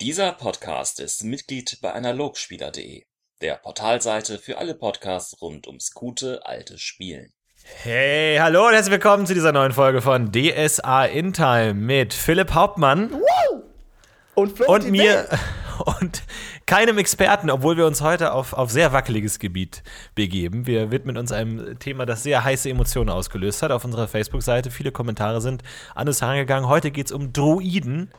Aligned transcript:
Dieser 0.00 0.30
Podcast 0.30 1.00
ist 1.00 1.24
Mitglied 1.24 1.78
bei 1.82 1.92
Analogspieler.de, 1.92 3.02
der 3.42 3.54
Portalseite 3.56 4.38
für 4.38 4.58
alle 4.58 4.76
Podcasts 4.76 5.42
rund 5.42 5.66
ums 5.66 5.92
gute 5.92 6.46
alte 6.46 6.78
Spielen. 6.78 7.32
Hey, 7.82 8.36
hallo 8.38 8.68
und 8.68 8.74
herzlich 8.74 8.92
willkommen 8.92 9.26
zu 9.26 9.34
dieser 9.34 9.50
neuen 9.50 9.72
Folge 9.72 10.00
von 10.00 10.30
DSA 10.30 11.06
in 11.06 11.32
Time 11.32 11.74
mit 11.74 12.14
Philipp 12.14 12.54
Hauptmann 12.54 13.10
Und, 14.36 14.56
Flo 14.56 14.72
und 14.72 14.88
mir 14.88 15.26
und 16.00 16.22
keinem 16.66 16.96
Experten, 16.98 17.50
obwohl 17.50 17.76
wir 17.76 17.86
uns 17.86 18.00
heute 18.00 18.34
auf, 18.34 18.52
auf 18.52 18.70
sehr 18.70 18.92
wackeliges 18.92 19.40
Gebiet 19.40 19.82
begeben. 20.14 20.68
Wir 20.68 20.92
widmen 20.92 21.16
uns 21.16 21.32
einem 21.32 21.76
Thema, 21.80 22.06
das 22.06 22.22
sehr 22.22 22.44
heiße 22.44 22.70
Emotionen 22.70 23.10
ausgelöst 23.10 23.62
hat. 23.62 23.72
Auf 23.72 23.84
unserer 23.84 24.06
Facebook-Seite 24.06 24.70
viele 24.70 24.92
Kommentare 24.92 25.40
sind 25.40 25.64
an 25.96 26.06
uns 26.06 26.22
herangegangen. 26.22 26.68
Heute 26.68 26.92
geht 26.92 27.06
es 27.06 27.12
um 27.12 27.32
Druiden. 27.32 28.12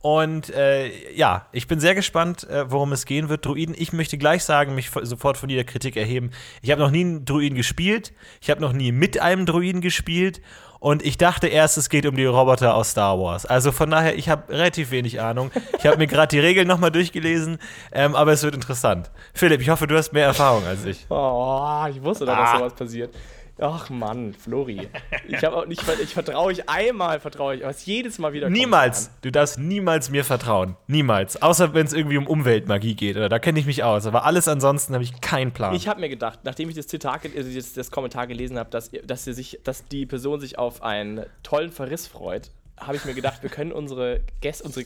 Und 0.00 0.50
äh, 0.50 1.14
ja, 1.14 1.46
ich 1.52 1.66
bin 1.66 1.80
sehr 1.80 1.94
gespannt, 1.94 2.48
äh, 2.48 2.70
worum 2.70 2.92
es 2.92 3.06
gehen 3.06 3.28
wird. 3.28 3.44
Druiden, 3.44 3.74
ich 3.76 3.92
möchte 3.92 4.18
gleich 4.18 4.44
sagen, 4.44 4.74
mich 4.74 4.90
sofort 4.90 5.36
von 5.36 5.48
jeder 5.48 5.64
Kritik 5.64 5.96
erheben. 5.96 6.30
Ich 6.62 6.70
habe 6.70 6.80
noch 6.80 6.90
nie 6.90 7.00
einen 7.00 7.24
Druiden 7.24 7.56
gespielt. 7.56 8.12
Ich 8.40 8.50
habe 8.50 8.60
noch 8.60 8.72
nie 8.72 8.92
mit 8.92 9.20
einem 9.20 9.46
Druiden 9.46 9.80
gespielt. 9.80 10.40
Und 10.78 11.04
ich 11.04 11.16
dachte 11.16 11.48
erst, 11.48 11.78
es 11.78 11.88
geht 11.88 12.06
um 12.06 12.14
die 12.14 12.26
Roboter 12.26 12.74
aus 12.74 12.90
Star 12.90 13.18
Wars. 13.18 13.46
Also 13.46 13.72
von 13.72 13.90
daher, 13.90 14.16
ich 14.16 14.28
habe 14.28 14.52
relativ 14.52 14.90
wenig 14.90 15.20
Ahnung. 15.20 15.50
Ich 15.78 15.86
habe 15.86 15.96
mir 15.96 16.06
gerade 16.06 16.28
die 16.28 16.38
Regeln 16.38 16.68
nochmal 16.68 16.90
durchgelesen, 16.90 17.58
ähm, 17.92 18.14
aber 18.14 18.32
es 18.32 18.42
wird 18.42 18.54
interessant. 18.54 19.10
Philipp, 19.32 19.60
ich 19.60 19.70
hoffe, 19.70 19.86
du 19.86 19.96
hast 19.96 20.12
mehr 20.12 20.26
Erfahrung 20.26 20.64
als 20.64 20.84
ich. 20.84 21.06
Oh, 21.08 21.86
ich 21.90 22.02
wusste 22.02 22.26
doch, 22.26 22.36
dass 22.36 22.58
sowas 22.58 22.74
passiert. 22.74 23.14
Ach 23.58 23.88
Mann, 23.88 24.34
Flori. 24.34 24.88
Ich 25.28 25.42
habe 25.42 25.56
auch 25.56 25.66
nicht, 25.66 25.82
ich 26.02 26.12
vertraue 26.12 26.52
ich 26.52 26.68
einmal, 26.68 27.20
vertraue 27.20 27.56
ich, 27.56 27.62
aber 27.62 27.70
es 27.70 27.86
jedes 27.86 28.18
Mal 28.18 28.34
wieder. 28.34 28.50
Niemals. 28.50 29.10
Du 29.22 29.32
darfst 29.32 29.58
niemals 29.58 30.10
mir 30.10 30.24
vertrauen. 30.24 30.76
Niemals. 30.88 31.40
Außer 31.40 31.72
wenn 31.72 31.86
es 31.86 31.94
irgendwie 31.94 32.18
um 32.18 32.26
Umweltmagie 32.26 32.94
geht. 32.94 33.16
Oder 33.16 33.30
da 33.30 33.38
kenne 33.38 33.58
ich 33.58 33.64
mich 33.64 33.82
aus. 33.82 34.04
Aber 34.04 34.24
alles 34.26 34.46
ansonsten 34.46 34.92
habe 34.92 35.04
ich 35.04 35.22
keinen 35.22 35.52
Plan. 35.52 35.74
Ich 35.74 35.88
habe 35.88 36.00
mir 36.00 36.10
gedacht, 36.10 36.40
nachdem 36.44 36.68
ich 36.68 36.74
das 36.74 36.86
Zitat, 36.86 37.22
also 37.34 37.50
das, 37.50 37.72
das 37.72 37.90
Kommentar 37.90 38.26
gelesen 38.26 38.58
habe, 38.58 38.68
dass, 38.68 38.90
dass, 39.04 39.24
sich, 39.24 39.58
dass 39.64 39.86
die 39.86 40.04
Person 40.04 40.38
sich 40.38 40.58
auf 40.58 40.82
einen 40.82 41.24
tollen 41.42 41.72
Verriss 41.72 42.06
freut, 42.06 42.50
habe 42.78 42.96
ich 42.96 43.06
mir 43.06 43.14
gedacht, 43.14 43.42
wir 43.42 43.48
können 43.48 43.72
unsere 43.72 44.20
Gäste, 44.42 44.64
unsere 44.64 44.84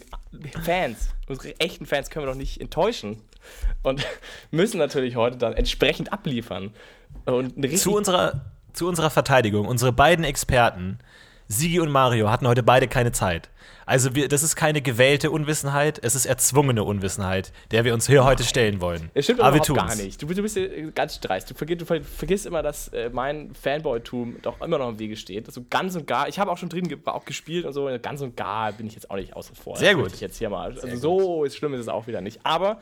Fans, 0.62 1.08
unsere 1.27 1.58
echten 1.58 1.86
Fans 1.86 2.08
können 2.08 2.24
wir 2.24 2.30
doch 2.30 2.38
nicht 2.38 2.60
enttäuschen. 2.60 3.20
Und 3.82 4.06
müssen 4.52 4.78
natürlich 4.78 5.16
heute 5.16 5.38
dann 5.38 5.55
entsprechend 5.55 6.12
abliefern. 6.12 6.72
Und 7.24 7.78
Zu 7.78 7.96
unserer 7.96 8.44
zu 8.72 8.88
unserer 8.88 9.10
Verteidigung, 9.10 9.66
unsere 9.66 9.92
beiden 9.92 10.24
Experten, 10.24 10.98
Sigi 11.48 11.80
und 11.80 11.90
Mario, 11.90 12.30
hatten 12.30 12.46
heute 12.46 12.62
beide 12.62 12.88
keine 12.88 13.12
Zeit. 13.12 13.50
Also 13.90 14.14
wir, 14.14 14.28
das 14.28 14.44
ist 14.44 14.54
keine 14.54 14.82
gewählte 14.82 15.32
Unwissenheit, 15.32 15.98
es 16.04 16.14
ist 16.14 16.24
erzwungene 16.24 16.84
Unwissenheit, 16.84 17.52
der 17.72 17.84
wir 17.84 17.92
uns 17.92 18.06
hier 18.06 18.24
heute 18.24 18.44
stellen 18.44 18.80
wollen. 18.80 19.10
Es 19.14 19.24
stimmt 19.24 19.40
aber, 19.40 19.56
aber 19.56 19.74
gar 19.74 19.96
nicht. 19.96 20.22
Du, 20.22 20.28
du, 20.28 20.42
bist 20.42 20.56
ganz 20.94 21.18
dreist. 21.18 21.50
Du, 21.50 21.54
vergiss, 21.54 21.78
du 21.78 21.84
vergisst 21.84 22.46
immer, 22.46 22.62
dass 22.62 22.86
äh, 22.88 23.10
mein 23.12 23.52
Fanboy-Tum 23.52 24.36
doch 24.42 24.60
immer 24.60 24.78
noch 24.78 24.90
im 24.90 25.00
Wege 25.00 25.16
steht. 25.16 25.48
Also 25.48 25.64
ganz 25.68 25.96
und 25.96 26.06
gar. 26.06 26.28
Ich 26.28 26.38
habe 26.38 26.52
auch 26.52 26.58
schon 26.58 26.68
drin 26.68 26.86
ge 26.86 26.98
auch 27.05 27.24
gespielt 27.24 27.64
und 27.64 27.72
so. 27.72 27.90
Ganz 28.00 28.20
und 28.20 28.36
gar 28.36 28.70
bin 28.70 28.86
ich 28.86 28.94
jetzt 28.94 29.10
auch 29.10 29.16
nicht 29.16 29.34
außen 29.34 29.56
vor. 29.56 29.77
Sehr 29.77 29.96
gut. 29.96 30.12
Ich 30.14 30.20
jetzt 30.20 30.38
hier 30.38 30.50
mal. 30.50 30.78
Also 30.80 30.96
so 30.96 31.42
ist 31.42 31.56
schlimm 31.56 31.74
ist 31.74 31.80
es 31.80 31.88
auch 31.88 32.06
wieder 32.06 32.20
nicht. 32.20 32.38
Aber 32.44 32.80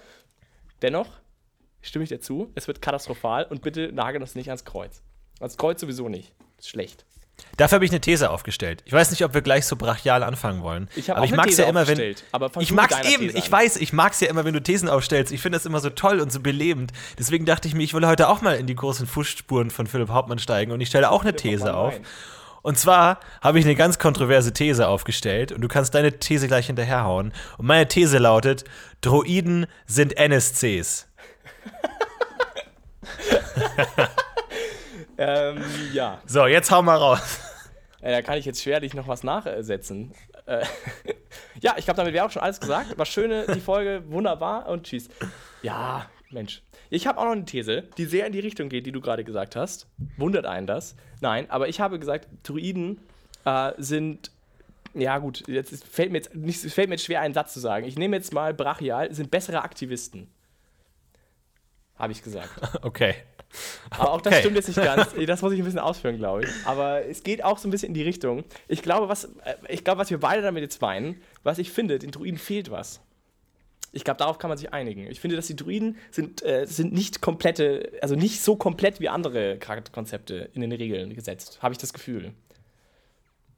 dennoch 0.83 1.09
stimme 1.81 2.03
ich 2.03 2.11
dir 2.11 2.21
zu. 2.21 2.51
Es 2.55 2.69
wird 2.69 2.83
katastrophal 2.83 3.45
und 3.45 3.63
bitte 3.63 3.93
nagel 3.95 4.21
uns 4.21 4.35
nicht 4.35 4.49
ans 4.49 4.67
Kreuz. 4.67 5.03
Als 5.41 5.57
Kreuz 5.57 5.81
sowieso 5.81 6.09
nicht. 6.09 6.33
Ist 6.59 6.69
schlecht. 6.69 7.05
Dafür 7.57 7.77
habe 7.77 7.85
ich 7.85 7.91
eine 7.91 8.01
These 8.01 8.31
aufgestellt. 8.31 8.83
Ich 8.85 8.93
weiß 8.93 9.11
nicht, 9.11 9.25
ob 9.25 9.35
wir 9.35 9.43
gleich 9.43 9.67
so 9.67 9.77
brachial 9.77 10.23
anfangen 10.23 10.63
wollen. 10.63 10.89
Ich 10.95 11.11
aber 11.11 11.25
ich 11.25 11.33
mag 11.33 11.49
es 11.49 11.57
ja 11.57 11.67
immer, 11.67 11.87
wenn 11.87 12.15
ich 12.61 12.73
mag 12.73 12.91
es 12.91 13.09
eben. 13.13 13.37
Ich 13.37 13.51
weiß, 13.51 13.77
ich 13.77 13.93
mag 13.93 14.13
es 14.13 14.21
ja 14.21 14.29
immer, 14.29 14.45
wenn 14.45 14.55
du 14.55 14.63
Thesen 14.63 14.89
aufstellst. 14.89 15.33
Ich 15.33 15.41
finde 15.41 15.59
das 15.59 15.67
immer 15.67 15.81
so 15.81 15.91
toll 15.91 16.21
und 16.21 16.33
so 16.33 16.41
belebend. 16.41 16.93
Deswegen 17.19 17.45
dachte 17.47 17.67
ich 17.69 17.75
mir, 17.75 17.83
ich 17.83 17.95
will 17.95 18.07
heute 18.07 18.29
auch 18.29 18.43
mal 18.43 18.57
in 18.57 18.67
die 18.67 18.75
großen 18.75 19.07
Fußspuren 19.07 19.71
von 19.71 19.87
Philipp 19.87 20.09
Hauptmann 20.11 20.39
steigen 20.39 20.73
und 20.73 20.81
ich 20.81 20.89
stelle 20.89 21.11
auch 21.11 21.23
eine 21.23 21.35
These 21.35 21.75
auf. 21.75 21.95
Und 22.63 22.79
zwar 22.79 23.21
habe 23.41 23.59
ich 23.59 23.65
eine 23.65 23.77
ganz 23.77 23.99
kontroverse 23.99 24.53
These 24.53 24.89
aufgestellt 24.89 25.53
und 25.53 25.61
du 25.61 25.69
kannst 25.69 25.95
deine 25.95 26.19
These 26.19 26.49
gleich 26.49 26.67
hinterherhauen. 26.67 27.33
Und 27.57 27.67
meine 27.67 27.89
These 27.89 28.19
lautet: 28.19 28.65
Droiden 29.01 29.67
sind 29.87 30.17
NSCs. 30.17 31.07
Ähm, 35.19 35.63
ja. 35.93 36.23
So, 36.27 36.47
jetzt 36.47 36.71
hau 36.71 36.81
mal 36.81 36.97
raus. 36.97 37.41
Äh, 38.01 38.13
da 38.13 38.23
kann 38.23 38.39
ich 38.39 38.45
jetzt 38.45 38.63
schwerlich 38.63 38.95
noch 38.95 39.09
was 39.09 39.25
nachsetzen. 39.25 40.15
Äh, 40.47 40.65
ja, 41.61 41.75
ich 41.77 41.85
glaube, 41.85 41.99
damit 41.99 42.15
wäre 42.15 42.25
auch 42.25 42.31
schon 42.31 42.43
alles 42.43 42.61
gesagt. 42.61 42.97
War 42.97 43.05
schöne, 43.05 43.47
die 43.53 43.61
Folge, 43.61 44.05
wunderbar 44.09 44.69
und 44.69 44.85
tschüss. 44.85 45.09
Ja, 45.63 46.07
Mensch. 46.31 46.63
Ich 46.91 47.07
habe 47.07 47.19
auch 47.19 47.25
noch 47.25 47.33
eine 47.33 47.45
These, 47.45 47.83
die 47.99 48.05
sehr 48.05 48.27
in 48.27 48.33
die 48.33 48.41
Richtung 48.41 48.69
geht, 48.69 48.87
die 48.87 48.93
du 48.93 49.01
gerade 49.01 49.25
gesagt 49.25 49.57
hast. 49.57 49.89
Wundert 50.17 50.47
einen 50.47 50.67
das? 50.67 50.95
Nein, 51.21 51.51
aber 51.51 51.69
ich 51.69 51.81
habe 51.81 51.99
gesagt, 51.99 52.29
Druiden 52.45 53.01
äh, 53.45 53.73
sind 53.77 54.31
ja 54.95 55.19
gut, 55.19 55.47
jetzt 55.49 55.85
fällt 55.85 56.13
mir 56.13 56.19
jetzt 56.19 56.35
nicht, 56.35 56.61
fällt 56.61 56.89
mir 56.89 56.95
jetzt 56.95 57.05
schwer, 57.05 57.21
einen 57.21 57.35
Satz 57.35 57.53
zu 57.53 57.61
sagen. 57.61 57.87
Ich 57.87 57.97
nehme 57.97 58.17
jetzt 58.17 58.33
mal 58.33 58.55
brachial, 58.55 59.13
sind 59.13 59.31
bessere 59.31 59.63
Aktivisten. 59.63 60.29
Habe 61.97 62.13
ich 62.13 62.23
gesagt. 62.23 62.51
Okay. 62.83 63.17
Aber 63.91 64.13
auch 64.13 64.21
das 64.21 64.33
okay. 64.33 64.41
stimmt 64.41 64.57
jetzt 64.57 64.69
nicht 64.69 64.83
ganz. 64.83 65.15
Das 65.27 65.43
muss 65.43 65.53
ich 65.53 65.59
ein 65.59 65.65
bisschen 65.65 65.81
ausführen, 65.81 66.17
glaube 66.17 66.45
ich. 66.45 66.51
Aber 66.65 67.05
es 67.05 67.23
geht 67.23 67.43
auch 67.43 67.59
so 67.59 67.69
ein 67.69 67.71
bisschen 67.71 67.89
in 67.89 67.95
die 67.95 68.03
Richtung. 68.03 68.45
Ich 68.67 68.83
glaube, 68.83 69.09
was, 69.09 69.25
äh, 69.25 69.55
ich 69.69 69.85
glaube, 69.85 70.01
was 70.01 70.11
wir 70.11 70.21
beide 70.21 70.43
damit 70.43 70.63
jetzt 70.63 70.81
weinen, 70.83 71.21
was 71.43 71.59
ich 71.59 71.71
finde, 71.71 71.99
den 71.99 72.11
Druiden 72.11 72.39
fehlt 72.39 72.71
was. 72.71 73.01
Ich 73.93 74.05
glaube, 74.05 74.19
darauf 74.19 74.39
kann 74.39 74.49
man 74.49 74.59
sich 74.59 74.73
einigen. 74.73 75.07
Ich 75.07 75.21
finde, 75.21 75.37
dass 75.37 75.47
die 75.47 75.57
Druiden 75.57 75.97
sind, 76.11 76.45
äh, 76.45 76.67
sind 76.67 76.93
nicht 76.93 77.23
komplette, 77.23 77.93
also 78.03 78.15
nicht 78.15 78.43
so 78.43 78.57
komplett 78.57 79.01
wie 79.01 79.09
andere 79.09 79.59
Charakterkonzepte 79.59 80.51
in 80.53 80.61
den 80.61 80.73
Regeln 80.73 81.15
gesetzt. 81.15 81.59
Habe 81.63 81.73
ich 81.73 81.79
das 81.79 81.93
Gefühl. 81.93 82.33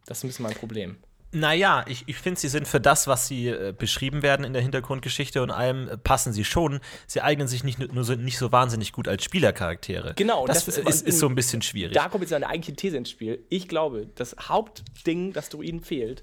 Das 0.06 0.18
ist 0.18 0.24
ein 0.24 0.28
bisschen 0.28 0.44
mein 0.44 0.54
Problem. 0.54 0.96
Naja, 1.32 1.84
ich, 1.86 2.04
ich 2.06 2.16
finde, 2.16 2.40
sie 2.40 2.48
sind 2.48 2.66
für 2.66 2.80
das, 2.80 3.06
was 3.06 3.28
sie 3.28 3.48
äh, 3.48 3.72
beschrieben 3.76 4.22
werden 4.22 4.44
in 4.44 4.52
der 4.52 4.62
Hintergrundgeschichte 4.62 5.42
und 5.42 5.50
allem, 5.50 5.88
äh, 5.88 5.96
passen 5.96 6.32
sie 6.32 6.44
schon. 6.44 6.80
Sie 7.06 7.20
eignen 7.20 7.46
sich 7.46 7.62
nicht 7.62 7.78
nur 7.78 8.02
so, 8.02 8.14
nicht 8.14 8.36
so 8.36 8.50
wahnsinnig 8.50 8.92
gut 8.92 9.06
als 9.06 9.22
Spielercharaktere. 9.22 10.14
Genau, 10.16 10.46
das, 10.46 10.64
das 10.64 10.78
ist, 10.78 10.88
ist, 10.88 11.06
ist, 11.06 11.18
so 11.20 11.28
ein 11.28 11.36
bisschen 11.36 11.62
schwierig. 11.62 11.94
Da 11.94 12.08
kommt 12.08 12.22
jetzt 12.22 12.32
eine 12.32 12.48
eigentliche 12.48 12.74
These 12.74 12.96
ins 12.96 13.10
Spiel. 13.10 13.44
Ich 13.48 13.68
glaube, 13.68 14.08
das 14.16 14.34
Hauptding, 14.48 15.32
das 15.32 15.50
Druiden 15.50 15.82
fehlt, 15.82 16.22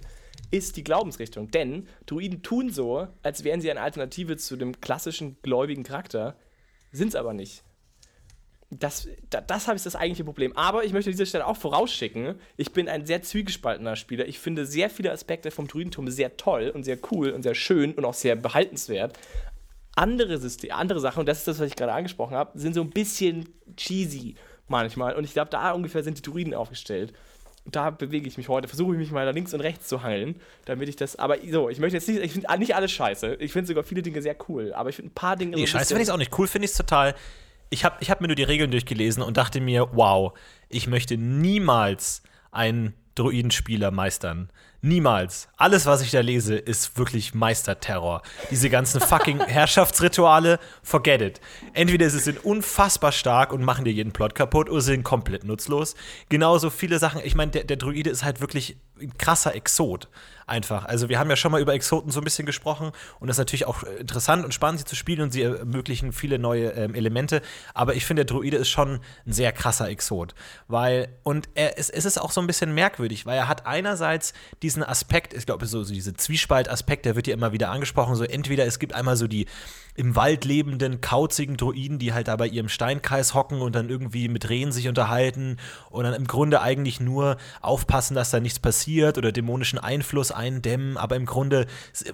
ist 0.51 0.75
die 0.75 0.83
Glaubensrichtung. 0.83 1.51
Denn 1.51 1.87
Druiden 2.05 2.43
tun 2.43 2.69
so, 2.69 3.07
als 3.23 3.45
wären 3.45 3.61
sie 3.61 3.71
eine 3.71 3.81
Alternative 3.81 4.35
zu 4.35 4.57
dem 4.57 4.81
klassischen 4.81 5.37
gläubigen 5.41 5.83
Charakter, 5.83 6.35
sind 6.91 7.09
es 7.09 7.15
aber 7.15 7.33
nicht 7.33 7.63
das, 8.69 9.07
das, 9.29 9.43
das 9.47 9.67
habe 9.67 9.77
ich 9.77 9.83
das 9.83 9.95
eigentliche 9.95 10.25
Problem. 10.25 10.55
Aber 10.57 10.83
ich 10.83 10.91
möchte 10.91 11.09
an 11.09 11.13
dieser 11.13 11.25
Stelle 11.25 11.47
auch 11.47 11.55
vorausschicken, 11.57 12.35
ich 12.57 12.73
bin 12.73 12.89
ein 12.89 13.05
sehr 13.05 13.21
zwiegespaltener 13.21 13.95
Spieler. 13.95 14.27
Ich 14.27 14.39
finde 14.39 14.65
sehr 14.65 14.89
viele 14.89 15.11
Aspekte 15.11 15.51
vom 15.51 15.67
Druidentum 15.67 16.09
sehr 16.09 16.35
toll 16.37 16.71
und 16.73 16.83
sehr 16.83 16.97
cool 17.11 17.29
und 17.29 17.43
sehr 17.43 17.55
schön 17.55 17.93
und 17.93 18.03
auch 18.03 18.13
sehr 18.13 18.35
behaltenswert. 18.35 19.17
Andere, 19.95 20.37
System, 20.37 20.71
andere 20.73 20.99
Sachen, 20.99 21.21
und 21.21 21.25
das 21.27 21.39
ist 21.39 21.47
das, 21.47 21.59
was 21.59 21.67
ich 21.67 21.75
gerade 21.75 21.93
angesprochen 21.93 22.35
habe, 22.35 22.59
sind 22.59 22.73
so 22.73 22.81
ein 22.81 22.89
bisschen 22.89 23.49
cheesy 23.77 24.35
manchmal. 24.67 25.15
Und 25.15 25.23
ich 25.23 25.33
glaube, 25.33 25.49
da 25.49 25.71
ungefähr 25.71 26.03
sind 26.03 26.17
die 26.17 26.21
Druiden 26.21 26.53
aufgestellt. 26.53 27.13
da 27.65 27.89
bewege 27.89 28.27
ich 28.27 28.37
mich 28.37 28.49
heute, 28.49 28.67
versuche 28.67 28.93
ich 28.93 28.99
mich 28.99 29.11
mal 29.11 29.25
da 29.25 29.31
links 29.31 29.53
und 29.53 29.61
rechts 29.61 29.87
zu 29.87 30.03
hangeln, 30.03 30.39
damit 30.65 30.89
ich 30.89 30.97
das. 30.97 31.15
Aber 31.15 31.37
so, 31.49 31.69
ich 31.69 31.79
möchte 31.79 31.97
jetzt 31.97 32.07
nicht, 32.07 32.21
ich 32.21 32.33
finde 32.33 32.59
nicht 32.59 32.75
alles 32.75 32.91
scheiße. 32.91 33.35
Ich 33.39 33.53
finde 33.53 33.67
sogar 33.67 33.83
viele 33.83 34.01
Dinge 34.01 34.21
sehr 34.21 34.35
cool. 34.49 34.73
Aber 34.73 34.89
ich 34.89 34.97
finde 34.97 35.11
ein 35.11 35.15
paar 35.15 35.37
Dinge. 35.37 35.55
Nee, 35.55 35.61
so 35.61 35.67
scheiße 35.67 35.87
finde 35.87 36.03
ich 36.03 36.09
es 36.09 36.13
auch 36.13 36.17
nicht. 36.17 36.37
Cool 36.37 36.47
finde 36.47 36.65
ich 36.65 36.71
es 36.71 36.77
total 36.77 37.15
ich 37.69 37.83
habe 37.83 37.97
ich 37.99 38.09
hab 38.09 38.21
mir 38.21 38.27
nur 38.27 38.35
die 38.35 38.43
Regeln 38.43 38.71
durchgelesen 38.71 39.23
und 39.23 39.37
dachte 39.37 39.61
mir, 39.61 39.89
wow, 39.93 40.37
ich 40.69 40.87
möchte 40.87 41.17
niemals 41.17 42.23
einen 42.51 42.93
Druidenspieler 43.15 43.91
meistern. 43.91 44.49
Niemals. 44.81 45.47
Alles, 45.57 45.87
was 45.87 46.01
ich 46.01 46.11
da 46.11 46.19
lese, 46.21 46.55
ist 46.55 46.97
wirklich 46.97 47.33
Meisterterror. 47.33 48.21
Diese 48.51 48.69
ganzen 48.69 49.01
fucking 49.01 49.39
Herrschaftsrituale, 49.47 50.59
forget 50.83 51.21
it. 51.21 51.41
Entweder 51.73 52.09
sie 52.09 52.19
sind 52.19 52.45
unfassbar 52.45 53.11
stark 53.11 53.51
und 53.51 53.63
machen 53.63 53.85
dir 53.85 53.91
jeden 53.91 54.11
Plot 54.11 54.35
kaputt 54.35 54.69
oder 54.69 54.81
sie 54.81 54.91
sind 54.91 55.03
komplett 55.03 55.43
nutzlos. 55.43 55.95
Genauso 56.29 56.69
viele 56.69 56.99
Sachen. 56.99 57.21
Ich 57.23 57.33
meine, 57.33 57.51
der, 57.51 57.63
der 57.63 57.77
Druide 57.77 58.11
ist 58.11 58.23
halt 58.23 58.39
wirklich 58.39 58.77
ein 59.01 59.17
krasser 59.17 59.55
Exot 59.55 60.09
einfach. 60.47 60.85
Also 60.85 61.09
wir 61.09 61.19
haben 61.19 61.29
ja 61.29 61.35
schon 61.35 61.51
mal 61.51 61.61
über 61.61 61.73
Exoten 61.73 62.09
so 62.09 62.21
ein 62.21 62.23
bisschen 62.23 62.45
gesprochen 62.45 62.91
und 63.19 63.27
das 63.27 63.35
ist 63.35 63.39
natürlich 63.39 63.65
auch 63.65 63.83
interessant 63.83 64.45
und 64.45 64.53
spannend, 64.53 64.79
sie 64.79 64.85
zu 64.85 64.95
spielen 64.95 65.21
und 65.21 65.31
sie 65.31 65.41
ermöglichen 65.41 66.13
viele 66.13 66.39
neue 66.39 66.69
ähm, 66.69 66.95
Elemente. 66.95 67.41
Aber 67.73 67.95
ich 67.95 68.05
finde, 68.05 68.25
der 68.25 68.35
Druide 68.35 68.57
ist 68.57 68.69
schon 68.69 69.01
ein 69.25 69.33
sehr 69.33 69.51
krasser 69.51 69.89
Exot. 69.89 70.33
Weil, 70.67 71.09
und 71.23 71.49
er, 71.55 71.77
es, 71.77 71.89
es 71.89 72.05
ist 72.05 72.19
auch 72.19 72.31
so 72.31 72.39
ein 72.41 72.47
bisschen 72.47 72.73
merkwürdig, 72.73 73.25
weil 73.25 73.37
er 73.37 73.47
hat 73.47 73.65
einerseits 73.65 74.33
diesen 74.67 74.83
Aspekt, 74.83 75.33
ich 75.33 75.45
glaube, 75.45 75.65
so, 75.65 75.81
so 75.83 75.93
diese 75.93 76.13
Zwiespalt-Aspekt, 76.13 77.05
der 77.05 77.15
wird 77.15 77.25
ja 77.25 77.33
immer 77.33 77.53
wieder 77.53 77.69
angesprochen, 77.69 78.15
so 78.15 78.25
entweder 78.25 78.65
es 78.65 78.79
gibt 78.79 78.93
einmal 78.93 79.15
so 79.15 79.25
die 79.25 79.45
im 79.97 80.15
Wald 80.15 80.45
lebenden, 80.45 81.01
kauzigen 81.01 81.57
Druiden, 81.57 81.97
die 81.97 82.13
halt 82.13 82.27
da 82.27 82.35
bei 82.35 82.47
ihrem 82.47 82.69
Steinkreis 82.69 83.33
hocken 83.33 83.61
und 83.61 83.75
dann 83.75 83.89
irgendwie 83.89 84.29
mit 84.29 84.47
Rehen 84.47 84.71
sich 84.71 84.87
unterhalten 84.87 85.57
und 85.89 86.03
dann 86.03 86.13
im 86.13 86.27
Grunde 86.27 86.61
eigentlich 86.61 86.99
nur 86.99 87.37
aufpassen, 87.61 88.13
dass 88.13 88.29
da 88.29 88.39
nichts 88.39 88.59
passiert 88.59 89.17
oder 89.17 89.31
dämonischen 89.31 89.79
Einfluss 89.79 90.31
eindämmen, 90.31 90.97
aber 90.97 91.15
im 91.15 91.25
Grunde 91.25 91.65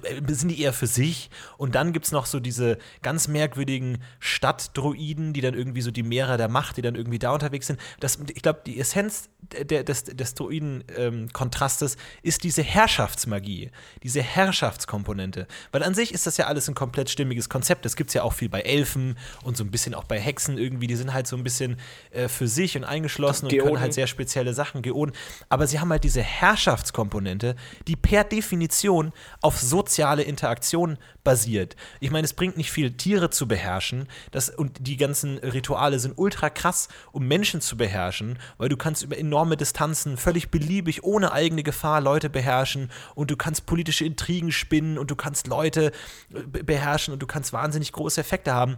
äh, 0.02 0.34
sind 0.34 0.48
die 0.48 0.62
eher 0.62 0.72
für 0.72 0.88
sich. 0.88 1.30
Und 1.58 1.76
dann 1.76 1.92
gibt 1.92 2.06
es 2.06 2.14
noch 2.14 2.26
so 2.26 2.40
diese 2.40 2.78
ganz 3.02 3.28
merkwürdigen 3.28 3.98
Stadtdruiden, 4.20 5.34
die 5.34 5.42
dann 5.42 5.54
irgendwie 5.54 5.82
so 5.82 5.92
die 5.92 6.04
Meere 6.04 6.38
der 6.38 6.48
Macht, 6.48 6.78
die 6.78 6.82
dann 6.82 6.96
irgendwie 6.96 7.20
da 7.20 7.32
unterwegs 7.32 7.68
sind. 7.68 7.82
Das, 8.00 8.18
ich 8.34 8.42
glaube, 8.42 8.62
die 8.66 8.80
Essenz 8.80 9.30
der, 9.42 9.84
des, 9.84 10.06
des 10.06 10.36
Druiden-Kontrastes 10.36 11.96
ähm, 11.96 12.02
ist 12.22 12.44
diese 12.46 12.64
Herrschaftsmagie, 12.64 13.72
diese 14.04 14.22
Herrschaftskomponente. 14.22 15.48
Weil 15.74 15.84
an 15.84 15.94
sich 15.94 16.14
ist 16.14 16.26
das 16.28 16.38
ja 16.38 16.48
alles 16.48 16.70
ein 16.70 16.76
komplett 16.76 17.10
stimmiges 17.10 17.50
Konzept. 17.50 17.73
Das 17.82 17.96
gibt 17.96 18.10
es 18.10 18.14
ja 18.14 18.24
auch 18.24 18.34
viel 18.34 18.50
bei 18.50 18.62
Elfen 18.62 19.18
und 19.44 19.58
so 19.58 19.64
ein 19.64 19.72
bisschen 19.72 19.94
auch 19.94 20.04
bei 20.04 20.20
Hexen 20.20 20.58
irgendwie. 20.58 20.88
Die 20.88 20.96
sind 20.96 21.14
halt 21.14 21.28
so 21.28 21.36
ein 21.36 21.44
bisschen 21.44 21.78
äh, 22.12 22.28
für 22.28 22.48
sich 22.48 22.78
und 22.78 22.84
eingeschlossen 22.84 23.48
und 23.48 23.58
können 23.58 23.80
halt 23.80 23.94
sehr 23.94 24.08
spezielle 24.08 24.54
Sachen, 24.54 24.82
Geoden. 24.82 25.14
Aber 25.50 25.68
sie 25.68 25.80
haben 25.80 25.92
halt 25.92 26.04
diese 26.04 26.22
Herrschaftskomponente, 26.22 27.56
die 27.88 27.96
per 27.96 28.24
Definition 28.24 29.14
auf 29.42 29.60
soziale 29.60 30.24
Interaktion 30.24 30.98
basiert. 31.24 31.76
Ich 32.00 32.12
meine, 32.12 32.26
es 32.26 32.34
bringt 32.34 32.58
nicht 32.58 32.72
viel, 32.72 32.92
Tiere 32.92 33.30
zu 33.30 33.48
beherrschen. 33.48 34.08
Das, 34.32 34.50
und 34.50 34.88
die 34.88 34.98
ganzen 34.98 35.38
Rituale 35.38 36.00
sind 36.00 36.18
ultra 36.18 36.50
krass, 36.50 36.90
um 37.12 37.28
Menschen 37.28 37.62
zu 37.62 37.78
beherrschen, 37.78 38.40
weil 38.58 38.70
du 38.70 38.78
kannst 38.78 39.04
über 39.04 39.18
enorme 39.18 39.58
Distanzen 39.58 40.18
völlig 40.18 40.50
beliebig, 40.50 41.04
ohne 41.04 41.32
eigene 41.32 41.64
Gefahr 41.64 42.02
Leute 42.02 42.30
beherrschen 42.30 42.92
und 43.16 43.32
du 43.32 43.38
kannst 43.38 43.66
politische 43.66 44.06
Intrigen 44.06 44.52
spinnen 44.52 44.98
und 44.98 45.12
du 45.12 45.16
kannst 45.16 45.48
Leute 45.48 45.92
äh, 46.34 46.64
beherrschen 46.64 47.14
und 47.14 47.22
du 47.22 47.28
kannst 47.28 47.54
wahnsinnig 47.54 47.63
große 47.94 48.22
Effekte 48.22 48.54
haben 48.54 48.78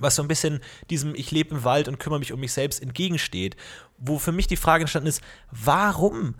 was 0.00 0.16
so 0.16 0.22
ein 0.22 0.28
bisschen 0.28 0.60
diesem 0.88 1.14
Ich 1.14 1.30
lebe 1.30 1.54
im 1.54 1.64
Wald 1.64 1.88
und 1.88 1.98
kümmere 1.98 2.18
mich 2.18 2.32
um 2.32 2.40
mich 2.40 2.52
selbst 2.52 2.82
entgegensteht. 2.82 3.56
Wo 3.98 4.18
für 4.18 4.32
mich 4.32 4.46
die 4.46 4.56
Frage 4.56 4.82
entstanden 4.82 5.08
ist, 5.08 5.22
warum 5.50 6.34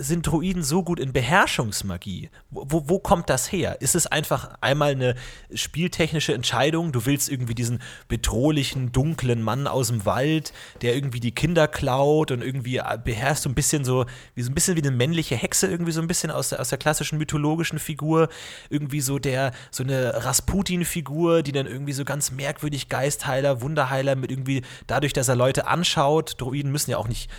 sind 0.00 0.26
Druiden 0.26 0.62
so 0.62 0.82
gut 0.82 0.98
in 0.98 1.12
Beherrschungsmagie? 1.12 2.30
Wo, 2.50 2.88
wo 2.88 2.98
kommt 2.98 3.30
das 3.30 3.52
her? 3.52 3.80
Ist 3.80 3.94
es 3.94 4.06
einfach 4.06 4.56
einmal 4.60 4.92
eine 4.92 5.14
spieltechnische 5.52 6.34
Entscheidung? 6.34 6.92
Du 6.92 7.06
willst 7.06 7.28
irgendwie 7.28 7.54
diesen 7.54 7.80
bedrohlichen, 8.08 8.92
dunklen 8.92 9.42
Mann 9.42 9.66
aus 9.66 9.88
dem 9.88 10.06
Wald, 10.06 10.52
der 10.82 10.94
irgendwie 10.94 11.20
die 11.20 11.32
Kinder 11.32 11.68
klaut 11.68 12.30
und 12.30 12.42
irgendwie 12.42 12.78
äh, 12.78 12.98
beherrscht 13.02 13.42
so 13.42 13.50
ein 13.50 13.54
bisschen 13.54 13.84
so, 13.84 14.06
wie 14.34 14.42
so 14.42 14.50
ein 14.50 14.54
bisschen 14.54 14.76
wie 14.76 14.82
eine 14.82 14.90
männliche 14.90 15.36
Hexe, 15.36 15.66
irgendwie 15.66 15.92
so 15.92 16.00
ein 16.00 16.08
bisschen 16.08 16.30
aus 16.30 16.48
der, 16.48 16.60
aus 16.60 16.70
der 16.70 16.78
klassischen 16.78 17.18
mythologischen 17.18 17.78
Figur. 17.78 18.28
Irgendwie 18.70 19.00
so 19.00 19.18
der, 19.18 19.52
so 19.70 19.84
eine 19.84 20.24
Rasputin-Figur, 20.24 21.42
die 21.42 21.52
dann 21.52 21.66
irgendwie 21.66 21.92
so 21.92 22.04
ganz 22.04 22.30
merkwürdig 22.30 22.88
Geistheiler, 22.88 23.60
Wunderheiler 23.60 24.16
mit 24.16 24.30
irgendwie, 24.30 24.62
dadurch, 24.86 25.12
dass 25.12 25.28
er 25.28 25.36
Leute 25.36 25.66
anschaut, 25.66 26.40
Druiden 26.40 26.72
müssen 26.72 26.90
ja 26.90 26.96
auch 26.96 27.08
nicht 27.08 27.30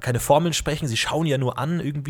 keine 0.00 0.20
Formeln 0.20 0.52
sprechen, 0.52 0.88
sie 0.88 0.96
schauen 0.96 1.26
ja 1.26 1.38
nur 1.38 1.58
an, 1.58 1.80
irgendwie, 1.80 2.07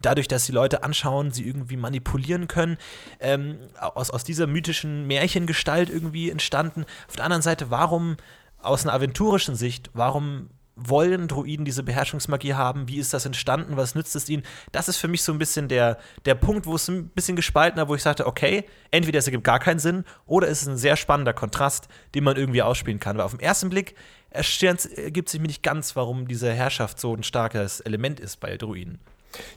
dadurch, 0.00 0.28
dass 0.28 0.46
die 0.46 0.52
Leute 0.52 0.82
anschauen, 0.82 1.30
sie 1.32 1.46
irgendwie 1.46 1.76
manipulieren 1.76 2.48
können. 2.48 2.76
Ähm, 3.20 3.58
aus, 3.78 4.10
aus 4.10 4.24
dieser 4.24 4.46
mythischen 4.46 5.06
Märchengestalt 5.06 5.90
irgendwie 5.90 6.30
entstanden. 6.30 6.84
Auf 7.08 7.16
der 7.16 7.24
anderen 7.24 7.42
Seite, 7.42 7.70
warum 7.70 8.16
aus 8.58 8.84
einer 8.84 8.94
aventurischen 8.94 9.56
Sicht, 9.56 9.90
warum 9.92 10.50
wollen 10.74 11.28
Druiden 11.28 11.64
diese 11.64 11.82
Beherrschungsmagie 11.82 12.54
haben? 12.54 12.88
Wie 12.88 12.96
ist 12.96 13.12
das 13.12 13.26
entstanden? 13.26 13.76
Was 13.76 13.94
nützt 13.94 14.16
es 14.16 14.28
ihnen? 14.28 14.42
Das 14.72 14.88
ist 14.88 14.96
für 14.96 15.08
mich 15.08 15.22
so 15.22 15.32
ein 15.32 15.38
bisschen 15.38 15.68
der, 15.68 15.98
der 16.24 16.34
Punkt, 16.34 16.66
wo 16.66 16.74
es 16.74 16.88
ein 16.88 17.08
bisschen 17.08 17.36
gespalten 17.36 17.78
war, 17.78 17.88
wo 17.88 17.94
ich 17.94 18.02
sagte, 18.02 18.26
okay, 18.26 18.64
entweder 18.90 19.18
es 19.18 19.26
ergibt 19.26 19.44
gar 19.44 19.58
keinen 19.58 19.78
Sinn 19.78 20.04
oder 20.26 20.48
es 20.48 20.62
ist 20.62 20.68
ein 20.68 20.78
sehr 20.78 20.96
spannender 20.96 21.34
Kontrast, 21.34 21.88
den 22.14 22.24
man 22.24 22.36
irgendwie 22.36 22.62
ausspielen 22.62 23.00
kann. 23.00 23.18
Weil 23.18 23.24
auf 23.24 23.32
den 23.32 23.40
ersten 23.40 23.68
Blick 23.68 23.94
ergibt 24.30 25.28
sich 25.28 25.40
mir 25.40 25.46
nicht 25.46 25.62
ganz, 25.62 25.94
warum 25.94 26.26
diese 26.26 26.52
Herrschaft 26.52 26.98
so 26.98 27.14
ein 27.14 27.22
starkes 27.22 27.80
Element 27.80 28.18
ist 28.18 28.40
bei 28.40 28.56
Druiden. 28.56 28.98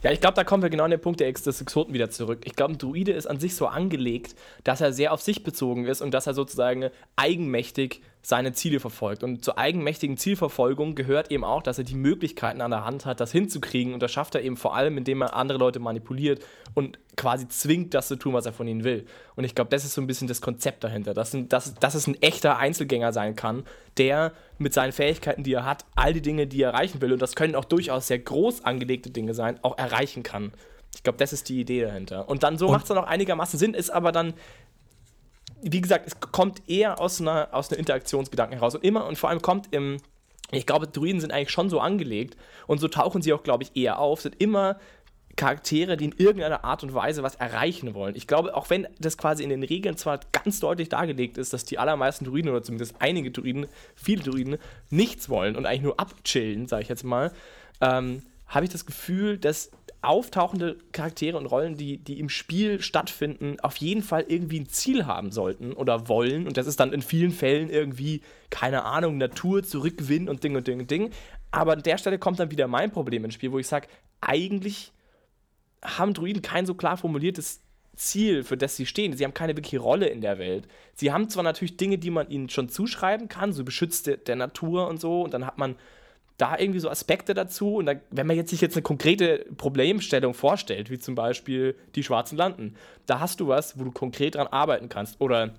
Ja, 0.02 0.10
ich 0.10 0.20
glaube, 0.20 0.34
da 0.34 0.44
kommen 0.44 0.62
wir 0.62 0.70
genau 0.70 0.84
an 0.84 0.90
den 0.90 1.00
Punkt 1.00 1.20
der 1.20 1.32
des 1.32 1.60
Exoten 1.60 1.92
wieder 1.94 2.10
zurück. 2.10 2.40
Ich 2.44 2.54
glaube, 2.54 2.74
ein 2.74 2.78
Druide 2.78 3.12
ist 3.12 3.26
an 3.26 3.40
sich 3.40 3.54
so 3.54 3.66
angelegt, 3.66 4.34
dass 4.64 4.80
er 4.80 4.92
sehr 4.92 5.12
auf 5.12 5.20
sich 5.20 5.44
bezogen 5.44 5.86
ist 5.86 6.00
und 6.00 6.12
dass 6.12 6.26
er 6.26 6.34
sozusagen 6.34 6.90
eigenmächtig 7.16 8.00
seine 8.26 8.52
Ziele 8.52 8.80
verfolgt. 8.80 9.22
Und 9.22 9.44
zur 9.44 9.56
eigenmächtigen 9.56 10.16
Zielverfolgung 10.16 10.96
gehört 10.96 11.30
eben 11.30 11.44
auch, 11.44 11.62
dass 11.62 11.78
er 11.78 11.84
die 11.84 11.94
Möglichkeiten 11.94 12.60
an 12.60 12.72
der 12.72 12.84
Hand 12.84 13.06
hat, 13.06 13.20
das 13.20 13.30
hinzukriegen. 13.30 13.94
Und 13.94 14.02
das 14.02 14.10
schafft 14.10 14.34
er 14.34 14.42
eben 14.42 14.56
vor 14.56 14.74
allem, 14.74 14.98
indem 14.98 15.22
er 15.22 15.36
andere 15.36 15.58
Leute 15.58 15.78
manipuliert 15.78 16.44
und 16.74 16.98
quasi 17.16 17.46
zwingt, 17.46 17.94
das 17.94 18.08
zu 18.08 18.16
tun, 18.16 18.32
was 18.32 18.44
er 18.44 18.52
von 18.52 18.66
ihnen 18.66 18.82
will. 18.82 19.06
Und 19.36 19.44
ich 19.44 19.54
glaube, 19.54 19.70
das 19.70 19.84
ist 19.84 19.94
so 19.94 20.00
ein 20.00 20.08
bisschen 20.08 20.26
das 20.26 20.40
Konzept 20.40 20.82
dahinter, 20.82 21.14
dass, 21.14 21.34
ein, 21.34 21.48
dass, 21.48 21.74
dass 21.74 21.94
es 21.94 22.08
ein 22.08 22.20
echter 22.20 22.58
Einzelgänger 22.58 23.12
sein 23.12 23.36
kann, 23.36 23.62
der 23.96 24.32
mit 24.58 24.74
seinen 24.74 24.90
Fähigkeiten, 24.90 25.44
die 25.44 25.52
er 25.52 25.64
hat, 25.64 25.84
all 25.94 26.12
die 26.12 26.20
Dinge, 26.20 26.48
die 26.48 26.62
er 26.62 26.70
erreichen 26.70 27.00
will, 27.00 27.12
und 27.12 27.22
das 27.22 27.36
können 27.36 27.54
auch 27.54 27.64
durchaus 27.64 28.08
sehr 28.08 28.18
groß 28.18 28.64
angelegte 28.64 29.10
Dinge 29.10 29.34
sein, 29.34 29.60
auch 29.62 29.78
erreichen 29.78 30.24
kann. 30.24 30.50
Ich 30.96 31.04
glaube, 31.04 31.18
das 31.18 31.32
ist 31.32 31.48
die 31.48 31.60
Idee 31.60 31.82
dahinter. 31.82 32.28
Und 32.28 32.42
dann 32.42 32.58
so 32.58 32.70
macht 32.70 32.82
es 32.82 32.88
dann 32.88 32.98
auch 32.98 33.06
einigermaßen 33.06 33.56
Sinn, 33.56 33.74
ist 33.74 33.90
aber 33.90 34.10
dann 34.10 34.34
wie 35.62 35.80
gesagt, 35.80 36.06
es 36.06 36.20
kommt 36.20 36.68
eher 36.68 37.00
aus 37.00 37.20
einer, 37.20 37.48
aus 37.52 37.70
einer 37.70 37.78
Interaktionsgedanken 37.78 38.58
heraus. 38.58 38.74
Und 38.74 38.84
immer 38.84 39.06
und 39.06 39.16
vor 39.18 39.30
allem 39.30 39.42
kommt 39.42 39.68
im, 39.72 39.98
ich 40.50 40.66
glaube, 40.66 40.86
Druiden 40.86 41.20
sind 41.20 41.32
eigentlich 41.32 41.50
schon 41.50 41.70
so 41.70 41.80
angelegt 41.80 42.36
und 42.66 42.78
so 42.78 42.88
tauchen 42.88 43.22
sie 43.22 43.32
auch, 43.32 43.42
glaube 43.42 43.64
ich, 43.64 43.76
eher 43.76 43.98
auf, 43.98 44.20
sind 44.20 44.40
immer 44.40 44.78
Charaktere, 45.36 45.98
die 45.98 46.06
in 46.06 46.14
irgendeiner 46.16 46.64
Art 46.64 46.82
und 46.82 46.94
Weise 46.94 47.22
was 47.22 47.34
erreichen 47.34 47.92
wollen. 47.94 48.16
Ich 48.16 48.26
glaube, 48.26 48.56
auch 48.56 48.70
wenn 48.70 48.88
das 48.98 49.18
quasi 49.18 49.44
in 49.44 49.50
den 49.50 49.62
Regeln 49.62 49.96
zwar 49.96 50.20
ganz 50.32 50.60
deutlich 50.60 50.88
dargelegt 50.88 51.36
ist, 51.36 51.52
dass 51.52 51.64
die 51.64 51.78
allermeisten 51.78 52.24
Druiden 52.24 52.50
oder 52.50 52.62
zumindest 52.62 52.94
einige 53.00 53.30
Druiden, 53.30 53.66
viele 53.94 54.22
Druiden, 54.22 54.56
nichts 54.88 55.28
wollen 55.28 55.56
und 55.56 55.66
eigentlich 55.66 55.82
nur 55.82 56.00
abchillen, 56.00 56.66
sage 56.66 56.82
ich 56.82 56.88
jetzt 56.88 57.04
mal, 57.04 57.32
ähm, 57.82 58.22
habe 58.46 58.64
ich 58.64 58.72
das 58.72 58.86
Gefühl, 58.86 59.36
dass 59.36 59.70
auftauchende 60.06 60.78
Charaktere 60.92 61.36
und 61.36 61.46
Rollen, 61.46 61.76
die, 61.76 61.98
die 61.98 62.18
im 62.20 62.28
Spiel 62.28 62.80
stattfinden, 62.80 63.58
auf 63.60 63.76
jeden 63.76 64.02
Fall 64.02 64.24
irgendwie 64.28 64.60
ein 64.60 64.68
Ziel 64.68 65.06
haben 65.06 65.32
sollten 65.32 65.72
oder 65.72 66.08
wollen. 66.08 66.46
Und 66.46 66.56
das 66.56 66.66
ist 66.66 66.80
dann 66.80 66.92
in 66.92 67.02
vielen 67.02 67.32
Fällen 67.32 67.70
irgendwie, 67.70 68.22
keine 68.50 68.84
Ahnung, 68.84 69.18
Natur 69.18 69.62
zurückgewinnen 69.62 70.28
und 70.28 70.44
Ding 70.44 70.56
und 70.56 70.66
Ding 70.66 70.80
und 70.80 70.90
Ding. 70.90 71.10
Aber 71.50 71.72
an 71.72 71.82
der 71.82 71.98
Stelle 71.98 72.18
kommt 72.18 72.40
dann 72.40 72.50
wieder 72.50 72.68
mein 72.68 72.90
Problem 72.90 73.24
ins 73.24 73.34
Spiel, 73.34 73.52
wo 73.52 73.58
ich 73.58 73.66
sage, 73.66 73.88
eigentlich 74.20 74.92
haben 75.82 76.14
Druiden 76.14 76.42
kein 76.42 76.66
so 76.66 76.74
klar 76.74 76.96
formuliertes 76.96 77.60
Ziel, 77.96 78.44
für 78.44 78.56
das 78.56 78.76
sie 78.76 78.86
stehen. 78.86 79.16
Sie 79.16 79.24
haben 79.24 79.34
keine 79.34 79.56
wirkliche 79.56 79.78
Rolle 79.78 80.06
in 80.06 80.20
der 80.20 80.38
Welt. 80.38 80.68
Sie 80.94 81.12
haben 81.12 81.28
zwar 81.28 81.42
natürlich 81.42 81.76
Dinge, 81.76 81.98
die 81.98 82.10
man 82.10 82.28
ihnen 82.28 82.48
schon 82.48 82.68
zuschreiben 82.68 83.28
kann, 83.28 83.52
so 83.52 83.64
beschützte 83.64 84.18
der 84.18 84.36
Natur 84.36 84.88
und 84.88 85.00
so, 85.00 85.22
und 85.22 85.34
dann 85.34 85.46
hat 85.46 85.58
man 85.58 85.76
da 86.38 86.58
irgendwie 86.58 86.80
so 86.80 86.90
Aspekte 86.90 87.34
dazu. 87.34 87.76
Und 87.76 87.86
da, 87.86 87.94
wenn 88.10 88.26
man 88.26 88.36
jetzt 88.36 88.50
sich 88.50 88.60
jetzt 88.60 88.76
eine 88.76 88.82
konkrete 88.82 89.46
Problemstellung 89.56 90.34
vorstellt, 90.34 90.90
wie 90.90 90.98
zum 90.98 91.14
Beispiel 91.14 91.74
die 91.94 92.02
schwarzen 92.02 92.36
Landen, 92.36 92.74
da 93.06 93.20
hast 93.20 93.40
du 93.40 93.48
was, 93.48 93.78
wo 93.78 93.84
du 93.84 93.90
konkret 93.90 94.34
dran 94.34 94.46
arbeiten 94.48 94.88
kannst. 94.88 95.20
Oder 95.20 95.54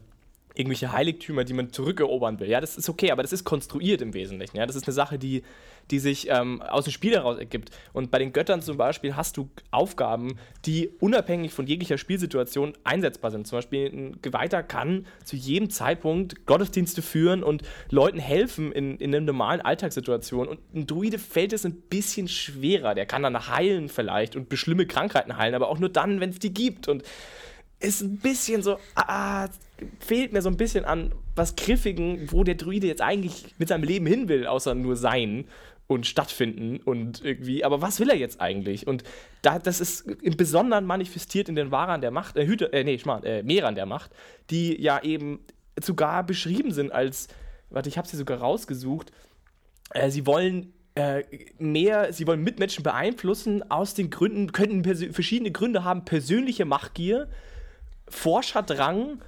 irgendwelche 0.57 0.91
Heiligtümer, 0.91 1.43
die 1.43 1.53
man 1.53 1.71
zurückerobern 1.71 2.39
will. 2.39 2.49
Ja, 2.49 2.59
das 2.59 2.77
ist 2.77 2.89
okay, 2.89 3.11
aber 3.11 3.21
das 3.21 3.31
ist 3.31 3.43
konstruiert 3.43 4.01
im 4.01 4.13
Wesentlichen. 4.13 4.57
Ja, 4.57 4.65
das 4.65 4.75
ist 4.75 4.87
eine 4.87 4.93
Sache, 4.93 5.19
die, 5.19 5.43
die 5.91 5.99
sich 5.99 6.29
ähm, 6.29 6.61
aus 6.63 6.85
dem 6.85 6.91
Spiel 6.91 7.13
heraus 7.13 7.37
ergibt. 7.37 7.69
Und 7.93 8.09
bei 8.09 8.17
den 8.17 8.33
Göttern 8.33 8.61
zum 8.63 8.75
Beispiel 8.75 9.15
hast 9.15 9.37
du 9.37 9.49
Aufgaben, 9.69 10.39
die 10.65 10.89
unabhängig 10.99 11.53
von 11.53 11.67
jeglicher 11.67 11.99
Spielsituation 11.99 12.73
einsetzbar 12.83 13.29
sind. 13.29 13.45
Zum 13.45 13.59
Beispiel 13.59 13.85
ein 13.85 14.17
Geweihter 14.23 14.63
kann 14.63 15.05
zu 15.23 15.35
jedem 15.35 15.69
Zeitpunkt 15.69 16.47
Gottesdienste 16.47 17.03
führen 17.03 17.43
und 17.43 17.61
Leuten 17.91 18.19
helfen 18.19 18.71
in, 18.71 18.97
in 18.97 19.13
einer 19.13 19.25
normalen 19.25 19.61
Alltagssituation. 19.61 20.47
Und 20.47 20.59
ein 20.73 20.87
Druide 20.87 21.19
fällt 21.19 21.53
es 21.53 21.65
ein 21.65 21.73
bisschen 21.73 22.27
schwerer. 22.27 22.95
Der 22.95 23.05
kann 23.05 23.21
dann 23.21 23.47
heilen 23.47 23.89
vielleicht 23.89 24.35
und 24.35 24.51
schlimme 24.57 24.87
Krankheiten 24.87 25.37
heilen, 25.37 25.53
aber 25.53 25.69
auch 25.69 25.77
nur 25.77 25.89
dann, 25.89 26.19
wenn 26.19 26.31
es 26.31 26.39
die 26.39 26.53
gibt. 26.53 26.87
Und 26.87 27.03
ist 27.79 28.01
ein 28.01 28.17
bisschen 28.17 28.63
so, 28.63 28.79
ah, 28.95 29.47
fehlt 29.99 30.33
mir 30.33 30.41
so 30.41 30.49
ein 30.49 30.57
bisschen 30.57 30.85
an 30.85 31.13
was 31.35 31.55
Griffigen, 31.55 32.31
wo 32.31 32.43
der 32.43 32.55
Druide 32.55 32.87
jetzt 32.87 33.01
eigentlich 33.01 33.53
mit 33.57 33.67
seinem 33.67 33.83
Leben 33.83 34.05
hin 34.05 34.27
will, 34.27 34.47
außer 34.47 34.73
nur 34.73 34.95
sein 34.95 35.45
und 35.85 36.05
stattfinden 36.05 36.77
und 36.83 37.23
irgendwie, 37.23 37.63
aber 37.63 37.81
was 37.81 37.99
will 37.99 38.09
er 38.09 38.17
jetzt 38.17 38.41
eigentlich? 38.41 38.87
Und 38.87 39.03
da, 39.41 39.59
das 39.59 39.79
ist 39.79 40.01
im 40.01 40.35
Besonderen 40.35 40.85
manifestiert 40.85 41.47
in 41.47 41.55
den 41.55 41.71
Wahrern 41.71 42.01
der 42.01 42.11
Macht, 42.11 42.35
äh, 42.35 42.45
Hüter, 42.45 42.73
äh, 42.73 42.83
nee, 42.83 42.97
Schmarrn, 42.97 43.23
äh, 43.23 43.43
Mehrern 43.43 43.75
der 43.75 43.85
Macht, 43.85 44.11
die 44.49 44.81
ja 44.81 45.01
eben 45.03 45.39
sogar 45.81 46.25
beschrieben 46.25 46.71
sind 46.71 46.91
als, 46.91 47.27
warte, 47.69 47.87
ich 47.87 47.97
habe 47.97 48.07
sie 48.07 48.17
sogar 48.17 48.39
rausgesucht, 48.39 49.11
äh, 49.91 50.09
sie 50.09 50.25
wollen 50.25 50.73
äh, 50.95 51.23
mehr, 51.59 52.11
sie 52.11 52.25
wollen 52.27 52.43
Mitmenschen 52.43 52.83
beeinflussen 52.83 53.69
aus 53.69 53.93
den 53.93 54.09
Gründen, 54.09 54.51
könnten 54.51 54.83
verschiedene 55.13 55.51
Gründe 55.51 55.83
haben, 55.83 56.03
persönliche 56.03 56.65
Machtgier, 56.65 57.29
Forscherdrang 58.09 59.21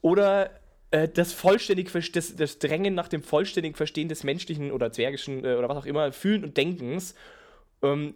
oder 0.00 0.50
äh, 0.90 1.08
das 1.08 1.32
vollständig 1.32 1.90
das, 2.12 2.36
das 2.36 2.58
Drängen 2.58 2.94
nach 2.94 3.08
dem 3.08 3.22
vollständigen 3.22 3.76
Verstehen 3.76 4.08
des 4.08 4.24
menschlichen 4.24 4.72
oder 4.72 4.92
zwergischen 4.92 5.44
äh, 5.44 5.54
oder 5.54 5.68
was 5.68 5.78
auch 5.78 5.86
immer 5.86 6.12
Fühlen 6.12 6.44
und 6.44 6.56
Denkens. 6.56 7.14
Ähm, 7.82 8.14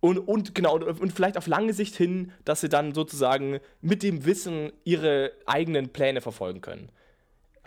und, 0.00 0.18
und 0.18 0.54
genau, 0.54 0.74
und, 0.74 1.00
und 1.00 1.12
vielleicht 1.12 1.38
auf 1.38 1.46
lange 1.46 1.72
Sicht 1.72 1.96
hin, 1.96 2.32
dass 2.44 2.60
sie 2.60 2.68
dann 2.68 2.94
sozusagen 2.94 3.60
mit 3.80 4.02
dem 4.02 4.24
Wissen 4.24 4.72
ihre 4.84 5.32
eigenen 5.46 5.88
Pläne 5.88 6.20
verfolgen 6.20 6.60
können. 6.60 6.90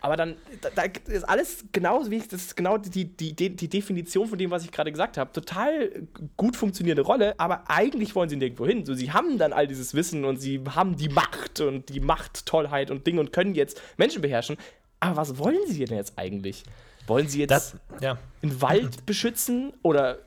Aber 0.00 0.16
dann, 0.16 0.36
da, 0.60 0.70
da 0.70 0.82
ist 1.12 1.28
alles 1.28 1.64
genauso 1.72 2.10
wie 2.10 2.16
ich, 2.16 2.28
das 2.28 2.42
ist 2.42 2.56
genau 2.56 2.78
die, 2.78 3.04
die, 3.04 3.34
die, 3.34 3.54
die 3.54 3.68
Definition 3.68 4.26
von 4.26 4.38
dem, 4.38 4.50
was 4.50 4.64
ich 4.64 4.72
gerade 4.72 4.90
gesagt 4.90 5.18
habe. 5.18 5.32
Total 5.32 6.06
gut 6.36 6.56
funktionierende 6.56 7.02
Rolle, 7.02 7.38
aber 7.38 7.64
eigentlich 7.68 8.14
wollen 8.14 8.28
sie 8.28 8.36
nirgendwo 8.36 8.66
hin. 8.66 8.84
So, 8.86 8.94
sie 8.94 9.12
haben 9.12 9.38
dann 9.38 9.52
all 9.52 9.66
dieses 9.66 9.94
Wissen 9.94 10.24
und 10.24 10.38
sie 10.38 10.60
haben 10.74 10.96
die 10.96 11.08
Macht 11.08 11.60
und 11.60 11.88
die 11.88 12.00
Machttollheit 12.00 12.90
und 12.90 13.06
Dinge 13.06 13.20
und 13.20 13.32
können 13.32 13.54
jetzt 13.54 13.80
Menschen 13.96 14.22
beherrschen. 14.22 14.56
Aber 15.00 15.16
was 15.16 15.38
wollen 15.38 15.66
sie 15.66 15.84
denn 15.84 15.96
jetzt 15.96 16.14
eigentlich? 16.16 16.64
Wollen 17.06 17.28
sie 17.28 17.40
jetzt 17.40 17.50
Das, 17.50 17.76
ja. 18.00 18.18
einen 18.42 18.60
Wald 18.62 19.06
beschützen 19.06 19.72
oder 19.82 20.18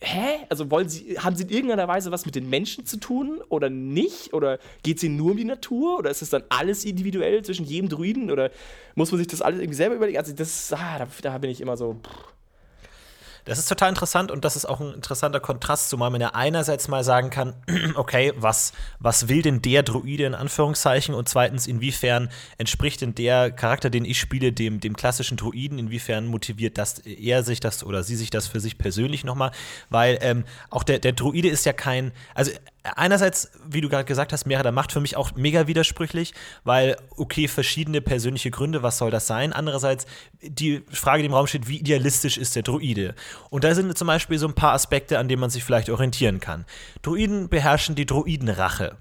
hä? 0.00 0.46
Also 0.48 0.70
wollen 0.70 0.88
sie, 0.88 1.18
haben 1.18 1.36
sie 1.36 1.44
in 1.44 1.50
irgendeiner 1.50 1.88
Weise 1.88 2.10
was 2.10 2.26
mit 2.26 2.34
den 2.34 2.48
Menschen 2.48 2.86
zu 2.86 2.98
tun 2.98 3.40
oder 3.48 3.70
nicht? 3.70 4.32
Oder 4.32 4.58
geht 4.82 4.98
es 4.98 5.02
ihnen 5.02 5.16
nur 5.16 5.32
um 5.32 5.36
die 5.36 5.44
Natur? 5.44 5.98
Oder 5.98 6.10
ist 6.10 6.22
es 6.22 6.30
dann 6.30 6.42
alles 6.48 6.84
individuell 6.84 7.42
zwischen 7.44 7.66
jedem 7.66 7.88
Druiden? 7.88 8.30
Oder 8.30 8.50
muss 8.94 9.10
man 9.12 9.18
sich 9.18 9.26
das 9.26 9.42
alles 9.42 9.60
irgendwie 9.60 9.76
selber 9.76 9.96
überlegen? 9.96 10.18
Also 10.18 10.32
das, 10.32 10.72
ah, 10.72 10.98
da, 10.98 11.08
da 11.22 11.38
bin 11.38 11.50
ich 11.50 11.60
immer 11.60 11.76
so. 11.76 11.94
Pff. 12.02 12.39
Das 13.44 13.58
ist 13.58 13.68
total 13.68 13.88
interessant 13.88 14.30
und 14.30 14.44
das 14.44 14.56
ist 14.56 14.64
auch 14.64 14.80
ein 14.80 14.94
interessanter 14.94 15.40
Kontrast, 15.40 15.90
zumal 15.90 16.10
man 16.10 16.20
ja 16.20 16.30
einerseits 16.34 16.88
mal 16.88 17.04
sagen 17.04 17.30
kann, 17.30 17.54
okay, 17.94 18.32
was, 18.36 18.72
was 18.98 19.28
will 19.28 19.42
denn 19.42 19.62
der 19.62 19.82
Druide 19.82 20.24
in 20.24 20.34
Anführungszeichen? 20.34 21.14
Und 21.14 21.28
zweitens, 21.28 21.66
inwiefern 21.66 22.30
entspricht 22.58 23.00
denn 23.00 23.14
der 23.14 23.50
Charakter, 23.50 23.90
den 23.90 24.04
ich 24.04 24.18
spiele, 24.20 24.52
dem, 24.52 24.80
dem 24.80 24.96
klassischen 24.96 25.36
Druiden, 25.36 25.78
inwiefern 25.78 26.26
motiviert 26.26 26.78
das 26.78 26.98
er 27.00 27.42
sich 27.42 27.60
das 27.60 27.84
oder 27.84 28.02
sie 28.02 28.16
sich 28.16 28.30
das 28.30 28.46
für 28.46 28.60
sich 28.60 28.78
persönlich 28.78 29.24
nochmal, 29.24 29.50
weil 29.88 30.18
ähm, 30.20 30.44
auch 30.70 30.82
der, 30.82 30.98
der 30.98 31.12
Druide 31.12 31.48
ist 31.48 31.64
ja 31.66 31.72
kein, 31.72 32.12
also 32.34 32.52
einerseits, 32.82 33.50
wie 33.68 33.80
du 33.80 33.88
gerade 33.88 34.04
gesagt 34.04 34.32
hast, 34.32 34.46
Meere 34.46 34.62
der 34.62 34.72
Macht 34.72 34.92
für 34.92 35.00
mich 35.00 35.16
auch 35.16 35.32
mega 35.34 35.66
widersprüchlich, 35.66 36.34
weil, 36.64 36.96
okay, 37.16 37.48
verschiedene 37.48 38.00
persönliche 38.00 38.50
Gründe, 38.50 38.82
was 38.82 38.98
soll 38.98 39.10
das 39.10 39.26
sein? 39.26 39.52
Andererseits 39.52 40.06
die 40.42 40.82
Frage, 40.90 41.22
die 41.22 41.26
im 41.26 41.34
Raum 41.34 41.46
steht, 41.46 41.68
wie 41.68 41.78
idealistisch 41.78 42.38
ist 42.38 42.56
der 42.56 42.62
Druide? 42.62 43.14
Und 43.50 43.64
da 43.64 43.74
sind 43.74 43.96
zum 43.96 44.06
Beispiel 44.06 44.38
so 44.38 44.48
ein 44.48 44.54
paar 44.54 44.72
Aspekte, 44.72 45.18
an 45.18 45.28
denen 45.28 45.40
man 45.40 45.50
sich 45.50 45.64
vielleicht 45.64 45.90
orientieren 45.90 46.40
kann. 46.40 46.64
Druiden 47.02 47.48
beherrschen 47.48 47.94
die 47.94 48.06
Druidenrache. 48.06 48.96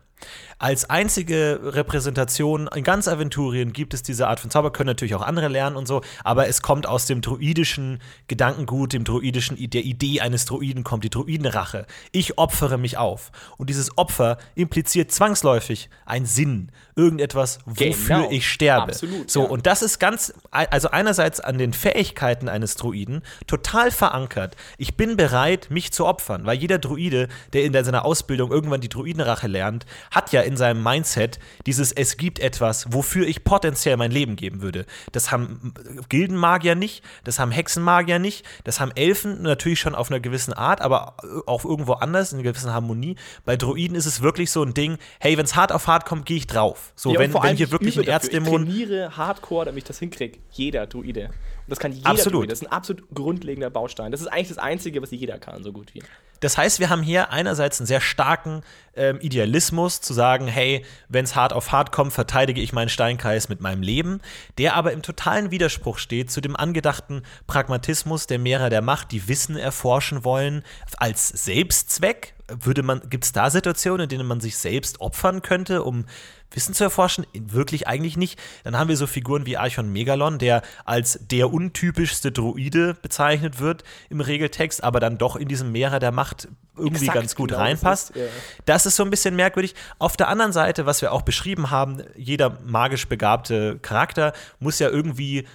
Als 0.62 0.90
einzige 0.90 1.62
Repräsentation 1.64 2.70
in 2.76 2.84
ganz 2.84 3.08
Aventurien 3.08 3.72
gibt 3.72 3.94
es 3.94 4.04
diese 4.04 4.28
Art 4.28 4.42
von 4.42 4.52
Zauber, 4.52 4.74
können 4.74 4.88
natürlich 4.88 5.16
auch 5.16 5.22
andere 5.22 5.48
lernen 5.48 5.78
und 5.78 5.88
so, 5.88 6.02
aber 6.26 6.50
es 6.50 6.62
kommt 6.62 6.86
aus 6.86 7.06
dem 7.06 7.22
druidischen 7.22 8.00
Gedankengut, 8.28 8.92
dem 8.92 9.06
druidischen, 9.06 9.56
der 9.70 9.86
Idee 9.86 10.20
eines 10.20 10.44
Druiden 10.44 10.84
kommt 10.84 11.06
die 11.06 11.10
Druidenrache. 11.10 11.86
Ich 12.12 12.38
opfere 12.38 12.78
mich 12.78 12.98
auf. 12.98 13.32
Und 13.58 13.70
dieses 13.70 13.98
Opfer 13.98 14.38
impliziert 14.56 15.14
zwangsläufig 15.14 15.90
einen 16.06 16.26
Sinn, 16.26 16.74
irgendetwas, 16.98 17.60
wofür 17.66 18.18
Genau. 18.18 18.30
ich 18.30 18.50
sterbe. 18.50 18.92
Absolut, 18.92 19.32
so, 19.32 19.44
ja. 19.44 19.48
und 19.48 19.66
das 19.66 19.82
ist 19.82 20.00
ganz, 20.00 20.34
also 20.52 20.92
einerseits 20.92 21.40
an 21.40 21.58
den 21.58 21.72
Fähigkeiten 21.72 22.50
eines 22.50 22.76
Druiden 22.76 23.22
total 23.48 23.92
verankert. 23.92 24.58
Ich 24.78 24.98
bin 24.98 25.16
bereit, 25.16 25.68
mich 25.70 25.94
zu 25.94 26.06
opfern, 26.06 26.46
weil 26.46 26.58
jeder 26.58 26.80
Druide, 26.80 27.30
der 27.54 27.64
in 27.64 27.72
seiner 27.72 28.04
Ausbildung 28.04 28.52
irgendwann 28.52 28.82
die 28.82 28.90
Druidenrache 28.90 29.48
lernt, 29.48 29.86
hat 30.12 30.34
ja 30.34 30.42
in 30.50 30.58
seinem 30.58 30.84
Mindset 30.84 31.40
dieses, 31.66 31.92
es 31.92 32.18
gibt 32.18 32.40
etwas, 32.40 32.92
wofür 32.92 33.28
ich 33.28 33.44
potenziell 33.44 33.96
mein 33.98 34.12
Leben 34.12 34.36
geben 34.36 34.62
würde. 34.62 34.86
Das 35.12 35.32
haben 35.32 35.74
Gildenmagier 36.10 36.76
nicht, 36.76 37.04
das 37.24 37.40
haben 37.40 37.52
Hexenmagier 37.52 38.20
nicht, 38.20 38.46
das 38.64 38.80
haben 38.80 38.92
Elfen 38.96 39.44
natürlich 39.44 39.80
schon 39.80 39.96
auf 39.96 40.10
einer 40.10 40.20
gewissen 40.20 40.54
Art, 40.54 40.82
aber 40.82 41.16
auch 41.46 41.64
irgendwo 41.64 41.94
anders, 41.94 42.34
in 42.34 42.40
einer 42.40 42.50
gewissen 42.52 42.74
Harmonie. 42.74 43.16
Bei 43.46 43.56
Druiden 43.56 43.96
ist 43.96 44.08
es 44.08 44.22
wirklich 44.22 44.52
so 44.52 44.64
ein 44.64 44.74
Ding, 44.74 44.98
hey, 45.20 45.38
wenn 45.38 45.46
es 45.46 45.56
hart 45.56 45.72
auf 45.72 45.88
hart 45.88 46.06
kommt, 46.06 46.26
gehe 46.26 46.38
ich 46.38 46.48
drauf. 46.48 46.92
So, 46.96 47.14
Ja, 47.14 47.20
wenn, 47.20 47.34
wenn 47.34 47.56
hier 47.56 47.68
ich 47.68 47.72
wirklich 47.72 47.98
ein. 47.98 48.08
Erzdämon 48.08 48.64
Ich 48.68 48.70
trainiere 48.70 49.16
hardcore, 49.16 49.66
damit 49.66 49.84
ich 49.84 49.88
das 49.88 50.00
hinkriege. 50.00 50.40
Jeder 50.52 50.88
Druide. 50.88 51.30
Das 51.70 51.80
kann 51.80 51.92
jeder 51.92 52.10
Absolut. 52.10 52.42
Druide. 52.42 52.50
Das 52.50 52.62
ist 52.62 52.68
ein 52.68 52.72
absolut 52.72 53.04
grundlegender 53.14 53.70
Baustein. 53.70 54.12
Das 54.12 54.22
ist 54.22 54.28
eigentlich 54.28 54.50
das 54.50 54.58
Einzige, 54.58 55.02
was 55.02 55.12
jeder 55.12 55.38
kann, 55.38 55.64
so 55.64 55.72
gut 55.72 55.94
wie. 55.94 56.02
Das 56.40 56.58
heißt, 56.58 56.80
wir 56.80 56.90
haben 56.90 57.04
hier 57.04 57.32
einerseits 57.32 57.80
einen 57.80 57.88
sehr 57.88 58.00
starken 58.02 58.64
ähm, 58.96 59.20
Idealismus, 59.22 60.00
zu 60.02 60.14
sagen, 60.14 60.48
hey, 60.48 60.86
wenn 61.10 61.26
es 61.26 61.36
hart 61.36 61.52
auf 61.52 61.72
hart 61.72 61.92
kommt, 61.92 62.14
verteidige 62.14 62.62
ich 62.62 62.72
meinen 62.72 62.90
Steinkreis 62.90 63.50
mit 63.50 63.60
meinem 63.60 63.82
Leben, 63.82 64.22
der 64.58 64.76
aber 64.76 64.94
im 64.94 65.02
totalen 65.02 65.52
Widerspruch 65.52 65.98
steht 65.98 66.32
zu 66.32 66.40
dem 66.40 66.56
angedachten 66.56 67.24
Pragmatismus 67.48 68.26
der 68.28 68.40
Mehrer 68.40 68.70
der 68.70 68.82
Macht, 68.82 69.12
die 69.12 69.28
Wissen 69.28 69.58
erforschen 69.58 70.24
wollen 70.24 70.64
als 70.98 71.28
Selbstzweck. 71.28 72.34
Würde 72.60 72.84
man, 72.84 73.02
gibt 73.10 73.26
es 73.26 73.32
da 73.32 73.50
Situationen, 73.50 74.04
in 74.06 74.10
denen 74.10 74.28
man 74.28 74.40
sich 74.40 74.58
selbst 74.58 75.02
opfern 75.02 75.42
könnte, 75.42 75.84
um 75.84 76.06
Wissen 76.52 76.74
zu 76.74 76.84
erforschen? 76.84 77.26
Wirklich 77.34 77.88
eigentlich 77.88 78.18
nicht. 78.18 78.40
Dann 78.64 78.78
haben 78.78 78.88
wir 78.90 78.98
so 78.98 79.08
Figuren 79.08 79.46
wie 79.46 79.58
Archon 79.58 79.92
Megalon, 79.92 80.40
der 80.40 80.62
als 80.86 81.20
der 81.22 81.52
untypischste 81.52 82.32
Druide 82.32 82.96
bezeichnet 83.02 83.60
wird 83.60 83.84
im 84.10 84.22
Regeltext, 84.22 84.84
aber 84.84 85.00
dann 85.00 85.18
doch 85.18 85.36
in 85.36 85.48
diesem 85.48 85.72
Meere 85.72 86.00
der 86.00 86.12
Macht 86.12 86.48
irgendwie 86.78 87.06
Exakt, 87.06 87.20
ganz 87.20 87.36
gut 87.36 87.50
genau, 87.50 87.62
reinpasst. 87.62 88.12
das 88.12 88.16
ist, 88.16 88.22
ja. 88.22 88.32
Das 88.66 88.86
ist 88.86 88.96
so 88.96 89.04
ein 89.04 89.10
bisschen 89.10 89.36
merkwürdig. 89.36 89.76
Auf 90.00 90.18
der 90.18 90.28
anderen 90.30 90.54
Seite, 90.54 90.86
was 90.86 91.02
wir 91.02 91.12
auch 91.12 91.22
beschrieben 91.22 91.70
haben, 91.72 92.02
jeder 92.16 92.58
magisch 92.66 93.08
begabte 93.08 93.80
Charakter 93.82 94.34
muss 94.60 94.80
ja 94.80 94.90
irgendwie 94.90 95.46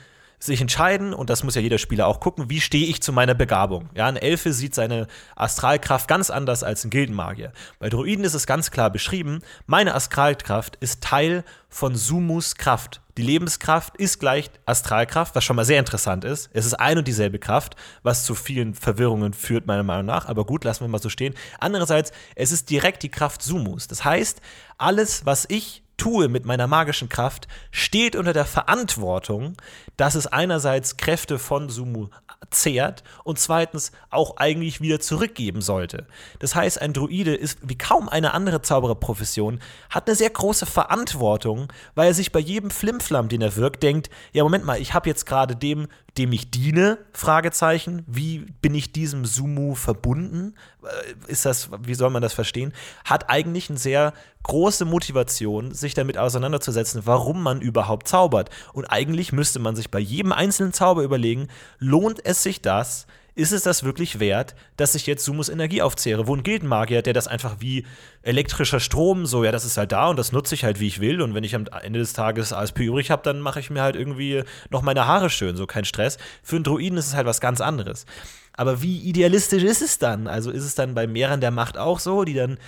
sich 0.44 0.60
entscheiden, 0.60 1.14
und 1.14 1.30
das 1.30 1.42
muss 1.42 1.54
ja 1.54 1.60
jeder 1.60 1.78
Spieler 1.78 2.06
auch 2.06 2.20
gucken, 2.20 2.50
wie 2.50 2.60
stehe 2.60 2.86
ich 2.86 3.02
zu 3.02 3.12
meiner 3.12 3.34
Begabung. 3.34 3.88
Ja, 3.94 4.06
ein 4.06 4.16
Elfe 4.16 4.52
sieht 4.52 4.74
seine 4.74 5.06
Astralkraft 5.36 6.08
ganz 6.08 6.30
anders 6.30 6.62
als 6.62 6.84
ein 6.84 6.90
Gildenmagier. 6.90 7.52
Bei 7.78 7.88
Druiden 7.88 8.24
ist 8.24 8.34
es 8.34 8.46
ganz 8.46 8.70
klar 8.70 8.90
beschrieben, 8.90 9.40
meine 9.66 9.94
Astralkraft 9.94 10.76
ist 10.76 11.02
Teil 11.02 11.44
von 11.68 11.96
Sumus 11.96 12.56
Kraft. 12.56 13.00
Die 13.16 13.22
Lebenskraft 13.22 13.96
ist 13.96 14.18
gleich 14.18 14.50
Astralkraft, 14.66 15.34
was 15.36 15.44
schon 15.44 15.56
mal 15.56 15.64
sehr 15.64 15.78
interessant 15.78 16.24
ist. 16.24 16.50
Es 16.52 16.66
ist 16.66 16.74
ein 16.74 16.98
und 16.98 17.06
dieselbe 17.06 17.38
Kraft, 17.38 17.76
was 18.02 18.24
zu 18.24 18.34
vielen 18.34 18.74
Verwirrungen 18.74 19.34
führt, 19.34 19.66
meiner 19.66 19.84
Meinung 19.84 20.06
nach. 20.06 20.26
Aber 20.26 20.44
gut, 20.44 20.64
lassen 20.64 20.84
wir 20.84 20.88
mal 20.88 21.00
so 21.00 21.08
stehen. 21.08 21.34
Andererseits, 21.60 22.12
es 22.34 22.50
ist 22.50 22.70
direkt 22.70 23.04
die 23.04 23.10
Kraft 23.10 23.42
Sumus. 23.42 23.86
Das 23.86 24.04
heißt, 24.04 24.40
alles, 24.78 25.24
was 25.26 25.46
ich 25.48 25.84
tue 25.96 26.28
mit 26.28 26.44
meiner 26.44 26.66
magischen 26.66 27.08
Kraft, 27.08 27.46
steht 27.70 28.16
unter 28.16 28.32
der 28.32 28.46
Verantwortung, 28.46 29.56
dass 29.96 30.14
es 30.14 30.26
einerseits 30.26 30.96
Kräfte 30.96 31.38
von 31.38 31.68
Sumu 31.68 32.08
zehrt 32.50 33.02
und 33.24 33.38
zweitens 33.38 33.92
auch 34.10 34.36
eigentlich 34.36 34.80
wieder 34.80 35.00
zurückgeben 35.00 35.60
sollte. 35.60 36.06
Das 36.38 36.54
heißt, 36.54 36.80
ein 36.80 36.92
Druide 36.92 37.34
ist 37.34 37.58
wie 37.62 37.78
kaum 37.78 38.08
eine 38.08 38.34
andere 38.34 38.62
Zaubererprofession, 38.62 39.60
hat 39.90 40.06
eine 40.06 40.16
sehr 40.16 40.30
große 40.30 40.66
Verantwortung, 40.66 41.72
weil 41.94 42.08
er 42.08 42.14
sich 42.14 42.32
bei 42.32 42.40
jedem 42.40 42.70
Flimflam, 42.70 43.28
den 43.28 43.42
er 43.42 43.56
wirkt, 43.56 43.82
denkt, 43.82 44.10
ja, 44.32 44.42
Moment 44.42 44.64
mal, 44.64 44.80
ich 44.80 44.94
habe 44.94 45.08
jetzt 45.08 45.26
gerade 45.26 45.56
dem, 45.56 45.88
dem 46.18 46.32
ich 46.32 46.50
diene, 46.50 46.98
Fragezeichen, 47.12 48.04
wie 48.06 48.46
bin 48.60 48.74
ich 48.74 48.92
diesem 48.92 49.24
Sumu 49.24 49.74
verbunden? 49.74 50.54
Äh, 50.82 51.30
Ist 51.30 51.44
das, 51.44 51.70
wie 51.82 51.94
soll 51.94 52.10
man 52.10 52.22
das 52.22 52.32
verstehen? 52.32 52.72
Hat 53.04 53.30
eigentlich 53.30 53.68
eine 53.68 53.78
sehr 53.78 54.12
große 54.44 54.84
Motivation, 54.84 55.74
sich 55.74 55.94
damit 55.94 56.18
auseinanderzusetzen, 56.18 57.02
warum 57.04 57.42
man 57.42 57.60
überhaupt 57.60 58.06
zaubert. 58.06 58.50
Und 58.72 58.84
eigentlich 58.84 59.32
müsste 59.32 59.58
man 59.58 59.74
sich 59.74 59.83
bei 59.90 59.98
jedem 59.98 60.32
einzelnen 60.32 60.72
Zauber 60.72 61.02
überlegen, 61.02 61.48
lohnt 61.78 62.24
es 62.24 62.42
sich 62.42 62.60
das? 62.60 63.06
Ist 63.36 63.52
es 63.52 63.64
das 63.64 63.82
wirklich 63.82 64.20
wert, 64.20 64.54
dass 64.76 64.94
ich 64.94 65.08
jetzt 65.08 65.24
Sumus 65.24 65.48
Energie 65.48 65.82
aufzehre? 65.82 66.28
Wo 66.28 66.36
ein 66.36 66.44
Gildenmagier, 66.44 67.02
der 67.02 67.12
das 67.12 67.26
einfach 67.26 67.56
wie 67.58 67.84
elektrischer 68.22 68.78
Strom, 68.78 69.26
so, 69.26 69.42
ja, 69.42 69.50
das 69.50 69.64
ist 69.64 69.76
halt 69.76 69.90
da 69.90 70.08
und 70.08 70.18
das 70.18 70.30
nutze 70.30 70.54
ich 70.54 70.62
halt, 70.62 70.78
wie 70.78 70.86
ich 70.86 71.00
will. 71.00 71.20
Und 71.20 71.34
wenn 71.34 71.42
ich 71.42 71.56
am 71.56 71.66
Ende 71.82 71.98
des 71.98 72.12
Tages 72.12 72.52
ASP 72.52 72.80
übrig 72.80 73.10
habe, 73.10 73.22
dann 73.24 73.40
mache 73.40 73.58
ich 73.58 73.70
mir 73.70 73.82
halt 73.82 73.96
irgendwie 73.96 74.44
noch 74.70 74.82
meine 74.82 75.06
Haare 75.06 75.30
schön, 75.30 75.56
so 75.56 75.66
kein 75.66 75.84
Stress. 75.84 76.16
Für 76.44 76.56
einen 76.56 76.64
Druiden 76.64 76.96
ist 76.96 77.08
es 77.08 77.14
halt 77.14 77.26
was 77.26 77.40
ganz 77.40 77.60
anderes. 77.60 78.06
Aber 78.52 78.82
wie 78.82 78.98
idealistisch 79.00 79.64
ist 79.64 79.82
es 79.82 79.98
dann? 79.98 80.28
Also 80.28 80.52
ist 80.52 80.64
es 80.64 80.76
dann 80.76 80.94
bei 80.94 81.08
Mehrern 81.08 81.40
der 81.40 81.50
Macht 81.50 81.76
auch 81.76 81.98
so, 81.98 82.22
die 82.22 82.34
dann 82.34 82.58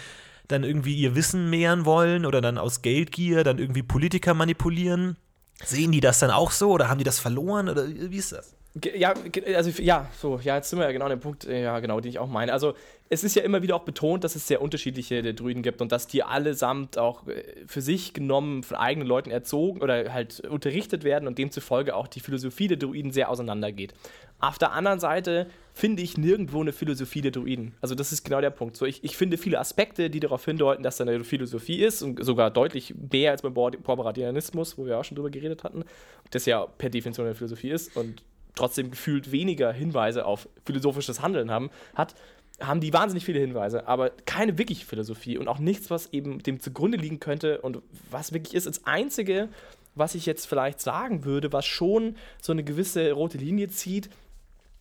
dann 0.49 0.65
irgendwie 0.65 0.95
ihr 0.95 1.15
Wissen 1.15 1.51
mehren 1.51 1.85
wollen 1.85 2.25
oder 2.25 2.41
dann 2.41 2.59
aus 2.59 2.83
Geldgier 2.83 3.45
dann 3.45 3.59
irgendwie 3.59 3.83
Politiker 3.83 4.35
manipulieren? 4.35 5.17
Sehen 5.65 5.93
die 5.93 6.01
das 6.01 6.19
dann 6.19 6.31
auch 6.31 6.51
so 6.51 6.71
oder 6.71 6.89
haben 6.89 6.99
die 6.99 7.05
das 7.05 7.19
verloren 7.19 7.69
oder 7.69 7.87
wie 7.89 8.17
ist 8.17 8.33
das? 8.33 8.56
Ja, 8.95 9.15
also 9.55 9.83
ja, 9.83 10.11
so, 10.19 10.39
ja, 10.43 10.57
jetzt 10.57 10.69
sind 10.69 10.79
wir 10.79 10.85
ja 10.85 10.93
genau 10.93 11.07
an 11.07 11.11
dem 11.11 11.21
Punkt, 11.21 11.47
äh, 11.47 11.63
ja, 11.63 11.81
genau, 11.81 11.99
den 11.99 12.11
ich 12.11 12.19
auch 12.19 12.29
meine. 12.29 12.53
Also, 12.53 12.75
es 13.09 13.25
ist 13.25 13.35
ja 13.35 13.43
immer 13.43 13.63
wieder 13.63 13.75
auch 13.75 13.85
betont, 13.85 14.23
dass 14.23 14.37
es 14.37 14.47
sehr 14.47 14.61
unterschiedliche 14.61 15.23
der 15.23 15.33
Druiden 15.33 15.63
gibt 15.63 15.81
und 15.81 15.93
dass 15.93 16.09
die 16.09 16.23
allesamt 16.23 16.99
auch 16.99 17.27
äh, 17.27 17.43
für 17.67 17.81
sich 17.81 18.13
genommen 18.13 18.65
von 18.65 18.77
eigenen 18.77 19.09
Leuten 19.09 19.31
erzogen 19.31 19.81
oder 19.81 20.13
halt 20.13 20.41
unterrichtet 20.41 21.05
werden 21.05 21.27
und 21.27 21.39
demzufolge 21.39 21.97
auch 21.97 22.07
die 22.07 22.21
Philosophie 22.21 22.69
der 22.69 22.77
Druiden 22.77 23.13
sehr 23.13 23.31
auseinandergeht. 23.31 23.95
Auf 24.41 24.59
der 24.59 24.73
anderen 24.73 25.01
Seite 25.01 25.47
finde 25.73 26.03
ich 26.03 26.19
nirgendwo 26.19 26.61
eine 26.61 26.73
Philosophie 26.73 27.23
der 27.23 27.31
Druiden. 27.31 27.75
Also 27.81 27.95
das 27.95 28.13
ist 28.13 28.25
genau 28.25 28.43
der 28.43 28.51
Punkt. 28.51 28.77
So, 28.77 28.85
ich, 28.85 29.03
ich 29.03 29.17
finde 29.17 29.39
viele 29.39 29.59
Aspekte, 29.59 30.11
die 30.11 30.21
darauf 30.21 30.45
hindeuten, 30.45 30.83
dass 30.83 30.99
da 30.99 31.05
eine 31.05 31.25
Philosophie 31.25 31.83
ist 31.83 32.03
und 32.03 32.23
sogar 32.23 32.51
deutlich 32.51 32.95
mehr 33.11 33.31
als 33.31 33.41
beim 33.41 33.55
Bor- 33.55 33.71
Borbaradianismus, 33.71 34.77
wo 34.77 34.85
wir 34.85 34.99
auch 34.99 35.05
schon 35.05 35.15
drüber 35.15 35.31
geredet 35.31 35.65
hatten, 35.65 35.85
das 36.31 36.45
ja 36.45 36.67
per 36.67 36.91
Definition 36.91 37.25
eine 37.25 37.35
Philosophie 37.35 37.71
ist 37.71 37.97
und 37.97 38.23
trotzdem 38.57 38.91
gefühlt 38.91 39.31
weniger 39.31 39.73
Hinweise 39.73 40.27
auf 40.27 40.49
philosophisches 40.65 41.23
Handeln 41.23 41.51
haben, 41.51 41.71
hat, 41.95 42.15
haben 42.61 42.81
die 42.81 42.93
wahnsinnig 42.93 43.25
viele 43.25 43.39
Hinweise, 43.39 43.87
aber 43.87 44.11
keine 44.25 44.59
wirkliche 44.59 44.85
Philosophie 44.85 45.39
und 45.39 45.47
auch 45.47 45.59
nichts, 45.59 45.91
was 45.91 46.13
eben 46.13 46.43
dem 46.43 46.59
zugrunde 46.59 46.99
liegen 46.99 47.21
könnte 47.21 47.61
und 47.61 47.79
was 48.11 48.33
wirklich 48.33 48.55
ist. 48.55 48.67
Das 48.67 48.85
Einzige, 48.87 49.49
was 49.95 50.15
ich 50.15 50.27
jetzt 50.27 50.47
vielleicht 50.47 50.81
sagen 50.81 51.25
würde, 51.25 51.53
was 51.53 51.67
schon 51.67 52.17
so 52.41 52.53
eine 52.53 52.65
gewisse 52.65 53.13
rote 53.13 53.39
Linie 53.39 53.69
zieht, 53.69 54.11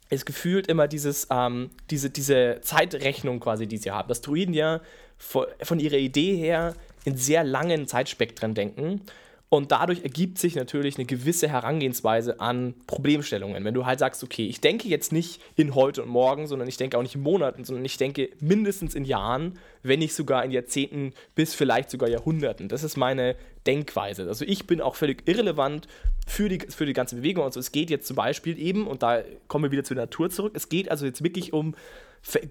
ist 0.10 0.26
gefühlt 0.26 0.68
immer 0.68 0.88
dieses, 0.88 1.28
ähm, 1.32 1.70
diese, 1.90 2.10
diese 2.10 2.60
Zeitrechnung 2.62 3.40
quasi, 3.40 3.68
die 3.68 3.78
sie 3.78 3.92
haben. 3.92 4.08
Dass 4.08 4.22
Druiden 4.22 4.54
ja 4.54 4.82
von 5.18 5.80
ihrer 5.80 5.98
Idee 5.98 6.36
her 6.36 6.76
in 7.06 7.16
sehr 7.16 7.44
langen 7.44 7.88
Zeitspektren 7.88 8.54
denken. 8.54 9.02
Und 9.50 9.72
dadurch 9.72 10.04
ergibt 10.04 10.40
sich 10.40 10.56
natürlich 10.56 10.98
eine 10.98 11.06
gewisse 11.06 11.48
Herangehensweise 11.48 12.40
an 12.40 12.74
Problemstellungen. 12.88 13.64
Wenn 13.64 13.76
du 13.76 13.86
halt 13.86 14.00
sagst, 14.00 14.24
okay, 14.24 14.48
ich 14.48 14.60
denke 14.60 14.88
jetzt 14.88 15.12
nicht 15.12 15.40
in 15.56 15.76
heute 15.76 16.04
und 16.04 16.10
morgen, 16.10 16.48
sondern 16.48 16.68
ich 16.68 16.78
denke 16.78 16.98
auch 16.98 17.04
nicht 17.04 17.16
in 17.16 17.22
Monaten, 17.22 17.64
sondern 17.64 17.86
ich 17.86 17.98
denke 17.98 18.30
mindestens 18.40 18.96
in 18.96 19.06
Jahren, 19.06 19.60
wenn 19.84 20.00
nicht 20.00 20.16
sogar 20.16 20.44
in 20.44 20.52
Jahrzehnten 20.52 21.14
bis 21.36 21.54
vielleicht 21.54 21.92
sogar 21.92 22.10
Jahrhunderten. 22.10 22.70
Das 22.70 22.84
ist 22.84 22.98
meine 22.98 23.36
Denkweise. 23.68 24.28
Also 24.28 24.46
ich 24.46 24.66
bin 24.66 24.82
auch 24.82 24.96
völlig 24.96 25.28
irrelevant 25.28 25.88
für 26.26 26.50
die, 26.50 26.60
für 26.60 26.88
die 26.88 26.94
ganze 26.94 27.18
Bewegung. 27.18 27.44
Also 27.44 27.60
es 27.60 27.72
geht 27.72 27.92
jetzt 27.92 28.08
zum 28.08 28.16
Beispiel 28.16 28.60
eben, 28.60 28.88
und 28.88 29.04
da 29.04 29.22
kommen 29.48 29.66
wir 29.66 29.72
wieder 29.72 29.84
zur 29.84 29.98
Natur 29.98 30.32
zurück, 30.32 30.54
es 30.56 30.70
geht 30.70 30.90
also 30.90 31.06
jetzt 31.06 31.24
wirklich 31.24 31.54
um 31.54 31.76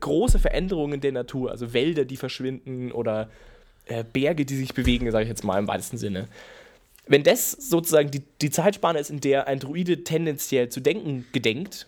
große 0.00 0.38
Veränderungen 0.38 1.00
der 1.00 1.10
Natur, 1.10 1.50
also 1.50 1.72
Wälder, 1.72 2.04
die 2.04 2.16
verschwinden 2.16 2.92
oder 2.92 3.28
äh, 3.86 4.04
Berge, 4.04 4.44
die 4.44 4.56
sich 4.56 4.74
bewegen, 4.74 5.10
sage 5.10 5.24
ich 5.24 5.28
jetzt 5.28 5.42
mal 5.42 5.58
im 5.58 5.66
weitesten 5.66 5.98
Sinne. 5.98 6.28
Wenn 7.06 7.22
das 7.22 7.50
sozusagen 7.52 8.10
die, 8.10 8.22
die 8.40 8.50
Zeitspanne 8.50 8.98
ist, 8.98 9.10
in 9.10 9.20
der 9.20 9.46
ein 9.46 9.60
Druide 9.60 10.04
tendenziell 10.04 10.68
zu 10.68 10.80
denken 10.80 11.26
gedenkt, 11.32 11.86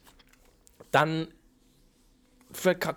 dann 0.91 1.29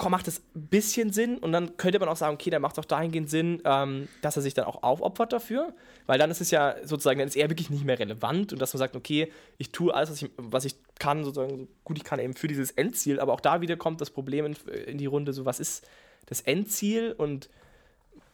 macht 0.09 0.27
es 0.27 0.41
ein 0.55 0.67
bisschen 0.67 1.11
Sinn 1.11 1.37
und 1.37 1.51
dann 1.51 1.75
könnte 1.77 1.99
man 1.99 2.07
auch 2.07 2.15
sagen, 2.15 2.35
okay, 2.35 2.49
dann 2.49 2.61
macht 2.61 2.73
es 2.73 2.79
auch 2.79 2.85
dahingehend 2.85 3.29
Sinn, 3.29 3.61
ähm, 3.65 4.07
dass 4.21 4.35
er 4.35 4.41
sich 4.41 4.53
dann 4.53 4.65
auch 4.65 4.83
aufopfert 4.83 5.33
dafür, 5.33 5.73
weil 6.05 6.17
dann 6.17 6.31
ist 6.31 6.41
es 6.41 6.51
ja 6.51 6.75
sozusagen, 6.83 7.19
dann 7.19 7.27
ist 7.27 7.35
er 7.35 7.49
wirklich 7.49 7.69
nicht 7.69 7.83
mehr 7.83 7.99
relevant 7.99 8.53
und 8.53 8.61
dass 8.61 8.73
man 8.73 8.79
sagt, 8.79 8.95
okay, 8.95 9.31
ich 9.57 9.71
tue 9.71 9.93
alles, 9.93 10.11
was 10.11 10.21
ich, 10.21 10.29
was 10.37 10.65
ich 10.65 10.75
kann, 10.99 11.23
sozusagen, 11.23 11.57
so 11.57 11.67
gut 11.83 11.97
ich 11.97 12.03
kann 12.03 12.19
eben 12.19 12.35
für 12.35 12.47
dieses 12.47 12.71
Endziel, 12.71 13.19
aber 13.19 13.33
auch 13.33 13.41
da 13.41 13.61
wieder 13.61 13.75
kommt 13.75 14.01
das 14.01 14.11
Problem 14.11 14.45
in, 14.45 14.55
in 14.85 14.97
die 14.97 15.07
Runde, 15.07 15.33
so 15.33 15.45
was 15.45 15.59
ist 15.59 15.85
das 16.27 16.41
Endziel 16.41 17.13
und 17.17 17.49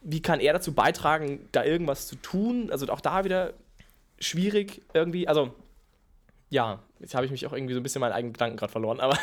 wie 0.02 0.20
kann 0.20 0.40
er 0.40 0.52
dazu 0.52 0.72
beitragen, 0.72 1.48
da 1.52 1.64
irgendwas 1.64 2.06
zu 2.06 2.16
tun, 2.16 2.70
also 2.70 2.86
auch 2.88 3.00
da 3.00 3.24
wieder 3.24 3.54
schwierig 4.18 4.82
irgendwie, 4.94 5.28
also 5.28 5.54
ja, 6.48 6.80
jetzt 7.00 7.14
habe 7.14 7.26
ich 7.26 7.32
mich 7.32 7.46
auch 7.46 7.52
irgendwie 7.52 7.74
so 7.74 7.80
ein 7.80 7.82
bisschen 7.82 8.00
meinen 8.00 8.12
eigenen 8.12 8.32
Gedanken 8.32 8.56
gerade 8.56 8.72
verloren, 8.72 9.00
aber 9.00 9.18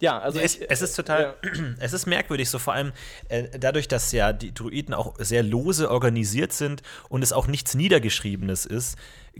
ja, 0.00 0.18
also 0.18 0.38
es, 0.38 0.56
ich, 0.56 0.70
es 0.70 0.82
ist 0.82 0.94
total, 0.94 1.34
ja. 1.42 1.50
es 1.80 1.92
ist 1.92 2.06
merkwürdig, 2.06 2.48
so 2.48 2.58
vor 2.58 2.74
allem 2.74 2.92
äh, 3.28 3.44
dadurch, 3.58 3.88
dass 3.88 4.12
ja 4.12 4.32
die 4.32 4.54
Druiden 4.54 4.94
auch 4.94 5.14
sehr 5.18 5.42
lose 5.42 5.90
organisiert 5.90 6.52
sind 6.52 6.82
und 7.08 7.22
es 7.22 7.32
auch 7.32 7.46
nichts 7.46 7.74
Niedergeschriebenes 7.74 8.64
ist, 8.66 8.96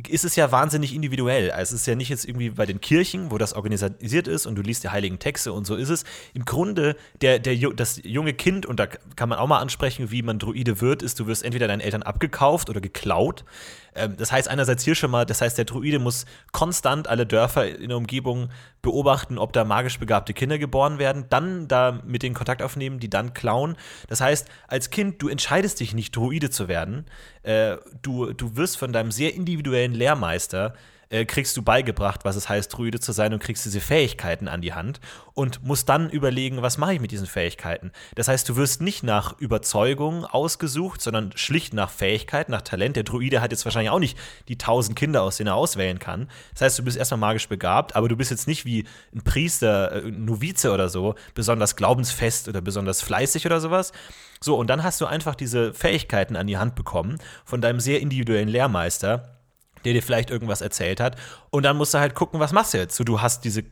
ist 0.06 0.24
es 0.24 0.36
ja 0.36 0.52
wahnsinnig 0.52 0.94
individuell. 0.94 1.50
Also 1.50 1.74
es 1.74 1.82
ist 1.82 1.86
ja 1.86 1.96
nicht 1.96 2.08
jetzt 2.08 2.24
irgendwie 2.24 2.50
bei 2.50 2.66
den 2.66 2.80
Kirchen, 2.80 3.32
wo 3.32 3.38
das 3.38 3.54
organisiert 3.54 4.28
ist 4.28 4.46
und 4.46 4.54
du 4.54 4.62
liest 4.62 4.84
die 4.84 4.90
heiligen 4.90 5.18
Texte 5.18 5.52
und 5.52 5.66
so 5.66 5.74
ist 5.74 5.88
es. 5.88 6.04
Im 6.34 6.44
Grunde, 6.44 6.94
der, 7.20 7.40
der, 7.40 7.56
das 7.70 8.00
junge 8.04 8.32
Kind, 8.32 8.64
und 8.64 8.78
da 8.78 8.86
kann 8.86 9.28
man 9.28 9.38
auch 9.38 9.48
mal 9.48 9.58
ansprechen, 9.58 10.10
wie 10.12 10.22
man 10.22 10.38
Druide 10.38 10.80
wird, 10.80 11.02
ist, 11.02 11.18
du 11.18 11.26
wirst 11.26 11.42
entweder 11.42 11.66
deinen 11.66 11.80
Eltern 11.80 12.04
abgekauft 12.04 12.70
oder 12.70 12.80
geklaut. 12.80 13.44
Ähm, 13.94 14.16
das 14.16 14.30
heißt 14.30 14.48
einerseits 14.48 14.84
hier 14.84 14.94
schon 14.94 15.10
mal, 15.10 15.26
das 15.26 15.40
heißt, 15.40 15.58
der 15.58 15.64
Druide 15.64 15.98
muss 15.98 16.26
konstant 16.52 17.08
alle 17.08 17.26
Dörfer 17.26 17.66
in 17.66 17.88
der 17.88 17.98
Umgebung 17.98 18.50
beobachten, 18.82 19.38
ob 19.38 19.52
da 19.52 19.64
magisch 19.64 19.98
begabte 19.98 20.32
Kinder 20.32 20.47
geboren 20.56 20.98
werden, 20.98 21.26
dann 21.28 21.68
da 21.68 22.00
mit 22.06 22.22
denen 22.22 22.34
Kontakt 22.34 22.62
aufnehmen, 22.62 22.98
die 23.00 23.10
dann 23.10 23.34
klauen. 23.34 23.76
Das 24.08 24.22
heißt, 24.22 24.48
als 24.66 24.88
Kind, 24.88 25.20
du 25.20 25.28
entscheidest 25.28 25.80
dich 25.80 25.92
nicht, 25.92 26.16
Druide 26.16 26.48
zu 26.48 26.68
werden. 26.68 27.04
Äh, 27.42 27.76
du, 28.00 28.32
du 28.32 28.56
wirst 28.56 28.78
von 28.78 28.94
deinem 28.94 29.10
sehr 29.10 29.34
individuellen 29.34 29.92
Lehrmeister 29.92 30.72
äh, 31.10 31.24
kriegst 31.24 31.56
du 31.56 31.62
beigebracht, 31.62 32.24
was 32.24 32.36
es 32.36 32.48
heißt, 32.48 32.72
Druide 32.72 33.00
zu 33.00 33.12
sein 33.12 33.32
und 33.32 33.42
kriegst 33.42 33.64
diese 33.64 33.80
Fähigkeiten 33.80 34.48
an 34.48 34.60
die 34.60 34.74
Hand 34.74 35.00
und 35.34 35.64
musst 35.64 35.88
dann 35.88 36.10
überlegen, 36.10 36.62
was 36.62 36.78
mache 36.78 36.94
ich 36.94 37.00
mit 37.00 37.10
diesen 37.10 37.26
Fähigkeiten. 37.26 37.92
Das 38.14 38.28
heißt, 38.28 38.48
du 38.48 38.56
wirst 38.56 38.82
nicht 38.82 39.02
nach 39.02 39.38
Überzeugung 39.38 40.24
ausgesucht, 40.24 41.00
sondern 41.00 41.32
schlicht 41.36 41.74
nach 41.74 41.90
Fähigkeit, 41.90 42.48
nach 42.48 42.62
Talent. 42.62 42.96
Der 42.96 43.04
Druide 43.04 43.40
hat 43.40 43.52
jetzt 43.52 43.64
wahrscheinlich 43.64 43.90
auch 43.90 43.98
nicht 43.98 44.18
die 44.48 44.58
tausend 44.58 44.98
Kinder, 44.98 45.22
aus 45.22 45.36
denen 45.36 45.48
er 45.48 45.54
auswählen 45.54 45.98
kann. 45.98 46.28
Das 46.52 46.62
heißt, 46.62 46.78
du 46.78 46.84
bist 46.84 46.96
erstmal 46.96 47.18
magisch 47.18 47.48
begabt, 47.48 47.96
aber 47.96 48.08
du 48.08 48.16
bist 48.16 48.30
jetzt 48.30 48.46
nicht 48.46 48.64
wie 48.64 48.84
ein 49.14 49.22
Priester, 49.22 49.92
äh, 49.92 50.08
ein 50.08 50.24
Novize 50.24 50.72
oder 50.72 50.88
so, 50.88 51.14
besonders 51.34 51.76
glaubensfest 51.76 52.48
oder 52.48 52.60
besonders 52.60 53.02
fleißig 53.02 53.46
oder 53.46 53.60
sowas. 53.60 53.92
So, 54.40 54.56
und 54.56 54.68
dann 54.68 54.84
hast 54.84 55.00
du 55.00 55.06
einfach 55.06 55.34
diese 55.34 55.74
Fähigkeiten 55.74 56.36
an 56.36 56.46
die 56.46 56.58
Hand 56.58 56.74
bekommen 56.74 57.18
von 57.44 57.60
deinem 57.60 57.80
sehr 57.80 58.00
individuellen 58.00 58.48
Lehrmeister 58.48 59.37
der 59.84 59.92
dir 59.92 60.02
vielleicht 60.02 60.30
irgendwas 60.30 60.60
erzählt 60.60 61.00
hat. 61.00 61.16
Und 61.50 61.62
dann 61.64 61.76
musst 61.76 61.94
du 61.94 61.98
halt 61.98 62.14
gucken, 62.14 62.40
was 62.40 62.52
machst 62.52 62.74
du 62.74 62.78
jetzt? 62.78 62.96
So, 62.96 63.04
du 63.04 63.20
hast 63.20 63.44
diese 63.44 63.64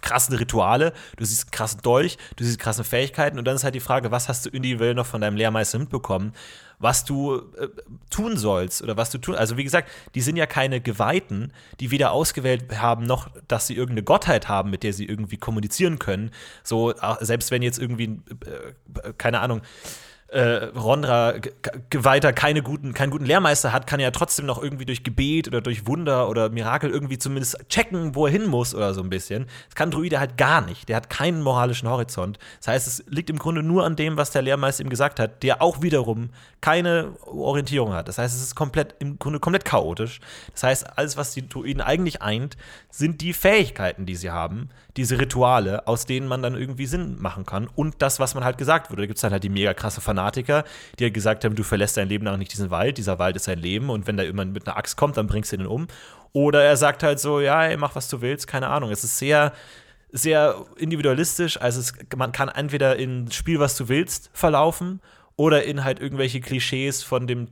krassen 0.00 0.36
Rituale, 0.36 0.92
du 1.16 1.24
siehst 1.24 1.52
krassen 1.52 1.80
Dolch, 1.82 2.18
du 2.36 2.44
siehst 2.44 2.58
krassen 2.58 2.84
Fähigkeiten 2.84 3.38
und 3.38 3.44
dann 3.44 3.56
ist 3.56 3.64
halt 3.64 3.74
die 3.74 3.80
Frage, 3.80 4.10
was 4.10 4.28
hast 4.28 4.46
du 4.46 4.50
individuell 4.50 4.94
noch 4.94 5.06
von 5.06 5.20
deinem 5.20 5.36
Lehrmeister 5.36 5.78
mitbekommen, 5.78 6.32
was 6.78 7.04
du 7.04 7.36
äh, 7.36 7.68
tun 8.10 8.36
sollst 8.36 8.82
oder 8.82 8.96
was 8.96 9.10
du 9.10 9.18
tun. 9.18 9.34
Also 9.34 9.56
wie 9.56 9.64
gesagt, 9.64 9.90
die 10.14 10.20
sind 10.20 10.36
ja 10.36 10.46
keine 10.46 10.80
Geweihten, 10.80 11.52
die 11.80 11.90
weder 11.90 12.12
ausgewählt 12.12 12.80
haben, 12.80 13.04
noch 13.04 13.28
dass 13.48 13.66
sie 13.66 13.74
irgendeine 13.74 14.04
Gottheit 14.04 14.48
haben, 14.48 14.70
mit 14.70 14.82
der 14.82 14.92
sie 14.92 15.04
irgendwie 15.04 15.36
kommunizieren 15.36 15.98
können. 15.98 16.30
So, 16.62 16.94
selbst 17.20 17.50
wenn 17.50 17.62
jetzt 17.62 17.78
irgendwie, 17.78 18.20
äh, 18.44 19.12
keine 19.16 19.40
Ahnung, 19.40 19.62
äh, 20.28 20.64
Rondra 20.76 21.34
weiter 21.94 22.34
keine 22.34 22.62
guten, 22.62 22.92
keinen 22.92 23.10
guten 23.10 23.24
Lehrmeister 23.24 23.72
hat, 23.72 23.86
kann 23.86 23.98
er 23.98 24.04
ja 24.04 24.10
trotzdem 24.10 24.44
noch 24.44 24.62
irgendwie 24.62 24.84
durch 24.84 25.02
Gebet 25.02 25.48
oder 25.48 25.62
durch 25.62 25.86
Wunder 25.86 26.28
oder 26.28 26.50
Mirakel 26.50 26.90
irgendwie 26.90 27.16
zumindest 27.16 27.58
checken, 27.70 28.14
wo 28.14 28.26
er 28.26 28.32
hin 28.32 28.46
muss 28.46 28.74
oder 28.74 28.92
so 28.92 29.02
ein 29.02 29.08
bisschen. 29.08 29.46
Das 29.66 29.74
kann 29.74 29.90
Druide 29.90 30.20
halt 30.20 30.36
gar 30.36 30.60
nicht. 30.60 30.88
Der 30.88 30.96
hat 30.96 31.08
keinen 31.08 31.42
moralischen 31.42 31.88
Horizont. 31.88 32.38
Das 32.58 32.68
heißt, 32.68 32.86
es 32.86 33.04
liegt 33.08 33.30
im 33.30 33.38
Grunde 33.38 33.62
nur 33.62 33.86
an 33.86 33.96
dem, 33.96 34.18
was 34.18 34.30
der 34.30 34.42
Lehrmeister 34.42 34.84
ihm 34.84 34.90
gesagt 34.90 35.18
hat, 35.18 35.42
der 35.42 35.62
auch 35.62 35.80
wiederum 35.80 36.28
keine 36.60 37.12
Orientierung 37.22 37.94
hat. 37.94 38.08
Das 38.08 38.18
heißt, 38.18 38.34
es 38.34 38.42
ist 38.42 38.54
komplett, 38.54 38.96
im 38.98 39.18
Grunde 39.18 39.40
komplett 39.40 39.64
chaotisch. 39.64 40.20
Das 40.52 40.62
heißt, 40.62 40.98
alles, 40.98 41.16
was 41.16 41.32
die 41.32 41.48
Druiden 41.48 41.80
eigentlich 41.80 42.20
eint, 42.20 42.58
sind 42.90 43.22
die 43.22 43.32
Fähigkeiten, 43.32 44.04
die 44.04 44.16
sie 44.16 44.30
haben, 44.30 44.68
diese 44.98 45.18
Rituale, 45.18 45.86
aus 45.86 46.04
denen 46.04 46.26
man 46.26 46.42
dann 46.42 46.54
irgendwie 46.54 46.86
Sinn 46.86 47.16
machen 47.20 47.46
kann 47.46 47.68
und 47.68 48.02
das, 48.02 48.18
was 48.18 48.34
man 48.34 48.44
halt 48.44 48.58
gesagt 48.58 48.90
wurde. 48.90 49.02
Da 49.02 49.06
gibt 49.06 49.18
es 49.18 49.22
dann 49.22 49.32
halt 49.32 49.44
die 49.44 49.48
mega 49.48 49.72
krasse 49.72 50.00
Fanatiker, 50.18 50.64
die 50.98 51.04
halt 51.04 51.14
gesagt 51.14 51.44
haben, 51.44 51.54
du 51.54 51.62
verlässt 51.62 51.96
dein 51.96 52.08
Leben 52.08 52.24
lang 52.24 52.38
nicht 52.38 52.52
diesen 52.52 52.70
Wald, 52.70 52.98
dieser 52.98 53.18
Wald 53.18 53.36
ist 53.36 53.48
dein 53.48 53.58
Leben 53.58 53.90
und 53.90 54.06
wenn 54.06 54.16
da 54.16 54.24
jemand 54.24 54.52
mit 54.52 54.66
einer 54.66 54.76
Axt 54.76 54.96
kommt, 54.96 55.16
dann 55.16 55.26
bringst 55.26 55.52
du 55.52 55.56
ihn 55.56 55.66
um. 55.66 55.86
Oder 56.32 56.62
er 56.62 56.76
sagt 56.76 57.02
halt 57.02 57.20
so, 57.20 57.40
ja, 57.40 57.64
ey, 57.64 57.76
mach 57.76 57.94
was 57.94 58.08
du 58.08 58.20
willst, 58.20 58.46
keine 58.46 58.68
Ahnung. 58.68 58.90
Es 58.90 59.04
ist 59.04 59.18
sehr, 59.18 59.52
sehr 60.10 60.66
individualistisch. 60.76 61.60
Also 61.60 61.80
es, 61.80 61.94
man 62.16 62.32
kann 62.32 62.48
entweder 62.48 62.96
in 62.96 63.30
Spiel, 63.30 63.60
was 63.60 63.76
du 63.76 63.88
willst, 63.88 64.30
verlaufen 64.32 65.00
oder 65.36 65.64
in 65.64 65.84
halt 65.84 66.00
irgendwelche 66.00 66.40
Klischees 66.40 67.02
von 67.02 67.26
dem 67.26 67.48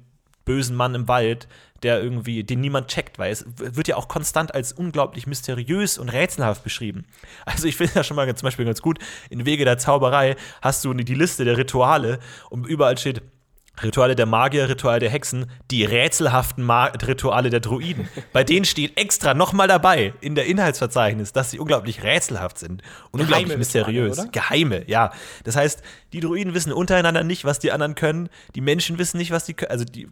bösen 0.47 0.75
Mann 0.75 0.95
im 0.95 1.09
Wald, 1.09 1.47
der 1.83 2.03
irgendwie, 2.03 2.43
den 2.43 2.63
niemand 2.63 2.89
checkt, 2.89 3.19
weil 3.19 3.31
es 3.31 3.45
wird 3.59 3.89
ja 3.89 3.97
auch 3.97 4.09
konstant 4.09 4.55
als 4.55 4.73
unglaublich 4.73 5.27
mysteriös 5.27 5.99
und 5.99 6.09
rätselhaft 6.09 6.65
beschrieben. 6.65 7.05
Also 7.45 7.69
ich 7.69 7.77
finde 7.77 7.95
ja 7.97 8.05
schon 8.05 8.17
mal 8.17 8.35
zum 8.35 8.47
Beispiel 8.47 8.65
ganz 8.65 8.81
gut, 8.81 8.99
in 9.29 9.45
Wege 9.45 9.65
der 9.65 9.79
Zauberei 9.79 10.37
hast 10.63 10.85
du 10.85 10.95
die 10.95 11.15
Liste 11.15 11.45
der 11.45 11.59
Rituale 11.59 12.19
und 12.49 12.67
überall 12.67 12.97
steht 12.97 13.23
Rituale 13.83 14.17
der 14.17 14.27
Magier, 14.27 14.69
Rituale 14.69 15.01
der 15.01 15.11
Hexen, 15.11 15.47
die 15.71 15.85
rätselhaften 15.85 16.65
Ma 16.65 16.87
Rituale 16.87 17.51
der 17.51 17.61
Druiden. 17.61 18.09
Bei 18.33 18.45
denen 18.45 18.65
steht 18.65 18.99
extra 18.99 19.35
nochmal 19.35 19.69
dabei 19.69 20.15
in 20.21 20.35
der 20.35 20.47
Inhaltsverzeichnis, 20.47 21.33
dass 21.33 21.51
sie 21.51 21.59
unglaublich 21.59 22.03
rätselhaft 22.03 22.59
sind 22.59 22.83
und 23.11 23.21
Geheime 23.21 23.37
unglaublich 23.37 23.59
mysteriös. 23.59 24.13
Rituale, 24.13 24.31
Geheime, 24.31 24.85
ja. 24.89 25.13
Das 25.45 25.57
heißt, 25.57 25.83
die 26.13 26.21
Druiden 26.21 26.55
wissen 26.55 26.73
untereinander 26.73 27.25
nicht, 27.25 27.45
was 27.45 27.59
die 27.59 27.73
anderen 27.73 27.95
können. 27.95 28.29
Die 28.55 28.61
Menschen 28.61 28.99
wissen 28.99 29.19
nicht, 29.19 29.31
was 29.31 29.45
die 29.45 29.55
können. 29.55 29.71
Also 29.71 29.85
die, 29.85 30.09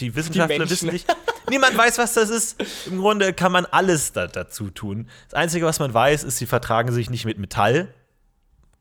die 0.00 0.14
Wissenschaftler 0.14 0.64
die 0.64 0.70
wissen 0.70 0.90
nicht. 0.90 1.06
Niemand 1.50 1.76
weiß, 1.76 1.98
was 1.98 2.14
das 2.14 2.30
ist. 2.30 2.62
Im 2.86 2.98
Grunde 2.98 3.32
kann 3.32 3.52
man 3.52 3.66
alles 3.66 4.12
da, 4.12 4.26
dazu 4.26 4.70
tun. 4.70 5.08
Das 5.28 5.34
Einzige, 5.34 5.66
was 5.66 5.78
man 5.78 5.92
weiß, 5.92 6.24
ist, 6.24 6.38
sie 6.38 6.46
vertragen 6.46 6.92
sich 6.92 7.10
nicht 7.10 7.24
mit 7.24 7.38
Metall. 7.38 7.94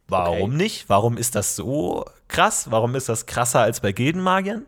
Warum 0.07 0.51
okay. 0.51 0.63
nicht? 0.63 0.89
Warum 0.89 1.17
ist 1.17 1.35
das 1.35 1.55
so 1.55 2.05
krass? 2.27 2.69
Warum 2.69 2.95
ist 2.95 3.09
das 3.09 3.25
krasser 3.25 3.61
als 3.61 3.79
bei 3.79 3.91
Gildenmagiern? 3.91 4.65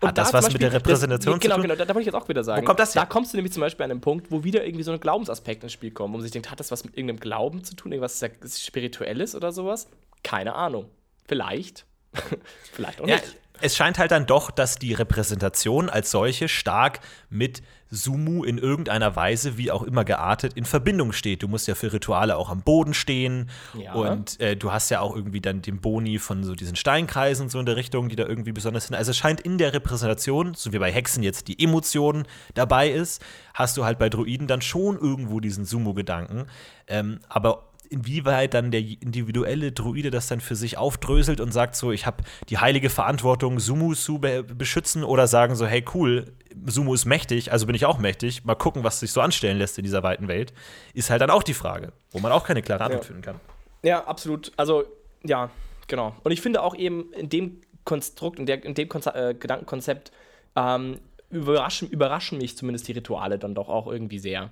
Und 0.00 0.08
Hat 0.08 0.18
das 0.18 0.32
was 0.32 0.44
Beispiel, 0.44 0.54
mit 0.54 0.62
der 0.62 0.72
Repräsentation 0.74 1.34
das, 1.34 1.42
genau, 1.42 1.54
zu 1.56 1.60
tun? 1.60 1.62
Genau, 1.62 1.74
genau, 1.74 1.86
da 1.86 1.94
wollte 1.94 2.08
ich 2.08 2.14
jetzt 2.14 2.14
auch 2.14 2.28
wieder 2.28 2.44
sagen. 2.44 2.62
Wo 2.62 2.66
kommt 2.66 2.78
das 2.78 2.92
Da 2.92 3.04
kommst 3.04 3.32
du 3.32 3.36
nämlich 3.36 3.52
zum 3.52 3.62
Beispiel 3.62 3.84
an 3.84 3.90
einen 3.90 4.00
Punkt, 4.00 4.30
wo 4.30 4.44
wieder 4.44 4.64
irgendwie 4.64 4.84
so 4.84 4.92
ein 4.92 5.00
Glaubensaspekt 5.00 5.62
ins 5.64 5.72
Spiel 5.72 5.90
kommt, 5.90 6.12
wo 6.12 6.18
man 6.18 6.22
sich 6.22 6.30
denkt, 6.30 6.50
hat 6.50 6.60
das 6.60 6.70
was 6.70 6.84
mit 6.84 6.96
irgendeinem 6.96 7.20
Glauben 7.20 7.64
zu 7.64 7.74
tun, 7.74 7.92
irgendwas 7.92 8.22
Spirituelles 8.64 9.34
oder 9.34 9.50
sowas? 9.50 9.88
Keine 10.22 10.54
Ahnung. 10.54 10.86
Vielleicht. 11.26 11.84
Vielleicht 12.72 13.00
auch 13.00 13.06
nicht. 13.06 13.36
Es 13.60 13.76
scheint 13.76 13.98
halt 13.98 14.10
dann 14.10 14.26
doch, 14.26 14.50
dass 14.50 14.76
die 14.76 14.92
Repräsentation 14.94 15.88
als 15.88 16.10
solche 16.10 16.48
stark 16.48 17.00
mit 17.30 17.62
Sumu 17.90 18.44
in 18.44 18.58
irgendeiner 18.58 19.16
Weise, 19.16 19.56
wie 19.56 19.70
auch 19.70 19.82
immer 19.82 20.04
geartet, 20.04 20.52
in 20.54 20.66
Verbindung 20.66 21.12
steht. 21.12 21.42
Du 21.42 21.48
musst 21.48 21.66
ja 21.68 21.74
für 21.74 21.90
Rituale 21.92 22.36
auch 22.36 22.50
am 22.50 22.60
Boden 22.60 22.92
stehen 22.92 23.48
Ja. 23.82 23.94
und 23.94 24.38
äh, 24.40 24.56
du 24.56 24.72
hast 24.72 24.90
ja 24.90 25.00
auch 25.00 25.16
irgendwie 25.16 25.40
dann 25.40 25.62
den 25.62 25.80
Boni 25.80 26.18
von 26.18 26.44
so 26.44 26.54
diesen 26.54 26.76
Steinkreisen 26.76 27.48
so 27.48 27.58
in 27.58 27.64
der 27.66 27.76
Richtung, 27.76 28.10
die 28.10 28.16
da 28.16 28.26
irgendwie 28.26 28.52
besonders 28.52 28.88
sind. 28.88 28.96
Also 28.96 29.12
es 29.12 29.16
scheint 29.16 29.40
in 29.40 29.56
der 29.56 29.72
Repräsentation, 29.72 30.52
so 30.54 30.72
wie 30.74 30.78
bei 30.78 30.92
Hexen 30.92 31.22
jetzt 31.22 31.48
die 31.48 31.62
Emotion 31.62 32.26
dabei 32.54 32.90
ist, 32.90 33.22
hast 33.54 33.76
du 33.78 33.84
halt 33.86 33.98
bei 33.98 34.10
Druiden 34.10 34.46
dann 34.48 34.60
schon 34.60 34.98
irgendwo 34.98 35.40
diesen 35.40 35.64
Sumu-Gedanken. 35.64 36.44
Ähm, 36.88 37.20
aber 37.28 37.67
inwieweit 37.90 38.54
dann 38.54 38.70
der 38.70 38.80
individuelle 38.80 39.72
Druide 39.72 40.10
das 40.10 40.28
dann 40.28 40.40
für 40.40 40.54
sich 40.56 40.76
aufdröselt 40.78 41.40
und 41.40 41.52
sagt 41.52 41.74
so, 41.76 41.92
ich 41.92 42.06
habe 42.06 42.22
die 42.48 42.58
heilige 42.58 42.90
Verantwortung, 42.90 43.58
Sumu 43.60 43.94
zu 43.94 44.18
be 44.18 44.42
beschützen 44.42 45.04
oder 45.04 45.26
sagen 45.26 45.54
so, 45.56 45.66
hey 45.66 45.84
cool, 45.94 46.32
Sumu 46.66 46.94
ist 46.94 47.04
mächtig, 47.04 47.52
also 47.52 47.66
bin 47.66 47.74
ich 47.74 47.86
auch 47.86 47.98
mächtig, 47.98 48.44
mal 48.44 48.54
gucken, 48.54 48.84
was 48.84 49.00
sich 49.00 49.12
so 49.12 49.20
anstellen 49.20 49.58
lässt 49.58 49.78
in 49.78 49.84
dieser 49.84 50.02
weiten 50.02 50.28
Welt, 50.28 50.52
ist 50.94 51.10
halt 51.10 51.20
dann 51.20 51.30
auch 51.30 51.42
die 51.42 51.54
Frage, 51.54 51.92
wo 52.10 52.18
man 52.18 52.32
auch 52.32 52.44
keine 52.44 52.62
klare 52.62 52.84
Antwort 52.84 53.04
Ja. 53.04 53.06
finden 53.06 53.22
kann. 53.22 53.40
Ja, 53.82 54.04
absolut. 54.04 54.52
Also, 54.56 54.84
ja, 55.24 55.50
genau. 55.86 56.14
Und 56.24 56.32
ich 56.32 56.40
finde 56.40 56.62
auch 56.62 56.74
eben 56.74 57.12
in 57.12 57.28
dem 57.28 57.60
Konstrukt, 57.84 58.38
in, 58.38 58.46
der, 58.46 58.64
in 58.64 58.74
dem 58.74 58.88
Konze 58.88 59.14
äh, 59.14 59.34
Gedankenkonzept, 59.34 60.12
ähm, 60.56 60.98
überraschen, 61.30 61.88
überraschen 61.88 62.38
mich 62.38 62.56
zumindest 62.56 62.88
die 62.88 62.92
Rituale 62.92 63.38
dann 63.38 63.54
doch 63.54 63.68
auch 63.68 63.86
irgendwie 63.86 64.18
sehr. 64.18 64.50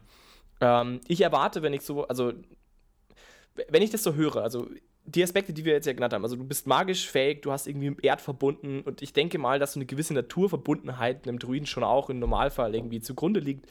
Ähm, 0.60 1.00
ich 1.08 1.20
erwarte, 1.22 1.62
wenn 1.62 1.72
ich 1.72 1.82
so, 1.82 2.06
also, 2.06 2.32
wenn 3.68 3.82
ich 3.82 3.90
das 3.90 4.02
so 4.02 4.14
höre, 4.14 4.36
also 4.36 4.68
die 5.04 5.22
Aspekte, 5.22 5.52
die 5.52 5.64
wir 5.64 5.72
jetzt 5.72 5.86
ja 5.86 5.92
genannt 5.92 6.12
haben, 6.12 6.24
also 6.24 6.36
du 6.36 6.44
bist 6.44 6.66
magisch 6.66 7.08
fähig, 7.08 7.42
du 7.42 7.52
hast 7.52 7.66
irgendwie 7.66 7.90
mit 7.90 8.04
Erd 8.04 8.20
verbunden 8.20 8.80
und 8.82 9.02
ich 9.02 9.12
denke 9.12 9.38
mal, 9.38 9.58
dass 9.58 9.74
so 9.74 9.78
eine 9.78 9.86
gewisse 9.86 10.14
Naturverbundenheit 10.14 11.26
einem 11.26 11.38
Druiden 11.38 11.66
schon 11.66 11.84
auch 11.84 12.10
im 12.10 12.18
Normalfall 12.18 12.74
irgendwie 12.74 13.00
zugrunde 13.00 13.40
liegt, 13.40 13.66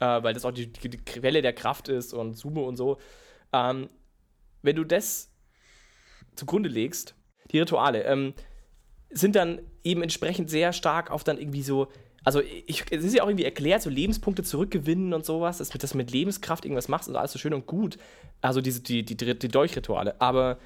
äh, 0.00 0.22
weil 0.22 0.32
das 0.32 0.44
auch 0.44 0.52
die, 0.52 0.72
die, 0.72 0.88
die 0.88 0.98
Quelle 0.98 1.42
der 1.42 1.52
Kraft 1.52 1.88
ist 1.88 2.14
und 2.14 2.34
Sumo 2.34 2.66
und 2.66 2.76
so. 2.76 2.98
Ähm, 3.52 3.88
wenn 4.62 4.76
du 4.76 4.84
das 4.84 5.32
zugrunde 6.36 6.68
legst, 6.68 7.14
die 7.50 7.58
Rituale, 7.58 8.04
ähm, 8.04 8.34
sind 9.10 9.36
dann 9.36 9.60
eben 9.84 10.02
entsprechend 10.02 10.50
sehr 10.50 10.72
stark 10.72 11.10
auf 11.10 11.24
dann 11.24 11.38
irgendwie 11.38 11.62
so, 11.62 11.88
also 12.26 12.40
ich, 12.40 12.82
es 12.90 13.04
ist 13.04 13.14
ja 13.14 13.22
auch 13.22 13.28
irgendwie 13.28 13.44
erklärt, 13.44 13.82
so 13.82 13.88
Lebenspunkte 13.88 14.42
zurückgewinnen 14.42 15.14
und 15.14 15.24
sowas, 15.24 15.58
dass 15.58 15.68
du 15.68 15.78
das 15.78 15.94
mit 15.94 16.10
Lebenskraft 16.10 16.64
irgendwas 16.64 16.88
machst 16.88 17.08
und 17.08 17.14
alles 17.14 17.30
so 17.30 17.38
schön 17.38 17.54
und 17.54 17.66
gut. 17.66 17.98
Also 18.40 18.60
diese, 18.60 18.80
die, 18.80 19.04
die, 19.04 19.16
die, 19.16 19.48
Dolchrituale. 19.48 20.20
Aber 20.20 20.58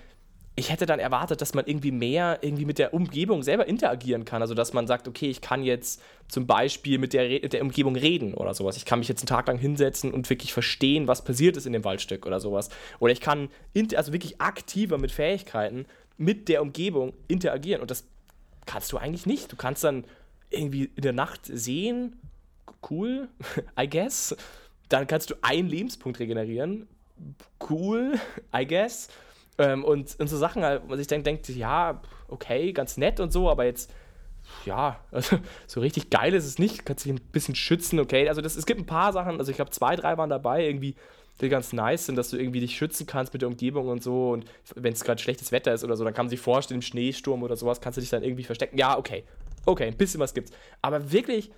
ich 0.57 0.71
hätte 0.71 0.87
dann 0.87 0.99
erwartet, 0.99 1.43
dass 1.43 1.53
man 1.53 1.67
irgendwie 1.67 1.91
mehr 1.91 2.39
irgendwie 2.41 2.65
mit 2.65 2.79
der 2.79 2.95
Umgebung 2.95 3.43
selber 3.43 3.69
interagieren 3.69 4.25
kann. 4.25 4.41
Also 4.41 4.55
dass 4.55 4.73
man 4.73 4.87
sagt, 4.87 5.07
okay, 5.07 5.29
ich 5.29 5.43
kann 5.43 5.63
jetzt 5.63 6.01
zum 6.29 6.47
Beispiel 6.47 6.97
mit 6.97 7.13
der, 7.13 7.29
Re- 7.29 7.41
der 7.41 7.61
Umgebung 7.61 7.95
reden 7.95 8.33
oder 8.33 8.55
sowas. 8.55 8.79
Ich 8.79 8.87
kann 8.87 8.99
mich 8.99 9.09
jetzt 9.09 9.21
einen 9.21 9.27
Tag 9.27 9.47
lang 9.47 9.59
hinsetzen 9.59 10.15
und 10.15 10.31
wirklich 10.31 10.55
verstehen, 10.55 11.09
was 11.09 11.23
passiert 11.23 11.59
ist 11.59 11.67
in 11.67 11.75
dem 11.75 11.85
Waldstück 11.85 12.25
oder 12.25 12.41
sowas. 12.41 12.71
Oder 13.01 13.13
ich 13.13 13.21
kann 13.21 13.51
also 13.97 14.15
wirklich 14.15 14.41
aktiver 14.41 14.97
mit 14.97 15.13
Fähigkeiten 15.13 15.85
mit 16.17 16.49
der 16.49 16.63
Umgebung 16.63 17.13
interagieren. 17.29 17.83
Und 17.83 17.91
das 17.91 18.05
kannst 18.65 18.93
du 18.93 18.97
eigentlich 18.97 19.27
nicht. 19.27 19.53
Du 19.53 19.57
kannst 19.57 19.85
dann 19.85 20.05
irgendwie 20.51 20.91
in 20.97 21.03
der 21.03 21.13
Nacht 21.13 21.43
sehen, 21.47 22.17
cool, 22.91 23.29
I 23.81 23.89
guess. 23.89 24.37
Dann 24.89 25.07
kannst 25.07 25.31
du 25.31 25.35
einen 25.43 25.69
Lebenspunkt 25.69 26.19
regenerieren, 26.19 26.89
cool, 27.69 28.15
I 28.55 28.67
guess. 28.67 29.09
Ähm, 29.59 29.85
und, 29.85 30.19
und 30.19 30.29
so 30.29 30.37
Sachen, 30.37 30.65
halt, 30.65 30.83
wo 30.85 30.89
man 30.89 30.99
sich 30.99 31.07
dann 31.07 31.23
denkt, 31.23 31.49
ja, 31.49 32.01
okay, 32.29 32.73
ganz 32.73 32.97
nett 32.97 33.21
und 33.21 33.33
so, 33.33 33.51
aber 33.51 33.65
jetzt, 33.65 33.93
ja, 34.65 34.99
also, 35.13 35.39
so 35.67 35.81
richtig 35.81 36.11
geil 36.11 36.35
ist 36.35 36.47
es 36.47 36.59
nicht. 36.59 36.85
Kannst 36.85 37.05
dich 37.05 37.13
ein 37.13 37.21
bisschen 37.33 37.55
schützen, 37.55 38.01
okay. 38.01 38.29
Also 38.29 38.41
das, 38.41 38.57
es 38.57 38.67
gibt 38.67 38.81
ein 38.81 38.87
paar 38.87 39.13
Sachen, 39.13 39.39
also 39.39 39.51
ich 39.51 39.57
glaube, 39.57 39.71
zwei, 39.71 39.97
drei 39.97 40.17
waren 40.19 40.31
dabei, 40.31 40.67
irgendwie, 40.67 40.97
die 41.41 41.49
ganz 41.49 41.73
nice 41.73 42.07
sind, 42.07 42.17
dass 42.17 42.31
du 42.31 42.37
irgendwie 42.37 42.61
dich 42.61 42.77
schützen 42.77 43.07
kannst 43.07 43.33
mit 43.33 43.43
der 43.43 43.49
Umgebung 43.49 43.89
und 43.89 44.03
so. 44.03 44.31
Und 44.31 44.45
wenn 44.75 44.93
es 44.93 45.05
gerade 45.05 45.21
schlechtes 45.21 45.53
Wetter 45.53 45.73
ist 45.73 45.85
oder 45.85 45.97
so, 45.97 46.05
dann 46.05 46.13
kann 46.13 46.27
man 46.27 46.31
sich 46.31 46.41
vorstellen, 46.41 46.79
im 46.79 46.83
Schneesturm 46.83 47.43
oder 47.43 47.57
sowas 47.57 47.81
kannst 47.81 47.97
du 47.97 48.01
dich 48.01 48.11
dann 48.11 48.23
irgendwie 48.23 48.45
verstecken. 48.45 48.77
Ja, 48.77 48.99
okay. 48.99 49.25
Okay, 49.67 49.87
ein 49.87 49.97
bisschen 49.97 50.21
was 50.21 50.35
gibt's. 50.35 50.53
Aber 50.83 51.13
wirklich 51.13 51.51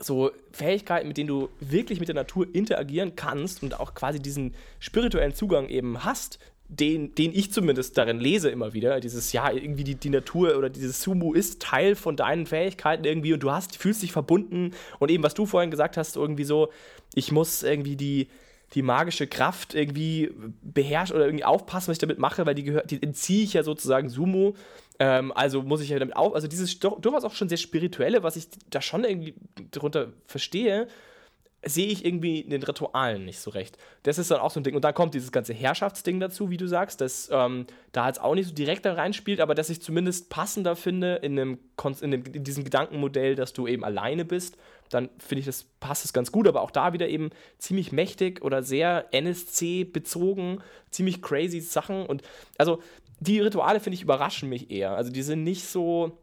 so 0.00 0.30
Fähigkeiten, 0.52 1.08
mit 1.08 1.16
denen 1.16 1.28
du 1.28 1.48
wirklich 1.60 2.00
mit 2.00 2.08
der 2.08 2.14
Natur 2.14 2.46
interagieren 2.52 3.14
kannst 3.16 3.62
und 3.62 3.78
auch 3.78 3.94
quasi 3.94 4.20
diesen 4.20 4.54
spirituellen 4.80 5.34
Zugang 5.34 5.68
eben 5.68 6.04
hast, 6.04 6.38
den, 6.68 7.14
den 7.14 7.34
ich 7.34 7.52
zumindest 7.52 7.98
darin 7.98 8.18
lese 8.18 8.48
immer 8.48 8.72
wieder. 8.72 8.98
Dieses, 9.00 9.32
ja, 9.32 9.50
irgendwie 9.50 9.84
die, 9.84 9.94
die 9.94 10.08
Natur 10.08 10.56
oder 10.56 10.70
dieses 10.70 11.02
Sumu 11.02 11.34
ist 11.34 11.60
Teil 11.60 11.94
von 11.94 12.16
deinen 12.16 12.46
Fähigkeiten 12.46 13.04
irgendwie 13.04 13.34
und 13.34 13.42
du 13.42 13.50
hast, 13.50 13.76
fühlst 13.76 14.02
dich 14.02 14.12
verbunden 14.12 14.72
und 14.98 15.10
eben, 15.10 15.22
was 15.22 15.34
du 15.34 15.44
vorhin 15.44 15.70
gesagt 15.70 15.96
hast, 15.98 16.16
irgendwie 16.16 16.44
so, 16.44 16.70
ich 17.14 17.30
muss 17.30 17.62
irgendwie 17.62 17.96
die, 17.96 18.28
die 18.72 18.80
magische 18.80 19.26
Kraft 19.26 19.74
irgendwie 19.74 20.30
beherrschen 20.62 21.14
oder 21.14 21.26
irgendwie 21.26 21.44
aufpassen, 21.44 21.88
was 21.88 21.96
ich 21.96 22.00
damit 22.00 22.18
mache, 22.18 22.46
weil 22.46 22.54
die 22.54 22.64
gehört, 22.64 22.90
die 22.90 23.02
entziehe 23.02 23.44
ich 23.44 23.52
ja 23.52 23.62
sozusagen 23.62 24.08
Sumo. 24.08 24.54
Ähm, 25.02 25.32
also 25.32 25.62
muss 25.62 25.80
ich 25.80 25.88
ja 25.88 25.98
damit 25.98 26.14
auf, 26.14 26.32
also 26.32 26.46
dieses 26.46 26.78
durchaus 26.78 27.24
auch 27.24 27.34
schon 27.34 27.48
sehr 27.48 27.58
spirituelle, 27.58 28.22
was 28.22 28.36
ich 28.36 28.46
da 28.70 28.80
schon 28.80 29.02
irgendwie 29.02 29.34
darunter 29.72 30.12
verstehe, 30.28 30.86
sehe 31.64 31.88
ich 31.88 32.04
irgendwie 32.04 32.38
in 32.38 32.50
den 32.50 32.62
Ritualen 32.62 33.24
nicht 33.24 33.40
so 33.40 33.50
recht. 33.50 33.78
Das 34.04 34.18
ist 34.18 34.30
dann 34.30 34.38
auch 34.38 34.52
so 34.52 34.60
ein 34.60 34.64
Ding. 34.64 34.76
Und 34.76 34.84
dann 34.84 34.94
kommt 34.94 35.14
dieses 35.14 35.32
ganze 35.32 35.54
Herrschaftsding 35.54 36.20
dazu, 36.20 36.50
wie 36.50 36.56
du 36.56 36.68
sagst, 36.68 37.00
das 37.00 37.30
ähm, 37.32 37.66
da 37.90 38.06
jetzt 38.06 38.20
auch 38.20 38.36
nicht 38.36 38.46
so 38.46 38.54
direkt 38.54 38.84
da 38.84 38.94
reinspielt, 38.94 39.40
aber 39.40 39.56
dass 39.56 39.70
ich 39.70 39.82
zumindest 39.82 40.30
passender 40.30 40.76
finde 40.76 41.16
in, 41.16 41.36
einem, 41.36 41.58
in, 42.00 42.10
dem, 42.12 42.24
in 42.24 42.44
diesem 42.44 42.62
Gedankenmodell, 42.62 43.34
dass 43.34 43.52
du 43.52 43.66
eben 43.66 43.82
alleine 43.82 44.24
bist. 44.24 44.56
Dann 44.88 45.08
finde 45.18 45.40
ich, 45.40 45.46
das 45.46 45.64
passt 45.80 46.04
es 46.04 46.12
ganz 46.12 46.30
gut, 46.30 46.46
aber 46.46 46.62
auch 46.62 46.70
da 46.70 46.92
wieder 46.92 47.08
eben 47.08 47.30
ziemlich 47.58 47.90
mächtig 47.90 48.42
oder 48.42 48.62
sehr 48.62 49.06
NSC-bezogen, 49.12 50.62
ziemlich 50.90 51.22
crazy 51.22 51.60
Sachen. 51.60 52.06
Und 52.06 52.22
also 52.56 52.80
die 53.22 53.40
Rituale, 53.40 53.80
finde 53.80 53.94
ich, 53.94 54.02
überraschen 54.02 54.48
mich 54.48 54.70
eher. 54.70 54.96
Also 54.96 55.10
die 55.10 55.22
sind 55.22 55.44
nicht 55.44 55.64
so 55.64 56.18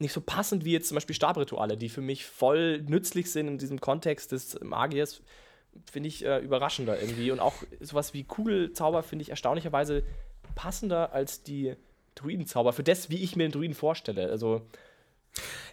nicht 0.00 0.12
so 0.12 0.22
passend 0.22 0.64
wie 0.64 0.72
jetzt 0.72 0.88
zum 0.88 0.94
Beispiel 0.94 1.14
Stabrituale, 1.14 1.76
die 1.76 1.90
für 1.90 2.00
mich 2.00 2.24
voll 2.24 2.80
nützlich 2.82 3.30
sind 3.30 3.48
in 3.48 3.58
diesem 3.58 3.80
Kontext 3.80 4.32
des 4.32 4.58
Magiers, 4.60 5.20
finde 5.90 6.08
ich 6.08 6.24
äh, 6.24 6.38
überraschender 6.38 6.98
irgendwie. 6.98 7.30
Und 7.30 7.38
auch 7.38 7.54
sowas 7.80 8.14
wie 8.14 8.24
Kugelzauber 8.24 9.02
finde 9.02 9.24
ich 9.24 9.28
erstaunlicherweise 9.28 10.02
passender 10.54 11.12
als 11.12 11.42
die 11.42 11.74
Druidenzauber, 12.14 12.72
für 12.72 12.82
das, 12.82 13.10
wie 13.10 13.22
ich 13.22 13.36
mir 13.36 13.44
den 13.44 13.52
Druiden 13.52 13.74
vorstelle. 13.74 14.30
Also, 14.30 14.62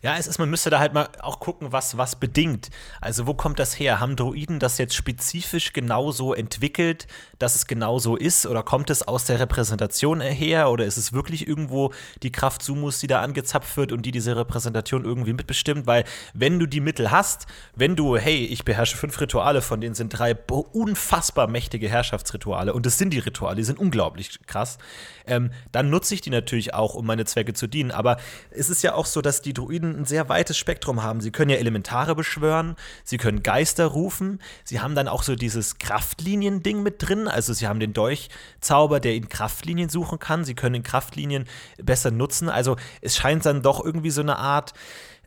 Ja, 0.01 0.15
es 0.17 0.27
ist, 0.27 0.39
man 0.39 0.49
müsste 0.49 0.69
da 0.69 0.79
halt 0.79 0.93
mal 0.93 1.09
auch 1.19 1.39
gucken, 1.39 1.71
was 1.71 1.97
was 1.97 2.15
bedingt. 2.15 2.69
Also 3.01 3.27
wo 3.27 3.33
kommt 3.33 3.59
das 3.59 3.79
her? 3.79 3.99
Haben 3.99 4.15
Droiden 4.15 4.59
das 4.59 4.77
jetzt 4.77 4.95
spezifisch 4.95 5.73
genauso 5.73 6.33
entwickelt, 6.33 7.07
dass 7.39 7.55
es 7.55 7.67
genauso 7.67 8.15
ist? 8.15 8.45
Oder 8.45 8.63
kommt 8.63 8.89
es 8.89 9.07
aus 9.07 9.25
der 9.25 9.39
Repräsentation 9.39 10.21
her? 10.21 10.69
Oder 10.69 10.85
ist 10.85 10.97
es 10.97 11.13
wirklich 11.13 11.47
irgendwo 11.47 11.91
die 12.23 12.31
Kraft 12.31 12.61
Sumus, 12.61 12.99
die 12.99 13.07
da 13.07 13.21
angezapft 13.21 13.77
wird 13.77 13.91
und 13.91 14.05
die 14.05 14.11
diese 14.11 14.35
Repräsentation 14.35 15.05
irgendwie 15.05 15.33
mitbestimmt? 15.33 15.87
Weil 15.87 16.03
wenn 16.33 16.59
du 16.59 16.65
die 16.65 16.81
Mittel 16.81 17.11
hast, 17.11 17.47
wenn 17.75 17.95
du, 17.95 18.17
hey, 18.17 18.45
ich 18.45 18.65
beherrsche 18.65 18.97
fünf 18.97 19.19
Rituale, 19.19 19.61
von 19.61 19.81
denen 19.81 19.95
sind 19.95 20.09
drei 20.09 20.35
unfassbar 20.47 21.47
mächtige 21.47 21.89
Herrschaftsrituale 21.89 22.73
und 22.73 22.85
das 22.85 22.97
sind 22.97 23.11
die 23.11 23.19
Rituale, 23.19 23.55
die 23.55 23.63
sind 23.63 23.79
unglaublich 23.79 24.39
krass, 24.45 24.77
ähm, 25.25 25.51
dann 25.71 25.89
nutze 25.89 26.13
ich 26.13 26.21
die 26.21 26.29
natürlich 26.29 26.73
auch, 26.73 26.95
um 26.95 27.05
meine 27.05 27.25
Zwecke 27.25 27.53
zu 27.53 27.67
dienen. 27.67 27.91
Aber 27.91 28.17
es 28.51 28.69
ist 28.69 28.83
ja 28.83 28.93
auch 28.93 29.05
so, 29.05 29.21
dass 29.21 29.41
die 29.41 29.53
Druiden 29.53 29.86
ein 29.91 30.05
sehr 30.05 30.29
weites 30.29 30.57
Spektrum 30.57 31.03
haben. 31.03 31.21
Sie 31.21 31.31
können 31.31 31.49
ja 31.49 31.57
Elementare 31.57 32.15
beschwören, 32.15 32.75
sie 33.03 33.17
können 33.17 33.43
Geister 33.43 33.85
rufen, 33.85 34.39
sie 34.63 34.79
haben 34.79 34.95
dann 34.95 35.07
auch 35.07 35.23
so 35.23 35.35
dieses 35.35 35.77
Kraftlinien-Ding 35.77 36.83
mit 36.83 36.95
drin. 36.99 37.27
Also 37.27 37.53
sie 37.53 37.67
haben 37.67 37.79
den 37.79 37.93
Dolchzauber, 37.93 38.99
der 38.99 39.15
in 39.15 39.29
Kraftlinien 39.29 39.89
suchen 39.89 40.19
kann. 40.19 40.45
Sie 40.45 40.55
können 40.55 40.75
in 40.75 40.83
Kraftlinien 40.83 41.45
besser 41.81 42.11
nutzen. 42.11 42.49
Also 42.49 42.75
es 43.01 43.17
scheint 43.17 43.45
dann 43.45 43.61
doch 43.61 43.83
irgendwie 43.83 44.11
so 44.11 44.21
eine 44.21 44.37
Art 44.37 44.73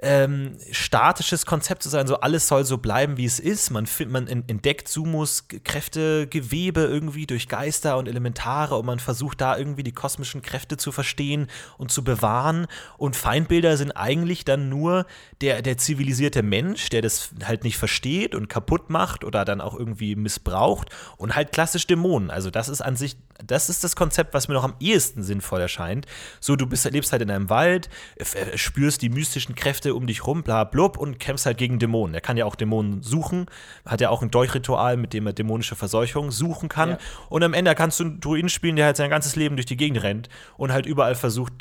ähm, 0.02 0.56
statisches 0.72 1.44
Konzept 1.44 1.82
zu 1.82 1.90
sein, 1.90 2.06
so 2.06 2.20
alles 2.20 2.48
soll 2.48 2.64
so 2.64 2.78
bleiben, 2.78 3.18
wie 3.18 3.26
es 3.26 3.38
ist. 3.38 3.70
Man, 3.70 3.86
find, 3.86 4.10
man 4.10 4.26
en- 4.26 4.44
entdeckt 4.48 4.88
Sumos 4.88 5.44
Kräfte, 5.64 6.26
Gewebe 6.26 6.80
irgendwie 6.80 7.26
durch 7.26 7.48
Geister 7.48 7.98
und 7.98 8.08
Elementare 8.08 8.76
und 8.76 8.86
man 8.86 8.98
versucht 8.98 9.40
da 9.40 9.58
irgendwie 9.58 9.82
die 9.82 9.92
kosmischen 9.92 10.40
Kräfte 10.40 10.78
zu 10.78 10.90
verstehen 10.90 11.48
und 11.76 11.92
zu 11.92 12.02
bewahren. 12.02 12.66
Und 12.96 13.14
Feindbilder 13.14 13.76
sind 13.76 13.92
eigentlich 13.92 14.44
dann 14.46 14.70
nur 14.70 15.06
der, 15.42 15.60
der 15.60 15.76
zivilisierte 15.76 16.42
Mensch, 16.42 16.88
der 16.88 17.02
das 17.02 17.30
halt 17.44 17.64
nicht 17.64 17.76
versteht 17.76 18.34
und 18.34 18.48
kaputt 18.48 18.88
macht 18.88 19.22
oder 19.22 19.44
dann 19.44 19.60
auch 19.60 19.78
irgendwie 19.78 20.16
missbraucht 20.16 20.88
und 21.18 21.34
halt 21.34 21.52
klassisch 21.52 21.86
Dämonen. 21.86 22.30
Also 22.30 22.50
das 22.50 22.70
ist 22.70 22.80
an 22.80 22.96
sich, 22.96 23.16
das 23.44 23.68
ist 23.68 23.84
das 23.84 23.96
Konzept, 23.96 24.32
was 24.32 24.48
mir 24.48 24.54
noch 24.54 24.64
am 24.64 24.74
ehesten 24.80 25.22
sinnvoll 25.22 25.60
erscheint. 25.60 26.06
So, 26.40 26.56
du 26.56 26.66
bist, 26.66 26.90
lebst 26.90 27.12
halt 27.12 27.22
in 27.22 27.30
einem 27.30 27.50
Wald, 27.50 27.90
äh, 28.16 28.56
spürst 28.56 29.02
die 29.02 29.10
mystischen 29.10 29.54
Kräfte 29.54 29.89
um 29.94 30.06
dich 30.06 30.26
rum, 30.26 30.42
bla 30.42 30.64
blub 30.64 30.96
und 30.96 31.18
kämpfst 31.18 31.46
halt 31.46 31.58
gegen 31.58 31.78
Dämonen. 31.78 32.14
Er 32.14 32.20
kann 32.20 32.36
ja 32.36 32.44
auch 32.44 32.54
Dämonen 32.54 33.02
suchen, 33.02 33.46
hat 33.84 34.00
ja 34.00 34.10
auch 34.10 34.22
ein 34.22 34.30
Dolchritual, 34.30 34.96
mit 34.96 35.12
dem 35.12 35.26
er 35.26 35.32
dämonische 35.32 35.76
Verseuchung 35.76 36.30
suchen 36.30 36.68
kann. 36.68 36.90
Ja. 36.90 36.98
Und 37.28 37.42
am 37.42 37.54
Ende 37.54 37.74
kannst 37.74 38.00
du 38.00 38.04
einen 38.04 38.20
Druiden 38.20 38.48
spielen, 38.48 38.76
der 38.76 38.86
halt 38.86 38.96
sein 38.96 39.10
ganzes 39.10 39.36
Leben 39.36 39.56
durch 39.56 39.66
die 39.66 39.76
Gegend 39.76 40.02
rennt 40.02 40.28
und 40.56 40.72
halt 40.72 40.86
überall 40.86 41.14
versucht, 41.14 41.52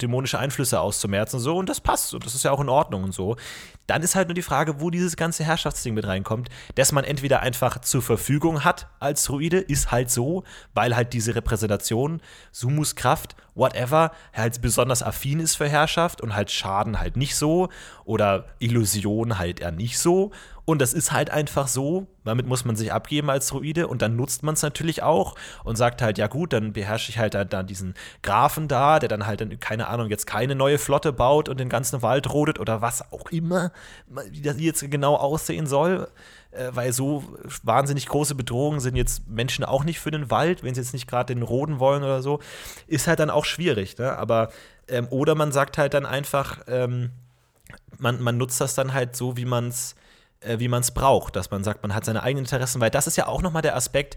dämonische 0.00 0.38
Einflüsse 0.38 0.80
auszumerzen 0.80 1.36
und 1.36 1.42
so. 1.42 1.56
Und 1.56 1.68
das 1.68 1.80
passt 1.80 2.14
und 2.14 2.24
das 2.24 2.34
ist 2.34 2.44
ja 2.44 2.50
auch 2.50 2.60
in 2.60 2.68
Ordnung 2.68 3.04
und 3.04 3.12
so. 3.12 3.36
Dann 3.86 4.02
ist 4.02 4.14
halt 4.14 4.28
nur 4.28 4.34
die 4.34 4.42
Frage, 4.42 4.80
wo 4.80 4.90
dieses 4.90 5.16
ganze 5.16 5.44
Herrschaftsding 5.44 5.94
mit 5.94 6.06
reinkommt, 6.06 6.50
dass 6.74 6.92
man 6.92 7.04
entweder 7.04 7.40
einfach 7.40 7.80
zur 7.80 8.02
Verfügung 8.02 8.62
hat 8.62 8.88
als 9.00 9.24
Druide, 9.24 9.58
ist 9.58 9.90
halt 9.90 10.10
so, 10.10 10.44
weil 10.74 10.94
halt 10.94 11.14
diese 11.14 11.34
Repräsentation, 11.34 12.20
Sumus 12.52 12.96
Kraft, 12.96 13.34
whatever, 13.58 14.12
halt 14.32 14.60
besonders 14.62 15.02
affin 15.02 15.40
ist 15.40 15.56
für 15.56 15.68
Herrschaft 15.68 16.20
und 16.20 16.34
halt 16.34 16.50
Schaden 16.50 17.00
halt 17.00 17.16
nicht 17.16 17.36
so 17.36 17.68
oder 18.04 18.46
Illusion 18.58 19.38
halt 19.38 19.60
eher 19.60 19.72
nicht 19.72 19.98
so. 19.98 20.30
Und 20.64 20.82
das 20.82 20.92
ist 20.92 21.12
halt 21.12 21.30
einfach 21.30 21.66
so, 21.66 22.08
damit 22.24 22.46
muss 22.46 22.66
man 22.66 22.76
sich 22.76 22.92
abgeben 22.92 23.30
als 23.30 23.46
Druide 23.46 23.88
und 23.88 24.02
dann 24.02 24.16
nutzt 24.16 24.42
man 24.42 24.52
es 24.52 24.60
natürlich 24.60 25.02
auch 25.02 25.34
und 25.64 25.76
sagt 25.76 26.02
halt, 26.02 26.18
ja 26.18 26.26
gut, 26.26 26.52
dann 26.52 26.74
beherrsche 26.74 27.10
ich 27.10 27.18
halt 27.18 27.34
dann 27.34 27.66
diesen 27.66 27.94
Grafen 28.22 28.68
da, 28.68 28.98
der 28.98 29.08
dann 29.08 29.26
halt, 29.26 29.40
dann, 29.40 29.58
keine 29.60 29.88
Ahnung, 29.88 30.10
jetzt 30.10 30.26
keine 30.26 30.54
neue 30.54 30.76
Flotte 30.76 31.10
baut 31.14 31.48
und 31.48 31.58
den 31.58 31.70
ganzen 31.70 32.02
Wald 32.02 32.30
rodet 32.30 32.60
oder 32.60 32.82
was 32.82 33.12
auch 33.12 33.30
immer, 33.30 33.72
wie 34.30 34.42
das 34.42 34.60
jetzt 34.60 34.90
genau 34.90 35.14
aussehen 35.14 35.66
soll. 35.66 36.06
Äh, 36.58 36.74
weil 36.74 36.92
so 36.92 37.22
wahnsinnig 37.62 38.06
große 38.06 38.34
Bedrohungen 38.34 38.80
sind 38.80 38.96
jetzt 38.96 39.28
Menschen 39.28 39.64
auch 39.64 39.84
nicht 39.84 40.00
für 40.00 40.10
den 40.10 40.30
Wald, 40.30 40.64
wenn 40.64 40.74
sie 40.74 40.80
jetzt 40.80 40.92
nicht 40.92 41.06
gerade 41.06 41.32
den 41.34 41.42
roden 41.42 41.78
wollen 41.78 42.02
oder 42.02 42.20
so, 42.20 42.40
ist 42.86 43.06
halt 43.06 43.20
dann 43.20 43.30
auch 43.30 43.44
schwierig. 43.44 43.96
Ne? 43.98 44.16
Aber, 44.18 44.50
ähm, 44.88 45.06
oder 45.10 45.34
man 45.34 45.52
sagt 45.52 45.78
halt 45.78 45.94
dann 45.94 46.04
einfach, 46.04 46.60
ähm, 46.66 47.10
man, 47.98 48.20
man 48.20 48.36
nutzt 48.38 48.60
das 48.60 48.74
dann 48.74 48.92
halt 48.92 49.14
so, 49.14 49.36
wie 49.36 49.44
man 49.44 49.68
es 49.68 49.94
äh, 50.40 50.58
wie 50.58 50.68
man 50.68 50.80
es 50.80 50.90
braucht, 50.90 51.36
dass 51.36 51.50
man 51.50 51.64
sagt, 51.64 51.82
man 51.82 51.94
hat 51.94 52.04
seine 52.04 52.22
eigenen 52.22 52.44
Interessen, 52.44 52.80
weil 52.80 52.90
das 52.90 53.06
ist 53.06 53.16
ja 53.16 53.26
auch 53.26 53.42
nochmal 53.42 53.62
der 53.62 53.76
Aspekt, 53.76 54.16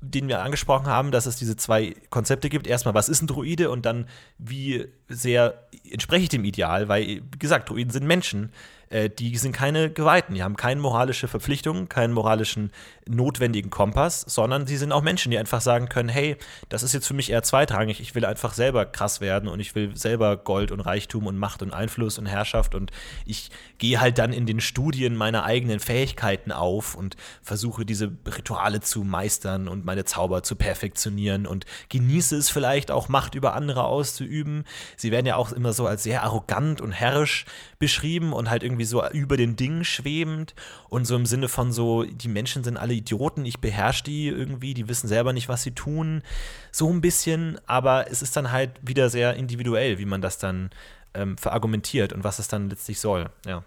den 0.00 0.28
wir 0.28 0.42
angesprochen 0.42 0.86
haben, 0.86 1.10
dass 1.10 1.26
es 1.26 1.36
diese 1.36 1.56
zwei 1.56 1.94
Konzepte 2.10 2.50
gibt. 2.50 2.66
Erstmal, 2.66 2.94
was 2.94 3.08
ist 3.08 3.22
ein 3.22 3.26
Druide 3.26 3.70
und 3.70 3.86
dann, 3.86 4.06
wie 4.38 4.86
sehr 5.08 5.66
entspreche 5.90 6.24
ich 6.24 6.28
dem 6.28 6.44
Ideal, 6.44 6.88
weil, 6.88 7.22
wie 7.32 7.38
gesagt, 7.38 7.70
Druiden 7.70 7.90
sind 7.90 8.06
Menschen 8.06 8.52
äh, 8.94 9.10
die 9.10 9.36
sind 9.36 9.52
keine 9.52 9.90
Geweihten, 9.90 10.34
die 10.34 10.42
haben 10.44 10.56
keine 10.56 10.80
moralische 10.80 11.26
Verpflichtung, 11.26 11.88
keinen 11.88 12.12
moralischen 12.12 12.70
notwendigen 13.08 13.68
Kompass, 13.68 14.20
sondern 14.20 14.68
sie 14.68 14.76
sind 14.76 14.92
auch 14.92 15.02
Menschen, 15.02 15.30
die 15.32 15.38
einfach 15.38 15.60
sagen 15.60 15.88
können, 15.88 16.08
hey, 16.08 16.36
das 16.68 16.84
ist 16.84 16.92
jetzt 16.92 17.08
für 17.08 17.14
mich 17.14 17.30
eher 17.30 17.42
zweitrangig, 17.42 18.00
ich 18.00 18.14
will 18.14 18.24
einfach 18.24 18.54
selber 18.54 18.86
krass 18.86 19.20
werden 19.20 19.48
und 19.48 19.58
ich 19.58 19.74
will 19.74 19.96
selber 19.96 20.36
Gold 20.36 20.70
und 20.70 20.80
Reichtum 20.80 21.26
und 21.26 21.36
Macht 21.36 21.60
und 21.62 21.72
Einfluss 21.72 22.18
und 22.18 22.26
Herrschaft. 22.26 22.76
Und 22.76 22.92
ich 23.26 23.50
gehe 23.78 24.00
halt 24.00 24.18
dann 24.18 24.32
in 24.32 24.46
den 24.46 24.60
Studien 24.60 25.16
meine 25.16 25.42
eigenen 25.42 25.80
Fähigkeiten 25.80 26.52
auf 26.52 26.94
und 26.94 27.16
versuche 27.42 27.84
diese 27.84 28.12
Rituale 28.26 28.80
zu 28.80 29.02
meistern 29.02 29.66
und 29.66 29.84
meine 29.84 30.04
Zauber 30.04 30.44
zu 30.44 30.54
perfektionieren 30.54 31.46
und 31.46 31.66
genieße 31.88 32.36
es 32.36 32.48
vielleicht 32.48 32.92
auch 32.92 33.08
Macht 33.08 33.34
über 33.34 33.54
andere 33.54 33.84
auszuüben. 33.84 34.64
Sie 34.96 35.10
werden 35.10 35.26
ja 35.26 35.34
auch 35.34 35.50
immer 35.50 35.72
so 35.72 35.86
als 35.88 36.04
sehr 36.04 36.22
arrogant 36.22 36.80
und 36.80 36.92
herrisch 36.92 37.44
beschrieben 37.78 38.32
und 38.32 38.48
halt 38.50 38.62
irgendwie 38.62 38.83
so 38.84 39.06
über 39.10 39.36
den 39.36 39.56
Dingen 39.56 39.84
schwebend 39.84 40.54
und 40.88 41.04
so 41.04 41.16
im 41.16 41.26
Sinne 41.26 41.48
von 41.48 41.72
so, 41.72 42.04
die 42.04 42.28
Menschen 42.28 42.64
sind 42.64 42.76
alle 42.76 42.94
Idioten, 42.94 43.44
ich 43.44 43.60
beherrsche 43.60 44.04
die 44.04 44.28
irgendwie, 44.28 44.74
die 44.74 44.88
wissen 44.88 45.08
selber 45.08 45.32
nicht, 45.32 45.48
was 45.48 45.62
sie 45.62 45.72
tun. 45.72 46.22
So 46.70 46.90
ein 46.90 47.00
bisschen, 47.00 47.58
aber 47.66 48.10
es 48.10 48.22
ist 48.22 48.36
dann 48.36 48.52
halt 48.52 48.70
wieder 48.82 49.10
sehr 49.10 49.34
individuell, 49.34 49.98
wie 49.98 50.06
man 50.06 50.20
das 50.20 50.38
dann 50.38 50.70
ähm, 51.14 51.38
verargumentiert 51.38 52.12
und 52.12 52.24
was 52.24 52.38
es 52.38 52.48
dann 52.48 52.70
letztlich 52.70 53.00
soll, 53.00 53.30
ja. 53.46 53.62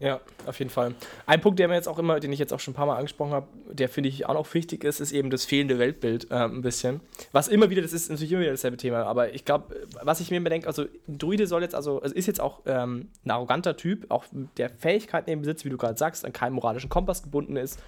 Ja, 0.00 0.20
auf 0.46 0.58
jeden 0.58 0.70
Fall. 0.70 0.94
Ein 1.24 1.40
Punkt, 1.40 1.58
der 1.58 1.68
mir 1.68 1.74
jetzt 1.74 1.88
auch 1.88 1.98
immer, 1.98 2.18
den 2.18 2.32
ich 2.32 2.38
jetzt 2.38 2.52
auch 2.52 2.58
schon 2.58 2.72
ein 2.72 2.76
paar 2.76 2.86
Mal 2.86 2.96
angesprochen 2.96 3.32
habe, 3.32 3.46
der 3.70 3.88
finde 3.88 4.08
ich 4.08 4.26
auch 4.26 4.34
noch 4.34 4.52
wichtig 4.52 4.82
ist, 4.82 5.00
ist 5.00 5.12
eben 5.12 5.30
das 5.30 5.44
fehlende 5.44 5.78
Weltbild 5.78 6.30
äh, 6.30 6.34
ein 6.34 6.62
bisschen. 6.62 7.00
Was 7.32 7.48
immer 7.48 7.70
wieder, 7.70 7.80
das 7.80 7.92
ist 7.92 8.10
natürlich 8.10 8.32
immer 8.32 8.42
wieder 8.42 8.50
dasselbe 8.50 8.76
Thema, 8.76 9.04
aber 9.04 9.32
ich 9.32 9.44
glaube, 9.44 9.86
was 10.02 10.20
ich 10.20 10.30
mir 10.30 10.38
immer 10.38 10.50
denke, 10.50 10.66
also 10.66 10.82
ein 11.08 11.18
Druide 11.18 11.46
soll 11.46 11.62
jetzt 11.62 11.74
also, 11.74 12.02
also 12.02 12.14
ist 12.14 12.26
jetzt 12.26 12.40
auch 12.40 12.62
ähm, 12.66 13.08
ein 13.24 13.30
arroganter 13.30 13.76
Typ, 13.76 14.10
auch 14.10 14.24
der 14.56 14.68
Fähigkeiten 14.70 15.30
im 15.30 15.40
Besitz, 15.40 15.64
wie 15.64 15.70
du 15.70 15.76
gerade 15.76 15.96
sagst, 15.96 16.24
an 16.24 16.32
keinen 16.32 16.54
moralischen 16.54 16.90
Kompass 16.90 17.22
gebunden 17.22 17.56
ist, 17.56 17.80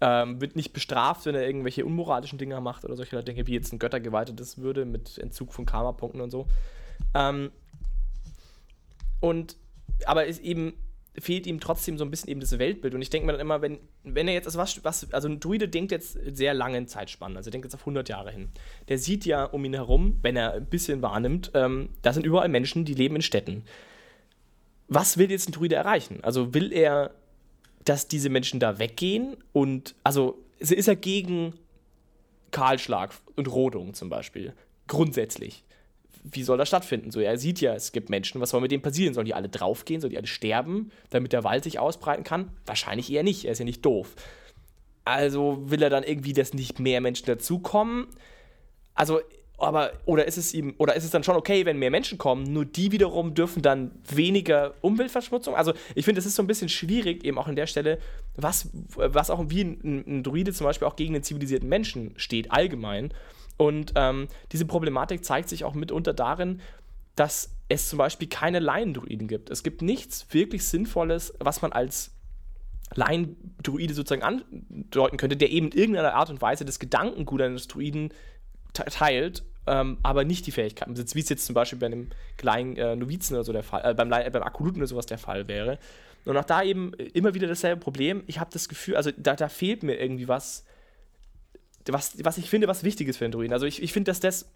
ähm, 0.00 0.40
wird 0.40 0.56
nicht 0.56 0.72
bestraft, 0.72 1.26
wenn 1.26 1.36
er 1.36 1.46
irgendwelche 1.46 1.84
unmoralischen 1.84 2.38
Dinge 2.38 2.60
macht 2.60 2.84
oder 2.84 2.96
solche 2.96 3.22
Dinge, 3.22 3.46
wie 3.46 3.54
jetzt 3.54 3.72
ein 3.72 3.78
Göttergeweihtes 3.78 4.58
würde 4.58 4.84
mit 4.84 5.16
Entzug 5.18 5.52
von 5.52 5.64
Karma-Punkten 5.64 6.20
und 6.20 6.30
so. 6.30 6.46
Ähm, 7.14 7.52
und 9.20 9.56
aber 10.04 10.26
ist 10.26 10.40
eben 10.40 10.74
fehlt 11.18 11.46
ihm 11.46 11.60
trotzdem 11.60 11.98
so 11.98 12.04
ein 12.04 12.10
bisschen 12.10 12.30
eben 12.30 12.40
das 12.40 12.58
Weltbild. 12.58 12.94
Und 12.94 13.02
ich 13.02 13.10
denke 13.10 13.26
mir 13.26 13.32
dann 13.32 13.40
immer, 13.40 13.60
wenn, 13.60 13.78
wenn 14.02 14.28
er 14.28 14.34
jetzt, 14.34 14.46
also 14.46 14.58
was, 14.58 14.82
was, 14.82 15.12
also 15.12 15.28
ein 15.28 15.40
Druide 15.40 15.68
denkt 15.68 15.92
jetzt 15.92 16.18
sehr 16.26 16.54
lange 16.54 16.78
in 16.78 16.88
Zeitspannen, 16.88 17.36
also 17.36 17.48
er 17.48 17.52
denkt 17.52 17.66
jetzt 17.66 17.74
auf 17.74 17.82
100 17.82 18.08
Jahre 18.08 18.30
hin. 18.30 18.48
Der 18.88 18.98
sieht 18.98 19.26
ja 19.26 19.44
um 19.44 19.64
ihn 19.64 19.74
herum, 19.74 20.18
wenn 20.22 20.36
er 20.36 20.54
ein 20.54 20.66
bisschen 20.66 21.02
wahrnimmt, 21.02 21.50
ähm, 21.54 21.90
da 22.00 22.12
sind 22.12 22.24
überall 22.24 22.48
Menschen, 22.48 22.84
die 22.84 22.94
leben 22.94 23.16
in 23.16 23.22
Städten. 23.22 23.64
Was 24.88 25.18
will 25.18 25.30
jetzt 25.30 25.48
ein 25.48 25.52
Druide 25.52 25.74
erreichen? 25.74 26.20
Also 26.22 26.54
will 26.54 26.72
er, 26.72 27.14
dass 27.84 28.08
diese 28.08 28.30
Menschen 28.30 28.58
da 28.58 28.78
weggehen 28.78 29.36
und, 29.52 29.94
also 30.04 30.38
ist 30.58 30.88
er 30.88 30.96
gegen 30.96 31.54
Kahlschlag 32.52 33.12
und 33.36 33.48
Rodung 33.48 33.94
zum 33.94 34.08
Beispiel? 34.08 34.54
Grundsätzlich 34.86 35.64
wie 36.24 36.42
soll 36.42 36.58
das 36.58 36.68
stattfinden? 36.68 37.10
So, 37.10 37.20
er 37.20 37.36
sieht 37.36 37.60
ja, 37.60 37.74
es 37.74 37.92
gibt 37.92 38.08
Menschen, 38.08 38.40
was 38.40 38.50
soll 38.50 38.60
mit 38.60 38.70
denen 38.70 38.82
passieren? 38.82 39.14
Sollen 39.14 39.26
die 39.26 39.34
alle 39.34 39.48
draufgehen? 39.48 40.00
Sollen 40.00 40.12
die 40.12 40.18
alle 40.18 40.26
sterben, 40.26 40.92
damit 41.10 41.32
der 41.32 41.44
Wald 41.44 41.64
sich 41.64 41.78
ausbreiten 41.78 42.24
kann? 42.24 42.50
Wahrscheinlich 42.66 43.12
eher 43.12 43.22
nicht, 43.22 43.44
er 43.44 43.52
ist 43.52 43.58
ja 43.58 43.64
nicht 43.64 43.84
doof. 43.84 44.14
Also 45.04 45.58
will 45.70 45.82
er 45.82 45.90
dann 45.90 46.04
irgendwie, 46.04 46.32
dass 46.32 46.54
nicht 46.54 46.78
mehr 46.78 47.00
Menschen 47.00 47.26
dazukommen? 47.26 48.06
Also, 48.94 49.20
aber, 49.58 49.92
oder 50.06 50.26
ist 50.26 50.38
es 50.38 50.54
ihm, 50.54 50.74
oder 50.78 50.94
ist 50.94 51.04
es 51.04 51.10
dann 51.10 51.24
schon 51.24 51.36
okay, 51.36 51.64
wenn 51.66 51.78
mehr 51.78 51.90
Menschen 51.90 52.18
kommen, 52.18 52.52
nur 52.52 52.64
die 52.64 52.92
wiederum 52.92 53.34
dürfen 53.34 53.62
dann 53.62 53.92
weniger 54.08 54.74
Umweltverschmutzung? 54.80 55.54
Also, 55.54 55.72
ich 55.94 56.04
finde, 56.04 56.20
es 56.20 56.26
ist 56.26 56.36
so 56.36 56.42
ein 56.42 56.46
bisschen 56.46 56.68
schwierig, 56.68 57.24
eben 57.24 57.38
auch 57.38 57.48
an 57.48 57.56
der 57.56 57.66
Stelle, 57.66 57.98
was, 58.36 58.68
was 58.94 59.30
auch 59.30 59.44
wie 59.48 59.62
ein, 59.62 60.04
ein 60.06 60.22
Druide 60.22 60.52
zum 60.52 60.66
Beispiel 60.66 60.86
auch 60.86 60.96
gegen 60.96 61.14
den 61.14 61.22
zivilisierten 61.22 61.68
Menschen 61.68 62.12
steht, 62.16 62.52
allgemein. 62.52 63.12
Und 63.56 63.92
ähm, 63.96 64.28
diese 64.50 64.66
Problematik 64.66 65.24
zeigt 65.24 65.48
sich 65.48 65.64
auch 65.64 65.74
mitunter 65.74 66.14
darin, 66.14 66.60
dass 67.16 67.54
es 67.68 67.88
zum 67.88 67.98
Beispiel 67.98 68.28
keine 68.28 68.58
Laiendruiden 68.58 69.28
gibt. 69.28 69.50
Es 69.50 69.62
gibt 69.62 69.82
nichts 69.82 70.26
wirklich 70.30 70.64
Sinnvolles, 70.64 71.34
was 71.38 71.62
man 71.62 71.72
als 71.72 72.12
Laiendruide 72.94 73.94
sozusagen 73.94 74.22
andeuten 74.22 75.16
könnte, 75.16 75.36
der 75.36 75.50
eben 75.50 75.68
in 75.68 75.78
irgendeiner 75.78 76.14
Art 76.14 76.30
und 76.30 76.42
Weise 76.42 76.64
das 76.64 76.78
Gedankengut 76.78 77.40
eines 77.40 77.68
Druiden 77.68 78.12
teilt, 78.72 79.44
ähm, 79.66 79.98
aber 80.02 80.24
nicht 80.24 80.46
die 80.46 80.50
Fähigkeiten 80.50 80.92
besitzt, 80.92 81.14
wie 81.14 81.20
es 81.20 81.28
jetzt 81.28 81.46
zum 81.46 81.54
Beispiel 81.54 81.78
bei 81.78 81.86
einem 81.86 82.10
kleinen 82.36 82.76
äh, 82.76 82.96
Novizen 82.96 83.34
oder 83.36 83.44
so 83.44 83.52
der 83.52 83.62
Fall, 83.62 83.82
äh, 83.84 83.94
beim, 83.94 84.08
beim 84.08 84.42
Akoluten 84.42 84.80
oder 84.80 84.88
sowas 84.88 85.06
der 85.06 85.18
Fall 85.18 85.48
wäre. 85.48 85.78
Und 86.24 86.36
auch 86.36 86.44
da 86.44 86.62
eben 86.62 86.92
immer 86.94 87.34
wieder 87.34 87.48
dasselbe 87.48 87.80
Problem. 87.80 88.22
Ich 88.26 88.38
habe 88.38 88.50
das 88.52 88.68
Gefühl, 88.68 88.96
also 88.96 89.10
da, 89.16 89.34
da 89.34 89.48
fehlt 89.48 89.82
mir 89.82 90.00
irgendwie 90.00 90.28
was, 90.28 90.64
was, 91.88 92.22
was 92.24 92.38
ich 92.38 92.48
finde, 92.48 92.68
was 92.68 92.84
wichtig 92.84 93.08
ist 93.08 93.16
für 93.18 93.24
den 93.24 93.32
Druiden. 93.32 93.52
Also 93.52 93.66
ich, 93.66 93.82
ich 93.82 93.92
finde, 93.92 94.10
dass 94.10 94.20
das, 94.20 94.50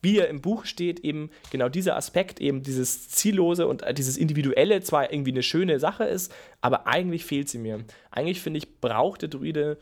wie 0.00 0.18
er 0.18 0.28
im 0.28 0.40
Buch 0.40 0.64
steht, 0.64 1.00
eben 1.00 1.30
genau 1.50 1.68
dieser 1.68 1.96
Aspekt, 1.96 2.40
eben 2.40 2.62
dieses 2.62 3.08
Ziellose 3.08 3.66
und 3.66 3.82
äh, 3.82 3.94
dieses 3.94 4.16
Individuelle 4.16 4.80
zwar 4.82 5.12
irgendwie 5.12 5.32
eine 5.32 5.42
schöne 5.42 5.80
Sache 5.80 6.04
ist, 6.04 6.32
aber 6.60 6.86
eigentlich 6.86 7.24
fehlt 7.24 7.48
sie 7.48 7.58
mir. 7.58 7.84
Eigentlich 8.10 8.40
finde 8.40 8.58
ich, 8.58 8.80
braucht 8.80 9.22
der 9.22 9.28
Druide 9.28 9.78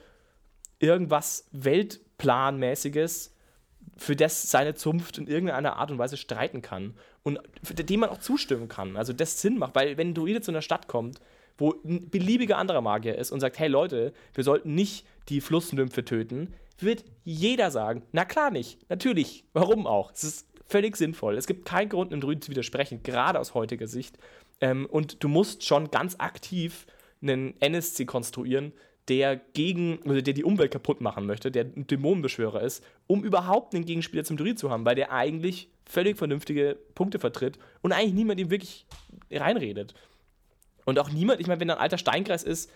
irgendwas 0.78 1.48
Weltplanmäßiges, 1.52 3.32
für 3.96 4.16
das 4.16 4.50
seine 4.50 4.74
Zunft 4.74 5.18
in 5.18 5.26
irgendeiner 5.26 5.76
Art 5.76 5.90
und 5.90 5.98
Weise 5.98 6.16
streiten 6.16 6.61
kann 6.61 6.94
und 7.22 7.40
dem 7.72 8.00
man 8.00 8.11
auch 8.11 8.18
zustimmen 8.18 8.68
kann. 8.68 8.96
Also 8.96 9.12
das 9.12 9.40
Sinn 9.40 9.59
macht, 9.59 9.74
weil 9.74 9.96
wenn 9.96 10.11
ein 10.11 10.14
Druide 10.14 10.40
zu 10.40 10.50
einer 10.50 10.62
Stadt 10.62 10.87
kommt, 10.87 11.20
wo 11.59 11.74
ein 11.85 12.11
beliebiger 12.11 12.59
anderer 12.59 12.82
Magier 12.82 13.16
ist 13.16 13.30
und 13.30 13.40
sagt, 13.40 13.59
hey 13.59 13.68
Leute, 13.68 14.12
wir 14.35 14.44
sollten 14.44 14.74
nicht 14.74 15.06
die 15.28 15.40
Flussnymphe 15.40 16.04
töten, 16.04 16.52
wird 16.78 17.04
jeder 17.24 17.70
sagen, 17.70 18.02
na 18.12 18.24
klar 18.24 18.50
nicht, 18.50 18.88
natürlich, 18.90 19.44
warum 19.52 19.86
auch? 19.86 20.12
Es 20.12 20.24
ist 20.24 20.48
völlig 20.66 20.96
sinnvoll. 20.96 21.36
Es 21.36 21.46
gibt 21.46 21.64
keinen 21.64 21.88
Grund, 21.88 22.12
einem 22.12 22.20
Druiden 22.20 22.42
zu 22.42 22.50
widersprechen, 22.50 23.02
gerade 23.02 23.38
aus 23.38 23.54
heutiger 23.54 23.86
Sicht. 23.86 24.18
Ähm, 24.60 24.86
und 24.86 25.22
du 25.22 25.28
musst 25.28 25.64
schon 25.64 25.90
ganz 25.90 26.16
aktiv 26.18 26.86
einen 27.22 27.60
NSC 27.60 28.04
konstruieren, 28.04 28.72
der 29.08 29.36
gegen, 29.36 29.98
oder 29.98 30.20
der 30.20 30.34
die 30.34 30.44
Umwelt 30.44 30.72
kaputt 30.72 31.00
machen 31.00 31.26
möchte, 31.26 31.50
der 31.50 31.64
ein 31.64 31.86
Dämonenbeschwörer 31.86 32.62
ist, 32.62 32.84
um 33.06 33.22
überhaupt 33.22 33.74
einen 33.74 33.84
Gegenspieler 33.84 34.24
zum 34.24 34.36
Druid 34.36 34.58
zu 34.58 34.70
haben, 34.70 34.84
weil 34.84 34.96
der 34.96 35.12
eigentlich 35.12 35.70
völlig 35.84 36.18
vernünftige 36.18 36.76
Punkte 36.94 37.20
vertritt 37.20 37.58
und 37.82 37.92
eigentlich 37.92 38.14
niemand 38.14 38.40
ihm 38.40 38.50
wirklich 38.50 38.86
reinredet. 39.30 39.94
Und 40.84 40.98
auch 40.98 41.10
niemand, 41.10 41.40
ich 41.40 41.46
meine, 41.46 41.60
wenn 41.60 41.68
da 41.68 41.74
ein 41.74 41.80
alter 41.80 41.98
Steinkreis 41.98 42.42
ist, 42.42 42.70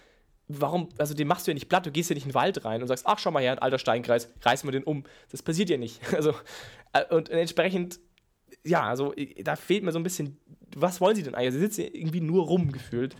warum, 0.59 0.89
also 0.99 1.15
den 1.15 1.29
machst 1.29 1.47
du 1.47 1.51
ja 1.51 1.55
nicht 1.55 1.69
platt, 1.69 1.87
du 1.87 1.91
gehst 1.91 2.11
ja 2.11 2.15
nicht 2.15 2.25
in 2.25 2.31
den 2.31 2.35
Wald 2.35 2.65
rein 2.65 2.83
und 2.83 2.89
sagst, 2.89 3.07
ach, 3.07 3.19
schau 3.19 3.31
mal 3.31 3.43
her, 3.43 3.53
ein 3.53 3.59
alter 3.59 3.79
Steinkreis, 3.79 4.29
reißen 4.43 4.67
wir 4.67 4.73
den 4.73 4.85
um. 4.85 5.05
Das 5.31 5.43
passiert 5.43 5.71
ja 5.71 5.77
nicht. 5.77 6.01
Also, 6.15 6.35
äh, 6.93 7.05
und 7.15 7.29
entsprechend, 7.29 8.01
ja, 8.65 8.83
also 8.83 9.15
da 9.43 9.57
fehlt 9.57 9.85
mir 9.85 9.93
so 9.93 9.99
ein 9.99 10.03
bisschen, 10.03 10.39
was 10.77 11.01
wollen 11.01 11.17
sie 11.17 11.23
denn 11.23 11.35
eigentlich? 11.35 11.55
Sie 11.55 11.61
sitzen 11.61 11.83
irgendwie 11.83 12.21
nur 12.21 12.47
rum 12.47 12.73
gefühlt 12.73 13.17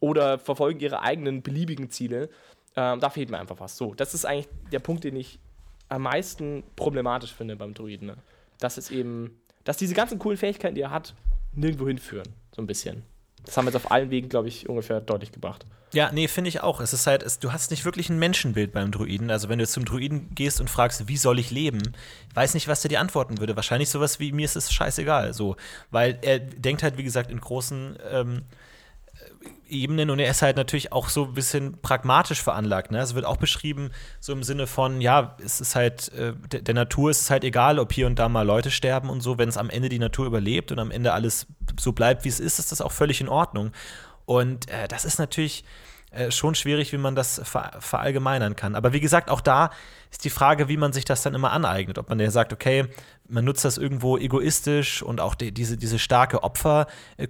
oder 0.00 0.38
verfolgen 0.38 0.80
ihre 0.80 1.00
eigenen 1.00 1.42
beliebigen 1.42 1.88
Ziele. 1.90 2.28
Ähm, 2.74 3.00
da 3.00 3.10
fehlt 3.10 3.30
mir 3.30 3.38
einfach 3.38 3.60
was. 3.60 3.76
So, 3.76 3.94
das 3.94 4.14
ist 4.14 4.24
eigentlich 4.24 4.48
der 4.72 4.80
Punkt, 4.80 5.04
den 5.04 5.16
ich 5.16 5.38
am 5.88 6.02
meisten 6.02 6.64
problematisch 6.74 7.32
finde 7.32 7.56
beim 7.56 7.74
Druiden. 7.74 8.08
Ne? 8.08 8.16
Dass 8.58 8.76
es 8.76 8.90
eben, 8.90 9.40
dass 9.64 9.76
diese 9.76 9.94
ganzen 9.94 10.18
coolen 10.18 10.38
Fähigkeiten, 10.38 10.74
die 10.74 10.80
er 10.80 10.90
hat, 10.90 11.14
nirgendwo 11.54 11.86
hinführen. 11.86 12.28
So 12.54 12.62
ein 12.62 12.66
bisschen. 12.66 13.04
Das 13.44 13.56
haben 13.56 13.66
wir 13.66 13.72
jetzt 13.72 13.84
auf 13.84 13.90
allen 13.90 14.10
Wegen, 14.10 14.28
glaube 14.28 14.48
ich, 14.48 14.68
ungefähr 14.68 15.00
deutlich 15.00 15.32
gebracht. 15.32 15.66
Ja, 15.92 16.10
nee, 16.10 16.26
finde 16.26 16.48
ich 16.48 16.62
auch. 16.62 16.80
Es 16.80 16.92
ist 16.92 17.06
halt, 17.06 17.22
es, 17.22 17.38
du 17.38 17.52
hast 17.52 17.70
nicht 17.70 17.84
wirklich 17.84 18.08
ein 18.08 18.18
Menschenbild 18.18 18.72
beim 18.72 18.90
Druiden. 18.90 19.30
Also, 19.30 19.48
wenn 19.48 19.58
du 19.58 19.66
zum 19.66 19.84
Druiden 19.84 20.34
gehst 20.34 20.60
und 20.60 20.70
fragst, 20.70 21.06
wie 21.06 21.18
soll 21.18 21.38
ich 21.38 21.50
leben, 21.50 21.82
weiß 22.34 22.54
nicht, 22.54 22.66
was 22.66 22.80
der 22.80 22.88
dir 22.88 23.00
antworten 23.00 23.38
würde. 23.38 23.56
Wahrscheinlich 23.56 23.90
sowas 23.90 24.18
wie, 24.18 24.32
mir 24.32 24.44
ist 24.44 24.56
es 24.56 24.72
scheißegal. 24.72 25.34
So, 25.34 25.56
weil 25.90 26.18
er 26.22 26.38
denkt 26.38 26.82
halt, 26.82 26.96
wie 26.96 27.04
gesagt, 27.04 27.30
in 27.30 27.40
großen 27.40 27.98
ähm, 28.10 28.42
Ebenen 29.68 30.10
und 30.10 30.18
er 30.18 30.30
ist 30.30 30.42
halt 30.42 30.56
natürlich 30.56 30.92
auch 30.92 31.08
so 31.08 31.24
ein 31.24 31.34
bisschen 31.34 31.80
pragmatisch 31.80 32.42
veranlagt. 32.42 32.90
Ne? 32.90 32.98
Es 32.98 33.14
wird 33.14 33.24
auch 33.24 33.38
beschrieben, 33.38 33.90
so 34.20 34.32
im 34.32 34.42
Sinne 34.42 34.66
von, 34.66 35.00
ja, 35.00 35.36
es 35.42 35.60
ist 35.60 35.74
halt, 35.74 36.12
äh, 36.12 36.34
der, 36.50 36.60
der 36.60 36.74
Natur 36.74 37.10
ist 37.10 37.22
es 37.22 37.30
halt 37.30 37.42
egal, 37.42 37.78
ob 37.78 37.92
hier 37.92 38.06
und 38.06 38.18
da 38.18 38.28
mal 38.28 38.46
Leute 38.46 38.70
sterben 38.70 39.08
und 39.08 39.22
so, 39.22 39.38
wenn 39.38 39.48
es 39.48 39.56
am 39.56 39.70
Ende 39.70 39.88
die 39.88 39.98
Natur 39.98 40.26
überlebt 40.26 40.72
und 40.72 40.78
am 40.78 40.90
Ende 40.90 41.12
alles 41.12 41.46
so 41.80 41.92
bleibt, 41.92 42.24
wie 42.24 42.28
es 42.28 42.40
ist, 42.40 42.58
ist 42.58 42.70
das 42.70 42.80
auch 42.80 42.92
völlig 42.92 43.20
in 43.20 43.28
Ordnung. 43.28 43.72
Und 44.26 44.70
äh, 44.70 44.88
das 44.88 45.04
ist 45.04 45.18
natürlich 45.18 45.64
äh, 46.12 46.30
schon 46.30 46.54
schwierig, 46.54 46.92
wie 46.92 46.98
man 46.98 47.14
das 47.14 47.40
ver 47.42 47.72
verallgemeinern 47.80 48.54
kann. 48.54 48.74
Aber 48.74 48.92
wie 48.92 49.00
gesagt, 49.00 49.30
auch 49.30 49.40
da 49.40 49.70
ist 50.10 50.24
die 50.24 50.30
Frage, 50.30 50.68
wie 50.68 50.76
man 50.76 50.92
sich 50.92 51.06
das 51.06 51.22
dann 51.22 51.34
immer 51.34 51.52
aneignet. 51.52 51.96
Ob 51.96 52.10
man 52.10 52.20
ja 52.20 52.30
sagt, 52.30 52.52
okay, 52.52 52.86
man 53.32 53.44
nutzt 53.44 53.64
das 53.64 53.78
irgendwo 53.78 54.18
egoistisch 54.18 55.02
und 55.02 55.20
auch 55.20 55.34
die, 55.34 55.52
diese, 55.52 55.76
diese 55.76 55.98
starke 55.98 56.42
Opfer, 56.42 56.86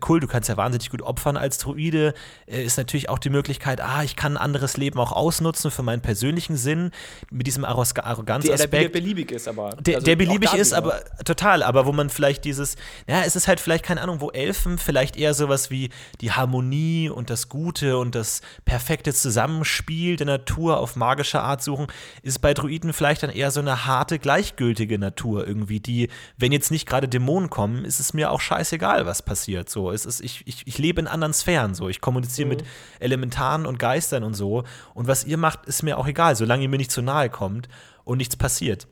cool, 0.09 0.21
du 0.21 0.27
kannst 0.27 0.49
ja 0.49 0.57
wahnsinnig 0.57 0.91
gut 0.91 1.01
opfern 1.03 1.37
als 1.37 1.59
Druide, 1.59 2.15
äh, 2.47 2.63
ist 2.63 2.77
natürlich 2.77 3.09
auch 3.09 3.21
die 3.21 3.31
Möglichkeit, 3.31 3.81
ah, 3.81 4.03
ich 4.03 4.17
kann 4.17 4.37
ein 4.37 4.43
anderes 4.43 4.77
Leben 4.77 4.99
auch 4.99 5.13
ausnutzen 5.13 5.71
für 5.71 5.83
meinen 5.83 6.03
persönlichen 6.03 6.57
Sinn, 6.57 6.91
mit 7.31 7.47
diesem 7.47 7.65
Arroganzaspekt. 7.65 8.73
Der, 8.73 8.81
der 8.81 8.89
beliebig 8.89 9.31
ist, 9.31 9.47
aber. 9.47 9.71
Der, 9.81 9.97
also 9.97 10.05
der 10.05 10.17
beliebig 10.17 10.53
ist, 10.55 10.73
aber 10.73 11.03
total, 11.25 11.63
aber 11.63 11.87
wo 11.87 11.93
man 11.93 12.11
vielleicht 12.11 12.45
dieses, 12.45 12.77
ja, 13.07 13.23
es 13.23 13.37
ist 13.37 13.47
halt 13.47 13.61
vielleicht, 13.61 13.85
keine 13.85 14.01
Ahnung, 14.01 14.21
wo 14.21 14.31
Elfen 14.31 14.79
vielleicht 14.79 15.17
eher 15.17 15.35
sowas 15.35 15.71
wie 15.71 15.91
die 16.21 16.33
Harmonie 16.33 17.09
und 17.09 17.31
das 17.31 17.49
Gute 17.49 17.97
und 17.99 18.15
das 18.17 18.43
perfekte 18.65 19.15
Zusammenspiel 19.15 20.17
der 20.17 20.27
Natur 20.27 20.79
auf 20.79 20.97
magische 20.97 21.41
Art 21.41 21.63
suchen, 21.63 21.87
ist 22.23 22.41
bei 22.41 22.55
Druiden 22.55 22.93
vielleicht 22.93 23.23
dann 23.23 23.31
eher 23.31 23.53
so 23.53 23.61
eine 23.61 23.87
harte, 23.87 24.19
gleichgültige 24.19 24.99
Natur 24.99 25.47
irgendwie, 25.47 25.79
die 25.79 25.92
die, 25.93 26.09
wenn 26.39 26.53
jetzt 26.53 26.71
nicht 26.71 26.89
gerade 26.89 27.09
Dämonen 27.09 27.51
kommen, 27.51 27.85
ist 27.85 28.01
es 28.01 28.15
mir 28.15 28.31
auch 28.31 28.41
scheißegal, 28.41 29.07
was 29.07 29.23
passiert. 29.23 29.69
So, 29.69 29.91
es 29.91 30.07
ist, 30.07 30.21
ich, 30.21 30.43
ich, 30.47 30.67
ich 30.67 30.79
lebe 30.79 31.01
in 31.01 31.07
anderen 31.07 31.35
Sphären. 31.35 31.75
So, 31.75 31.89
ich 31.89 32.01
kommuniziere 32.01 32.47
mhm. 32.47 32.57
mit 32.57 32.65
Elementaren 32.99 33.67
und 33.67 33.79
Geistern 33.79 34.25
und 34.25 34.35
so. 34.35 34.65
Und 34.95 35.07
was 35.07 35.25
ihr 35.25 35.37
macht, 35.37 35.67
ist 35.67 35.83
mir 35.83 35.99
auch 35.99 36.07
egal, 36.07 36.37
solange 36.37 36.63
ihr 36.63 36.69
mir 36.69 36.79
nicht 36.79 36.91
zu 36.91 37.03
nahe 37.03 37.29
kommt 37.29 37.69
und 38.05 38.19
nichts 38.19 38.37
passiert. 38.37 38.87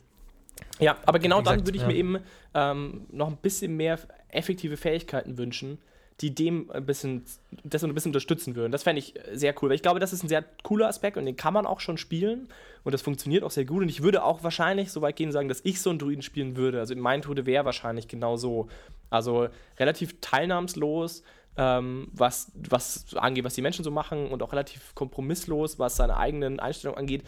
Ja, 0.78 0.96
aber 1.04 1.18
genau 1.18 1.40
gesagt, 1.40 1.58
dann 1.60 1.66
würde 1.66 1.76
ich 1.76 1.82
ja. 1.82 1.88
mir 1.88 1.96
eben 1.96 2.18
ähm, 2.54 3.06
noch 3.10 3.28
ein 3.28 3.36
bisschen 3.36 3.76
mehr 3.76 3.98
effektive 4.28 4.76
Fähigkeiten 4.76 5.36
wünschen, 5.38 5.78
die 6.20 6.34
dem 6.34 6.70
ein 6.70 6.84
bisschen, 6.84 7.24
das 7.64 7.82
ein 7.82 7.94
bisschen 7.94 8.10
unterstützen 8.10 8.54
würden. 8.54 8.72
Das 8.72 8.82
fände 8.82 8.98
ich 8.98 9.14
sehr 9.32 9.54
cool, 9.60 9.70
weil 9.70 9.76
ich 9.76 9.82
glaube, 9.82 10.00
das 10.00 10.12
ist 10.12 10.22
ein 10.22 10.28
sehr 10.28 10.44
cooler 10.62 10.88
Aspekt 10.88 11.16
und 11.16 11.24
den 11.24 11.36
kann 11.36 11.54
man 11.54 11.66
auch 11.66 11.80
schon 11.80 11.96
spielen 11.96 12.48
und 12.84 12.92
das 12.92 13.00
funktioniert 13.00 13.42
auch 13.42 13.50
sehr 13.50 13.64
gut. 13.64 13.82
Und 13.82 13.88
ich 13.88 14.02
würde 14.02 14.22
auch 14.22 14.42
wahrscheinlich 14.42 14.92
so 14.92 15.00
weit 15.00 15.16
gehen 15.16 15.32
sagen, 15.32 15.48
dass 15.48 15.60
ich 15.64 15.80
so 15.80 15.88
einen 15.88 15.98
Druiden 15.98 16.22
spielen 16.22 16.56
würde. 16.56 16.78
Also 16.78 16.94
mein 16.94 17.22
Tode 17.22 17.46
wäre 17.46 17.64
wahrscheinlich 17.64 18.06
genau 18.06 18.36
so. 18.36 18.68
Also 19.08 19.48
relativ 19.78 20.20
teilnahmslos, 20.20 21.22
ähm, 21.56 22.08
was, 22.12 22.52
was 22.54 23.14
angeht, 23.16 23.44
was 23.44 23.54
die 23.54 23.62
Menschen 23.62 23.84
so 23.84 23.90
machen 23.90 24.28
und 24.28 24.42
auch 24.42 24.52
relativ 24.52 24.94
kompromisslos, 24.94 25.78
was 25.78 25.96
seine 25.96 26.16
eigenen 26.16 26.60
Einstellungen 26.60 26.98
angeht. 26.98 27.24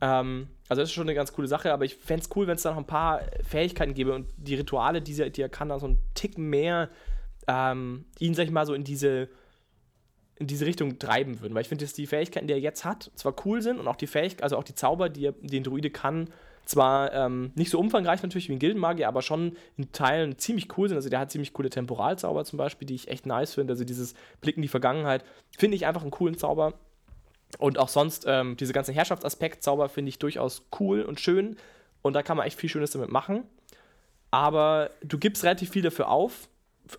Ähm, 0.00 0.48
also 0.68 0.82
das 0.82 0.90
ist 0.90 0.94
schon 0.94 1.04
eine 1.04 1.14
ganz 1.14 1.32
coole 1.32 1.48
Sache, 1.48 1.72
aber 1.72 1.84
ich 1.86 1.96
fände 1.96 2.22
es 2.22 2.36
cool, 2.36 2.46
wenn 2.46 2.56
es 2.56 2.62
da 2.62 2.70
noch 2.70 2.78
ein 2.78 2.86
paar 2.86 3.22
Fähigkeiten 3.42 3.94
gäbe 3.94 4.12
und 4.14 4.28
die 4.36 4.54
Rituale, 4.54 5.02
die, 5.02 5.14
sie, 5.14 5.30
die 5.30 5.42
er 5.42 5.48
kann, 5.48 5.70
da 5.70 5.78
so 5.78 5.86
einen 5.86 5.98
Tick 6.14 6.38
mehr 6.38 6.88
ähm, 7.48 8.04
ihn, 8.20 8.34
sag 8.34 8.44
ich 8.44 8.50
mal, 8.50 8.66
so 8.66 8.74
in 8.74 8.84
diese, 8.84 9.28
in 10.36 10.46
diese 10.46 10.66
Richtung 10.66 10.98
treiben 10.98 11.40
würden. 11.40 11.54
Weil 11.54 11.62
ich 11.62 11.68
finde, 11.68 11.84
dass 11.84 11.94
die 11.94 12.06
Fähigkeiten, 12.06 12.46
die 12.46 12.52
er 12.52 12.60
jetzt 12.60 12.84
hat, 12.84 13.10
zwar 13.16 13.34
cool 13.44 13.62
sind 13.62 13.80
und 13.80 13.88
auch 13.88 13.96
die 13.96 14.06
Fähigkeiten, 14.06 14.44
also 14.44 14.56
auch 14.56 14.64
die 14.64 14.74
Zauber, 14.74 15.08
die, 15.08 15.26
er, 15.26 15.32
die 15.40 15.58
ein 15.58 15.64
Druide 15.64 15.90
kann, 15.90 16.28
zwar 16.66 17.14
ähm, 17.14 17.50
nicht 17.54 17.70
so 17.70 17.80
umfangreich 17.80 18.22
natürlich 18.22 18.50
wie 18.50 18.52
ein 18.52 18.58
Gildenmagier, 18.58 19.08
aber 19.08 19.22
schon 19.22 19.56
in 19.78 19.90
Teilen 19.90 20.36
ziemlich 20.36 20.76
cool 20.76 20.88
sind. 20.88 20.96
Also 20.96 21.08
der 21.08 21.18
hat 21.18 21.30
ziemlich 21.30 21.54
coole 21.54 21.70
Temporalzauber 21.70 22.44
zum 22.44 22.58
Beispiel, 22.58 22.86
die 22.86 22.94
ich 22.94 23.08
echt 23.08 23.24
nice 23.24 23.54
finde. 23.54 23.72
Also 23.72 23.84
dieses 23.84 24.14
Blick 24.42 24.56
in 24.56 24.62
die 24.62 24.68
Vergangenheit 24.68 25.24
finde 25.56 25.76
ich 25.76 25.86
einfach 25.86 26.02
einen 26.02 26.10
coolen 26.10 26.36
Zauber. 26.36 26.74
Und 27.58 27.78
auch 27.78 27.88
sonst 27.88 28.26
ähm, 28.28 28.58
diese 28.58 28.74
ganzen 28.74 28.92
Herrschaftsaspekt-Zauber 28.92 29.88
finde 29.88 30.10
ich 30.10 30.18
durchaus 30.18 30.66
cool 30.78 31.00
und 31.00 31.18
schön. 31.18 31.56
Und 32.02 32.12
da 32.12 32.22
kann 32.22 32.36
man 32.36 32.46
echt 32.46 32.58
viel 32.58 32.68
Schönes 32.68 32.90
damit 32.90 33.10
machen. 33.10 33.44
Aber 34.30 34.90
du 35.02 35.16
gibst 35.16 35.44
relativ 35.44 35.70
viel 35.70 35.80
dafür 35.80 36.10
auf 36.10 36.50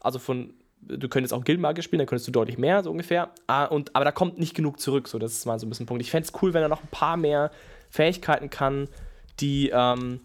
also 0.02 0.20
von, 0.20 0.54
du 0.82 1.10
könntest 1.10 1.34
auch 1.34 1.44
Guildmagier 1.44 1.84
spielen, 1.84 2.00
dann 2.00 2.08
könntest 2.08 2.28
du 2.28 2.32
deutlich 2.32 2.58
mehr, 2.58 2.84
so 2.84 2.92
ungefähr. 2.92 3.32
Ah, 3.48 3.66
und, 3.66 3.96
aber 3.96 4.06
da 4.06 4.12
kommt 4.12 4.40
nicht 4.40 4.56
genug 4.56 4.80
zurück, 4.80 5.08
so 5.08 5.20
das 5.20 5.34
ist 5.34 5.46
mal 5.46 5.60
so 5.60 5.66
ein 5.66 5.70
bisschen 5.70 5.86
ein 5.86 5.88
Punkt. 5.88 6.04
Ich 6.04 6.12
fände 6.12 6.28
es 6.28 6.42
cool, 6.42 6.54
wenn 6.54 6.62
er 6.62 6.70
noch 6.70 6.82
ein 6.82 6.90
paar 6.92 7.18
mehr 7.18 7.52
Fähigkeiten 7.90 8.50
kann, 8.50 8.88
die, 9.40 9.70
ähm, 9.74 10.22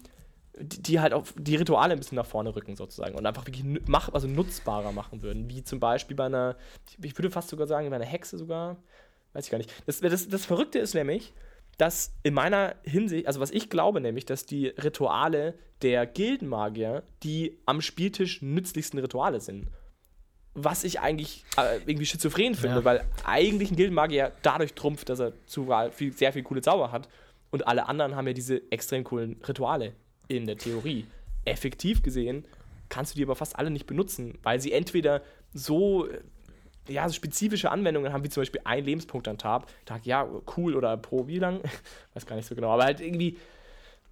die, 0.57 0.81
die, 0.81 0.99
halt 0.99 1.13
auch 1.13 1.25
die 1.37 1.55
Rituale 1.55 1.93
ein 1.93 1.99
bisschen 1.99 2.15
nach 2.15 2.25
vorne 2.25 2.55
rücken, 2.55 2.75
sozusagen. 2.75 3.15
Und 3.15 3.25
einfach 3.25 3.45
wirklich 3.45 3.65
mach, 3.87 4.13
also 4.13 4.27
nutzbarer 4.27 4.91
machen 4.91 5.21
würden. 5.21 5.49
Wie 5.49 5.63
zum 5.63 5.79
Beispiel 5.79 6.15
bei 6.15 6.25
einer, 6.25 6.55
ich 7.01 7.17
würde 7.17 7.31
fast 7.31 7.49
sogar 7.49 7.67
sagen, 7.67 7.89
bei 7.89 7.95
einer 7.95 8.05
Hexe 8.05 8.37
sogar. 8.37 8.77
Weiß 9.33 9.45
ich 9.45 9.51
gar 9.51 9.57
nicht. 9.57 9.71
Das, 9.85 9.99
das, 9.99 10.29
das 10.29 10.45
Verrückte 10.45 10.79
ist 10.79 10.93
nämlich, 10.93 11.33
dass 11.77 12.13
in 12.23 12.33
meiner 12.33 12.75
Hinsicht, 12.83 13.27
also 13.27 13.39
was 13.39 13.51
ich 13.51 13.69
glaube 13.69 14.01
nämlich, 14.01 14.25
dass 14.25 14.45
die 14.45 14.67
Rituale 14.67 15.55
der 15.81 16.05
Gildenmagier 16.05 17.03
die 17.23 17.57
am 17.65 17.81
Spieltisch 17.81 18.41
nützlichsten 18.41 18.99
Rituale 18.99 19.41
sind. 19.41 19.67
Was 20.53 20.85
ich 20.85 21.01
eigentlich 21.01 21.43
äh, 21.57 21.77
irgendwie 21.85 22.05
schizophren 22.05 22.55
finde, 22.55 22.77
ja. 22.77 22.85
weil 22.85 23.05
eigentlich 23.25 23.71
ein 23.71 23.75
Gildenmagier 23.75 24.31
dadurch 24.41 24.73
trumpft, 24.73 25.09
dass 25.09 25.19
er 25.19 25.33
zu 25.45 25.69
viel, 25.91 26.13
sehr 26.13 26.31
viel 26.31 26.43
coole 26.43 26.61
Zauber 26.61 26.93
hat. 26.93 27.09
Und 27.51 27.67
alle 27.67 27.87
anderen 27.87 28.15
haben 28.15 28.27
ja 28.27 28.33
diese 28.33 28.61
extrem 28.71 29.03
coolen 29.03 29.41
Rituale 29.45 29.93
in 30.27 30.45
der 30.45 30.57
Theorie. 30.57 31.05
Effektiv 31.43 32.01
gesehen 32.01 32.45
kannst 32.89 33.13
du 33.13 33.17
die 33.17 33.23
aber 33.23 33.35
fast 33.35 33.57
alle 33.57 33.69
nicht 33.69 33.85
benutzen, 33.85 34.37
weil 34.43 34.61
sie 34.61 34.71
entweder 34.71 35.21
so 35.53 36.07
ja, 36.87 37.07
so 37.07 37.13
spezifische 37.13 37.71
Anwendungen 37.71 38.13
haben, 38.13 38.23
wie 38.23 38.29
zum 38.29 38.41
Beispiel 38.41 38.61
ein 38.63 38.85
Lebenspunkt 38.85 39.27
an 39.27 39.37
Tab. 39.37 39.71
Tag, 39.85 40.05
ja, 40.05 40.27
cool 40.57 40.75
oder 40.75 40.95
pro 40.97 41.27
wie 41.27 41.39
lang? 41.39 41.61
Weiß 42.13 42.25
gar 42.25 42.35
nicht 42.35 42.47
so 42.47 42.55
genau. 42.55 42.69
Aber 42.69 42.83
halt 42.83 43.01
irgendwie, 43.01 43.37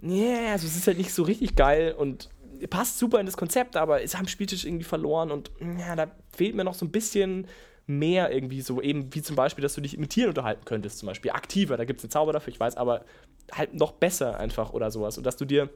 yeah, 0.02 0.52
also 0.52 0.68
es 0.68 0.76
ist 0.76 0.88
halt 0.88 0.98
nicht 0.98 1.14
so 1.14 1.24
richtig 1.24 1.56
geil 1.56 1.94
und 1.98 2.30
passt 2.70 3.00
super 3.00 3.20
in 3.20 3.26
das 3.26 3.38
Konzept, 3.38 3.76
aber 3.76 4.02
ist 4.02 4.18
am 4.18 4.28
Spieltisch 4.28 4.66
irgendwie 4.66 4.84
verloren 4.84 5.32
und 5.32 5.52
ja, 5.80 5.96
da 5.96 6.12
fehlt 6.36 6.56
mir 6.56 6.64
noch 6.64 6.74
so 6.74 6.86
ein 6.86 6.92
bisschen 6.92 7.48
mehr 7.86 8.32
irgendwie 8.32 8.62
so, 8.62 8.82
eben 8.82 9.14
wie 9.14 9.22
zum 9.22 9.36
Beispiel, 9.36 9.62
dass 9.62 9.74
du 9.74 9.82
dich 9.82 9.98
mit 9.98 10.12
Tieren 10.12 10.30
unterhalten 10.30 10.64
könntest, 10.66 11.00
zum 11.00 11.08
Beispiel 11.08 11.32
aktiver, 11.32 11.76
da 11.76 11.84
gibt 11.86 12.00
es 12.00 12.06
einen 12.06 12.12
Zauber 12.12 12.32
dafür, 12.32 12.54
ich 12.54 12.60
weiß, 12.60 12.78
aber 12.78 13.04
halt 13.52 13.74
noch 13.74 13.92
besser 13.92 14.40
einfach 14.40 14.72
oder 14.72 14.92
sowas 14.92 15.18
und 15.18 15.26
dass 15.26 15.36
du 15.36 15.46
dir 15.46 15.70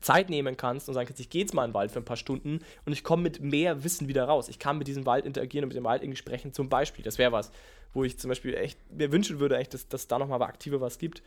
Zeit 0.00 0.30
nehmen 0.30 0.56
kannst 0.56 0.88
und 0.88 0.94
sagen 0.94 1.06
kannst, 1.06 1.20
ich 1.20 1.30
gehe 1.30 1.42
jetzt 1.42 1.54
mal 1.54 1.64
in 1.64 1.70
den 1.70 1.74
Wald 1.74 1.90
für 1.90 1.98
ein 1.98 2.04
paar 2.04 2.16
Stunden 2.16 2.60
und 2.84 2.92
ich 2.92 3.04
komme 3.04 3.22
mit 3.22 3.40
mehr 3.40 3.84
Wissen 3.84 4.08
wieder 4.08 4.24
raus. 4.24 4.48
Ich 4.48 4.58
kann 4.58 4.78
mit 4.78 4.88
diesem 4.88 5.06
Wald 5.06 5.26
interagieren 5.26 5.64
und 5.64 5.68
mit 5.68 5.76
dem 5.76 5.84
Wald 5.84 6.02
irgendwie 6.02 6.16
sprechen, 6.16 6.52
zum 6.52 6.68
Beispiel. 6.68 7.04
Das 7.04 7.18
wäre 7.18 7.32
was, 7.32 7.50
wo 7.92 8.04
ich 8.04 8.18
zum 8.18 8.28
Beispiel 8.28 8.54
echt 8.54 8.78
mir 8.92 9.12
wünschen 9.12 9.40
würde, 9.40 9.58
echt, 9.58 9.74
dass, 9.74 9.88
dass 9.88 10.08
da 10.08 10.18
nochmal 10.18 10.42
aktiver 10.42 10.80
was 10.80 10.98
gibt. 10.98 11.22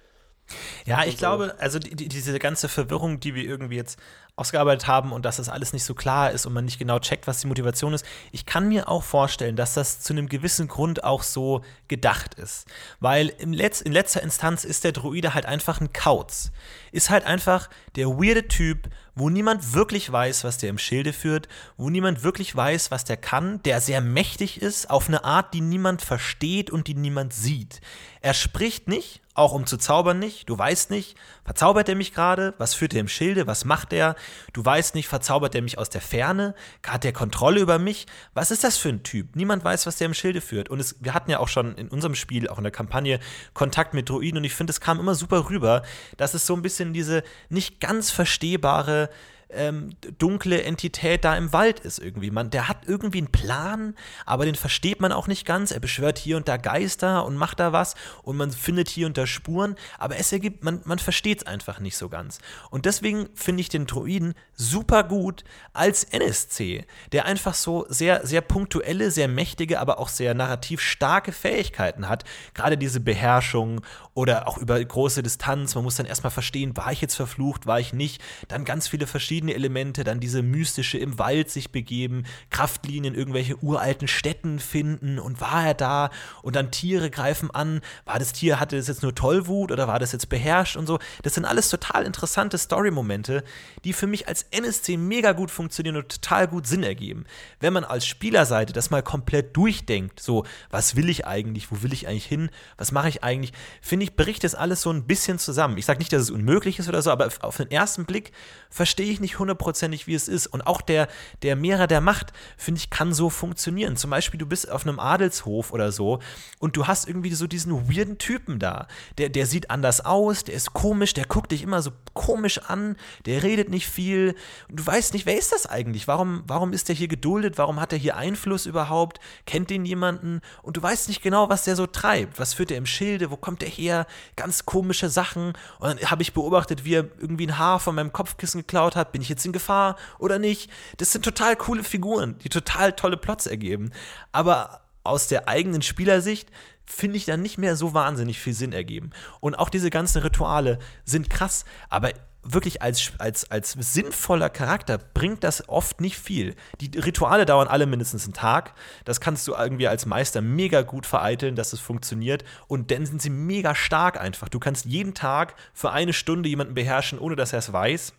Ja, 0.85 1.03
ich 1.03 1.13
so. 1.13 1.17
glaube, 1.19 1.55
also 1.59 1.79
die, 1.79 1.95
diese 1.95 2.37
ganze 2.39 2.69
Verwirrung, 2.69 3.19
die 3.19 3.35
wir 3.35 3.43
irgendwie 3.43 3.75
jetzt 3.75 3.97
ausgearbeitet 4.35 4.87
haben 4.87 5.11
und 5.11 5.25
dass 5.25 5.37
das 5.37 5.47
alles 5.47 5.73
nicht 5.73 5.83
so 5.83 5.93
klar 5.93 6.31
ist 6.31 6.47
und 6.47 6.53
man 6.53 6.65
nicht 6.65 6.79
genau 6.79 6.97
checkt, 6.97 7.27
was 7.27 7.41
die 7.41 7.47
Motivation 7.47 7.93
ist. 7.93 8.03
Ich 8.31 8.47
kann 8.47 8.67
mir 8.67 8.89
auch 8.89 9.03
vorstellen, 9.03 9.55
dass 9.55 9.75
das 9.75 9.99
zu 9.99 10.11
einem 10.13 10.27
gewissen 10.27 10.67
Grund 10.67 11.03
auch 11.03 11.21
so 11.21 11.61
gedacht 11.87 12.33
ist. 12.33 12.65
Weil 12.99 13.29
im 13.37 13.53
Letz-, 13.53 13.83
in 13.83 13.91
letzter 13.91 14.23
Instanz 14.23 14.63
ist 14.63 14.83
der 14.83 14.91
Druide 14.91 15.35
halt 15.35 15.45
einfach 15.45 15.81
ein 15.81 15.93
Kauz. 15.93 16.51
Ist 16.91 17.11
halt 17.11 17.25
einfach 17.25 17.69
der 17.95 18.07
weirde 18.07 18.47
Typ, 18.47 18.89
wo 19.13 19.29
niemand 19.29 19.73
wirklich 19.73 20.11
weiß, 20.11 20.43
was 20.43 20.57
der 20.57 20.71
im 20.71 20.79
Schilde 20.79 21.13
führt, 21.13 21.47
wo 21.77 21.91
niemand 21.91 22.23
wirklich 22.23 22.55
weiß, 22.55 22.89
was 22.89 23.05
der 23.05 23.17
kann, 23.17 23.61
der 23.63 23.81
sehr 23.81 24.01
mächtig 24.01 24.59
ist, 24.59 24.89
auf 24.89 25.07
eine 25.07 25.23
Art, 25.23 25.53
die 25.53 25.61
niemand 25.61 26.01
versteht 26.01 26.71
und 26.71 26.87
die 26.87 26.95
niemand 26.95 27.33
sieht. 27.33 27.81
Er 28.21 28.33
spricht 28.33 28.87
nicht, 28.87 29.21
auch 29.35 29.53
um 29.53 29.65
zu 29.65 29.77
zaubern 29.77 30.19
nicht. 30.19 30.49
Du 30.49 30.57
weißt 30.57 30.91
nicht, 30.91 31.17
verzaubert 31.43 31.89
er 31.89 31.95
mich 31.95 32.13
gerade? 32.13 32.53
Was 32.57 32.73
führt 32.73 32.93
er 32.93 32.99
im 32.99 33.07
Schilde? 33.07 33.47
Was 33.47 33.65
macht 33.65 33.91
er? 33.93 34.15
Du 34.53 34.63
weißt 34.63 34.95
nicht, 34.95 35.07
verzaubert 35.07 35.55
er 35.55 35.61
mich 35.61 35.77
aus 35.77 35.89
der 35.89 36.01
Ferne? 36.01 36.53
Hat 36.85 37.03
er 37.03 37.13
Kontrolle 37.13 37.59
über 37.59 37.79
mich? 37.79 38.05
Was 38.33 38.51
ist 38.51 38.63
das 38.63 38.77
für 38.77 38.89
ein 38.89 39.03
Typ? 39.03 39.35
Niemand 39.35 39.63
weiß, 39.63 39.85
was 39.87 39.97
der 39.97 40.05
im 40.05 40.13
Schilde 40.13 40.41
führt. 40.41 40.69
Und 40.69 40.79
es, 40.79 40.97
wir 40.99 41.13
hatten 41.13 41.31
ja 41.31 41.39
auch 41.39 41.47
schon 41.47 41.75
in 41.75 41.87
unserem 41.87 42.15
Spiel, 42.15 42.47
auch 42.47 42.57
in 42.57 42.63
der 42.63 42.71
Kampagne, 42.71 43.19
Kontakt 43.53 43.93
mit 43.93 44.09
Druiden 44.09 44.37
und 44.37 44.43
ich 44.43 44.53
finde, 44.53 44.71
es 44.71 44.81
kam 44.81 44.99
immer 44.99 45.15
super 45.15 45.49
rüber, 45.49 45.83
dass 46.17 46.33
es 46.33 46.45
so 46.45 46.53
ein 46.55 46.61
bisschen 46.61 46.93
diese 46.93 47.23
nicht 47.49 47.79
ganz 47.79 48.11
verstehbare 48.11 49.09
ähm, 49.55 49.91
dunkle 50.17 50.63
Entität 50.63 51.23
da 51.23 51.35
im 51.35 51.53
Wald 51.53 51.79
ist 51.79 51.99
irgendwie. 51.99 52.31
Man, 52.31 52.49
der 52.49 52.67
hat 52.67 52.87
irgendwie 52.87 53.19
einen 53.19 53.31
Plan, 53.31 53.95
aber 54.25 54.45
den 54.45 54.55
versteht 54.55 54.99
man 54.99 55.11
auch 55.11 55.27
nicht 55.27 55.45
ganz. 55.45 55.71
Er 55.71 55.79
beschwört 55.79 56.17
hier 56.17 56.37
und 56.37 56.47
da 56.47 56.57
Geister 56.57 57.25
und 57.25 57.35
macht 57.35 57.59
da 57.59 57.73
was 57.73 57.95
und 58.23 58.37
man 58.37 58.51
findet 58.51 58.89
hier 58.89 59.07
und 59.07 59.17
da 59.17 59.27
Spuren, 59.27 59.75
aber 59.97 60.17
es 60.17 60.31
ergibt, 60.31 60.63
man, 60.63 60.81
man 60.85 60.99
versteht 60.99 61.41
es 61.41 61.47
einfach 61.47 61.79
nicht 61.79 61.97
so 61.97 62.09
ganz. 62.09 62.39
Und 62.69 62.85
deswegen 62.85 63.29
finde 63.35 63.61
ich 63.61 63.69
den 63.69 63.85
Druiden 63.85 64.33
super 64.55 65.03
gut 65.03 65.43
als 65.73 66.03
NSC, 66.03 66.85
der 67.11 67.25
einfach 67.25 67.53
so 67.53 67.85
sehr, 67.89 68.25
sehr 68.25 68.41
punktuelle, 68.41 69.11
sehr 69.11 69.27
mächtige, 69.27 69.79
aber 69.79 69.99
auch 69.99 70.09
sehr 70.09 70.33
narrativ 70.33 70.81
starke 70.81 71.31
Fähigkeiten 71.31 72.07
hat. 72.07 72.23
Gerade 72.53 72.77
diese 72.77 72.99
Beherrschung 72.99 73.81
oder 74.13 74.47
auch 74.47 74.57
über 74.57 74.83
große 74.83 75.23
Distanz. 75.23 75.75
Man 75.75 75.83
muss 75.83 75.95
dann 75.95 76.05
erstmal 76.05 76.31
verstehen, 76.31 76.77
war 76.77 76.91
ich 76.91 77.01
jetzt 77.01 77.15
verflucht, 77.15 77.65
war 77.65 77.79
ich 77.79 77.93
nicht. 77.93 78.21
Dann 78.47 78.65
ganz 78.65 78.87
viele 78.87 79.07
verschiedene 79.07 79.53
Elemente, 79.53 80.03
dann 80.03 80.19
diese 80.19 80.43
mystische 80.43 80.97
im 80.97 81.17
Wald 81.17 81.49
sich 81.49 81.71
begeben, 81.71 82.25
Kraftlinien, 82.49 83.15
irgendwelche 83.15 83.57
uralten 83.63 84.07
Städten 84.07 84.59
finden 84.59 85.17
und 85.17 85.41
war 85.41 85.65
er 85.65 85.73
da 85.73 86.09
und 86.43 86.55
dann 86.55 86.71
Tiere 86.71 87.09
greifen 87.09 87.49
an. 87.51 87.81
War 88.05 88.19
das 88.19 88.33
Tier, 88.33 88.59
hatte 88.59 88.77
das 88.77 88.87
jetzt 88.87 89.01
nur 89.01 89.15
Tollwut 89.15 89.71
oder 89.71 89.87
war 89.87 89.99
das 89.99 90.11
jetzt 90.11 90.29
beherrscht 90.29 90.77
und 90.77 90.85
so? 90.85 90.99
Das 91.23 91.33
sind 91.33 91.45
alles 91.45 91.69
total 91.69 92.05
interessante 92.05 92.57
Story-Momente, 92.57 93.43
die 93.83 93.93
für 93.93 94.07
mich 94.07 94.27
als 94.27 94.43
NSC 94.51 94.97
mega 94.97 95.31
gut 95.31 95.49
funktionieren 95.49 95.97
und 95.97 96.09
total 96.09 96.47
gut 96.47 96.67
Sinn 96.67 96.83
ergeben. 96.83 97.25
Wenn 97.59 97.73
man 97.73 97.83
als 97.83 98.05
Spielerseite 98.05 98.73
das 98.73 98.91
mal 98.91 99.01
komplett 99.01 99.57
durchdenkt, 99.57 100.19
so, 100.19 100.45
was 100.69 100.95
will 100.95 101.09
ich 101.09 101.25
eigentlich, 101.25 101.71
wo 101.71 101.81
will 101.81 101.93
ich 101.93 102.07
eigentlich 102.07 102.25
hin, 102.25 102.51
was 102.77 102.91
mache 102.91 103.09
ich 103.09 103.23
eigentlich, 103.23 103.53
finde 103.81 104.02
finde 104.03 104.11
ich, 104.11 104.15
bricht 104.15 104.43
das 104.43 104.55
alles 104.55 104.81
so 104.81 104.91
ein 104.91 105.05
bisschen 105.05 105.39
zusammen. 105.39 105.77
Ich 105.77 105.85
sage 105.85 105.99
nicht, 105.99 106.11
dass 106.11 106.23
es 106.23 106.31
unmöglich 106.31 106.79
ist 106.79 106.89
oder 106.89 107.01
so, 107.01 107.11
aber 107.11 107.29
auf 107.41 107.57
den 107.57 107.71
ersten 107.71 108.05
Blick 108.05 108.31
verstehe 108.69 109.11
ich 109.11 109.19
nicht 109.19 109.39
hundertprozentig, 109.39 110.07
wie 110.07 110.15
es 110.15 110.27
ist. 110.27 110.47
Und 110.47 110.65
auch 110.65 110.81
der, 110.81 111.07
der 111.41 111.55
Mehrer 111.55 111.87
der 111.87 112.01
Macht, 112.01 112.33
finde 112.57 112.79
ich, 112.79 112.89
kann 112.89 113.13
so 113.13 113.29
funktionieren. 113.29 113.95
Zum 113.95 114.09
Beispiel, 114.09 114.39
du 114.39 114.45
bist 114.45 114.69
auf 114.69 114.85
einem 114.85 114.99
Adelshof 114.99 115.71
oder 115.71 115.91
so 115.91 116.19
und 116.59 116.75
du 116.75 116.87
hast 116.87 117.07
irgendwie 117.07 117.33
so 117.33 117.47
diesen 117.47 117.89
weirden 117.89 118.17
Typen 118.17 118.59
da. 118.59 118.87
Der, 119.17 119.29
der 119.29 119.45
sieht 119.45 119.69
anders 119.69 120.03
aus, 120.05 120.43
der 120.43 120.55
ist 120.55 120.73
komisch, 120.73 121.13
der 121.13 121.25
guckt 121.25 121.51
dich 121.51 121.63
immer 121.63 121.81
so 121.81 121.91
komisch 122.13 122.59
an, 122.59 122.95
der 123.25 123.43
redet 123.43 123.69
nicht 123.69 123.87
viel. 123.87 124.35
Und 124.69 124.79
du 124.79 124.85
weißt 124.85 125.13
nicht, 125.13 125.25
wer 125.25 125.37
ist 125.37 125.51
das 125.51 125.65
eigentlich? 125.65 126.07
Warum, 126.07 126.43
warum 126.47 126.73
ist 126.73 126.89
der 126.89 126.95
hier 126.95 127.07
geduldet? 127.07 127.57
Warum 127.57 127.79
hat 127.79 127.93
er 127.93 127.99
hier 127.99 128.17
Einfluss 128.17 128.65
überhaupt? 128.65 129.19
Kennt 129.45 129.69
den 129.69 129.85
jemanden? 129.85 130.41
Und 130.61 130.77
du 130.77 130.83
weißt 130.83 131.07
nicht 131.07 131.21
genau, 131.21 131.49
was 131.49 131.63
der 131.63 131.75
so 131.75 131.85
treibt. 131.85 132.39
Was 132.39 132.53
führt 132.53 132.71
er 132.71 132.77
im 132.77 132.85
Schilde? 132.85 133.31
Wo 133.31 133.37
kommt 133.37 133.61
der 133.61 133.69
her? 133.69 133.92
Her, 133.93 134.07
ganz 134.35 134.65
komische 134.65 135.09
Sachen. 135.09 135.53
Und 135.79 135.87
dann 135.87 136.11
habe 136.11 136.21
ich 136.21 136.33
beobachtet, 136.33 136.85
wie 136.85 136.95
er 136.95 137.07
irgendwie 137.19 137.47
ein 137.47 137.57
Haar 137.57 137.79
von 137.79 137.95
meinem 137.95 138.11
Kopfkissen 138.11 138.61
geklaut 138.61 138.95
hat. 138.95 139.11
Bin 139.11 139.21
ich 139.21 139.29
jetzt 139.29 139.45
in 139.45 139.53
Gefahr 139.53 139.95
oder 140.19 140.39
nicht? 140.39 140.69
Das 140.97 141.11
sind 141.11 141.23
total 141.23 141.55
coole 141.55 141.83
Figuren, 141.83 142.37
die 142.39 142.49
total 142.49 142.93
tolle 142.93 143.17
Plots 143.17 143.47
ergeben. 143.47 143.91
Aber 144.31 144.81
aus 145.03 145.27
der 145.27 145.47
eigenen 145.47 145.81
Spielersicht 145.81 146.49
finde 146.85 147.17
ich 147.17 147.25
dann 147.25 147.41
nicht 147.41 147.57
mehr 147.57 147.75
so 147.75 147.93
wahnsinnig 147.93 148.39
viel 148.39 148.53
Sinn 148.53 148.73
ergeben. 148.73 149.11
Und 149.39 149.55
auch 149.55 149.69
diese 149.69 149.89
ganzen 149.89 150.21
Rituale 150.21 150.79
sind 151.05 151.29
krass, 151.29 151.65
aber 151.89 152.11
wirklich 152.43 152.81
als, 152.81 153.13
als, 153.17 153.49
als 153.49 153.71
sinnvoller 153.71 154.49
Charakter 154.49 154.97
bringt 154.97 155.43
das 155.43 155.67
oft 155.69 156.01
nicht 156.01 156.17
viel. 156.17 156.55
Die 156.81 156.97
Rituale 156.99 157.45
dauern 157.45 157.67
alle 157.67 157.85
mindestens 157.85 158.25
einen 158.25 158.33
Tag. 158.33 158.73
Das 159.05 159.21
kannst 159.21 159.47
du 159.47 159.53
irgendwie 159.53 159.87
als 159.87 160.05
Meister 160.05 160.41
mega 160.41 160.81
gut 160.81 161.05
vereiteln, 161.05 161.55
dass 161.55 161.73
es 161.73 161.79
funktioniert. 161.79 162.43
Und 162.67 162.91
dann 162.91 163.05
sind 163.05 163.21
sie 163.21 163.29
mega 163.29 163.75
stark 163.75 164.19
einfach. 164.19 164.49
Du 164.49 164.59
kannst 164.59 164.85
jeden 164.85 165.13
Tag 165.13 165.55
für 165.73 165.91
eine 165.91 166.13
Stunde 166.13 166.49
jemanden 166.49 166.73
beherrschen, 166.73 167.19
ohne 167.19 167.35
dass 167.35 167.53
er 167.53 167.59
es 167.59 167.71
weiß. 167.71 168.13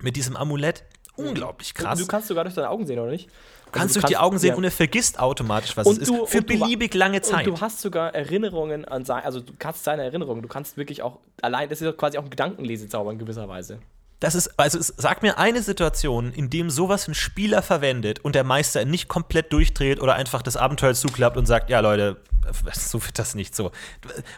Mit 0.00 0.16
diesem 0.16 0.36
Amulett. 0.36 0.84
Unglaublich 1.16 1.74
krass. 1.74 1.98
Du 1.98 2.06
kannst 2.06 2.28
sogar 2.28 2.44
durch 2.44 2.56
deine 2.56 2.70
Augen 2.70 2.86
sehen, 2.86 2.98
oder 2.98 3.10
nicht? 3.12 3.28
Kannst 3.74 3.96
also 3.96 4.00
durch 4.00 4.10
die 4.10 4.16
Augen 4.16 4.38
sehen 4.38 4.50
ja. 4.50 4.56
und 4.56 4.64
er 4.64 4.70
vergisst 4.70 5.18
automatisch, 5.18 5.76
was 5.76 5.86
und 5.86 6.00
es 6.00 6.08
du, 6.08 6.24
ist. 6.24 6.30
Für 6.30 6.42
beliebig 6.42 6.92
du, 6.92 6.98
lange 6.98 7.20
Zeit. 7.22 7.46
Und 7.46 7.56
du 7.56 7.60
hast 7.60 7.80
sogar 7.80 8.14
Erinnerungen 8.14 8.84
an 8.84 9.04
seine, 9.04 9.24
also 9.24 9.40
du 9.40 9.52
kannst 9.58 9.84
seine 9.84 10.02
Erinnerungen, 10.02 10.42
du 10.42 10.48
kannst 10.48 10.76
wirklich 10.76 11.02
auch, 11.02 11.18
allein, 11.42 11.68
das 11.68 11.80
ist 11.80 11.96
quasi 11.98 12.18
auch 12.18 12.24
ein 12.24 12.30
Gedankenlesezauber 12.30 13.12
in 13.12 13.18
gewisser 13.18 13.48
Weise. 13.48 13.78
Das 14.20 14.34
ist, 14.34 14.58
also 14.58 14.78
es, 14.78 14.94
sag 14.96 15.22
mir 15.22 15.38
eine 15.38 15.60
Situation, 15.60 16.32
in 16.32 16.48
dem 16.48 16.70
sowas 16.70 17.08
ein 17.08 17.14
Spieler 17.14 17.60
verwendet 17.60 18.20
und 18.24 18.34
der 18.34 18.44
Meister 18.44 18.84
nicht 18.84 19.08
komplett 19.08 19.52
durchdreht 19.52 20.00
oder 20.00 20.14
einfach 20.14 20.40
das 20.40 20.56
Abenteuer 20.56 20.94
zuklappt 20.94 21.36
und 21.36 21.46
sagt, 21.46 21.68
ja 21.68 21.80
Leute, 21.80 22.16
so 22.72 23.04
wird 23.04 23.18
das 23.18 23.34
nicht 23.34 23.54
so. 23.54 23.70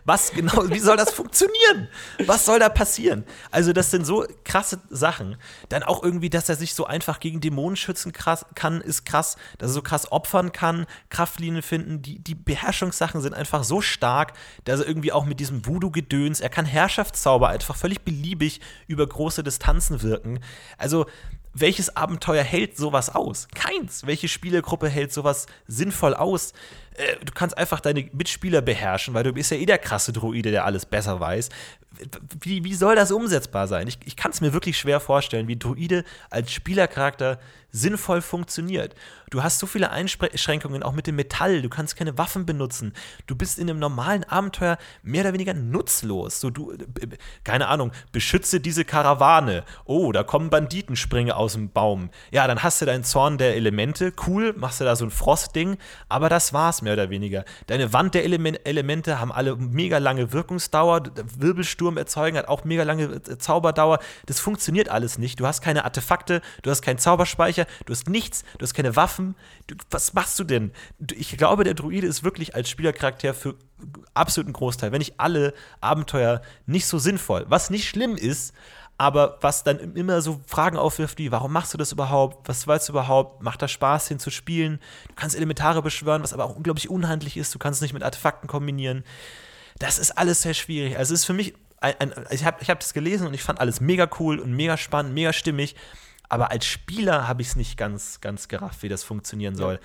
Was 0.05 0.33
genau, 0.33 0.69
wie 0.71 0.79
soll 0.79 0.97
das 0.97 1.13
funktionieren? 1.13 1.89
Was 2.25 2.45
soll 2.45 2.59
da 2.59 2.69
passieren? 2.69 3.25
Also, 3.51 3.73
das 3.73 3.91
sind 3.91 4.05
so 4.05 4.27
krasse 4.45 4.81
Sachen. 4.91 5.37
Dann 5.69 5.83
auch 5.83 6.03
irgendwie, 6.03 6.31
dass 6.31 6.49
er 6.49 6.57
sich 6.57 6.75
so 6.75 6.87
einfach 6.87 7.21
gegen 7.21 7.41
Dämonen 7.41 7.77
schützen 7.77 8.13
krass, 8.13 8.47
kann, 8.55 8.81
ist 8.81 9.05
krass. 9.05 9.37
Dass 9.59 9.71
er 9.71 9.75
so 9.75 9.83
krass 9.83 10.11
opfern 10.13 10.53
kann, 10.53 10.87
Kraftlinien 11.11 11.63
finden. 11.63 12.03
Die, 12.03 12.19
die 12.19 12.35
Beherrschungssachen 12.35 13.21
sind 13.21 13.35
einfach 13.35 13.65
so 13.65 13.81
stark, 13.81 14.33
dass 14.65 14.81
er 14.81 14.87
irgendwie 14.87 15.13
auch 15.13 15.25
mit 15.25 15.41
diesem 15.41 15.67
Voodoo-Gedöns, 15.67 16.41
er 16.41 16.49
kann 16.49 16.67
Herrschaftszauber 16.67 17.49
einfach 17.49 17.77
völlig 17.77 18.03
beliebig 18.03 18.61
über 18.87 19.07
große 19.07 19.43
Distanzen 19.43 20.03
wirken. 20.03 20.41
Also, 20.79 21.07
welches 21.59 21.97
Abenteuer 21.97 22.43
hält 22.43 22.77
sowas 22.77 23.15
aus? 23.15 23.49
Keins. 23.55 24.07
Welche 24.07 24.29
Spielergruppe 24.29 24.91
hält 24.91 25.13
sowas 25.13 25.47
sinnvoll 25.67 26.15
aus? 26.15 26.53
Äh, 26.97 27.17
du 27.25 27.33
kannst 27.33 27.57
einfach 27.57 27.81
deine 27.81 28.09
Mitspieler 28.13 28.63
beherrschen, 28.63 29.15
weil 29.15 29.25
du 29.25 29.33
bist 29.33 29.51
ja 29.51 29.57
eh 29.57 29.67
der 29.67 29.79
krasse 29.79 30.13
Druide, 30.13 30.51
der 30.51 30.65
alles 30.65 30.87
besser 30.87 31.21
weiß. 31.21 31.49
Wie, 32.41 32.65
wie 32.65 32.75
soll 32.75 32.95
das 32.95 33.11
umsetzbar 33.11 33.69
sein? 33.69 33.89
Ich, 33.89 33.99
ich 34.05 34.17
kann 34.17 34.31
es 34.31 34.41
mir 34.41 34.53
wirklich 34.53 34.79
schwer 34.79 35.01
vorstellen, 35.01 35.49
wie 35.49 35.57
Druide 35.57 36.05
als 36.31 36.53
Spielercharakter 36.53 37.39
sinnvoll 37.77 38.23
funktioniert. 38.23 38.95
Du 39.31 39.43
hast 39.43 39.59
so 39.59 39.67
viele 39.67 39.91
Einschränkungen, 39.91 40.83
auch 40.83 40.93
mit 40.93 41.07
dem 41.07 41.17
Metall. 41.17 41.63
Du 41.63 41.69
kannst 41.69 41.97
keine 41.97 42.17
Waffen 42.17 42.47
benutzen. 42.47 42.93
Du 43.27 43.35
bist 43.37 43.59
in 43.59 43.69
einem 43.69 43.79
normalen 43.79 44.25
Abenteuer 44.25 44.79
mehr 45.03 45.23
oder 45.23 45.33
weniger 45.33 45.53
nutzlos. 45.53 46.41
So, 46.41 46.51
du, 46.51 46.75
keine 47.45 47.69
Ahnung, 47.69 47.93
beschütze 48.13 48.61
diese 48.61 48.85
Karawane. 48.85 49.65
Oh, 49.85 50.13
da 50.13 50.23
kommen 50.23 50.49
Banditensprünge 50.49 51.37
aus 51.37 51.55
dem 51.55 51.71
Baum. 51.71 52.11
Ja, 52.31 52.47
dann 52.47 52.63
hast 52.63 52.81
du 52.81 52.87
deinen 52.87 53.05
Zorn 53.05 53.37
der 53.37 53.57
Elemente. 53.57 54.13
Cool, 54.27 54.55
machst 54.57 54.81
du 54.81 54.85
da 54.85 54.97
so 54.97 55.05
ein 55.05 55.11
Frostding. 55.11 55.77
Aber 56.09 56.29
das 56.29 56.53
war's 56.53 56.83
mehr 56.87 56.95
oder 56.95 57.11
weniger. 57.11 57.45
Deine 57.67 57.93
Wand 57.93 58.15
der 58.15 58.25
Element 58.25 58.61
Elemente 58.65 59.19
haben 59.19 59.33
alle 59.33 59.57
mega 59.57 59.99
lange 59.99 60.33
Wirkungsdauer. 60.33 61.03
Wirbelsturm 61.37 61.97
erzeugen 61.97 62.39
hat 62.39 62.49
auch 62.49 62.65
mega 62.65 62.85
lange 62.85 63.05
äh, 63.05 63.39
Zauberdauer. 63.39 63.99
Das 64.27 64.39
funktioniert 64.39 64.89
alles 64.89 65.19
nicht. 65.19 65.41
Du 65.41 65.47
hast 65.47 65.63
keine 65.63 65.85
Artefakte, 65.85 66.41
du 66.63 66.71
hast 66.71 66.83
keinen 66.83 66.99
Zauberspeicher, 66.99 67.67
du 67.85 67.93
hast 67.93 68.09
nichts, 68.09 68.45
du 68.59 68.63
hast 68.63 68.75
keine 68.75 68.95
Waffen. 68.95 69.35
Du, 69.67 69.75
was 69.91 70.15
machst 70.15 70.39
du 70.39 70.45
denn? 70.45 70.71
Ich 71.13 71.37
glaube, 71.37 71.65
der 71.65 71.75
Druide 71.75 72.07
ist 72.07 72.23
wirklich 72.23 72.55
als 72.55 72.71
Spielercharakter 72.71 73.35
für 73.35 73.57
absoluten 74.15 74.53
Großteil, 74.53 74.93
wenn 74.93 75.01
nicht 75.01 75.19
alle 75.19 75.53
Abenteuer 75.81 76.41
nicht 76.67 76.87
so 76.87 76.99
sinnvoll. 76.99 77.47
Was 77.49 77.69
nicht 77.69 77.89
schlimm 77.89 78.17
ist, 78.17 78.55
aber 78.99 79.39
was 79.43 79.63
dann 79.63 79.95
immer 79.95 80.23
so 80.23 80.41
Fragen 80.47 80.79
aufwirft 80.79 81.19
wie, 81.19 81.31
warum 81.31 81.53
machst 81.53 81.75
du 81.75 81.79
das 81.79 81.93
überhaupt? 81.93 82.49
Was 82.49 82.67
weißt 82.67 82.89
du 82.89 82.93
überhaupt? 82.93 83.43
Macht 83.43 83.61
das 83.61 83.71
Spaß, 83.71 84.09
hin 84.09 84.19
zu 84.19 84.31
spielen? 84.31 84.81
Du 85.09 85.15
kannst 85.17 85.37
Elementare 85.37 85.83
beschwören, 85.83 86.23
was 86.23 86.33
aber 86.33 86.45
auch 86.45 86.57
unglaublich 86.57 86.89
unhandlich 86.89 87.37
ist. 87.37 87.55
Du 87.55 87.59
kannst 87.59 87.79
es 87.79 87.83
nicht 87.83 87.93
mit 87.93 88.03
Artefakten 88.03 88.49
kombinieren. 88.49 89.05
Das 89.79 89.99
ist 89.99 90.13
alles 90.13 90.43
sehr 90.43 90.55
schwierig. 90.55 90.97
Also 90.97 91.13
es 91.13 91.21
ist 91.21 91.27
für 91.27 91.35
mich, 91.35 91.55
ein, 91.81 91.95
ein, 91.99 92.27
ich 92.31 92.45
habe 92.47 92.57
ich 92.63 92.71
hab 92.71 92.81
das 92.81 92.95
gelesen 92.95 93.27
und 93.27 93.35
ich 93.35 93.43
fand 93.43 93.61
alles 93.61 93.81
mega 93.81 94.09
cool 94.19 94.39
und 94.39 94.53
mega 94.53 94.79
spannend, 94.79 95.13
mega 95.13 95.35
stimmig. 95.35 95.77
Aber 96.29 96.51
als 96.51 96.67
Spieler 96.67 97.29
habe 97.29 97.43
ich 97.43 97.49
es 97.49 97.57
nicht 97.57 97.77
ganz, 97.77 98.21
ganz 98.21 98.49
gerafft, 98.49 98.83
wie 98.83 98.89
das 98.89 99.05
funktionieren 99.05 99.55
soll. 99.55 99.75
Ja. 99.75 99.81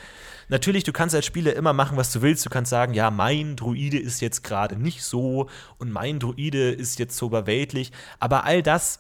Natürlich, 0.49 0.83
du 0.83 0.93
kannst 0.93 1.15
als 1.15 1.25
Spieler 1.25 1.55
immer 1.55 1.73
machen, 1.73 1.97
was 1.97 2.11
du 2.11 2.21
willst. 2.21 2.45
Du 2.45 2.49
kannst 2.49 2.69
sagen, 2.69 2.93
ja, 2.93 3.11
mein 3.11 3.55
Druide 3.55 3.99
ist 3.99 4.21
jetzt 4.21 4.43
gerade 4.43 4.75
nicht 4.75 5.03
so 5.03 5.49
und 5.77 5.91
mein 5.91 6.19
Druide 6.19 6.71
ist 6.71 6.99
jetzt 6.99 7.17
so 7.17 7.27
überweltlich. 7.27 7.91
Aber 8.19 8.43
all 8.45 8.63
das 8.63 8.99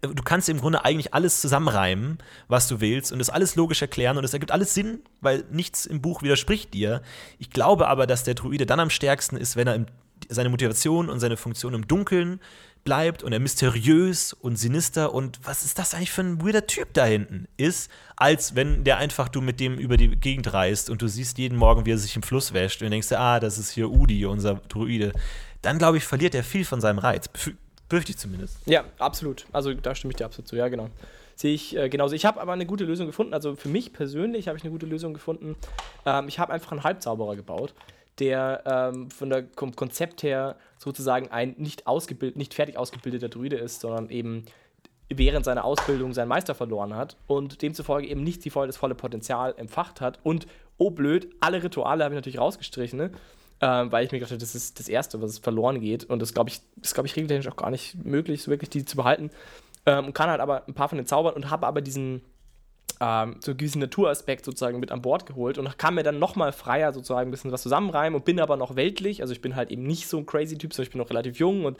du 0.00 0.22
kannst 0.22 0.48
im 0.48 0.60
Grunde 0.60 0.84
eigentlich 0.84 1.12
alles 1.12 1.40
zusammenreimen, 1.40 2.18
was 2.46 2.68
du 2.68 2.80
willst 2.80 3.10
und 3.12 3.18
das 3.18 3.30
alles 3.30 3.56
logisch 3.56 3.82
erklären 3.82 4.16
und 4.16 4.24
es 4.24 4.32
ergibt 4.32 4.52
alles 4.52 4.74
Sinn, 4.74 5.00
weil 5.20 5.44
nichts 5.50 5.86
im 5.86 6.00
Buch 6.00 6.22
widerspricht 6.22 6.72
dir. 6.72 7.02
Ich 7.40 7.50
glaube 7.50 7.88
aber, 7.88 8.06
dass 8.06 8.22
der 8.22 8.34
Druide 8.34 8.64
dann 8.64 8.78
am 8.78 8.90
stärksten 8.90 9.36
ist, 9.36 9.56
wenn 9.56 9.66
er 9.66 9.74
im 9.74 9.86
seine 10.28 10.48
Motivation 10.48 11.08
und 11.08 11.20
seine 11.20 11.36
Funktion 11.36 11.74
im 11.74 11.86
Dunkeln 11.86 12.40
bleibt 12.84 13.22
und 13.22 13.32
er 13.32 13.40
mysteriös 13.40 14.32
und 14.32 14.56
sinister 14.56 15.14
und 15.14 15.40
was 15.44 15.64
ist 15.64 15.78
das 15.78 15.94
eigentlich 15.94 16.10
für 16.10 16.22
ein 16.22 16.44
weirder 16.44 16.66
Typ 16.66 16.92
da 16.94 17.04
hinten 17.04 17.46
ist, 17.56 17.90
als 18.16 18.54
wenn 18.54 18.84
der 18.84 18.98
einfach 18.98 19.28
du 19.28 19.40
mit 19.40 19.60
dem 19.60 19.78
über 19.78 19.96
die 19.96 20.08
Gegend 20.08 20.52
reist 20.52 20.90
und 20.90 21.00
du 21.00 21.08
siehst 21.08 21.38
jeden 21.38 21.56
Morgen, 21.56 21.86
wie 21.86 21.92
er 21.92 21.98
sich 21.98 22.16
im 22.16 22.22
Fluss 22.22 22.52
wäscht 22.52 22.82
und 22.82 22.90
denkst, 22.90 23.12
ah, 23.12 23.40
das 23.40 23.58
ist 23.58 23.70
hier 23.70 23.90
Udi, 23.90 24.26
unser 24.26 24.54
Druide. 24.68 25.12
Dann, 25.62 25.78
glaube 25.78 25.98
ich, 25.98 26.04
verliert 26.04 26.34
er 26.34 26.42
viel 26.42 26.64
von 26.64 26.80
seinem 26.80 26.98
Reiz. 26.98 27.30
Fürchte 27.88 28.10
ich 28.10 28.18
zumindest. 28.18 28.56
Ja, 28.66 28.84
absolut. 28.98 29.46
Also 29.52 29.74
da 29.74 29.94
stimme 29.94 30.12
ich 30.12 30.16
dir 30.16 30.24
absolut 30.24 30.48
zu. 30.48 30.56
Ja, 30.56 30.68
genau. 30.68 30.88
Sehe 31.36 31.54
ich 31.54 31.76
äh, 31.76 31.88
genauso. 31.88 32.14
Ich 32.14 32.24
habe 32.24 32.40
aber 32.40 32.52
eine 32.52 32.66
gute 32.66 32.84
Lösung 32.84 33.06
gefunden. 33.06 33.32
Also 33.32 33.54
für 33.54 33.68
mich 33.68 33.92
persönlich 33.92 34.48
habe 34.48 34.58
ich 34.58 34.64
eine 34.64 34.72
gute 34.72 34.86
Lösung 34.86 35.14
gefunden. 35.14 35.56
Ähm, 36.04 36.26
ich 36.26 36.38
habe 36.38 36.52
einfach 36.52 36.72
einen 36.72 36.84
Halbzauberer 36.84 37.36
gebaut 37.36 37.74
der 38.22 38.62
ähm, 38.64 39.10
von 39.10 39.28
der 39.28 39.48
vom 39.56 39.74
Konzept 39.74 40.22
her 40.22 40.56
sozusagen 40.78 41.28
ein 41.28 41.54
nicht 41.58 41.86
ausgebildet, 41.86 42.36
nicht 42.36 42.54
fertig 42.54 42.78
ausgebildeter 42.78 43.28
Druide 43.28 43.56
ist, 43.56 43.80
sondern 43.80 44.08
eben 44.10 44.44
während 45.08 45.44
seiner 45.44 45.64
Ausbildung 45.64 46.12
seinen 46.12 46.28
Meister 46.28 46.54
verloren 46.54 46.94
hat 46.94 47.16
und 47.26 47.60
demzufolge 47.60 48.06
eben 48.06 48.22
nicht 48.22 48.44
die 48.44 48.50
voll, 48.50 48.68
das 48.68 48.76
volle 48.76 48.94
Potenzial 48.94 49.54
empfacht 49.56 50.00
hat. 50.00 50.20
Und 50.22 50.46
oh 50.78 50.90
blöd, 50.90 51.28
alle 51.40 51.62
Rituale 51.62 52.04
habe 52.04 52.14
ich 52.14 52.16
natürlich 52.18 52.38
rausgestrichen, 52.38 52.98
ne? 52.98 53.10
ähm, 53.60 53.92
weil 53.92 54.06
ich 54.06 54.12
mir 54.12 54.18
gedacht 54.18 54.30
habe, 54.30 54.40
das 54.40 54.54
ist 54.54 54.78
das 54.78 54.88
Erste, 54.88 55.20
was 55.20 55.38
verloren 55.38 55.80
geht. 55.80 56.04
Und 56.04 56.22
das 56.22 56.32
glaube 56.32 56.50
ich, 56.50 56.60
ist, 56.80 56.94
glaube 56.94 57.08
ich, 57.08 57.16
regeltechnisch 57.16 57.48
auch 57.52 57.56
gar 57.56 57.70
nicht 57.70 58.02
möglich, 58.04 58.42
so 58.42 58.50
wirklich 58.50 58.70
die 58.70 58.84
zu 58.84 58.96
behalten. 58.96 59.30
Ähm, 59.84 60.14
kann 60.14 60.30
halt 60.30 60.40
aber 60.40 60.66
ein 60.66 60.74
paar 60.74 60.88
von 60.88 60.96
den 60.96 61.06
Zaubern 61.06 61.34
und 61.34 61.50
habe 61.50 61.66
aber 61.66 61.80
diesen 61.80 62.22
ähm, 63.00 63.36
so 63.40 63.54
gewissen 63.54 63.80
Naturaspekt 63.80 64.44
sozusagen 64.44 64.80
mit 64.80 64.90
an 64.90 65.02
Bord 65.02 65.26
geholt 65.26 65.58
und 65.58 65.78
kann 65.78 65.94
mir 65.94 66.02
dann 66.02 66.18
nochmal 66.18 66.52
freier 66.52 66.92
sozusagen 66.92 67.28
ein 67.28 67.30
bisschen 67.30 67.52
was 67.52 67.62
zusammenreimen 67.62 68.18
und 68.18 68.24
bin 68.24 68.40
aber 68.40 68.56
noch 68.56 68.76
weltlich. 68.76 69.22
Also 69.22 69.32
ich 69.32 69.40
bin 69.40 69.56
halt 69.56 69.70
eben 69.70 69.82
nicht 69.84 70.08
so 70.08 70.18
ein 70.18 70.26
crazy 70.26 70.58
Typ, 70.58 70.72
sondern 70.72 70.88
ich 70.88 70.92
bin 70.92 71.00
noch 71.00 71.10
relativ 71.10 71.38
jung 71.38 71.64
und 71.64 71.78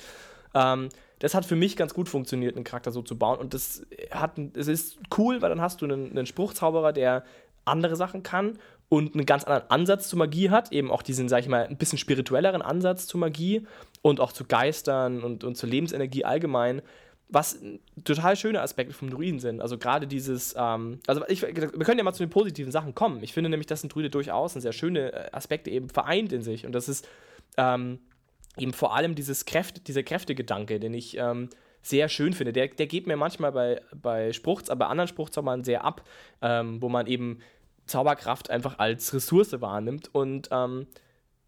ähm, 0.55 0.89
das 1.19 1.35
hat 1.35 1.45
für 1.45 1.57
mich 1.57 1.77
ganz 1.77 1.95
gut 1.95 2.09
funktioniert, 2.09 2.57
einen 2.57 2.65
Charakter 2.65 2.91
so 2.91 3.03
zu 3.03 3.17
bauen. 3.17 3.39
Und 3.39 3.55
das 3.55 3.87
hat, 4.11 4.33
es 4.55 4.67
ist 4.67 4.99
cool, 5.17 5.41
weil 5.41 5.51
dann 5.51 5.61
hast 5.61 5.81
du 5.81 5.85
einen, 5.85 6.11
einen 6.11 6.27
Spruchzauberer, 6.27 6.93
der 6.93 7.25
andere 7.65 7.95
Sachen 7.95 8.23
kann 8.23 8.59
und 8.89 9.15
einen 9.15 9.25
ganz 9.25 9.45
anderen 9.45 9.71
Ansatz 9.71 10.09
zur 10.09 10.19
Magie 10.19 10.51
hat, 10.51 10.73
eben 10.73 10.91
auch 10.91 11.03
diesen, 11.03 11.29
sag 11.29 11.41
ich 11.41 11.49
mal, 11.49 11.67
ein 11.67 11.77
bisschen 11.77 11.99
spirituelleren 11.99 12.61
Ansatz 12.61 13.07
zur 13.07 13.21
Magie 13.21 13.67
und 14.03 14.21
auch 14.21 14.33
zu 14.33 14.45
Geistern 14.45 15.23
und, 15.23 15.45
und 15.45 15.57
zur 15.57 15.69
Lebensenergie 15.69 16.25
allgemein 16.25 16.83
was 17.33 17.59
total 18.05 18.37
schöne 18.37 18.61
Aspekte 18.61 18.93
vom 18.93 19.09
Druiden 19.09 19.41
sind. 19.41 19.61
Also 19.63 19.79
gerade 19.79 20.07
dieses, 20.07 20.55
ähm, 20.57 21.01
also 21.07 21.25
ich, 21.29 21.43
wir 21.43 21.55
können 21.55 21.99
ja 21.99 22.05
mal 22.05 22.13
zu 22.13 22.23
den 22.23 22.31
positiven 22.31 22.71
Sachen 22.71 22.95
kommen. 22.95 23.23
Ich 23.23 23.33
finde 23.33 23.49
nämlich, 23.49 23.67
dass 23.67 23.83
ein 23.83 23.89
Druide 23.89 24.11
durchaus 24.11 24.53
sehr 24.53 24.73
schöne 24.73 25.13
äh, 25.13 25.31
Aspekte 25.33 25.71
eben 25.71 25.89
vereint 25.89 26.33
in 26.33 26.43
sich. 26.43 26.67
Und 26.67 26.73
das 26.73 26.89
ist 26.89 27.09
ähm, 27.57 28.01
eben 28.59 28.75
vor 28.75 28.95
allem 28.95 29.15
dieses 29.15 29.47
Kräfte, 29.47 29.81
dieser 29.81 30.03
Kräftegedanke, 30.03 30.79
den 30.79 30.93
ich 30.93 31.17
ähm, 31.17 31.49
sehr 31.81 32.11
schön 32.11 32.35
finde. 32.35 32.53
Der, 32.53 32.69
der 32.69 32.87
geht 32.87 33.07
mir 33.07 33.17
manchmal 33.17 33.51
bei, 33.51 33.81
bei 33.95 34.33
Spruchs, 34.35 34.69
aber 34.69 34.85
bei 34.85 34.91
anderen 34.91 35.09
Spruchzaubern 35.09 35.65
sehr 35.65 35.85
ab, 35.85 36.05
ähm, 36.43 36.83
wo 36.83 36.91
man 36.91 37.07
eben 37.07 37.39
Zauberkraft 37.87 38.51
einfach 38.51 38.79
als 38.79 39.13
Ressource 39.15 39.59
wahrnimmt. 39.61 40.15
Und 40.15 40.51
ähm, 40.53 40.87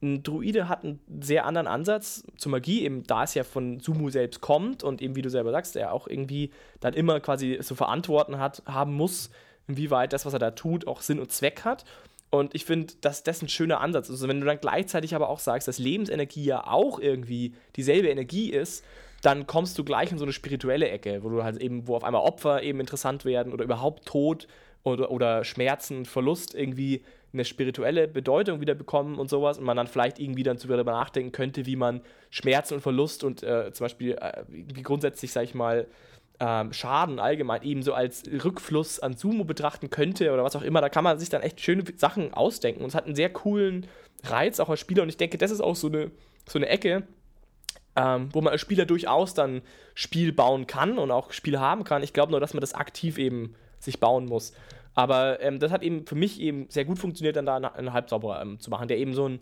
ein 0.05 0.23
Druide 0.23 0.69
hat 0.69 0.85
einen 0.85 1.01
sehr 1.21 1.47
anderen 1.47 1.67
Ansatz 1.67 2.25
zur 2.37 2.53
Magie, 2.53 2.83
eben 2.83 3.03
da 3.05 3.25
es 3.25 3.35
ja 3.35 3.45
von 3.45 3.81
Sumu 3.81 4.11
selbst 4.11 4.41
kommt 4.41 4.85
und 4.85 5.03
eben, 5.03 5.17
wie 5.17 5.23
du 5.23 5.31
selber 5.31 5.51
sagst, 5.51 5.77
er 5.77 5.93
auch 5.93 6.07
irgendwie 6.07 6.51
dann 6.81 6.95
immer 6.95 7.21
quasi 7.21 7.59
so 7.61 7.75
verantworten 7.75 8.39
hat, 8.39 8.63
haben 8.67 8.95
muss, 8.95 9.31
inwieweit 9.67 10.13
das, 10.13 10.27
was 10.27 10.33
er 10.33 10.39
da 10.39 10.51
tut, 10.51 10.87
auch 10.87 11.01
Sinn 11.01 11.19
und 11.19 11.33
Zweck 11.33 11.65
hat. 11.65 11.85
Und 12.31 12.55
ich 12.55 12.65
finde, 12.65 12.95
dass 13.01 13.23
das 13.23 13.43
ein 13.43 13.49
schöner 13.49 13.81
Ansatz 13.81 14.09
ist. 14.09 14.17
Also, 14.17 14.29
wenn 14.29 14.41
du 14.41 14.47
dann 14.47 14.61
gleichzeitig 14.61 15.15
aber 15.15 15.29
auch 15.29 15.39
sagst, 15.39 15.69
dass 15.69 15.79
Lebensenergie 15.79 16.45
ja 16.45 16.67
auch 16.67 16.99
irgendwie 16.99 17.55
dieselbe 17.77 18.09
Energie 18.09 18.51
ist, 18.51 18.85
dann 19.23 19.47
kommst 19.47 19.79
du 19.79 19.85
gleich 19.85 20.13
in 20.13 20.19
so 20.19 20.25
eine 20.25 20.33
spirituelle 20.33 20.89
Ecke, 20.89 21.23
wo 21.23 21.31
du 21.31 21.45
halt 21.45 21.59
eben, 21.59 21.87
wo 21.89 21.97
auf 21.97 22.05
einmal 22.05 22.23
Opfer 22.23 22.63
eben 22.63 22.81
interessant 22.81 23.25
werden 23.25 23.53
oder 23.53 23.65
überhaupt 23.65 24.05
Tod 24.05 24.49
oder, 24.83 25.11
oder 25.11 25.45
Schmerzen, 25.45 26.05
Verlust 26.05 26.55
irgendwie 26.55 27.03
eine 27.35 27.45
spirituelle 27.45 28.09
Bedeutung 28.09 28.61
wieder 28.61 28.75
bekommen 28.75 29.19
und 29.19 29.29
sowas 29.29 29.59
und 29.59 29.65
man 29.65 29.77
dann 29.77 29.87
vielleicht 29.87 30.19
irgendwie 30.19 30.43
dann 30.43 30.57
darüber 30.57 30.93
nachdenken 30.93 31.33
könnte, 31.33 31.67
wie 31.67 31.77
man 31.77 32.01
Schmerzen 32.31 32.75
und 32.75 32.81
Verlust 32.81 33.25
und 33.25 33.43
äh, 33.43 33.73
zum 33.73 33.85
Beispiel 33.85 34.13
äh, 34.13 34.45
wie 34.49 34.83
grundsätzlich, 34.83 35.33
sag 35.33 35.45
ich 35.45 35.55
mal, 35.55 35.87
ähm, 36.41 36.73
Schaden 36.73 37.19
allgemein 37.19 37.63
eben 37.63 37.83
so 37.83 37.93
als 37.95 38.25
Rückfluss 38.45 38.99
an 39.01 39.17
Sumo 39.17 39.45
betrachten 39.45 39.91
könnte 39.91 40.33
oder 40.33 40.43
was 40.43 40.57
auch 40.57 40.63
immer. 40.63 40.81
Da 40.81 40.89
kann 40.89 41.05
man 41.05 41.19
sich 41.19 41.29
dann 41.29 41.43
echt 41.43 41.61
schöne 41.61 41.85
Sachen 41.97 42.33
ausdenken 42.35 42.83
und 42.83 42.89
es 42.89 42.95
hat 42.95 43.07
einen 43.07 43.15
sehr 43.15 43.31
coolen 43.33 43.87
Reiz 44.25 44.59
auch 44.61 44.69
als 44.69 44.81
Spieler 44.81 45.03
und 45.03 45.09
ich 45.09 45.17
denke, 45.17 45.39
das 45.39 45.51
ist 45.51 45.61
auch 45.61 45.77
so 45.77 45.89
eine, 45.89 46.11
so 46.49 46.59
eine 46.59 46.69
Ecke, 46.69 47.05
ähm, 47.97 48.29
wo 48.33 48.41
man 48.41 48.53
als 48.53 48.61
Spieler 48.61 48.87
durchaus 48.87 49.35
dann 49.35 49.63
Spiel 49.95 50.33
bauen 50.33 50.67
kann 50.67 50.99
und 50.99 51.11
auch 51.11 51.33
Spiel 51.33 51.61
haben 51.61 51.85
kann. 51.85 52.03
Ich 52.03 52.13
glaube 52.13 52.33
nur, 52.33 52.41
dass 52.41 52.55
man 52.55 52.61
das 52.61 52.75
aktiv 52.75 53.19
eben 53.19 53.55
sich 53.79 54.01
bauen 54.01 54.27
muss. 54.27 54.55
Aber 54.95 55.41
ähm, 55.41 55.59
das 55.59 55.73
hat 55.73 55.83
eben 55.83 56.07
für 56.07 56.15
mich 56.15 56.41
eben 56.41 56.67
sehr 56.69 56.85
gut 56.85 56.99
funktioniert, 56.99 57.37
dann 57.37 57.47
da 57.47 57.57
einen 57.57 57.93
Halbsauberer 57.93 58.41
ähm, 58.43 58.61
zu 58.61 58.71
machen, 58.71 58.89
der 58.89 58.99
eben 58.99 59.15
so 59.15 59.29
ein, 59.29 59.41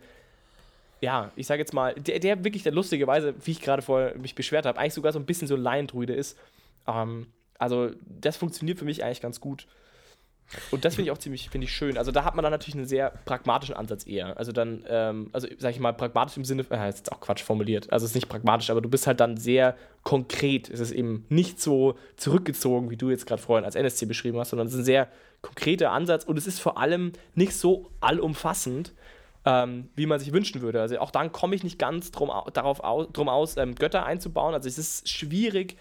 ja, 1.01 1.31
ich 1.37 1.47
sage 1.47 1.61
jetzt 1.61 1.75
mal, 1.75 1.95
der, 1.95 2.19
der 2.21 2.45
wirklich 2.45 2.63
der 2.63 2.73
lustigerweise, 2.73 3.35
wie 3.45 3.51
ich 3.51 3.61
gerade 3.61 3.83
vorher 3.83 4.17
mich 4.17 4.35
beschwert 4.35 4.67
habe, 4.67 4.79
eigentlich 4.79 4.95
sogar 4.95 5.13
so 5.13 5.19
ein 5.19 5.27
bisschen 5.27 5.49
so 5.49 5.57
Laiendruide 5.57 6.15
ist. 6.15 6.39
Ähm, 6.87 7.27
also 7.59 7.91
das 8.07 8.37
funktioniert 8.37 8.79
für 8.79 8.85
mich 8.85 9.05
eigentlich 9.05 9.21
ganz 9.21 9.41
gut. 9.41 9.67
Und 10.71 10.85
das 10.85 10.97
finde 10.97 11.09
ich 11.09 11.13
auch 11.13 11.19
ziemlich, 11.19 11.49
finde 11.49 11.67
ich 11.67 11.73
schön. 11.73 11.97
Also 11.97 12.13
da 12.13 12.25
hat 12.25 12.35
man 12.35 12.43
dann 12.43 12.53
natürlich 12.53 12.75
einen 12.75 12.87
sehr 12.87 13.11
pragmatischen 13.25 13.75
Ansatz 13.75 14.07
eher. 14.07 14.37
Also 14.37 14.53
dann, 14.53 14.85
ähm, 14.89 15.31
also 15.33 15.49
sag 15.59 15.71
ich 15.71 15.81
mal, 15.81 15.93
pragmatisch 15.93 16.37
im 16.37 16.45
Sinne, 16.45 16.65
äh, 16.71 16.89
ist 16.89 16.99
jetzt 16.99 17.13
auch 17.13 17.21
Quatsch 17.21 17.43
formuliert. 17.43 17.93
Also 17.93 18.05
es 18.05 18.11
ist 18.11 18.15
nicht 18.17 18.29
pragmatisch, 18.29 18.71
aber 18.71 18.81
du 18.81 18.89
bist 18.89 19.07
halt 19.07 19.21
dann 19.21 19.37
sehr 19.37 19.77
konkret. 20.03 20.69
Es 20.69 20.81
ist 20.81 20.93
eben 20.93 21.25
nicht 21.29 21.61
so 21.61 21.97
zurückgezogen, 22.17 22.91
wie 22.91 22.97
du 22.97 23.11
jetzt 23.11 23.27
gerade 23.27 23.41
vorhin 23.41 23.65
als 23.65 23.77
NSC 23.77 24.07
beschrieben 24.07 24.39
hast, 24.39 24.51
sondern 24.51 24.67
es 24.67 24.75
ist 24.75 24.81
ein 24.81 24.85
sehr 24.85 25.09
konkreter 25.43 25.91
Ansatz 25.91 26.25
und 26.25 26.39
es 26.39 26.47
ist 26.47 26.61
vor 26.61 26.79
allem 26.79 27.13
nicht 27.35 27.55
so 27.55 27.91
allumfassend, 28.01 28.95
ähm, 29.45 29.91
wie 29.97 30.07
man 30.07 30.21
sich 30.21 30.33
wünschen 30.33 30.63
würde. 30.63 30.81
Also 30.81 30.99
auch 31.01 31.11
dann 31.11 31.33
komme 31.33 31.55
ich 31.57 31.65
nicht 31.65 31.79
ganz 31.79 32.13
drum, 32.13 32.31
darauf 32.53 32.81
aus, 32.81 33.09
drum 33.13 33.29
aus, 33.29 33.57
ähm, 33.57 33.75
Götter 33.75 34.07
einzubauen. 34.07 34.55
Also 34.55 34.69
es 34.69 34.79
ist 34.79 35.09
schwierig, 35.09 35.77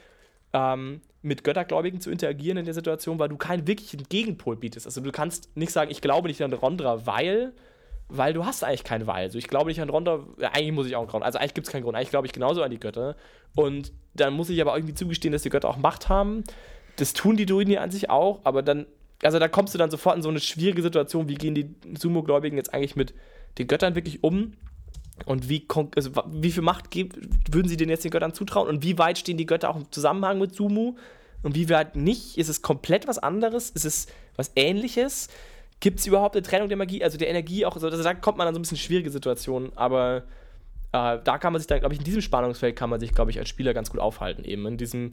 ähm, 0.54 1.02
mit 1.22 1.44
Göttergläubigen 1.44 2.02
zu 2.02 2.10
interagieren 2.10 2.58
in 2.58 2.66
der 2.66 2.74
Situation, 2.74 3.20
weil 3.20 3.30
du 3.30 3.38
keinen 3.38 3.68
wirklichen 3.68 4.04
Gegenpol 4.10 4.56
bietest. 4.56 4.88
Also 4.88 5.02
du 5.02 5.12
kannst 5.12 5.56
nicht 5.56 5.72
sagen, 5.72 5.92
ich 5.92 6.02
glaube 6.02 6.28
nicht 6.28 6.42
an 6.42 6.52
Rondra, 6.52 7.06
weil, 7.06 7.54
weil 8.10 8.34
du 8.34 8.46
hast 8.46 8.64
eigentlich 8.64 8.84
keinen 8.84 9.06
Weil. 9.06 9.26
Also 9.26 9.38
ich 9.38 9.48
glaube 9.48 9.70
nicht 9.70 9.80
an 9.80 9.90
Rondra, 9.90 10.26
eigentlich 10.40 10.72
muss 10.72 10.88
ich 10.88 10.96
auch 10.96 11.14
einen 11.14 11.24
Also 11.24 11.38
eigentlich 11.38 11.54
gibt 11.54 11.68
es 11.68 11.72
keinen 11.72 11.84
Grund. 11.84 11.96
Eigentlich 11.96 12.10
glaube 12.10 12.26
ich 12.26 12.34
genauso 12.34 12.64
an 12.64 12.72
die 12.72 12.80
Götter. 12.80 13.16
Und 13.56 13.94
dann 14.16 14.34
muss 14.34 14.50
ich 14.50 14.60
aber 14.60 14.76
irgendwie 14.76 14.96
zugestehen, 14.96 15.32
dass 15.32 15.44
die 15.44 15.50
Götter 15.50 15.70
auch 15.70 15.78
Macht 15.78 16.10
haben. 16.10 16.44
Das 16.96 17.14
tun 17.14 17.38
die 17.38 17.46
Druiden 17.46 17.72
ja 17.72 17.82
an 17.82 17.92
sich 17.92 18.10
auch, 18.10 18.42
aber 18.44 18.64
dann 18.64 18.88
also 19.24 19.40
da 19.40 19.48
kommst 19.48 19.74
du 19.74 19.78
dann 19.78 19.92
sofort 19.92 20.16
in 20.16 20.22
so 20.22 20.30
eine 20.30 20.40
schwierige 20.40 20.82
Situation, 20.82 21.28
wie 21.28 21.36
gehen 21.36 21.56
die 21.56 21.76
Sumo-Gläubigen 21.98 22.58
jetzt 22.58 22.74
eigentlich 22.74 22.96
mit 22.96 23.14
den 23.58 23.68
Göttern 23.68 23.96
wirklich 23.96 24.24
um? 24.24 24.54
Und 25.26 25.50
wie, 25.50 25.68
also 25.96 26.12
wie 26.32 26.52
viel 26.52 26.64
Macht 26.64 26.96
würden 26.96 27.68
sie 27.68 27.78
denn 27.78 27.90
jetzt 27.90 28.04
den 28.04 28.12
Göttern 28.12 28.34
zutrauen? 28.34 28.68
Und 28.68 28.84
wie 28.84 28.98
weit 28.98 29.20
stehen 29.20 29.38
die 29.38 29.46
Götter 29.46 29.70
auch 29.70 29.76
im 29.76 29.92
Zusammenhang 29.92 30.40
mit 30.40 30.56
Sumu? 30.56 30.96
Und 31.44 31.56
wie 31.56 31.70
weit 31.70 31.96
nicht? 31.96 32.38
Ist 32.38 32.50
es 32.50 32.62
komplett 32.62 33.08
was 33.08 33.20
anderes? 33.20 33.70
Ist 33.70 33.86
es 33.86 34.08
was 34.36 34.52
Ähnliches? 34.56 35.30
Gibt 35.80 36.00
es 36.00 36.08
überhaupt 36.08 36.36
eine 36.36 36.44
Trennung 36.44 36.70
der 36.70 36.78
Magie, 36.78 37.04
also 37.04 37.18
der 37.18 37.30
Energie 37.30 37.66
auch? 37.66 37.76
Also 37.76 37.90
da 37.90 38.14
kommt 38.14 38.38
man 38.38 38.48
an 38.48 38.54
so 38.54 38.60
ein 38.60 38.62
bisschen 38.62 38.78
schwierige 38.78 39.10
Situationen, 39.10 39.72
aber 39.76 40.24
äh, 40.92 41.18
da 41.24 41.38
kann 41.40 41.54
man 41.54 41.60
sich 41.60 41.68
dann, 41.68 41.80
glaube 41.80 41.94
ich, 41.94 42.00
in 42.00 42.06
diesem 42.06 42.22
Spannungsfeld 42.22 42.76
kann 42.76 42.90
man 42.90 43.00
sich, 43.00 43.14
glaube 43.14 43.32
ich, 43.32 43.40
als 43.40 43.50
Spieler 43.50 43.74
ganz 43.74 43.90
gut 43.90 44.00
aufhalten, 44.00 44.44
eben 44.44 44.66
in 44.68 44.78
diesem, 44.78 45.12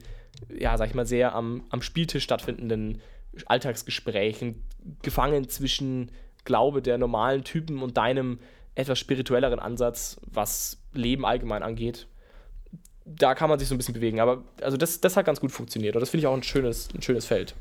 ja, 0.48 0.76
sag 0.76 0.88
ich 0.88 0.94
mal, 0.94 1.06
sehr 1.06 1.34
am, 1.34 1.64
am 1.70 1.80
Spieltisch 1.80 2.24
stattfindenden 2.24 3.00
Alltagsgesprächen 3.47 4.62
gefangen 5.03 5.49
zwischen 5.49 6.11
Glaube 6.45 6.82
der 6.82 6.99
normalen 6.99 7.45
Typen 7.45 7.82
und 7.82 7.97
deinem 7.97 8.39
etwas 8.74 8.99
spirituelleren 8.99 9.59
Ansatz, 9.59 10.18
was 10.24 10.78
Leben 10.93 11.26
allgemein 11.26 11.62
angeht. 11.62 12.07
Da 13.05 13.34
kann 13.34 13.49
man 13.51 13.59
sich 13.59 13.68
so 13.68 13.74
ein 13.74 13.78
bisschen 13.78 13.95
bewegen. 13.95 14.20
Aber 14.20 14.45
also 14.62 14.76
das, 14.76 15.01
das 15.01 15.16
hat 15.16 15.26
ganz 15.26 15.41
gut 15.41 15.51
funktioniert. 15.51 15.97
Und 15.97 16.01
das 16.01 16.11
finde 16.11 16.22
ich 16.22 16.26
auch 16.26 16.34
ein 16.34 16.43
schönes, 16.43 16.89
ein 16.95 17.03
schönes 17.03 17.26
Feld. 17.26 17.55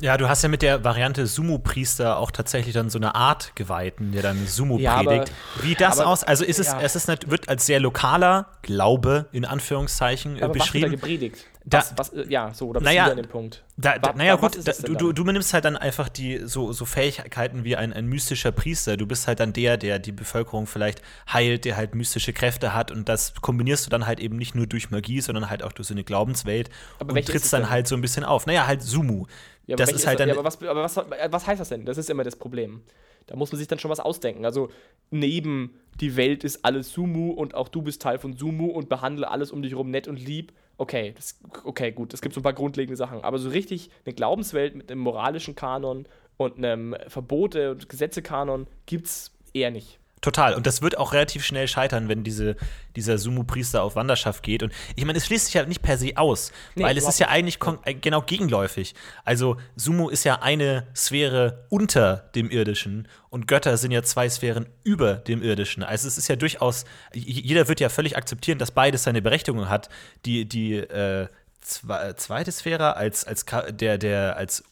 Ja, 0.00 0.16
du 0.16 0.28
hast 0.28 0.42
ja 0.42 0.48
mit 0.48 0.62
der 0.62 0.84
Variante 0.84 1.26
Sumo-Priester 1.26 2.18
auch 2.18 2.30
tatsächlich 2.30 2.74
dann 2.74 2.90
so 2.90 2.98
eine 2.98 3.14
Art 3.14 3.54
Geweihten, 3.54 4.12
der 4.12 4.22
dann 4.22 4.46
Sumo 4.46 4.78
ja, 4.78 5.02
predigt. 5.02 5.32
Aber, 5.54 5.64
Wie 5.64 5.74
das 5.74 5.98
aber, 5.98 6.08
aus? 6.10 6.24
Also 6.24 6.44
ist 6.44 6.58
es, 6.58 6.68
ja. 6.68 6.80
es 6.80 6.96
ist, 6.96 7.08
wird 7.30 7.48
als 7.48 7.66
sehr 7.66 7.80
lokaler 7.80 8.46
Glaube 8.62 9.26
in 9.32 9.44
Anführungszeichen 9.44 10.42
aber 10.42 10.52
beschrieben. 10.52 10.84
Was 10.86 10.90
wird 10.92 11.02
da 11.02 11.06
gepredigt? 11.06 11.46
Was, 11.78 11.94
was, 11.96 12.12
äh, 12.12 12.26
ja, 12.28 12.52
so, 12.54 12.68
oder 12.68 12.80
bist 12.80 12.90
Naja, 12.90 13.06
du 13.06 13.10
an 13.12 13.16
dem 13.18 13.28
Punkt? 13.28 13.62
Da, 13.76 13.98
da, 13.98 14.12
naja, 14.12 14.36
gut, 14.36 14.56
da, 14.66 14.72
du, 14.72 14.94
du, 14.94 15.12
du 15.12 15.24
benimmst 15.24 15.54
halt 15.54 15.64
dann 15.64 15.76
einfach 15.76 16.08
die 16.08 16.40
so, 16.44 16.72
so 16.72 16.84
Fähigkeiten 16.84 17.64
wie 17.64 17.76
ein, 17.76 17.92
ein 17.92 18.06
mystischer 18.06 18.52
Priester. 18.52 18.96
Du 18.96 19.06
bist 19.06 19.26
halt 19.26 19.40
dann 19.40 19.52
der, 19.52 19.76
der 19.76 19.98
die 19.98 20.12
Bevölkerung 20.12 20.66
vielleicht 20.66 21.02
heilt, 21.32 21.64
der 21.64 21.76
halt 21.76 21.94
mystische 21.94 22.32
Kräfte 22.32 22.74
hat 22.74 22.90
und 22.90 23.08
das 23.08 23.34
kombinierst 23.40 23.86
du 23.86 23.90
dann 23.90 24.06
halt 24.06 24.20
eben 24.20 24.36
nicht 24.36 24.54
nur 24.54 24.66
durch 24.66 24.90
Magie, 24.90 25.20
sondern 25.20 25.50
halt 25.50 25.62
auch 25.62 25.72
durch 25.72 25.88
so 25.88 25.94
eine 25.94 26.04
Glaubenswelt 26.04 26.70
Aber 26.98 27.14
und 27.14 27.26
trittst 27.26 27.52
dann 27.52 27.70
halt 27.70 27.86
so 27.88 27.94
ein 27.94 28.00
bisschen 28.00 28.24
auf. 28.24 28.46
Naja, 28.46 28.66
halt 28.66 28.82
Sumu. 28.82 29.26
Ja, 29.66 29.74
aber 29.74 29.84
das 29.84 29.92
ist 29.92 30.06
halt 30.06 30.18
dann. 30.18 30.28
ja, 30.28 30.34
aber 30.34 30.44
was, 30.44 30.60
aber 30.62 30.82
was, 30.82 30.96
was 30.96 31.46
heißt 31.46 31.60
das 31.60 31.68
denn? 31.68 31.84
Das 31.84 31.96
ist 31.96 32.10
immer 32.10 32.24
das 32.24 32.36
Problem. 32.36 32.82
Da 33.26 33.36
muss 33.36 33.52
man 33.52 33.58
sich 33.60 33.68
dann 33.68 33.78
schon 33.78 33.90
was 33.90 34.00
ausdenken. 34.00 34.44
Also 34.44 34.70
neben 35.10 35.78
die 36.00 36.16
Welt 36.16 36.42
ist 36.42 36.64
alles 36.64 36.92
Sumu 36.92 37.30
und 37.30 37.54
auch 37.54 37.68
du 37.68 37.82
bist 37.82 38.02
Teil 38.02 38.18
von 38.18 38.36
Sumu 38.36 38.66
und 38.66 38.88
behandle 38.88 39.30
alles 39.30 39.52
um 39.52 39.62
dich 39.62 39.72
herum 39.72 39.90
nett 39.90 40.08
und 40.08 40.16
lieb. 40.16 40.52
Okay, 40.80 41.12
das, 41.14 41.38
okay, 41.64 41.92
gut, 41.92 42.14
es 42.14 42.22
gibt 42.22 42.34
so 42.34 42.40
ein 42.40 42.42
paar 42.42 42.54
grundlegende 42.54 42.96
Sachen. 42.96 43.22
Aber 43.22 43.38
so 43.38 43.50
richtig 43.50 43.90
eine 44.06 44.14
Glaubenswelt 44.14 44.74
mit 44.74 44.90
einem 44.90 45.02
moralischen 45.02 45.54
Kanon 45.54 46.08
und 46.38 46.56
einem 46.56 46.96
Verbote- 47.06 47.72
und 47.72 47.90
Gesetzekanon 47.90 48.66
gibt's 48.86 49.30
eher 49.52 49.70
nicht. 49.70 49.98
Total. 50.20 50.54
Und 50.54 50.66
das 50.66 50.82
wird 50.82 50.98
auch 50.98 51.14
relativ 51.14 51.44
schnell 51.44 51.66
scheitern, 51.66 52.08
wenn 52.08 52.24
diese, 52.24 52.56
dieser 52.94 53.16
Sumu-Priester 53.16 53.82
auf 53.82 53.96
Wanderschaft 53.96 54.42
geht. 54.42 54.62
Und 54.62 54.72
ich 54.94 55.04
meine, 55.06 55.16
es 55.16 55.26
schließt 55.26 55.46
sich 55.46 55.54
ja 55.54 55.64
nicht 55.64 55.80
per 55.80 55.96
se 55.96 56.12
aus, 56.16 56.52
Nee, 56.74 56.82
weil 56.82 56.96
es 56.98 57.08
ist 57.08 57.18
ja 57.20 57.28
eigentlich 57.28 57.58
äh, 57.84 57.94
genau 57.94 58.20
gegenläufig. 58.20 58.94
Also 59.24 59.56
Sumu 59.76 60.10
ist 60.10 60.24
ja 60.24 60.42
eine 60.42 60.86
Sphäre 60.94 61.64
unter 61.70 62.28
dem 62.34 62.50
Irdischen 62.50 63.08
und 63.30 63.48
Götter 63.48 63.78
sind 63.78 63.92
ja 63.92 64.02
zwei 64.02 64.28
Sphären 64.28 64.66
über 64.84 65.14
dem 65.14 65.42
Irdischen. 65.42 65.82
Also 65.82 66.06
es 66.06 66.18
ist 66.18 66.28
ja 66.28 66.36
durchaus, 66.36 66.84
jeder 67.14 67.68
wird 67.68 67.80
ja 67.80 67.88
völlig 67.88 68.16
akzeptieren, 68.16 68.58
dass 68.58 68.72
beides 68.72 69.04
seine 69.04 69.22
Berechtigung 69.22 69.70
hat. 69.70 69.88
Die, 70.26 70.46
die 70.46 70.74
äh, 70.74 71.28
zwe 71.62 72.14
zweite 72.16 72.52
Sphäre 72.52 72.96
als, 72.96 73.24
als 73.24 73.46
der, 73.70 73.96
der 73.96 74.36
als 74.36 74.64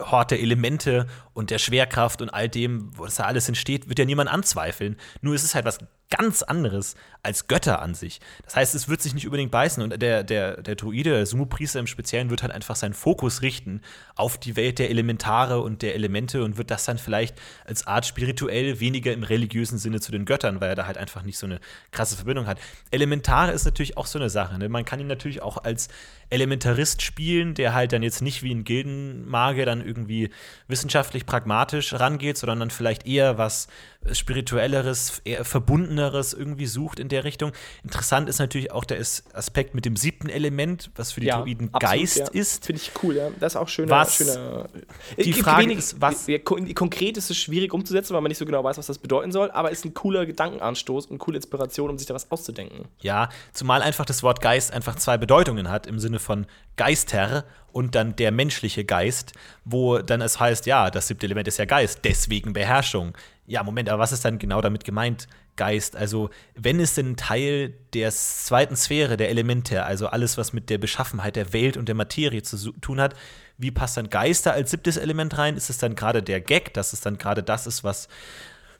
Hort 0.00 0.30
der 0.30 0.40
Elemente 0.40 1.06
und 1.32 1.50
der 1.50 1.58
Schwerkraft 1.58 2.20
und 2.22 2.30
all 2.30 2.48
dem, 2.48 2.90
wo 2.96 3.04
das 3.04 3.16
da 3.16 3.24
alles 3.24 3.48
entsteht, 3.48 3.88
wird 3.88 3.98
ja 3.98 4.04
niemand 4.04 4.30
anzweifeln. 4.30 4.96
Nur 5.20 5.34
ist 5.34 5.44
es 5.44 5.54
halt 5.54 5.64
was 5.64 5.78
ganz 6.10 6.42
anderes 6.42 6.94
als 7.24 7.48
Götter 7.48 7.80
an 7.80 7.94
sich. 7.94 8.20
Das 8.44 8.56
heißt, 8.56 8.74
es 8.74 8.88
wird 8.88 9.00
sich 9.02 9.14
nicht 9.14 9.26
unbedingt 9.26 9.50
beißen 9.50 9.82
und 9.82 10.00
der, 10.00 10.22
der, 10.22 10.62
der 10.62 10.74
Druide, 10.74 11.10
der 11.10 11.26
Sumo-Priester 11.26 11.80
im 11.80 11.86
Speziellen, 11.86 12.30
wird 12.30 12.42
halt 12.42 12.52
einfach 12.52 12.76
seinen 12.76 12.94
Fokus 12.94 13.42
richten 13.42 13.80
auf 14.14 14.38
die 14.38 14.56
Welt 14.56 14.78
der 14.78 14.90
Elementare 14.90 15.60
und 15.60 15.82
der 15.82 15.94
Elemente 15.94 16.44
und 16.44 16.56
wird 16.58 16.70
das 16.70 16.84
dann 16.84 16.98
vielleicht 16.98 17.36
als 17.64 17.86
Art 17.86 18.06
spirituell 18.06 18.78
weniger 18.80 19.12
im 19.12 19.22
religiösen 19.22 19.78
Sinne 19.78 20.00
zu 20.00 20.12
den 20.12 20.26
Göttern, 20.26 20.60
weil 20.60 20.68
er 20.68 20.74
da 20.74 20.86
halt 20.86 20.98
einfach 20.98 21.22
nicht 21.22 21.38
so 21.38 21.46
eine 21.46 21.60
krasse 21.90 22.16
Verbindung 22.16 22.46
hat. 22.46 22.58
Elementare 22.90 23.52
ist 23.52 23.64
natürlich 23.64 23.96
auch 23.96 24.06
so 24.06 24.18
eine 24.18 24.28
Sache. 24.28 24.58
Ne? 24.58 24.68
Man 24.68 24.84
kann 24.84 25.00
ihn 25.00 25.06
natürlich 25.06 25.42
auch 25.42 25.58
als 25.64 25.88
Elementarist 26.30 27.02
spielen, 27.02 27.54
der 27.54 27.74
halt 27.74 27.92
dann 27.92 28.02
jetzt 28.02 28.20
nicht 28.20 28.42
wie 28.42 28.52
ein 28.52 28.64
Gildenmagier 28.64 29.66
dann 29.66 29.84
irgendwie 29.84 30.30
wissenschaftlich 30.68 31.26
pragmatisch 31.26 31.94
rangeht, 31.94 32.38
sondern 32.38 32.60
dann 32.60 32.70
vielleicht 32.70 33.06
eher 33.06 33.38
was 33.38 33.68
spirituelleres, 34.12 35.20
eher 35.24 35.44
verbundeneres 35.44 36.34
irgendwie 36.34 36.66
sucht 36.66 36.98
in 36.98 37.08
der 37.08 37.13
Richtung. 37.22 37.52
Interessant 37.84 38.28
ist 38.28 38.40
natürlich 38.40 38.72
auch 38.72 38.84
der 38.84 38.98
As- 38.98 39.22
Aspekt 39.32 39.76
mit 39.76 39.84
dem 39.84 39.94
siebten 39.94 40.28
Element, 40.28 40.90
was 40.96 41.12
für 41.12 41.20
die 41.20 41.28
Druiden 41.28 41.68
absolut, 41.72 42.00
Geist 42.00 42.16
ja. 42.18 42.26
ist. 42.32 42.64
Finde 42.66 42.82
ich 42.82 42.90
cool, 43.04 43.14
ja. 43.16 43.28
Das 43.38 43.52
ist 43.52 43.56
auch 43.56 43.68
schöner. 43.68 43.90
Was- 43.92 44.16
schöner 44.16 44.68
die 45.16 45.32
Frage 45.34 45.62
wenig- 45.64 45.78
ist, 45.78 46.00
was- 46.00 46.26
ja, 46.26 46.38
kon- 46.38 46.74
Konkret 46.74 47.16
ist 47.16 47.30
es 47.30 47.36
schwierig 47.36 47.72
umzusetzen, 47.72 48.14
weil 48.14 48.20
man 48.22 48.30
nicht 48.30 48.38
so 48.38 48.46
genau 48.46 48.64
weiß, 48.64 48.78
was 48.78 48.86
das 48.86 48.98
bedeuten 48.98 49.30
soll, 49.30 49.50
aber 49.52 49.70
ist 49.70 49.84
ein 49.84 49.94
cooler 49.94 50.26
Gedankenanstoß 50.26 51.06
und 51.06 51.18
coole 51.18 51.36
Inspiration, 51.36 51.90
um 51.90 51.98
sich 51.98 52.06
da 52.08 52.14
was 52.14 52.30
auszudenken. 52.32 52.86
Ja, 53.00 53.28
zumal 53.52 53.82
einfach 53.82 54.06
das 54.06 54.22
Wort 54.22 54.40
Geist 54.40 54.72
einfach 54.72 54.96
zwei 54.96 55.18
Bedeutungen 55.18 55.68
hat, 55.70 55.86
im 55.86 55.98
Sinne 55.98 56.18
von 56.18 56.46
Geister 56.76 57.44
und 57.72 57.94
dann 57.94 58.16
der 58.16 58.30
menschliche 58.32 58.84
Geist, 58.84 59.32
wo 59.64 59.98
dann 59.98 60.20
es 60.20 60.40
heißt, 60.40 60.66
ja, 60.66 60.90
das 60.90 61.08
siebte 61.08 61.26
Element 61.26 61.48
ist 61.48 61.58
ja 61.58 61.64
Geist, 61.66 62.00
deswegen 62.04 62.52
Beherrschung. 62.52 63.16
Ja, 63.46 63.62
Moment, 63.62 63.88
aber 63.90 64.00
was 64.02 64.12
ist 64.12 64.24
dann 64.24 64.38
genau 64.38 64.60
damit 64.62 64.84
gemeint, 64.84 65.28
Geist? 65.56 65.96
Also, 65.96 66.30
wenn 66.54 66.80
es 66.80 66.94
denn 66.94 67.16
Teil 67.16 67.74
der 67.92 68.10
zweiten 68.10 68.76
Sphäre, 68.76 69.16
der 69.16 69.30
Elemente, 69.30 69.84
also 69.84 70.06
alles, 70.08 70.36
was 70.38 70.52
mit 70.52 70.70
der 70.70 70.78
Beschaffenheit 70.78 71.36
der 71.36 71.52
Welt 71.52 71.76
und 71.76 71.86
der 71.88 71.94
Materie 71.94 72.42
zu 72.42 72.72
tun 72.72 73.00
hat, 73.00 73.14
wie 73.56 73.70
passt 73.70 73.96
dann 73.96 74.10
Geister 74.10 74.52
als 74.52 74.70
siebtes 74.72 74.96
Element 74.96 75.38
rein? 75.38 75.56
Ist 75.56 75.70
es 75.70 75.78
dann 75.78 75.94
gerade 75.94 76.22
der 76.22 76.40
Gag, 76.40 76.74
dass 76.74 76.92
es 76.92 77.00
dann 77.00 77.18
gerade 77.18 77.42
das 77.42 77.66
ist, 77.66 77.84
was 77.84 78.08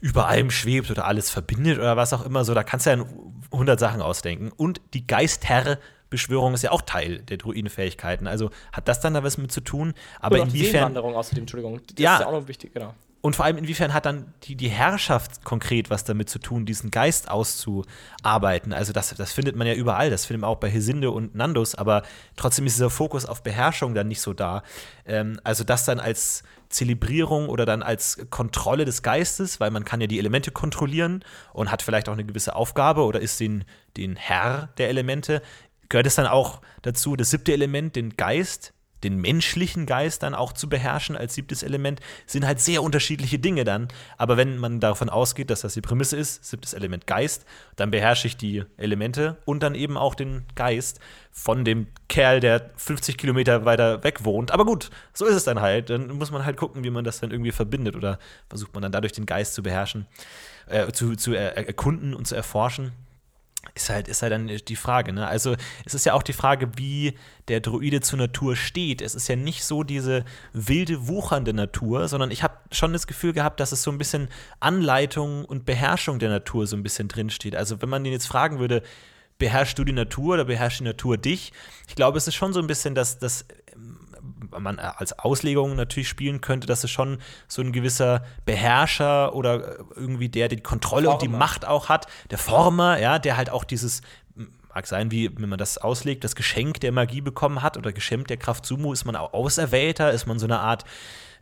über 0.01 0.27
allem 0.29 0.51
schwebt 0.51 0.91
oder 0.91 1.07
alles 1.07 1.31
verbindet 1.31 1.79
oder 1.79 1.97
was 1.97 2.13
auch 2.13 2.27
immer 2.27 2.45
so. 2.45 2.53
Da 2.53 2.63
kannst 2.63 2.85
du 2.87 2.91
ja 2.91 3.05
100 3.53 3.79
Sachen 3.81 4.03
ausdenken. 4.03 4.51
Und 4.55 4.81
die 4.93 5.07
Geistherr-Beschwörung 5.07 6.55
ist 6.55 6.63
ja 6.63 6.73
auch 6.73 6.83
Teil 6.83 7.21
der 7.21 7.39
Druidenfähigkeiten. 7.39 8.27
Also 8.27 8.51
hat 8.73 8.89
das 8.89 9.01
dann 9.01 9.15
da 9.15 9.23
was 9.23 9.39
mit 9.39 9.51
zu 9.53 9.61
tun? 9.63 9.95
Aber 10.21 10.37
Und 10.37 10.43
auch 10.43 10.47
die 10.49 10.59
inwiefern. 10.59 10.73
Seelenwanderung 10.73 11.15
außerdem, 11.17 11.43
Entschuldigung. 11.45 11.81
Das 11.87 11.95
Ja. 12.03 12.15
ist 12.17 12.21
ja 12.21 12.27
auch 12.27 12.33
noch 12.33 12.49
wichtig, 12.49 12.75
genau. 12.75 12.95
Und 13.25 13.37
vor 13.37 13.47
allem, 13.47 13.57
inwiefern 13.57 13.95
hat 13.95 14.05
dann 14.05 14.35
die, 14.43 14.55
die 14.55 14.69
Herrschaft 14.69 15.45
konkret 15.45 15.89
was 15.89 16.05
damit 16.05 16.29
zu 16.29 16.39
tun, 16.39 16.67
diesen 16.67 16.91
Geist 16.91 17.31
auszuarbeiten? 17.31 18.75
Also, 18.75 18.93
das, 18.93 19.15
das 19.15 19.33
findet 19.33 19.57
man 19.57 19.67
ja 19.67 19.73
überall. 19.73 20.11
Das 20.11 20.27
findet 20.27 20.43
man 20.43 20.51
auch 20.51 20.59
bei 20.59 20.69
Hesinde 20.69 21.11
und 21.11 21.35
Nandus, 21.35 21.75
aber 21.75 22.03
trotzdem 22.37 22.67
ist 22.67 22.77
dieser 22.77 22.91
Fokus 22.91 23.25
auf 23.25 23.43
Beherrschung 23.43 23.95
dann 23.95 24.09
nicht 24.09 24.21
so 24.21 24.35
da. 24.35 24.63
Ähm, 25.07 25.41
also, 25.43 25.65
das 25.65 25.87
dann 25.87 26.01
als 26.01 26.43
Zelebrierung 26.69 27.49
oder 27.49 27.65
dann 27.65 27.83
als 27.83 28.27
Kontrolle 28.29 28.85
des 28.85 29.03
Geistes, 29.03 29.59
weil 29.59 29.71
man 29.71 29.87
kann 29.87 30.03
ja 30.03 30.07
die 30.07 30.19
Elemente 30.19 30.51
kontrollieren 30.51 31.25
und 31.55 31.73
hat 31.73 31.81
vielleicht 31.81 32.11
auch 32.11 32.13
eine 32.13 32.27
gewisse 32.27 32.55
Aufgabe 32.55 33.05
oder 33.05 33.21
ist 33.21 33.41
den, 33.41 33.65
den 33.97 34.17
Herr 34.17 34.69
der 34.77 34.91
Elemente. 34.91 35.41
Gehört 35.89 36.07
es 36.07 36.17
dann 36.17 36.27
auch 36.27 36.61
dazu, 36.83 37.17
das 37.17 37.31
siebte 37.31 37.55
Element, 37.55 37.97
den 37.97 38.19
Geist, 38.19 38.74
den 39.05 39.19
menschlichen 39.19 39.87
Geist 39.87 40.23
dann 40.23 40.35
auch 40.35 40.53
zu 40.53 40.69
beherrschen 40.69 41.17
als 41.17 41.35
siebtes 41.35 41.63
Element, 41.63 42.01
sind 42.27 42.47
halt 42.47 42.61
sehr 42.61 42.83
unterschiedliche 42.83 43.39
Dinge 43.39 43.65
dann. 43.65 43.89
Aber 44.19 44.37
wenn 44.37 44.57
man 44.59 44.81
davon 44.81 45.09
ausgeht, 45.09 45.51
dass 45.51 45.61
das 45.61 45.75
die 45.75 45.81
Prämisse 45.81 46.17
ist, 46.17 46.45
siebtes 46.45 46.75
Element 46.75 47.07
Geist, 47.07 47.45
dann 47.77 47.91
beherrsche 47.91 48.27
ich 48.27 48.37
die 48.37 48.65
Elemente 48.77 49.37
und 49.45 49.63
dann 49.63 49.75
eben 49.75 49.97
auch 49.97 50.15
den 50.15 50.45
Geist 50.55 50.99
von 51.31 51.65
dem 51.65 51.89
Kerl, 52.09 52.41
der 52.41 52.71
50 52.77 53.19
Kilometer 53.19 53.65
weiter 53.65 54.03
weg 54.05 54.25
wohnt. 54.25 54.51
Aber 54.51 54.65
gut, 54.65 54.91
so 55.13 55.27
ist 55.27 55.35
es 55.35 55.45
dann 55.45 55.61
halt. 55.61 55.91
Dann 55.91 56.09
muss 56.09 56.31
man 56.31 56.45
halt 56.45 56.57
gucken, 56.57 56.85
wie 56.85 56.91
man 56.91 57.05
das 57.05 57.21
dann 57.21 57.31
irgendwie 57.31 57.53
verbindet 57.53 57.97
oder 57.97 58.19
versucht 58.49 58.73
man 58.75 58.83
dann 58.83 58.93
dadurch 58.93 59.13
den 59.13 59.27
Geist 59.27 59.55
zu 59.55 59.63
beherrschen, 59.63 60.07
äh, 60.67 60.91
zu, 60.93 61.17
zu 61.17 61.35
er 61.35 61.57
erkunden 61.57 62.15
und 62.15 62.27
zu 62.27 62.35
erforschen 62.35 62.93
ist 63.75 63.91
halt, 63.91 64.09
ist 64.09 64.23
halt 64.23 64.33
dann 64.33 64.49
die 64.49 64.77
Frage, 64.77 65.13
ne? 65.13 65.27
Also 65.27 65.57
es 65.85 65.95
ist 65.95 66.07
ja 66.07 66.15
auch 66.15 66.23
die 66.23 66.33
Frage, 66.33 66.77
wie 66.77 67.15
der 67.49 67.61
Druide 67.61 68.01
zur 68.01 68.19
Natur 68.19 68.57
steht. 68.57 69.03
Es 69.03 69.15
ist 69.15 69.29
ja 69.29 69.37
nicht 69.37 69.65
so 69.65 69.83
diese 69.83 70.25
wilde, 70.53 71.09
wuchernde 71.09 71.53
Natur, 71.53 72.09
sondern 72.09 72.31
ich 72.31 72.43
habe 72.43 72.55
schon 72.71 72.93
das 72.93 73.07
Gefühl 73.07 73.33
gehabt, 73.33 73.61
dass 73.61 73.73
es 73.73 73.83
so 73.83 73.91
ein 73.91 73.99
bisschen 73.99 74.29
Anleitung 74.61 75.45
und 75.45 75.65
Beherrschung 75.65 76.19
der 76.19 76.31
Natur 76.31 76.67
so 76.67 76.77
ein 76.77 76.83
bisschen 76.83 77.09
drinsteht. 77.09 77.57
Also 77.57 77.83
wenn 77.83 77.89
man 77.89 78.05
den 78.05 78.13
jetzt 78.13 78.27
fragen 78.27 78.59
würde, 78.59 78.83
beherrschst 79.39 79.79
du 79.79 79.85
die 79.85 79.93
Natur 79.93 80.35
oder 80.35 80.45
beherrscht 80.45 80.81
die 80.81 80.85
Natur 80.85 81.17
dich? 81.19 81.53
Ich 81.89 81.97
glaube, 81.97 82.19
es 82.19 82.29
ist 82.29 82.35
schon 82.35 82.53
so 82.53 82.61
ein 82.61 82.67
bisschen, 82.67 82.95
dass 82.95 83.19
das 83.19 83.47
man 84.51 84.79
als 84.79 85.19
Auslegung 85.19 85.77
natürlich 85.77 86.09
spielen 86.09 86.41
könnte, 86.41 86.67
dass 86.67 86.85
es 86.85 86.91
schon 86.91 87.19
so 87.49 87.63
ein 87.63 87.73
gewisser 87.73 88.25
Beherrscher 88.45 89.35
oder 89.35 89.79
irgendwie 89.97 90.29
der, 90.29 90.49
der 90.49 90.57
die 90.57 90.63
Kontrolle 90.63 91.11
und 91.11 91.23
die 91.23 91.27
Former. 91.27 91.39
Macht 91.39 91.67
auch 91.67 91.89
hat, 91.89 92.07
der 92.31 92.39
Former, 92.39 92.99
ja, 92.99 93.19
der 93.19 93.37
halt 93.37 93.51
auch 93.51 93.65
dieses 93.65 94.03
mag 94.75 94.87
sein, 94.87 95.11
wie 95.11 95.31
wenn 95.39 95.49
man 95.49 95.59
das 95.59 95.79
auslegt, 95.79 96.25
das 96.25 96.35
Geschenk 96.35 96.81
der 96.81 96.93
Magie 96.93 97.21
bekommen 97.21 97.63
hat 97.63 97.77
oder 97.77 97.93
Geschenk 97.93 98.29
der 98.29 98.37
Kraft 98.37 98.67
Sumu, 98.67 98.93
ist 98.93 99.05
man 99.05 99.17
auch 99.17 99.33
Auserwählter, 99.33 100.11
ist 100.11 100.27
man 100.27 100.39
so 100.39 100.47
eine 100.47 100.59
Art 100.59 100.85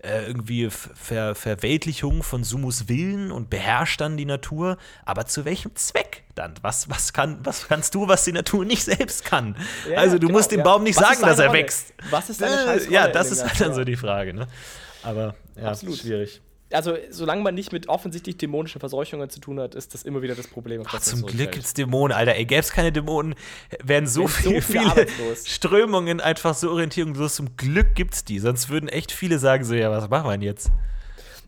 äh, 0.03 0.27
irgendwie 0.27 0.69
Ver 0.71 1.35
Verweltlichung 1.35 2.23
von 2.23 2.45
Sumus 2.45 2.89
Willen 2.89 3.33
und 3.33 3.51
beherrscht 3.51 4.01
dann 4.01 4.17
die 4.17 4.25
Natur. 4.25 4.77
Aber 5.05 5.27
zu 5.27 5.45
welchem 5.45 5.75
Zweck 5.77 6.25
dann? 6.35 6.55
Was, 6.61 6.91
was, 6.91 7.13
kann, 7.13 7.39
was 7.45 7.69
kannst 7.69 7.95
du, 7.95 8.09
was 8.09 8.25
die 8.25 8.33
Natur 8.33 8.65
nicht 8.65 8.85
selbst 8.85 9.25
kann? 9.25 9.57
Ja, 9.89 9.99
also 9.99 10.19
du 10.19 10.27
genau, 10.27 10.39
musst 10.39 10.51
dem 10.51 10.59
ja. 10.59 10.65
Baum 10.65 10.83
nicht 10.83 11.01
Was 11.01 11.09
sagen, 11.09 11.23
dass 11.23 11.39
er 11.39 11.47
Rolle? 11.49 11.59
wächst. 11.61 11.95
Was 12.11 12.29
ist 12.31 12.43
deine 12.43 12.55
Äh, 12.55 12.65
scheiß 12.65 12.83
Rolle 12.87 12.95
Ja, 12.95 13.09
das 13.09 13.31
ist 13.31 13.45
halt 13.45 13.61
dann 13.61 13.75
so 13.75 13.85
die 13.85 13.97
Frage, 13.97 14.35
ne? 14.35 14.47
Aber 15.03 15.35
ja, 15.57 15.69
Absolut. 15.69 15.99
schwierig. 15.99 16.43
Also, 16.73 16.97
solange 17.11 17.43
man 17.43 17.55
nicht 17.55 17.73
mit 17.73 17.89
offensichtlich 17.89 18.37
dämonischen 18.37 18.81
Verseuchungen 18.81 19.29
zu 19.31 19.41
tun 19.41 19.61
hat, 19.61 19.75
ist 19.75 19.95
das 19.95 20.03
immer 20.03 20.23
wieder 20.23 20.35
das 20.35 20.49
Problem. 20.49 20.83
Ach, 20.87 20.93
das 20.93 21.05
zum 21.05 21.21
Glück 21.21 21.31
zurückfällt. 21.31 21.53
gibt's 21.53 21.75
Dämonen, 21.75 22.17
Alter. 22.17 22.35
Ey, 22.35 22.45
gäbe 22.45 22.61
es 22.61 22.71
keine 22.73 22.93
Dämonen, 22.93 23.35
wären 23.83 24.07
so, 24.07 24.23
Wären 24.23 24.29
so 24.29 24.51
viel, 24.61 24.63
viele 24.63 25.07
viele. 25.07 25.37
Strömungen 25.45 26.21
einfach 26.21 26.55
so 26.55 26.71
orientierungslos. 26.71 27.37
Zum 27.37 27.57
Glück 27.57 27.95
gibt's 27.95 28.25
die. 28.25 28.39
Sonst 28.39 28.71
würden 28.71 28.89
echt 28.89 29.13
viele 29.13 29.39
sagen 29.39 29.65
so, 29.65 29.75
ja, 29.75 29.91
was 29.91 30.09
machen 30.09 30.27
wir 30.27 30.33
denn 30.33 30.43
jetzt? 30.43 30.71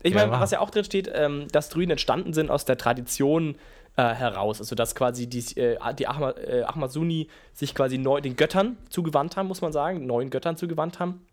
Ich 0.03 0.13
Ja, 0.13 0.19
meine, 0.19 0.31
wahr. 0.31 0.41
was 0.41 0.51
ja 0.51 0.59
auch 0.59 0.69
drin 0.69 0.83
steht, 0.83 1.09
ähm, 1.13 1.47
dass 1.51 1.69
Druiden 1.69 1.91
entstanden 1.91 2.33
sind 2.33 2.51
aus 2.51 2.65
der 2.65 2.77
Tradition 2.77 3.55
äh, 3.97 4.03
heraus. 4.13 4.59
Also, 4.59 4.75
dass 4.75 4.93
quasi 4.93 5.27
die, 5.27 5.39
äh, 5.59 5.77
die 5.97 6.07
Ahma, 6.07 6.31
äh, 6.31 6.63
Ahmasuni 6.63 7.29
sich 7.53 7.73
quasi 7.73 7.97
neu 7.97 8.21
den 8.21 8.35
Göttern 8.35 8.77
zugewandt 8.89 9.37
haben, 9.37 9.47
muss 9.47 9.61
man 9.61 9.71
sagen, 9.71 10.05
neuen 10.05 10.29
Göttern 10.29 10.57
zugewandt 10.57 10.99
haben. 10.99 11.25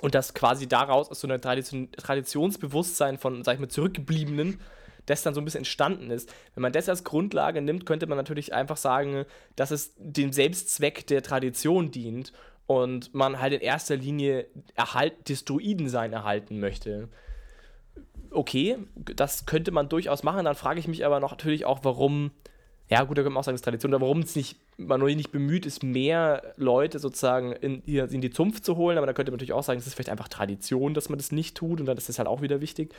Und 0.00 0.14
dass 0.14 0.34
quasi 0.34 0.68
daraus 0.68 1.10
aus 1.10 1.20
so 1.20 1.26
einer 1.26 1.40
Tradition, 1.40 1.90
Traditionsbewusstsein 1.92 3.18
von, 3.18 3.42
sag 3.42 3.54
ich 3.54 3.60
mal, 3.60 3.68
Zurückgebliebenen, 3.68 4.60
das 5.06 5.22
dann 5.22 5.34
so 5.34 5.40
ein 5.40 5.44
bisschen 5.44 5.60
entstanden 5.60 6.10
ist. 6.10 6.32
Wenn 6.54 6.62
man 6.62 6.72
das 6.72 6.88
als 6.88 7.02
Grundlage 7.02 7.62
nimmt, 7.62 7.86
könnte 7.86 8.06
man 8.06 8.18
natürlich 8.18 8.52
einfach 8.52 8.76
sagen, 8.76 9.24
dass 9.56 9.70
es 9.70 9.94
dem 9.96 10.32
Selbstzweck 10.32 11.06
der 11.06 11.22
Tradition 11.22 11.90
dient 11.90 12.32
und 12.66 13.14
man 13.14 13.40
halt 13.40 13.54
in 13.54 13.60
erster 13.60 13.96
Linie 13.96 14.46
Erhalt 14.74 15.28
des 15.28 15.44
Druidensein 15.44 16.12
erhalten 16.12 16.60
möchte. 16.60 17.08
Okay, 18.30 18.76
das 18.94 19.46
könnte 19.46 19.70
man 19.70 19.88
durchaus 19.88 20.22
machen. 20.22 20.44
Dann 20.44 20.54
frage 20.54 20.78
ich 20.78 20.86
mich 20.86 21.06
aber 21.06 21.18
noch 21.18 21.30
natürlich 21.30 21.64
auch, 21.64 21.80
warum, 21.82 22.30
ja 22.90 23.02
gut, 23.04 23.18
da 23.18 23.22
könnte 23.22 23.34
man 23.34 23.40
auch 23.40 23.44
sagen, 23.44 23.54
das 23.54 23.60
ist 23.60 23.64
Tradition, 23.64 23.92
aber 23.92 24.06
warum 24.06 24.20
es 24.20 24.34
nicht, 24.34 24.56
man 24.78 25.00
noch 25.00 25.06
nicht 25.06 25.30
bemüht 25.30 25.66
ist, 25.66 25.82
mehr 25.82 26.54
Leute 26.56 26.98
sozusagen 26.98 27.52
in, 27.52 27.82
in 27.82 28.20
die 28.20 28.30
Zunft 28.30 28.64
zu 28.64 28.76
holen. 28.76 28.96
Aber 28.96 29.06
da 29.06 29.12
könnte 29.12 29.30
man 29.30 29.36
natürlich 29.36 29.52
auch 29.52 29.62
sagen, 29.62 29.78
es 29.78 29.86
ist 29.86 29.94
vielleicht 29.94 30.08
einfach 30.08 30.28
Tradition, 30.28 30.94
dass 30.94 31.10
man 31.10 31.18
das 31.18 31.30
nicht 31.30 31.56
tut 31.56 31.80
und 31.80 31.86
dann 31.86 31.98
ist 31.98 32.08
das 32.08 32.18
halt 32.18 32.28
auch 32.28 32.40
wieder 32.40 32.62
wichtig. 32.62 32.94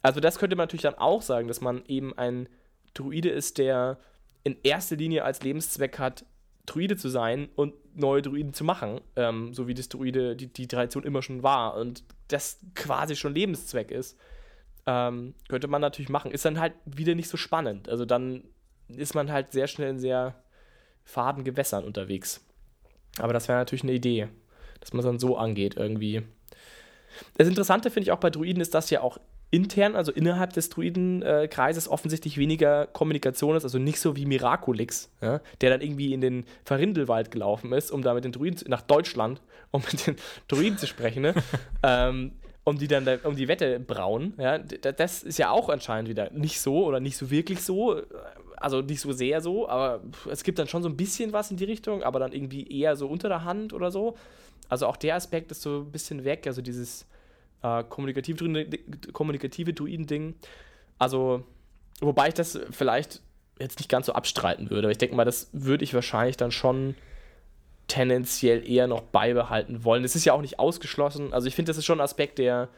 Also 0.00 0.20
das 0.20 0.38
könnte 0.38 0.56
man 0.56 0.64
natürlich 0.64 0.82
dann 0.82 0.94
auch 0.94 1.20
sagen, 1.20 1.48
dass 1.48 1.60
man 1.60 1.84
eben 1.86 2.16
ein 2.16 2.48
Druide 2.94 3.28
ist, 3.28 3.58
der 3.58 3.98
in 4.44 4.56
erster 4.62 4.96
Linie 4.96 5.24
als 5.24 5.42
Lebenszweck 5.42 5.98
hat, 5.98 6.24
Druide 6.64 6.96
zu 6.96 7.08
sein 7.08 7.48
und 7.54 7.74
neue 7.94 8.22
Druiden 8.22 8.54
zu 8.54 8.64
machen, 8.64 9.00
ähm, 9.16 9.52
so 9.52 9.68
wie 9.68 9.74
das 9.74 9.88
Druide 9.88 10.36
die, 10.36 10.46
die 10.46 10.68
Tradition 10.68 11.04
immer 11.04 11.22
schon 11.22 11.42
war 11.42 11.76
und 11.76 12.04
das 12.28 12.60
quasi 12.74 13.16
schon 13.16 13.34
Lebenszweck 13.34 13.90
ist, 13.90 14.18
ähm, 14.86 15.34
könnte 15.48 15.68
man 15.68 15.80
natürlich 15.80 16.08
machen. 16.10 16.30
Ist 16.30 16.44
dann 16.44 16.60
halt 16.60 16.74
wieder 16.84 17.14
nicht 17.14 17.28
so 17.28 17.36
spannend. 17.36 17.88
Also 17.88 18.04
dann 18.04 18.44
ist 18.88 19.14
man 19.14 19.30
halt 19.30 19.52
sehr 19.52 19.66
schnell 19.66 19.90
in 19.90 19.98
sehr 19.98 20.34
faden 21.04 21.44
Gewässern 21.44 21.84
unterwegs. 21.84 22.44
Aber 23.18 23.32
das 23.32 23.48
wäre 23.48 23.58
natürlich 23.58 23.82
eine 23.82 23.92
Idee, 23.92 24.28
dass 24.80 24.92
man 24.92 25.00
es 25.00 25.06
dann 25.06 25.18
so 25.18 25.36
angeht 25.36 25.76
irgendwie. 25.76 26.22
Das 27.36 27.48
Interessante 27.48 27.90
finde 27.90 28.04
ich 28.04 28.12
auch 28.12 28.18
bei 28.18 28.30
Druiden 28.30 28.60
ist, 28.60 28.74
dass 28.74 28.90
ja 28.90 29.00
auch 29.00 29.18
intern, 29.50 29.96
also 29.96 30.12
innerhalb 30.12 30.52
des 30.52 30.68
Druidenkreises, 30.68 31.88
offensichtlich 31.88 32.36
weniger 32.36 32.86
Kommunikation 32.86 33.56
ist, 33.56 33.64
also 33.64 33.78
nicht 33.78 33.98
so 33.98 34.14
wie 34.14 34.26
Miraculix, 34.26 35.10
ja, 35.22 35.40
der 35.60 35.70
dann 35.70 35.80
irgendwie 35.80 36.12
in 36.12 36.20
den 36.20 36.44
Verrindelwald 36.64 37.30
gelaufen 37.30 37.72
ist, 37.72 37.90
um 37.90 38.02
da 38.02 38.12
mit 38.12 38.24
den 38.24 38.32
Druiden 38.32 38.60
nach 38.68 38.82
Deutschland, 38.82 39.40
um 39.70 39.82
mit 39.90 40.06
den 40.06 40.16
Druiden 40.48 40.78
zu 40.78 40.86
sprechen, 40.86 41.22
ne? 41.22 41.34
ähm, 41.82 42.32
um 42.64 42.76
die 42.76 42.88
dann 42.88 43.08
um 43.24 43.34
die 43.34 43.48
Wette 43.48 43.80
brauen. 43.80 44.34
Ja, 44.36 44.58
das 44.58 45.22
ist 45.22 45.38
ja 45.38 45.50
auch 45.50 45.70
anscheinend 45.70 46.10
wieder 46.10 46.30
nicht 46.32 46.60
so 46.60 46.84
oder 46.84 47.00
nicht 47.00 47.16
so 47.16 47.30
wirklich 47.30 47.62
so, 47.62 48.02
also 48.60 48.80
nicht 48.80 49.00
so 49.00 49.12
sehr 49.12 49.40
so, 49.40 49.68
aber 49.68 50.00
es 50.30 50.44
gibt 50.44 50.58
dann 50.58 50.68
schon 50.68 50.82
so 50.82 50.88
ein 50.88 50.96
bisschen 50.96 51.32
was 51.32 51.50
in 51.50 51.56
die 51.56 51.64
Richtung, 51.64 52.02
aber 52.02 52.18
dann 52.18 52.32
irgendwie 52.32 52.66
eher 52.68 52.96
so 52.96 53.08
unter 53.08 53.28
der 53.28 53.44
Hand 53.44 53.72
oder 53.72 53.90
so. 53.90 54.16
Also 54.68 54.86
auch 54.86 54.96
der 54.96 55.16
Aspekt 55.16 55.50
ist 55.50 55.62
so 55.62 55.80
ein 55.80 55.92
bisschen 55.92 56.24
weg, 56.24 56.46
also 56.46 56.62
dieses 56.62 57.06
äh, 57.62 57.84
kommunikative, 57.84 58.66
kommunikative 59.12 59.72
Druiden-Ding. 59.72 60.34
Also, 60.98 61.44
wobei 62.00 62.28
ich 62.28 62.34
das 62.34 62.58
vielleicht 62.70 63.20
jetzt 63.58 63.78
nicht 63.78 63.88
ganz 63.88 64.06
so 64.06 64.12
abstreiten 64.12 64.70
würde, 64.70 64.86
aber 64.86 64.92
ich 64.92 64.98
denke 64.98 65.16
mal, 65.16 65.24
das 65.24 65.48
würde 65.52 65.84
ich 65.84 65.94
wahrscheinlich 65.94 66.36
dann 66.36 66.50
schon 66.50 66.94
tendenziell 67.88 68.68
eher 68.68 68.86
noch 68.86 69.00
beibehalten 69.00 69.82
wollen. 69.82 70.02
Das 70.02 70.14
ist 70.14 70.24
ja 70.24 70.34
auch 70.34 70.42
nicht 70.42 70.58
ausgeschlossen. 70.58 71.32
Also 71.32 71.48
ich 71.48 71.54
finde, 71.54 71.70
das 71.70 71.78
ist 71.78 71.86
schon 71.86 71.98
ein 71.98 72.04
Aspekt, 72.04 72.38
der 72.38 72.68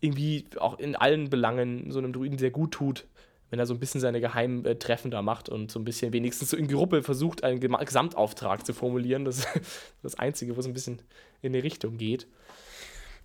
irgendwie 0.00 0.46
auch 0.58 0.78
in 0.78 0.96
allen 0.96 1.30
Belangen 1.30 1.90
so 1.90 1.98
einem 1.98 2.12
Druiden 2.12 2.38
sehr 2.38 2.50
gut 2.50 2.72
tut, 2.72 3.04
wenn 3.52 3.58
er 3.58 3.66
so 3.66 3.74
ein 3.74 3.78
bisschen 3.78 4.00
seine 4.00 4.22
geheimen 4.22 4.64
äh, 4.64 4.76
Treffen 4.76 5.10
da 5.10 5.20
macht 5.20 5.50
und 5.50 5.70
so 5.70 5.78
ein 5.78 5.84
bisschen 5.84 6.14
wenigstens 6.14 6.48
so 6.48 6.56
in 6.56 6.68
Gruppe 6.68 7.02
versucht, 7.02 7.44
einen 7.44 7.60
Gesamtauftrag 7.60 8.64
zu 8.64 8.72
formulieren. 8.72 9.26
Das 9.26 9.40
ist 9.40 9.48
das 10.02 10.18
Einzige, 10.18 10.56
wo 10.56 10.60
es 10.60 10.66
ein 10.66 10.72
bisschen 10.72 11.02
in 11.42 11.52
die 11.52 11.58
Richtung 11.58 11.98
geht. 11.98 12.26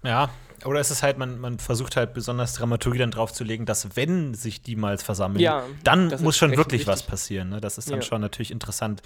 Ja, 0.04 0.30
oder 0.66 0.82
ist 0.82 0.92
es 0.92 1.02
halt, 1.02 1.18
man, 1.18 1.40
man 1.40 1.60
versucht 1.60 1.96
halt 1.96 2.14
besonders 2.14 2.54
Dramaturgie 2.56 3.00
dann 3.00 3.12
draufzulegen, 3.12 3.66
dass 3.66 3.96
wenn 3.96 4.34
sich 4.34 4.62
die 4.62 4.76
mal 4.76 4.98
versammeln, 4.98 5.40
ja, 5.40 5.64
dann 5.86 6.14
muss 6.22 6.36
schon 6.36 6.52
wirklich 6.52 6.82
wichtig. 6.82 6.88
was 6.88 7.04
passieren. 7.04 7.48
Ne? 7.48 7.62
Das 7.62 7.78
ist 7.78 7.90
dann 7.90 8.02
ja. 8.02 8.06
schon 8.06 8.20
natürlich 8.20 8.52
interessant. 8.52 9.02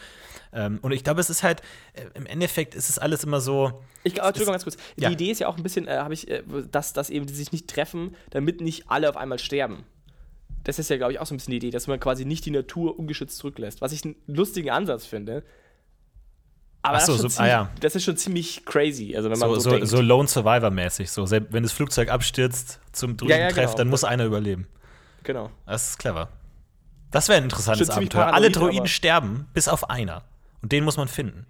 Ähm, 0.51 0.79
und 0.81 0.91
ich 0.91 1.03
glaube, 1.03 1.21
es 1.21 1.29
ist 1.29 1.43
halt, 1.43 1.61
äh, 1.93 2.01
im 2.15 2.25
Endeffekt 2.25 2.73
ist 2.73 2.89
es 2.89 2.97
alles 2.97 3.23
immer 3.23 3.41
so. 3.41 3.83
Ich 4.03 4.15
glaube, 4.15 4.29
Entschuldigung, 4.29 4.53
ganz 4.53 4.63
kurz. 4.63 4.77
Die 4.97 5.03
ja. 5.03 5.11
Idee 5.11 5.29
ist 5.29 5.37
ja 5.37 5.47
auch 5.47 5.57
ein 5.57 5.61
bisschen, 5.61 5.87
äh, 5.87 5.97
habe 5.97 6.15
ich, 6.15 6.27
äh, 6.31 6.41
dass, 6.71 6.93
dass 6.93 7.11
eben 7.11 7.27
die 7.27 7.33
sich 7.35 7.51
nicht 7.51 7.67
treffen, 7.67 8.15
damit 8.31 8.59
nicht 8.59 8.89
alle 8.89 9.07
auf 9.07 9.17
einmal 9.17 9.37
sterben. 9.37 9.85
Das 10.63 10.79
ist 10.79 10.89
ja, 10.89 10.97
glaube 10.97 11.13
ich, 11.13 11.19
auch 11.19 11.25
so 11.25 11.33
ein 11.33 11.37
bisschen 11.37 11.51
die 11.51 11.57
Idee, 11.57 11.71
dass 11.71 11.87
man 11.87 11.99
quasi 11.99 12.25
nicht 12.25 12.45
die 12.45 12.51
Natur 12.51 12.97
ungeschützt 12.97 13.37
zurücklässt. 13.37 13.81
Was 13.81 13.91
ich 13.91 14.03
einen 14.05 14.15
lustigen 14.27 14.69
Ansatz 14.69 15.05
finde, 15.05 15.43
aber 16.83 16.99
so, 16.99 17.13
das, 17.13 17.23
ist 17.23 17.35
so, 17.35 17.43
ah, 17.43 17.47
ja. 17.47 17.69
das, 17.79 17.95
ist 17.95 18.03
schon 18.03 18.17
ziemlich 18.17 18.65
crazy. 18.65 19.15
Also 19.15 19.29
wenn 19.29 19.37
man 19.37 19.49
so, 19.49 19.59
so, 19.59 19.69
denkt. 19.71 19.87
so 19.87 20.01
Lone 20.01 20.27
Survivor-mäßig. 20.27 21.11
So, 21.11 21.29
wenn 21.29 21.63
das 21.63 21.71
Flugzeug 21.71 22.09
abstürzt 22.09 22.79
zum 22.91 23.17
Druiden 23.17 23.37
ja, 23.37 23.49
ja, 23.49 23.51
genau. 23.51 23.73
dann 23.75 23.87
muss 23.87 24.03
einer 24.03 24.25
überleben. 24.25 24.67
Genau. 25.23 25.51
Das 25.67 25.91
ist 25.91 25.99
clever. 25.99 26.29
Das 27.11 27.27
wäre 27.29 27.37
ein 27.37 27.43
interessantes 27.43 27.89
Abenteuer. 27.89 28.33
Alle 28.33 28.49
Druiden 28.49 28.87
sterben, 28.87 29.47
bis 29.53 29.67
auf 29.67 29.89
einer. 29.89 30.23
Und 30.61 30.71
den 30.71 30.83
muss 30.83 30.97
man 30.97 31.07
finden. 31.07 31.45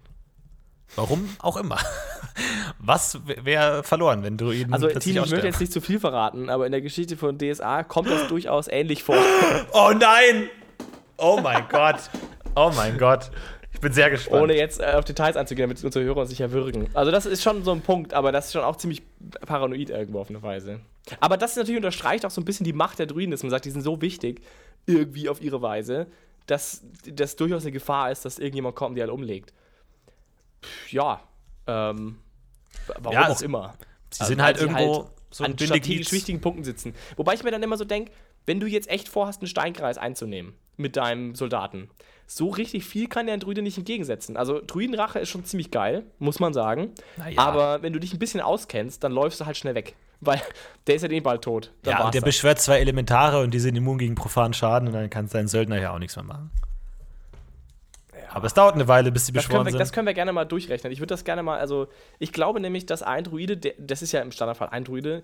Warum 0.96 1.28
auch 1.40 1.56
immer. 1.56 1.78
Was 2.78 3.20
wäre 3.24 3.82
verloren, 3.82 4.22
wenn 4.22 4.36
Druiden 4.36 4.72
Also, 4.72 4.88
Tini, 4.88 5.20
ich 5.20 5.30
möchte 5.30 5.46
jetzt 5.46 5.60
nicht 5.60 5.72
zu 5.72 5.80
viel 5.80 6.00
verraten, 6.00 6.48
aber 6.50 6.66
in 6.66 6.72
der 6.72 6.80
Geschichte 6.80 7.16
von 7.16 7.38
DSA 7.38 7.84
kommt 7.84 8.08
das 8.10 8.28
durchaus 8.28 8.68
ähnlich 8.68 9.02
vor. 9.02 9.16
Oh 9.72 9.92
nein! 9.98 10.48
Oh 11.18 11.38
mein 11.42 11.64
Gott! 11.70 12.10
Oh 12.54 12.72
mein 12.74 12.98
Gott 12.98 13.30
bin 13.82 13.92
sehr 13.92 14.08
gespannt. 14.08 14.42
Ohne 14.42 14.56
jetzt 14.56 14.80
äh, 14.80 14.94
auf 14.94 15.04
Details 15.04 15.36
einzugehen, 15.36 15.68
damit 15.68 15.84
unsere 15.84 16.04
Hörer 16.04 16.24
sich 16.24 16.40
erwürgen. 16.40 16.88
Also 16.94 17.10
das 17.10 17.26
ist 17.26 17.42
schon 17.42 17.62
so 17.64 17.72
ein 17.72 17.82
Punkt, 17.82 18.14
aber 18.14 18.32
das 18.32 18.46
ist 18.46 18.52
schon 18.52 18.62
auch 18.62 18.76
ziemlich 18.76 19.02
paranoid 19.44 19.90
irgendwo 19.90 20.20
auf 20.20 20.30
eine 20.30 20.42
Weise. 20.42 20.80
Aber 21.20 21.36
das 21.36 21.56
natürlich 21.56 21.76
unterstreicht 21.76 22.24
auch 22.24 22.30
so 22.30 22.40
ein 22.40 22.44
bisschen 22.44 22.64
die 22.64 22.72
Macht 22.72 23.00
der 23.00 23.06
Druiden, 23.06 23.32
dass 23.32 23.42
man 23.42 23.50
sagt, 23.50 23.66
die 23.66 23.70
sind 23.70 23.82
so 23.82 24.00
wichtig, 24.00 24.40
irgendwie 24.86 25.28
auf 25.28 25.42
ihre 25.42 25.60
Weise, 25.60 26.06
dass 26.46 26.82
das 27.06 27.36
durchaus 27.36 27.62
eine 27.62 27.72
Gefahr 27.72 28.10
ist, 28.10 28.24
dass 28.24 28.38
irgendjemand 28.38 28.76
kommt 28.76 28.90
und 28.90 28.96
die 28.96 29.02
alle 29.02 29.12
umlegt. 29.12 29.52
Ja, 30.90 31.22
ähm, 31.66 32.18
warum 32.86 33.12
ja, 33.12 33.28
auch 33.28 33.40
immer. 33.42 33.74
Sie 34.10 34.20
also, 34.20 34.32
sind 34.32 34.42
halt 34.42 34.60
irgendwo 34.60 34.96
halt 34.96 35.06
so 35.30 35.44
an 35.44 35.58
strategisch 35.58 36.12
wichtigen 36.12 36.40
Punkten 36.40 36.64
sitzen. 36.64 36.94
Wobei 37.16 37.34
ich 37.34 37.42
mir 37.42 37.50
dann 37.50 37.62
immer 37.62 37.76
so 37.76 37.84
denke, 37.84 38.12
wenn 38.46 38.60
du 38.60 38.66
jetzt 38.66 38.88
echt 38.90 39.08
vorhast, 39.08 39.40
einen 39.40 39.48
Steinkreis 39.48 39.98
einzunehmen 39.98 40.54
mit 40.76 40.96
deinem 40.96 41.34
Soldaten, 41.34 41.90
so 42.26 42.48
richtig 42.48 42.84
viel 42.84 43.08
kann 43.08 43.26
der 43.26 43.36
Druide 43.38 43.62
nicht 43.62 43.78
entgegensetzen. 43.78 44.36
Also 44.36 44.60
Druidenrache 44.66 45.18
ist 45.18 45.28
schon 45.28 45.44
ziemlich 45.44 45.70
geil, 45.70 46.04
muss 46.18 46.40
man 46.40 46.52
sagen. 46.52 46.92
Ja. 47.30 47.42
Aber 47.42 47.82
wenn 47.82 47.92
du 47.92 48.00
dich 48.00 48.12
ein 48.12 48.18
bisschen 48.18 48.40
auskennst, 48.40 49.04
dann 49.04 49.12
läufst 49.12 49.40
du 49.40 49.46
halt 49.46 49.56
schnell 49.56 49.74
weg. 49.74 49.94
Weil 50.24 50.40
der 50.86 50.94
ist 50.94 51.02
ja 51.02 51.10
eh 51.10 51.20
bald 51.20 51.42
tot. 51.42 51.72
Dann 51.82 51.98
ja, 51.98 52.04
und 52.04 52.14
der 52.14 52.20
das. 52.20 52.26
beschwört 52.26 52.60
zwei 52.60 52.78
Elementare 52.78 53.40
und 53.42 53.52
die 53.52 53.58
sind 53.58 53.74
immun 53.74 53.98
gegen 53.98 54.14
profanen 54.14 54.54
Schaden 54.54 54.86
und 54.86 54.94
dann 54.94 55.10
kann 55.10 55.28
dein 55.28 55.48
Söldner 55.48 55.80
ja 55.80 55.92
auch 55.92 55.98
nichts 55.98 56.14
mehr 56.14 56.24
machen. 56.24 56.52
Aber 58.34 58.46
es 58.46 58.54
dauert 58.54 58.74
eine 58.74 58.88
Weile, 58.88 59.12
bis 59.12 59.26
sie 59.26 59.32
beschworen 59.32 59.66
wir, 59.66 59.72
sind. 59.72 59.78
Das 59.78 59.92
können 59.92 60.06
wir 60.06 60.14
gerne 60.14 60.32
mal 60.32 60.46
durchrechnen. 60.46 60.90
Ich 60.90 61.00
würde 61.00 61.08
das 61.08 61.24
gerne 61.24 61.42
mal, 61.42 61.58
also 61.58 61.88
ich 62.18 62.32
glaube 62.32 62.60
nämlich, 62.60 62.86
dass 62.86 63.02
ein 63.02 63.24
Druide, 63.24 63.58
der, 63.58 63.74
das 63.78 64.00
ist 64.00 64.12
ja 64.12 64.22
im 64.22 64.32
Standardfall 64.32 64.70
ein 64.70 64.84
Druide, 64.84 65.22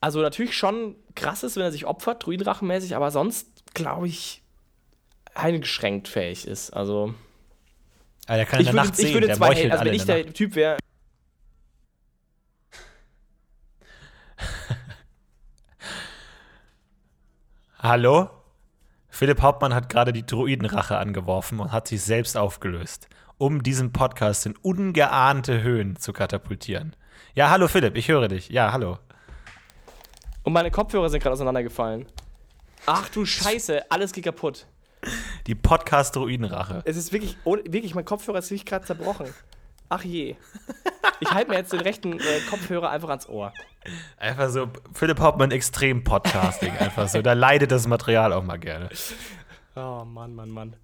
also 0.00 0.22
natürlich 0.22 0.56
schon 0.56 0.96
krass 1.14 1.42
ist, 1.42 1.56
wenn 1.56 1.64
er 1.64 1.72
sich 1.72 1.84
opfert, 1.84 2.24
Druidenrachenmäßig, 2.24 2.96
aber 2.96 3.10
sonst 3.10 3.46
glaube 3.74 4.08
ich, 4.08 4.42
eingeschränkt 5.34 6.08
fähig 6.08 6.46
ist. 6.46 6.70
Also. 6.70 7.14
Aber 8.26 8.36
der 8.36 8.46
kann 8.46 8.60
in 8.60 8.66
der 8.66 8.74
würde, 8.74 8.86
Nacht 8.86 8.96
sehen, 8.96 9.08
ich 9.08 9.14
würde 9.14 9.26
der 9.26 9.36
zwei 9.36 9.54
Hände, 9.54 9.72
also 9.72 9.84
wenn 9.84 9.92
ich 9.94 10.04
der, 10.04 10.24
der 10.24 10.32
Typ 10.32 10.54
wäre. 10.54 10.78
Hallo? 17.78 18.30
Philipp 19.22 19.40
Hauptmann 19.40 19.72
hat 19.72 19.88
gerade 19.88 20.12
die 20.12 20.26
Druidenrache 20.26 20.98
angeworfen 20.98 21.60
und 21.60 21.70
hat 21.70 21.86
sich 21.86 22.02
selbst 22.02 22.36
aufgelöst, 22.36 23.08
um 23.38 23.62
diesen 23.62 23.92
Podcast 23.92 24.46
in 24.46 24.56
ungeahnte 24.56 25.62
Höhen 25.62 25.94
zu 25.94 26.12
katapultieren. 26.12 26.96
Ja, 27.36 27.48
hallo 27.48 27.68
Philipp, 27.68 27.96
ich 27.96 28.08
höre 28.08 28.26
dich. 28.26 28.48
Ja, 28.48 28.72
hallo. 28.72 28.98
Und 30.42 30.52
meine 30.52 30.72
Kopfhörer 30.72 31.08
sind 31.08 31.22
gerade 31.22 31.34
auseinandergefallen. 31.34 32.06
Ach 32.86 33.08
du 33.10 33.24
Scheiße, 33.24 33.92
alles 33.92 34.12
geht 34.12 34.24
kaputt. 34.24 34.66
Die 35.46 35.54
Podcast-Druidenrache. 35.54 36.82
Es 36.84 36.96
ist 36.96 37.12
wirklich, 37.12 37.36
oh, 37.44 37.58
wirklich, 37.64 37.94
mein 37.94 38.04
Kopfhörer 38.04 38.40
ist 38.40 38.50
wirklich 38.50 38.66
gerade 38.66 38.84
zerbrochen. 38.84 39.32
Ach 39.92 40.02
je. 40.04 40.36
Ich 41.20 41.30
halte 41.30 41.50
mir 41.50 41.58
jetzt 41.58 41.70
den 41.70 41.80
rechten 41.80 42.18
äh, 42.18 42.40
Kopfhörer 42.48 42.88
einfach 42.88 43.10
ans 43.10 43.28
Ohr. 43.28 43.52
Einfach 44.16 44.48
so, 44.48 44.68
Philipp 44.94 45.20
Hauptmann 45.20 45.50
extrem 45.50 46.02
Podcasting, 46.02 46.74
einfach 46.78 47.08
so. 47.08 47.20
Da 47.20 47.34
leidet 47.34 47.70
das 47.72 47.86
Material 47.86 48.32
auch 48.32 48.42
mal 48.42 48.56
gerne. 48.56 48.88
Oh 49.76 50.02
Mann, 50.06 50.34
Mann, 50.34 50.48
Mann. 50.48 50.76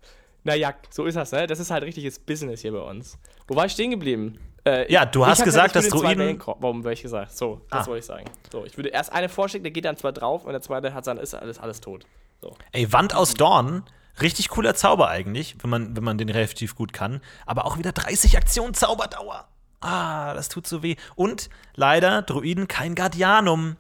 Naja, 0.45 0.75
so 0.91 1.07
ist 1.07 1.15
das, 1.15 1.33
ne? 1.33 1.47
Das 1.47 1.59
ist 1.59 1.71
halt 1.71 1.85
richtiges 1.85 2.19
Business 2.19 2.61
hier 2.61 2.73
bei 2.73 2.83
uns. 2.83 3.19
Wo 3.47 3.57
war 3.57 3.65
ich 3.65 3.73
stehen 3.73 3.93
geblieben? 3.93 4.39
Äh, 4.67 4.93
ja, 4.93 5.07
du 5.07 5.25
hast 5.25 5.43
gesagt, 5.43 5.75
dass 5.75 5.89
Druiden. 5.89 6.39
Warum 6.45 6.81
habe 6.81 6.93
ich 6.93 7.01
gesagt? 7.01 7.33
So, 7.33 7.63
das 7.71 7.85
ah. 7.85 7.87
wollte 7.87 8.01
ich 8.01 8.05
sagen. 8.05 8.27
So, 8.53 8.67
ich 8.67 8.77
würde 8.77 8.91
erst 8.91 9.11
eine 9.11 9.31
vorstellen, 9.31 9.65
der 9.65 9.73
geht 9.73 9.87
dann 9.87 9.97
zwar 9.97 10.13
drauf 10.13 10.45
und 10.45 10.53
der 10.53 10.61
zweite 10.61 10.93
hat 10.93 11.07
dann 11.07 11.17
ist 11.17 11.35
alles, 11.35 11.59
alles 11.59 11.81
tot. 11.81 12.05
So. 12.43 12.55
Ey, 12.73 12.93
Wand 12.93 13.15
aus 13.15 13.33
Dorn 13.33 13.85
Richtig 14.21 14.49
cooler 14.49 14.75
Zauber 14.75 15.09
eigentlich, 15.09 15.57
wenn 15.63 15.71
man, 15.71 15.97
wenn 15.97 16.05
man 16.05 16.19
den 16.19 16.29
relativ 16.29 16.75
gut 16.75 16.93
kann. 16.93 17.21
Aber 17.47 17.67
auch 17.67 17.79
wieder 17.79 17.93
30 17.93 18.37
Aktionen 18.37 18.75
Zauberdauer. 18.75 19.49
Ah, 19.81 20.35
das 20.35 20.49
tut 20.49 20.67
so 20.67 20.83
weh. 20.83 20.97
Und 21.15 21.51
leider, 21.75 22.23
Druiden 22.23 22.67
kein 22.67 22.95
Guardianum. 22.95 23.77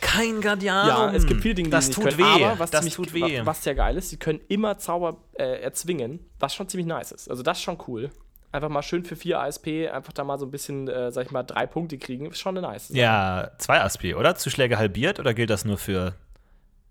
Kein 0.00 0.40
Guardianum. 0.40 0.88
Ja, 0.88 1.12
es 1.12 1.26
gibt 1.26 1.42
viele 1.42 1.54
Dinge, 1.54 1.68
die 1.68 1.72
das 1.72 1.90
tut 1.90 2.04
können, 2.04 2.18
weh. 2.18 2.44
Aber 2.44 2.58
was 2.58 2.70
das 2.70 2.86
tut 2.90 3.12
weh. 3.14 3.40
Was 3.44 3.64
ja 3.64 3.72
geil 3.72 3.96
ist, 3.96 4.10
sie 4.10 4.18
können 4.18 4.40
immer 4.48 4.78
Zauber 4.78 5.18
äh, 5.34 5.62
erzwingen, 5.62 6.20
was 6.38 6.54
schon 6.54 6.68
ziemlich 6.68 6.86
nice 6.86 7.12
ist. 7.12 7.28
Also 7.30 7.42
das 7.42 7.58
ist 7.58 7.64
schon 7.64 7.78
cool. 7.88 8.10
Einfach 8.52 8.68
mal 8.68 8.82
schön 8.82 9.04
für 9.04 9.16
4 9.16 9.40
ASP, 9.40 9.88
einfach 9.92 10.12
da 10.12 10.22
mal 10.22 10.38
so 10.38 10.46
ein 10.46 10.50
bisschen, 10.50 10.88
äh, 10.88 11.10
sag 11.10 11.26
ich 11.26 11.32
mal, 11.32 11.42
drei 11.42 11.66
Punkte 11.66 11.98
kriegen, 11.98 12.26
ist 12.26 12.38
schon 12.38 12.54
nice. 12.54 12.90
Ja, 12.90 13.50
zwei 13.58 13.80
ASP, 13.80 14.14
oder? 14.16 14.36
Zuschläge 14.36 14.78
halbiert 14.78 15.18
oder 15.18 15.34
gilt 15.34 15.50
das 15.50 15.64
nur 15.64 15.78
für 15.78 16.14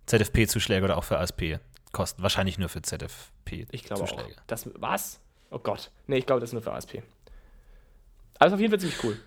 ZFP-Zuschläge 0.08 0.84
oder 0.84 0.98
auch 0.98 1.04
für 1.04 1.18
ASP? 1.18 1.60
Kosten 1.96 2.22
wahrscheinlich 2.22 2.58
nur 2.58 2.68
für 2.68 2.82
ZFP-Zuschläge. 2.82 3.68
Ich 3.72 3.84
glaube 3.86 4.04
auch. 4.04 4.22
Das, 4.48 4.70
was? 4.76 5.22
Oh 5.50 5.60
Gott. 5.60 5.92
Nee, 6.08 6.18
ich 6.18 6.26
glaube, 6.26 6.42
das 6.42 6.50
ist 6.50 6.54
nur 6.54 6.62
für 6.62 6.74
ASP. 6.74 7.02
Aber 8.38 8.48
ist 8.48 8.54
auf 8.54 8.60
jeden 8.60 8.72
Fall 8.72 8.82
ziemlich 8.82 9.02
cool. 9.06 9.18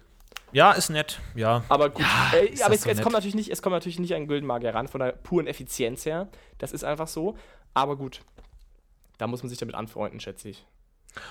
Ja, 0.53 0.73
ist 0.73 0.91
nett, 0.91 1.19
ja. 1.35 1.65
Aber 1.71 1.89
gut, 1.89 2.05
Ja, 2.05 2.39
äh, 2.39 2.63
aber 2.63 2.75
es, 2.75 2.83
so 2.83 2.91
es, 2.91 3.01
kommt 3.01 3.15
natürlich 3.15 3.35
nicht, 3.35 3.51
es 3.51 3.63
kommt 3.63 3.73
natürlich 3.73 3.99
nicht 3.99 4.15
an 4.15 4.27
Güldenmagier 4.27 4.75
ran, 4.75 4.87
von 4.87 5.01
der 5.01 5.13
puren 5.13 5.47
Effizienz 5.47 6.05
her. 6.05 6.29
Das 6.59 6.73
ist 6.73 6.85
einfach 6.85 7.09
so. 7.09 7.39
Aber 7.73 7.97
gut, 7.97 8.21
da 9.17 9.27
muss 9.27 9.43
man 9.43 9.49
sich 9.49 9.59
damit 9.59 9.75
anfreunden, 9.75 10.21
schätze 10.21 10.51
ich. 10.51 10.67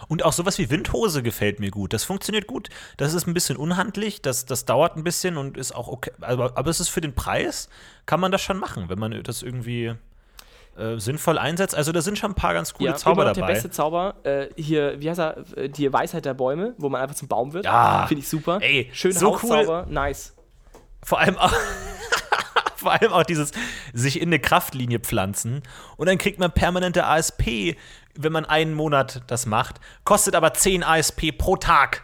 Und 0.07 0.25
auch 0.25 0.33
sowas 0.33 0.57
wie 0.57 0.71
Windhose 0.71 1.21
gefällt 1.21 1.59
mir 1.59 1.69
gut. 1.69 1.93
Das 1.93 2.03
funktioniert 2.03 2.47
gut. 2.47 2.69
Das 2.97 3.13
ist 3.13 3.27
ein 3.27 3.35
bisschen 3.35 3.57
unhandlich, 3.57 4.23
das, 4.23 4.45
das 4.45 4.65
dauert 4.65 4.97
ein 4.97 5.03
bisschen 5.03 5.37
und 5.37 5.55
ist 5.55 5.73
auch 5.73 5.87
okay. 5.87 6.11
Aber, 6.21 6.57
aber 6.57 6.69
es 6.71 6.79
ist 6.79 6.89
für 6.89 7.01
den 7.01 7.13
Preis, 7.13 7.69
kann 8.07 8.19
man 8.19 8.31
das 8.31 8.41
schon 8.41 8.57
machen, 8.57 8.89
wenn 8.89 8.97
man 8.97 9.21
das 9.21 9.43
irgendwie 9.43 9.93
äh, 10.77 10.99
sinnvoll 10.99 11.37
einsetzt. 11.37 11.75
Also 11.75 11.91
da 11.91 12.01
sind 12.01 12.17
schon 12.17 12.31
ein 12.31 12.35
paar 12.35 12.53
ganz 12.53 12.73
coole 12.73 12.95
Zauber 12.95 13.23
immer 13.23 13.29
noch 13.29 13.35
dabei. 13.35 13.47
der 13.47 13.53
beste 13.53 13.71
Zauber, 13.71 14.15
äh, 14.23 14.47
hier, 14.55 14.99
wie 15.01 15.09
heißt 15.09 15.19
er, 15.19 15.37
äh, 15.55 15.69
die 15.69 15.91
Weisheit 15.91 16.25
der 16.25 16.33
Bäume, 16.33 16.73
wo 16.77 16.89
man 16.89 17.01
einfach 17.01 17.15
zum 17.15 17.27
Baum 17.27 17.53
wird. 17.53 17.65
Ja. 17.65 18.05
Finde 18.07 18.21
ich 18.21 18.29
super. 18.29 18.59
Ey, 18.61 18.89
Schön 18.93 19.11
so 19.11 19.33
Hauszauber, 19.33 19.85
nice. 19.89 20.35
Vor 21.03 21.19
allem 21.19 21.37
auch. 21.37 21.53
Vor 22.75 22.91
allem 22.91 23.11
auch 23.11 23.23
dieses 23.23 23.51
sich 23.91 24.21
in 24.21 24.29
eine 24.29 24.37
Kraftlinie 24.39 24.99
pflanzen 24.99 25.63
und 25.97 26.07
dann 26.07 26.19
kriegt 26.19 26.39
man 26.39 26.51
permanente 26.51 27.05
ASP, 27.05 27.75
wenn 28.13 28.31
man 28.31 28.45
einen 28.45 28.75
Monat 28.75 29.23
das 29.27 29.47
macht, 29.47 29.77
kostet 30.03 30.35
aber 30.35 30.53
10 30.53 30.83
ASP 30.83 31.31
pro 31.35 31.55
Tag. 31.57 32.03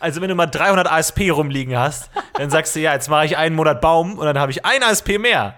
Also 0.00 0.20
wenn 0.20 0.28
du 0.28 0.34
mal 0.34 0.46
300 0.46 0.90
ASP 0.90 1.30
rumliegen 1.30 1.78
hast, 1.78 2.10
dann 2.34 2.50
sagst 2.50 2.76
du, 2.76 2.80
ja, 2.80 2.92
jetzt 2.92 3.08
mache 3.08 3.24
ich 3.24 3.36
einen 3.38 3.56
Monat 3.56 3.80
Baum 3.80 4.18
und 4.18 4.26
dann 4.26 4.38
habe 4.38 4.52
ich 4.52 4.64
ein 4.66 4.82
ASP 4.82 5.18
mehr. 5.18 5.54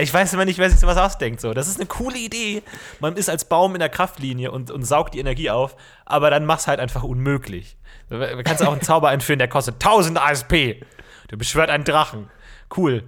Ich 0.00 0.12
weiß 0.12 0.32
immer 0.34 0.44
nicht, 0.44 0.58
wer 0.58 0.70
sich 0.70 0.78
sowas 0.80 0.96
ausdenkt. 0.96 1.40
So. 1.40 1.54
Das 1.54 1.66
ist 1.68 1.78
eine 1.78 1.86
coole 1.86 2.16
Idee. 2.18 2.62
Man 3.00 3.16
ist 3.16 3.28
als 3.28 3.44
Baum 3.46 3.74
in 3.74 3.80
der 3.80 3.88
Kraftlinie 3.88 4.50
und, 4.50 4.70
und 4.70 4.84
saugt 4.84 5.14
die 5.14 5.18
Energie 5.18 5.50
auf, 5.50 5.76
aber 6.04 6.30
dann 6.30 6.46
mach's 6.46 6.66
halt 6.66 6.80
einfach 6.80 7.02
unmöglich. 7.02 7.76
Du 8.08 8.18
kannst 8.42 8.62
auch 8.62 8.72
einen 8.72 8.82
Zauber 8.82 9.08
einführen, 9.08 9.38
der 9.38 9.48
kostet 9.48 9.74
1000 9.76 10.18
ASP. 10.20 10.84
Du 11.28 11.36
beschwört 11.36 11.70
einen 11.70 11.84
Drachen. 11.84 12.30
Cool. 12.74 13.02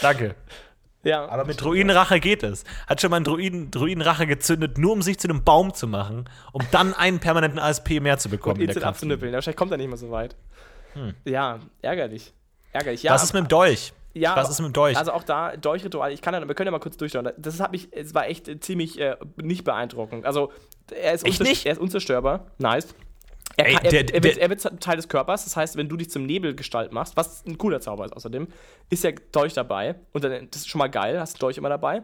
Danke. 0.00 0.34
Ja, 1.04 1.28
Aber 1.28 1.44
mit 1.44 1.60
Druidenrache 1.60 2.18
geht 2.18 2.42
es. 2.42 2.64
Hat 2.86 3.00
schon 3.00 3.10
mal 3.10 3.16
einen 3.16 3.26
Druiden, 3.26 3.70
Druidenrache 3.70 4.26
gezündet, 4.26 4.78
nur 4.78 4.92
um 4.92 5.02
sich 5.02 5.18
zu 5.18 5.28
einem 5.28 5.44
Baum 5.44 5.74
zu 5.74 5.86
machen, 5.86 6.28
um 6.52 6.62
dann 6.70 6.94
einen 6.94 7.20
permanenten 7.20 7.58
ASP 7.60 8.00
mehr 8.00 8.18
zu 8.18 8.30
bekommen. 8.30 8.60
und 8.60 8.68
in 8.68 8.72
der 8.72 8.84
abzunippeln. 8.86 9.32
Wahrscheinlich 9.32 9.58
kommt 9.58 9.70
er 9.72 9.76
nicht 9.76 9.88
mehr 9.88 9.98
so 9.98 10.10
weit. 10.10 10.34
Ja, 11.24 11.58
ärgerlich. 11.82 12.32
Ärgerlich. 12.72 13.02
Ja, 13.02 13.12
Was 13.12 13.22
ist 13.22 13.34
mit 13.34 13.42
dem 13.44 13.48
Dolch? 13.48 13.92
Ja, 14.14 14.36
Was 14.36 14.48
ist 14.48 14.60
mit 14.60 14.76
Dolch? 14.76 14.96
Also 14.96 15.12
auch 15.12 15.24
da, 15.24 15.56
Dolchritual, 15.56 16.12
ich 16.12 16.22
kann 16.22 16.34
ja, 16.34 16.46
wir 16.46 16.54
können 16.54 16.68
ja 16.68 16.70
mal 16.70 16.78
kurz 16.78 16.96
durchschauen. 16.96 17.28
Das 17.36 17.60
hat 17.60 17.72
mich, 17.72 17.88
es 17.92 18.14
war 18.14 18.28
echt 18.28 18.46
äh, 18.48 18.60
ziemlich 18.60 18.98
äh, 19.00 19.16
nicht 19.36 19.64
beeindruckend. 19.64 20.24
Also, 20.24 20.52
er 20.90 21.12
ist, 21.14 21.24
nicht? 21.40 21.66
er 21.66 21.72
ist 21.72 21.78
unzerstörbar. 21.80 22.46
Nice. 22.58 22.94
Er, 23.56 23.66
Ey, 23.66 23.74
kann, 23.74 23.84
er, 23.84 23.90
der- 23.90 24.00
er, 24.14 24.22
wird, 24.22 24.36
der- 24.36 24.42
er 24.42 24.50
wird 24.50 24.80
Teil 24.80 24.96
des 24.96 25.08
Körpers, 25.08 25.44
das 25.44 25.56
heißt, 25.56 25.76
wenn 25.76 25.88
du 25.88 25.96
dich 25.96 26.10
zum 26.10 26.26
Nebelgestalt 26.26 26.92
machst, 26.92 27.16
was 27.16 27.44
ein 27.46 27.58
cooler 27.58 27.80
Zauber 27.80 28.04
ist 28.04 28.12
außerdem, 28.16 28.48
ist 28.90 29.04
ja 29.04 29.10
Dolch 29.32 29.52
dabei. 29.54 29.96
Und 30.12 30.24
dann, 30.24 30.48
das 30.50 30.62
ist 30.62 30.68
schon 30.68 30.78
mal 30.80 30.88
geil, 30.88 31.20
hast 31.20 31.40
Dolch 31.42 31.58
immer 31.58 31.68
dabei. 31.68 32.02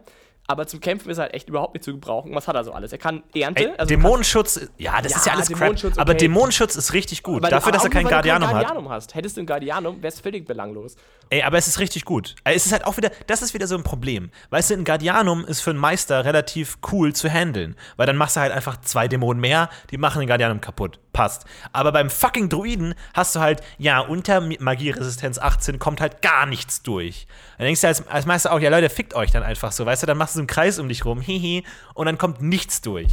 Aber 0.51 0.67
zum 0.67 0.81
Kämpfen 0.81 1.11
ist 1.11 1.19
er 1.19 1.23
halt 1.25 1.35
echt 1.35 1.49
überhaupt 1.49 1.75
nicht 1.75 1.85
zu 1.85 1.93
gebrauchen. 1.93 2.35
Was 2.35 2.49
hat 2.49 2.57
er 2.57 2.65
so 2.65 2.73
alles? 2.73 2.93
Er 2.93 2.99
kann 2.99 3.23
Ernte. 3.35 3.63
Ey, 3.63 3.67
also 3.69 3.75
du 3.75 3.77
kannst- 3.77 3.91
Dämonenschutz, 3.91 4.61
ja, 4.79 5.01
das 5.01 5.13
Ja, 5.13 5.19
ist 5.19 5.27
ja 5.27 5.33
alles 5.35 5.47
Dämonenschutz, 5.49 5.95
Crap. 5.95 6.03
Aber 6.03 6.13
okay. 6.13 6.19
Dämonenschutz 6.19 6.77
ist 6.77 6.93
richtig 6.93 7.23
gut. 7.23 7.43
weil- 7.43 7.51
Dafür, 7.51 7.73
dass 7.73 7.83
aber 7.83 7.91
er 7.91 7.93
kein 7.93 8.05
weil 8.05 8.11
du 8.11 8.15
Guardianum 8.17 8.49
hat. 8.49 8.55
Guardianum 8.67 8.89
hast. 8.91 9.15
Hättest 9.15 9.37
du 9.37 9.43
ein 9.43 9.47
Guardianum, 9.47 10.03
wäre 10.03 10.13
es 10.13 10.21
völlig 10.21 10.47
belanglos. 10.47 10.97
Ey, 11.31 11.43
aber 11.43 11.59
es 11.59 11.69
ist 11.69 11.79
richtig 11.79 12.05
gut. 12.05 12.35
Ey, 12.45 12.57
Es 12.57 12.67
ist 12.67 12.73
halt 12.73 12.85
auch 12.85 12.97
wieder, 12.97 13.11
das 13.29 13.41
ist 13.43 13.55
wieder 13.55 13.67
so 13.69 13.77
ein 13.77 13.85
Problem. 13.85 14.31
Weißt 14.51 14.71
du, 14.71 14.75
ein 14.75 14.85
Guardianum 14.85 15.45
ist 15.45 15.61
für 15.61 15.71
einen 15.71 15.79
Meister 15.79 16.25
relativ 16.25 16.79
cool 16.93 17.13
zu 17.15 17.29
handeln. 17.31 17.77
Weil 17.97 18.07
dann 18.07 18.17
machst 18.17 18.37
du 18.37 18.41
halt 18.41 18.53
einfach 18.53 18.81
zwei 18.81 19.07
Dämonen 19.07 19.41
mehr, 19.41 19.71
die 19.91 19.99
machen 19.99 20.19
den 20.21 20.27
Guardianum 20.29 20.61
kaputt. 20.61 20.99
Passt. 21.13 21.45
Aber 21.73 21.91
beim 21.91 22.09
fucking 22.09 22.49
Druiden 22.49 22.95
hast 23.15 23.35
du 23.35 23.41
halt, 23.41 23.63
ja, 23.79 23.99
unter 24.01 24.41
Magieresistenz 24.41 25.39
18 25.39 25.79
kommt 25.79 26.01
halt 26.01 26.23
gar 26.23 26.47
nichts 26.47 26.83
durch. 26.83 27.27
Dann 27.59 27.67
denkst 27.67 27.81
du 27.81 27.89
als, 27.89 28.07
als 28.09 28.27
Meister 28.27 28.53
auch, 28.53 28.61
ja 28.61 28.71
Leute, 28.71 28.91
fickt 28.91 29.15
euch 29.15 29.33
dann 29.33 29.43
einfach 29.43 29.73
so, 29.73 29.85
weißt 29.85 30.05
du, 30.05 30.07
dann 30.07 30.19
machst 30.19 30.35
du 30.35 30.39
so 30.39 30.41
einen 30.41 30.47
Kreis 30.47 30.79
um 30.79 30.89
dich 30.89 31.05
rum, 31.05 31.21
hihi, 31.21 31.65
und 31.95 32.07
dann 32.07 32.17
kommt 32.17 32.43
nichts 32.43 32.81
durch. 32.81 33.11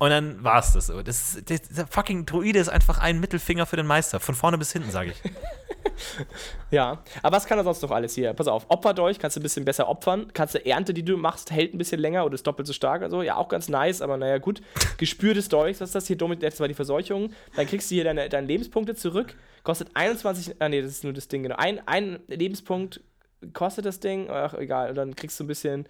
Und 0.00 0.08
dann 0.08 0.42
war 0.42 0.58
es 0.58 0.72
das 0.72 0.86
so. 0.86 1.02
Das, 1.02 1.36
das, 1.44 1.60
der 1.68 1.86
fucking 1.86 2.24
Druide 2.24 2.58
ist 2.58 2.70
einfach 2.70 2.96
ein 2.98 3.20
Mittelfinger 3.20 3.66
für 3.66 3.76
den 3.76 3.86
Meister. 3.86 4.18
Von 4.18 4.34
vorne 4.34 4.56
bis 4.56 4.72
hinten, 4.72 4.90
sage 4.90 5.10
ich. 5.10 5.22
Ja, 6.70 7.02
aber 7.22 7.36
was 7.36 7.46
kann 7.46 7.58
er 7.58 7.64
sonst 7.64 7.82
noch 7.82 7.90
alles 7.90 8.14
hier? 8.14 8.32
Pass 8.32 8.46
auf, 8.46 8.66
Opferdolch 8.68 9.18
kannst 9.18 9.36
du 9.36 9.40
ein 9.40 9.42
bisschen 9.42 9.64
besser 9.64 9.88
opfern. 9.88 10.30
Kannst 10.32 10.54
du 10.54 10.64
Ernte, 10.64 10.94
die 10.94 11.02
du 11.02 11.16
machst, 11.16 11.50
hält 11.50 11.74
ein 11.74 11.78
bisschen 11.78 12.00
länger 12.00 12.24
oder 12.24 12.34
ist 12.34 12.46
doppelt 12.46 12.66
so 12.66 12.72
stark 12.72 13.00
oder 13.00 13.10
so. 13.10 13.22
Ja, 13.22 13.36
auch 13.36 13.48
ganz 13.48 13.68
nice, 13.68 14.00
aber 14.00 14.16
naja, 14.16 14.38
gut. 14.38 14.60
Gespür 14.98 15.34
des 15.34 15.48
Dolchs, 15.48 15.80
was 15.80 15.90
ist 15.90 15.94
das 15.94 16.06
hier? 16.06 16.16
Domit, 16.16 16.42
das 16.42 16.60
war 16.60 16.68
die 16.68 16.74
Verseuchung. 16.74 17.32
Dann 17.56 17.66
kriegst 17.66 17.90
du 17.90 17.94
hier 17.94 18.04
deine, 18.04 18.28
deine 18.28 18.46
Lebenspunkte 18.46 18.94
zurück. 18.94 19.34
Kostet 19.62 19.88
21, 19.94 20.56
ah 20.60 20.68
nee, 20.68 20.80
das 20.80 20.92
ist 20.92 21.04
nur 21.04 21.12
das 21.12 21.28
Ding, 21.28 21.42
genau. 21.42 21.56
Ein, 21.56 21.86
ein 21.86 22.20
Lebenspunkt 22.28 23.00
kostet 23.52 23.84
das 23.84 24.00
Ding, 24.00 24.30
ach 24.30 24.54
egal. 24.54 24.90
Und 24.90 24.96
dann 24.96 25.16
kriegst 25.16 25.40
du 25.40 25.44
ein 25.44 25.48
bisschen 25.48 25.86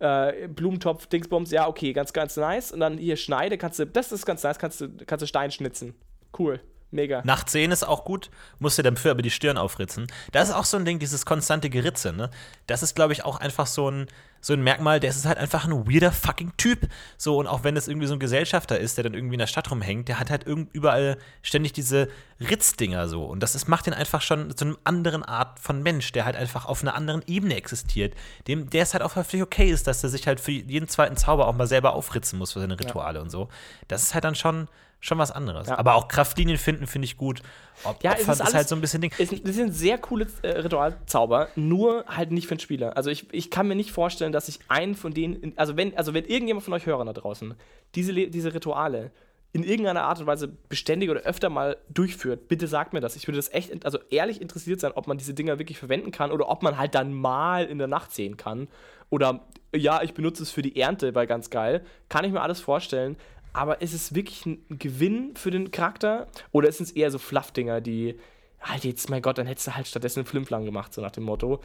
äh, 0.00 0.48
Blumentopf, 0.48 1.06
Dingsbums, 1.06 1.50
ja, 1.50 1.68
okay, 1.68 1.92
ganz, 1.92 2.12
ganz 2.12 2.36
nice. 2.36 2.72
Und 2.72 2.80
dann 2.80 2.98
hier 2.98 3.16
Schneide, 3.16 3.58
kannst 3.58 3.78
du, 3.78 3.86
das 3.86 4.12
ist 4.12 4.26
ganz 4.26 4.42
nice, 4.42 4.58
kannst 4.58 4.80
du, 4.80 4.88
kannst 5.06 5.22
du 5.22 5.26
Stein 5.26 5.50
schnitzen. 5.50 5.94
Cool, 6.38 6.60
mega. 6.90 7.22
Nach 7.24 7.44
10 7.44 7.70
ist 7.70 7.86
auch 7.86 8.04
gut, 8.04 8.30
musst 8.58 8.78
dir 8.78 8.82
dafür 8.82 9.12
aber 9.12 9.22
die 9.22 9.30
Stirn 9.30 9.58
aufritzen. 9.58 10.06
Das 10.32 10.48
ist 10.48 10.54
auch 10.54 10.64
so 10.64 10.76
ein 10.76 10.84
Ding, 10.84 10.98
dieses 10.98 11.26
konstante 11.26 11.70
Geritze, 11.70 12.12
ne? 12.12 12.30
Das 12.66 12.82
ist, 12.82 12.94
glaube 12.94 13.12
ich, 13.12 13.24
auch 13.24 13.38
einfach 13.40 13.66
so 13.66 13.90
ein, 13.90 14.06
so 14.40 14.52
ein 14.52 14.62
Merkmal, 14.62 15.00
der 15.00 15.10
ist 15.10 15.26
halt 15.26 15.38
einfach 15.38 15.64
ein 15.64 15.86
weirder 15.86 16.12
fucking 16.12 16.52
Typ. 16.56 16.88
So, 17.16 17.38
und 17.38 17.46
auch 17.46 17.64
wenn 17.64 17.76
es 17.76 17.88
irgendwie 17.88 18.06
so 18.06 18.14
ein 18.14 18.20
Gesellschafter 18.20 18.78
ist, 18.78 18.96
der 18.96 19.04
dann 19.04 19.14
irgendwie 19.14 19.34
in 19.34 19.40
der 19.40 19.46
Stadt 19.46 19.70
rumhängt, 19.70 20.08
der 20.08 20.20
hat 20.20 20.30
halt 20.30 20.44
überall 20.46 21.18
ständig 21.42 21.72
diese 21.72 22.08
Ritzdinger 22.40 23.08
so. 23.08 23.24
Und 23.24 23.42
das 23.42 23.54
ist, 23.54 23.68
macht 23.68 23.86
den 23.86 23.94
einfach 23.94 24.22
schon 24.22 24.56
zu 24.56 24.64
einer 24.64 24.76
anderen 24.84 25.24
Art 25.24 25.58
von 25.58 25.82
Mensch, 25.82 26.12
der 26.12 26.24
halt 26.24 26.36
einfach 26.36 26.66
auf 26.66 26.82
einer 26.82 26.94
anderen 26.94 27.22
Ebene 27.26 27.56
existiert. 27.56 28.14
Dem, 28.46 28.70
der 28.70 28.82
es 28.82 28.94
halt 28.94 29.02
auch 29.02 29.10
völlig 29.10 29.42
okay 29.42 29.70
ist, 29.70 29.86
dass 29.86 30.04
er 30.04 30.10
sich 30.10 30.26
halt 30.26 30.40
für 30.40 30.52
jeden 30.52 30.88
zweiten 30.88 31.16
Zauber 31.16 31.48
auch 31.48 31.54
mal 31.54 31.66
selber 31.66 31.94
aufritzen 31.94 32.38
muss 32.38 32.52
für 32.52 32.60
seine 32.60 32.78
Rituale 32.78 33.20
und 33.20 33.30
so. 33.30 33.48
Das 33.88 34.02
ist 34.02 34.14
halt 34.14 34.24
dann 34.24 34.36
schon, 34.36 34.68
schon 35.00 35.18
was 35.18 35.30
anderes. 35.30 35.68
Ja. 35.68 35.78
Aber 35.78 35.94
auch 35.94 36.08
Kraftlinien 36.08 36.58
finden, 36.58 36.86
finde 36.86 37.06
ich 37.06 37.16
gut. 37.16 37.42
Ob, 37.84 38.02
Ja, 38.02 38.12
Opfern 38.12 38.32
es 38.32 38.34
ist, 38.34 38.40
alles, 38.40 38.54
halt 38.54 38.68
so 38.68 38.74
ein 38.74 38.80
bisschen 38.80 39.00
Ding. 39.00 39.12
Es, 39.18 39.30
das 39.30 39.54
sind 39.54 39.72
sehr 39.72 39.98
coole 39.98 40.26
äh, 40.42 40.48
Ritualzauber, 40.48 41.48
nur 41.54 42.04
halt 42.08 42.32
nicht 42.32 42.48
für 42.48 42.56
den 42.56 42.60
Spieler. 42.60 42.96
Also 42.96 43.10
ich, 43.10 43.32
ich 43.32 43.50
kann 43.50 43.68
mir 43.68 43.76
nicht 43.76 43.92
vorstellen, 43.92 44.32
dass 44.32 44.48
ich 44.48 44.58
einen 44.68 44.94
von 44.94 45.14
denen, 45.14 45.52
also 45.56 45.76
wenn, 45.76 45.96
also 45.96 46.14
wenn 46.14 46.24
irgendjemand 46.24 46.64
von 46.64 46.74
euch 46.74 46.86
Hörern 46.86 47.06
da 47.06 47.12
draußen 47.12 47.54
diese, 47.94 48.12
diese 48.12 48.54
Rituale 48.54 49.12
in 49.52 49.62
irgendeiner 49.62 50.02
Art 50.02 50.20
und 50.20 50.26
Weise 50.26 50.48
beständig 50.48 51.08
oder 51.08 51.20
öfter 51.20 51.48
mal 51.48 51.78
durchführt, 51.88 52.48
bitte 52.48 52.66
sagt 52.66 52.92
mir 52.92 53.00
das. 53.00 53.16
Ich 53.16 53.26
würde 53.26 53.36
das 53.36 53.52
echt, 53.52 53.84
also 53.84 53.98
ehrlich 54.10 54.42
interessiert 54.42 54.80
sein, 54.80 54.92
ob 54.94 55.06
man 55.06 55.16
diese 55.16 55.32
Dinger 55.32 55.58
wirklich 55.58 55.78
verwenden 55.78 56.10
kann 56.10 56.32
oder 56.32 56.48
ob 56.48 56.62
man 56.62 56.76
halt 56.76 56.94
dann 56.94 57.14
mal 57.14 57.64
in 57.64 57.78
der 57.78 57.86
Nacht 57.86 58.12
sehen 58.12 58.36
kann. 58.36 58.68
Oder 59.10 59.46
ja, 59.74 60.02
ich 60.02 60.12
benutze 60.12 60.42
es 60.42 60.50
für 60.50 60.60
die 60.60 60.78
Ernte, 60.78 61.14
weil 61.14 61.26
ganz 61.26 61.48
geil. 61.48 61.82
Kann 62.10 62.24
ich 62.24 62.32
mir 62.32 62.42
alles 62.42 62.60
vorstellen. 62.60 63.16
Aber 63.52 63.80
ist 63.80 63.92
es 63.92 64.14
wirklich 64.14 64.46
ein 64.46 64.64
Gewinn 64.68 65.36
für 65.36 65.50
den 65.50 65.70
Charakter? 65.70 66.28
Oder 66.52 66.68
ist 66.68 66.80
es 66.80 66.92
eher 66.92 67.10
so 67.10 67.18
Fluff-Dinger, 67.18 67.80
die, 67.80 68.18
halt 68.60 68.84
jetzt, 68.84 69.10
mein 69.10 69.22
Gott, 69.22 69.38
dann 69.38 69.46
hättest 69.46 69.68
du 69.68 69.74
halt 69.74 69.86
stattdessen 69.86 70.20
einen 70.20 70.26
Flimpflang 70.26 70.64
gemacht, 70.64 70.92
so 70.92 71.00
nach 71.00 71.10
dem 71.10 71.24
Motto. 71.24 71.62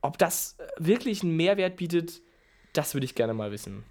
Ob 0.00 0.18
das 0.18 0.56
wirklich 0.76 1.22
einen 1.22 1.36
Mehrwert 1.36 1.76
bietet, 1.76 2.22
das 2.72 2.94
würde 2.94 3.04
ich 3.04 3.14
gerne 3.14 3.34
mal 3.34 3.50
wissen. 3.50 3.84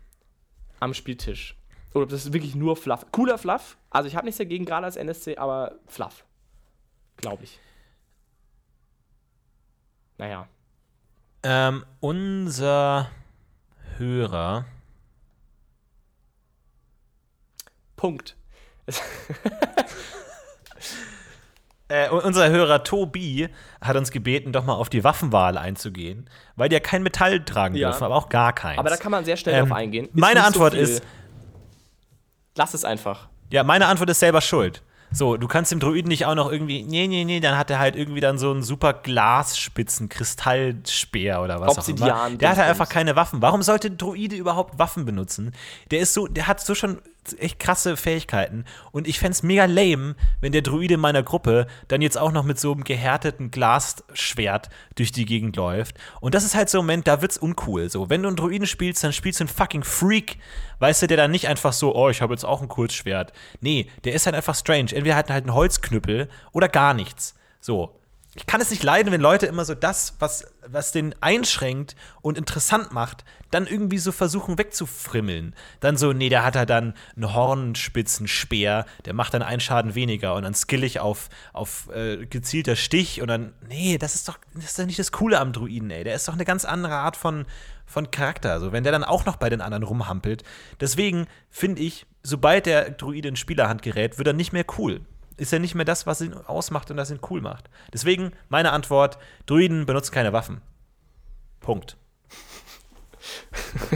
Am 0.80 0.94
Spieltisch. 0.94 1.56
Oder 1.94 2.04
ob 2.04 2.10
das 2.10 2.32
wirklich 2.32 2.56
nur 2.56 2.76
Fluff. 2.76 3.06
Cooler 3.12 3.38
Fluff. 3.38 3.78
Also 3.90 4.08
ich 4.08 4.16
habe 4.16 4.26
nichts 4.26 4.38
dagegen, 4.38 4.66
gerade 4.66 4.86
als 4.86 4.96
NSC, 4.96 5.38
aber 5.38 5.80
Fluff. 5.88 6.26
Glaube 7.18 7.44
ich. 7.44 7.60
Naja. 10.18 10.48
Ähm, 11.44 11.86
unser 12.00 13.10
Hörer. 13.98 14.66
Punkt. 17.98 18.38
Äh, 21.90 22.10
unser 22.10 22.50
Hörer 22.50 22.84
Tobi 22.84 23.48
hat 23.80 23.96
uns 23.96 24.12
gebeten, 24.12 24.52
doch 24.52 24.66
mal 24.66 24.74
auf 24.74 24.90
die 24.90 25.06
Waffenwahl 25.06 25.58
einzugehen, 25.58 26.30
weil 26.58 26.68
die 26.68 26.74
ja 26.74 26.82
kein 26.82 27.02
Metall 27.02 27.46
tragen 27.46 27.76
Ja. 27.76 27.92
dürfen, 27.92 28.04
aber 28.04 28.16
auch 28.16 28.28
gar 28.28 28.52
keins. 28.52 28.78
Aber 28.78 28.90
da 28.90 28.98
kann 28.98 29.10
man 29.10 29.24
sehr 29.24 29.38
schnell 29.38 29.56
Ähm, 29.56 29.68
drauf 29.70 29.78
eingehen. 29.78 30.08
Ist 30.08 30.16
meine 30.16 30.42
so 30.42 30.46
Antwort 30.48 30.74
viel. 30.74 30.82
ist- 30.84 31.02
Lass 32.58 32.74
es 32.74 32.84
einfach. 32.84 33.30
Ja, 33.52 33.64
meine 33.64 33.86
Antwort 33.86 34.10
ist 34.10 34.20
selber 34.20 34.42
schuld. 34.42 34.84
So, 35.12 35.38
du 35.38 35.48
kannst 35.48 35.72
dem 35.72 35.80
Druiden 35.80 36.10
nicht 36.10 36.26
auch 36.26 36.36
noch 36.36 36.52
irgendwie, 36.52 36.84
nee, 36.84 37.08
nee, 37.08 37.24
nee, 37.24 37.40
dann 37.40 37.58
hat 37.58 37.72
er 37.72 37.80
halt 37.80 37.96
irgendwie 37.96 38.20
dann 38.20 38.38
so 38.38 38.52
einen 38.52 38.64
super 38.64 38.92
Glasspitzen, 38.92 40.10
Kristallspeer 40.10 41.42
oder 41.42 41.62
was 41.62 41.70
auch 41.70 41.78
Obsidian- 41.78 42.28
immer. 42.32 42.38
Der 42.38 42.50
hat 42.50 42.58
halt 42.58 42.68
einfach 42.70 42.90
keine 42.90 43.16
Waffen. 43.16 43.42
Warum 43.42 43.62
sollte 43.62 43.88
ein 43.88 43.98
Druide 43.98 44.36
überhaupt 44.36 44.78
Waffen 44.78 45.06
benutzen? 45.06 45.54
Der 45.92 46.00
ist 46.00 46.14
so, 46.14 46.28
der 46.28 46.48
hat 46.48 46.60
so 46.60 46.76
schon 46.76 47.00
echt 47.34 47.60
krasse 47.60 47.98
Fähigkeiten. 47.98 48.66
Und 48.92 49.08
ich 49.08 49.20
fände 49.20 49.32
es 49.32 49.44
mega 49.44 49.66
lame, 49.66 50.16
wenn 50.42 50.52
der 50.52 50.62
Druide 50.62 50.96
in 50.96 51.00
meiner 51.00 51.24
Gruppe 51.24 51.68
dann 51.88 52.02
jetzt 52.02 52.18
auch 52.18 52.32
noch 52.32 52.44
mit 52.44 52.60
so 52.60 52.72
einem 52.72 52.84
gehärteten 52.84 53.52
Glasschwert 53.52 54.70
durch 54.96 55.12
die 55.12 55.26
Gegend 55.26 55.56
läuft. 55.56 55.96
Und 56.22 56.36
das 56.36 56.44
ist 56.44 56.56
halt 56.56 56.70
so 56.70 56.80
ein 56.80 56.86
Moment, 56.86 57.08
da 57.08 57.22
wird's 57.22 57.38
uncool. 57.38 57.90
So, 57.90 58.10
wenn 58.10 58.22
du 58.22 58.28
einen 58.28 58.38
Druiden 58.38 58.68
spielst, 58.68 59.04
dann 59.04 59.14
spielst 59.14 59.40
du 59.40 59.44
einen 59.44 59.50
fucking 59.50 59.84
Freak. 59.84 60.38
Weißt 60.80 61.02
du, 61.02 61.08
der 61.08 61.18
dann 61.18 61.32
nicht 61.32 61.48
einfach 61.48 61.74
so, 61.74 61.96
oh, 61.96 62.10
ich 62.10 62.22
habe 62.22 62.34
jetzt 62.34 62.46
auch 62.46 62.62
ein 62.62 62.68
Kurzschwert. 62.68 63.34
Nee, 63.62 63.90
der 64.04 64.14
ist 64.14 64.26
halt 64.26 64.36
einfach 64.36 64.56
strange. 64.56 64.92
Entweder 64.94 65.16
hat 65.16 65.30
er 65.30 65.36
halt 65.36 65.46
einen 65.46 65.56
Holzknüppel 65.56 66.30
oder 66.52 66.70
gar 66.70 66.94
nichts. 66.94 67.36
So, 67.60 68.00
ich 68.38 68.46
kann 68.46 68.62
es 68.62 68.70
nicht 68.70 68.84
leiden, 68.84 69.12
wenn 69.12 69.20
Leute 69.20 69.48
immer 69.48 69.66
so 69.66 69.74
das, 69.74 70.14
was, 70.20 70.46
was 70.68 70.92
den 70.92 71.16
einschränkt 71.22 71.96
und 72.22 72.38
interessant 72.38 72.94
macht, 72.94 73.26
dann 73.50 73.66
irgendwie 73.66 73.98
so 73.98 74.12
versuchen 74.12 74.60
wegzufrimmeln. 74.60 75.56
Dann 75.80 75.98
so, 75.98 76.14
nee, 76.14 76.30
der 76.30 76.46
hat 76.46 76.56
halt 76.56 76.70
dann 76.70 76.94
einen 77.16 77.34
Hornspitzenspeer, 77.34 78.86
der 79.06 79.14
macht 79.16 79.34
dann 79.34 79.42
einen 79.42 79.60
Schaden 79.60 79.96
weniger 79.96 80.36
und 80.36 80.44
dann 80.44 80.54
skill 80.54 80.84
ich 80.84 81.00
auf, 81.00 81.30
auf 81.52 81.90
äh, 81.96 82.28
gezielter 82.28 82.76
Stich 82.76 83.24
und 83.24 83.28
dann, 83.28 83.54
nee, 83.68 83.98
das 83.98 84.14
ist 84.14 84.30
doch, 84.30 84.38
das 84.54 84.66
ist 84.66 84.80
doch 84.80 84.86
nicht 84.86 85.00
das 85.00 85.12
Coole 85.12 85.40
am 85.40 85.52
Druiden, 85.52 85.90
ey. 85.90 86.04
Der 86.04 86.14
ist 86.14 86.28
doch 86.28 86.36
eine 86.36 86.46
ganz 86.46 86.64
andere 86.64 86.94
Art 86.94 87.18
von, 87.18 87.48
von 87.88 88.12
Charakter. 88.12 88.54
Also, 88.54 88.72
wenn 88.72 88.84
der 88.84 88.92
dann 88.92 89.04
auch 89.04 89.26
noch 89.26 89.38
bei 89.38 89.50
den 89.50 89.62
anderen 89.62 89.84
rumhampelt. 89.84 90.44
Deswegen 90.80 91.26
finde 91.50 91.82
ich, 91.82 92.06
sobald 92.22 92.68
der 92.68 92.92
Druide 92.92 93.30
in 93.30 93.36
Spielerhand 93.36 93.82
gerät, 93.82 94.20
wird 94.20 94.28
er 94.28 94.34
nicht 94.34 94.54
mehr 94.54 94.66
cool 94.78 95.02
ist 95.38 95.52
ja 95.52 95.60
nicht 95.60 95.76
mehr 95.76 95.86
das, 95.86 96.06
was 96.06 96.22
ihn 96.22 96.34
ausmacht 96.34 96.92
und 96.92 96.98
das 96.98 97.12
ihn 97.12 97.20
cool 97.30 97.42
macht. 97.42 97.70
Deswegen 97.94 98.32
meine 98.50 98.72
Antwort: 98.72 99.18
Druiden 99.46 99.86
benutzen 99.86 100.12
keine 100.12 100.34
Waffen. 100.34 100.62
Punkt. 101.60 101.98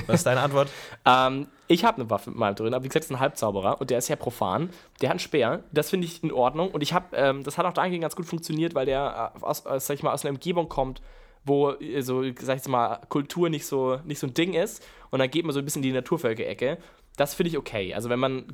Was 0.07 0.19
ist 0.19 0.25
deine 0.25 0.41
Antwort? 0.41 0.69
ähm, 1.05 1.47
ich 1.67 1.85
habe 1.85 2.01
eine 2.01 2.09
Waffe 2.09 2.29
mit 2.29 2.39
meinem 2.39 2.55
Druiden, 2.55 2.73
aber 2.73 2.83
wie 2.83 2.89
gesagt, 2.89 3.05
ist 3.05 3.11
ein 3.11 3.19
Halbzauberer 3.19 3.79
und 3.79 3.89
der 3.89 3.97
ist 3.97 4.07
ja 4.07 4.15
profan. 4.15 4.69
Der 5.01 5.09
hat 5.09 5.13
einen 5.13 5.19
Speer, 5.19 5.63
das 5.71 5.89
finde 5.89 6.05
ich 6.05 6.23
in 6.23 6.31
Ordnung. 6.31 6.71
Und 6.71 6.81
ich 6.81 6.93
habe, 6.93 7.15
ähm, 7.15 7.43
das 7.43 7.57
hat 7.57 7.65
auch 7.65 7.73
dahingehend 7.73 8.01
ganz 8.01 8.15
gut 8.15 8.25
funktioniert, 8.25 8.75
weil 8.75 8.85
der 8.85 9.33
äh, 9.35 9.43
aus, 9.43 9.65
aus, 9.65 9.87
sag 9.87 9.95
ich 9.95 10.03
mal, 10.03 10.11
aus 10.11 10.25
einer 10.25 10.33
Umgebung 10.33 10.69
kommt, 10.69 11.01
wo 11.45 11.71
äh, 11.71 12.01
so, 12.01 12.23
sag 12.39 12.57
ich 12.57 12.67
mal, 12.67 12.99
Kultur 13.09 13.49
nicht 13.49 13.65
so, 13.65 13.99
nicht 14.03 14.19
so 14.19 14.27
ein 14.27 14.33
Ding 14.33 14.53
ist. 14.53 14.83
Und 15.09 15.19
dann 15.19 15.29
geht 15.29 15.45
man 15.45 15.53
so 15.53 15.59
ein 15.59 15.65
bisschen 15.65 15.81
in 15.81 15.89
die 15.89 15.93
Naturvölker-Ecke. 15.93 16.77
Das 17.17 17.33
finde 17.33 17.49
ich 17.49 17.57
okay. 17.57 17.93
Also 17.93 18.09
wenn 18.09 18.19
man, 18.19 18.45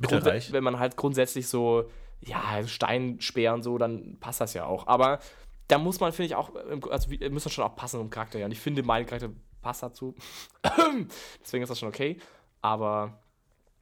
wenn 0.50 0.64
man 0.64 0.78
halt 0.78 0.96
grundsätzlich 0.96 1.48
so 1.48 1.84
ja, 2.20 2.66
Steinspeer 2.66 3.54
und 3.54 3.62
so, 3.62 3.78
dann 3.78 4.16
passt 4.20 4.40
das 4.40 4.54
ja 4.54 4.66
auch. 4.66 4.86
Aber 4.86 5.20
da 5.68 5.78
muss 5.78 6.00
man, 6.00 6.12
finde 6.12 6.26
ich, 6.26 6.34
auch, 6.34 6.52
also 6.90 7.10
müssen 7.30 7.50
schon 7.50 7.64
auch 7.64 7.76
passen 7.76 8.00
im 8.00 8.10
Charakter. 8.10 8.38
Ja. 8.38 8.46
Und 8.46 8.52
ich 8.52 8.60
finde, 8.60 8.82
mein 8.82 9.06
Charakter 9.06 9.30
passt 9.60 9.82
dazu. 9.82 10.14
Deswegen 11.42 11.62
ist 11.62 11.68
das 11.68 11.78
schon 11.78 11.88
okay. 11.88 12.18
Aber 12.62 13.20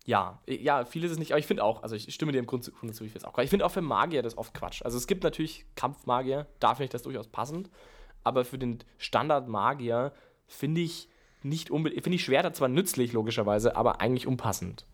ja, 0.04 0.40
ja, 0.46 0.84
viele 0.84 1.08
ist 1.08 1.18
nicht, 1.18 1.32
aber 1.32 1.40
ich 1.40 1.46
finde 1.46 1.64
auch, 1.64 1.82
also 1.82 1.96
ich 1.96 2.12
stimme 2.14 2.32
dir 2.32 2.38
im 2.38 2.46
Grunde 2.46 2.64
zu, 2.64 2.70
ich 2.70 2.78
finde 2.78 3.18
es 3.18 3.24
auch 3.24 3.38
Ich 3.38 3.50
finde 3.50 3.66
auch 3.66 3.70
für 3.70 3.82
Magier 3.82 4.22
das 4.22 4.38
oft 4.38 4.54
Quatsch. 4.54 4.82
Also 4.82 4.96
es 4.96 5.06
gibt 5.06 5.24
natürlich 5.24 5.64
Kampfmagier, 5.74 6.46
da 6.60 6.74
finde 6.74 6.84
ich 6.84 6.90
das 6.90 7.02
durchaus 7.02 7.26
passend. 7.26 7.70
Aber 8.22 8.44
für 8.44 8.58
den 8.58 8.78
Standard-Magier 8.98 10.12
finde 10.46 10.80
ich 10.80 11.08
nicht 11.42 11.70
unbedingt, 11.70 12.02
finde 12.02 12.16
ich 12.16 12.24
Schwerter 12.24 12.52
zwar 12.52 12.68
nützlich, 12.68 13.12
logischerweise, 13.12 13.76
aber 13.76 14.00
eigentlich 14.00 14.26
unpassend. 14.26 14.86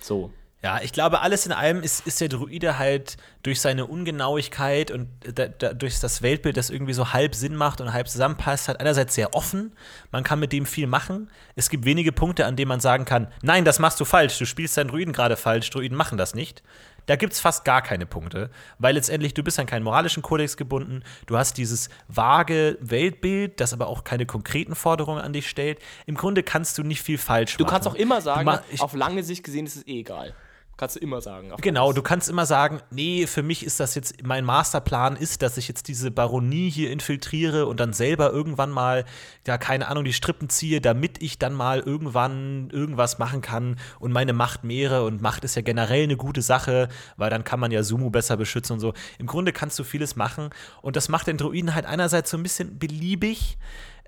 So. 0.00 0.32
Ja, 0.62 0.78
ich 0.82 0.92
glaube, 0.92 1.22
alles 1.22 1.46
in 1.46 1.52
allem 1.52 1.82
ist, 1.82 2.06
ist 2.06 2.20
der 2.20 2.28
Druide 2.28 2.78
halt 2.78 3.16
durch 3.42 3.62
seine 3.62 3.86
Ungenauigkeit 3.86 4.90
und 4.90 5.08
da, 5.20 5.48
da, 5.48 5.72
durch 5.72 6.00
das 6.00 6.20
Weltbild, 6.20 6.58
das 6.58 6.68
irgendwie 6.68 6.92
so 6.92 7.14
halb 7.14 7.34
Sinn 7.34 7.56
macht 7.56 7.80
und 7.80 7.94
halb 7.94 8.08
zusammenpasst, 8.08 8.68
halt 8.68 8.78
einerseits 8.78 9.14
sehr 9.14 9.34
offen. 9.34 9.72
Man 10.12 10.22
kann 10.22 10.38
mit 10.38 10.52
dem 10.52 10.66
viel 10.66 10.86
machen. 10.86 11.30
Es 11.56 11.70
gibt 11.70 11.86
wenige 11.86 12.12
Punkte, 12.12 12.44
an 12.44 12.56
denen 12.56 12.68
man 12.68 12.80
sagen 12.80 13.06
kann: 13.06 13.28
Nein, 13.40 13.64
das 13.64 13.78
machst 13.78 13.98
du 14.00 14.04
falsch. 14.04 14.36
Du 14.38 14.44
spielst 14.44 14.76
deinen 14.76 14.88
Druiden 14.88 15.14
gerade 15.14 15.38
falsch. 15.38 15.70
Druiden 15.70 15.96
machen 15.96 16.18
das 16.18 16.34
nicht. 16.34 16.62
Da 17.06 17.16
gibt 17.16 17.32
es 17.32 17.40
fast 17.40 17.64
gar 17.64 17.80
keine 17.80 18.04
Punkte, 18.04 18.50
weil 18.78 18.94
letztendlich 18.94 19.32
du 19.32 19.42
bist 19.42 19.58
an 19.58 19.64
keinen 19.66 19.82
moralischen 19.82 20.22
Kodex 20.22 20.58
gebunden. 20.58 21.02
Du 21.26 21.38
hast 21.38 21.56
dieses 21.56 21.88
vage 22.08 22.76
Weltbild, 22.82 23.60
das 23.60 23.72
aber 23.72 23.86
auch 23.86 24.04
keine 24.04 24.26
konkreten 24.26 24.74
Forderungen 24.74 25.22
an 25.22 25.32
dich 25.32 25.48
stellt. 25.48 25.78
Im 26.04 26.16
Grunde 26.16 26.42
kannst 26.42 26.76
du 26.76 26.82
nicht 26.82 27.00
viel 27.00 27.16
falsch 27.16 27.54
machen. 27.54 27.64
Du 27.64 27.70
kannst 27.70 27.88
auch 27.88 27.94
immer 27.94 28.20
sagen, 28.20 28.46
auf 28.78 28.94
lange 28.94 29.22
Sicht 29.22 29.42
gesehen 29.42 29.64
ist 29.64 29.76
es 29.76 29.86
eh 29.86 30.00
egal. 30.00 30.34
Kannst 30.80 30.96
du 30.96 31.00
immer 31.00 31.20
sagen. 31.20 31.52
Genau, 31.60 31.92
du 31.92 32.00
kannst 32.00 32.30
immer 32.30 32.46
sagen, 32.46 32.80
nee, 32.90 33.26
für 33.26 33.42
mich 33.42 33.66
ist 33.66 33.80
das 33.80 33.94
jetzt, 33.94 34.22
mein 34.24 34.46
Masterplan 34.46 35.14
ist, 35.14 35.42
dass 35.42 35.58
ich 35.58 35.68
jetzt 35.68 35.88
diese 35.88 36.10
Baronie 36.10 36.70
hier 36.70 36.90
infiltriere 36.90 37.66
und 37.66 37.80
dann 37.80 37.92
selber 37.92 38.30
irgendwann 38.30 38.70
mal, 38.70 39.04
ja, 39.46 39.58
keine 39.58 39.88
Ahnung, 39.88 40.04
die 40.04 40.14
Strippen 40.14 40.48
ziehe, 40.48 40.80
damit 40.80 41.22
ich 41.22 41.38
dann 41.38 41.52
mal 41.52 41.80
irgendwann 41.80 42.70
irgendwas 42.70 43.18
machen 43.18 43.42
kann 43.42 43.76
und 43.98 44.12
meine 44.12 44.32
Macht 44.32 44.64
mehre. 44.64 45.04
Und 45.04 45.20
Macht 45.20 45.44
ist 45.44 45.54
ja 45.54 45.60
generell 45.60 46.04
eine 46.04 46.16
gute 46.16 46.40
Sache, 46.40 46.88
weil 47.18 47.28
dann 47.28 47.44
kann 47.44 47.60
man 47.60 47.72
ja 47.72 47.82
Sumo 47.82 48.08
besser 48.08 48.38
beschützen 48.38 48.72
und 48.72 48.80
so. 48.80 48.94
Im 49.18 49.26
Grunde 49.26 49.52
kannst 49.52 49.78
du 49.78 49.84
vieles 49.84 50.16
machen 50.16 50.48
und 50.80 50.96
das 50.96 51.10
macht 51.10 51.26
den 51.26 51.36
Druiden 51.36 51.74
halt 51.74 51.84
einerseits 51.84 52.30
so 52.30 52.38
ein 52.38 52.42
bisschen 52.42 52.78
beliebig 52.78 53.58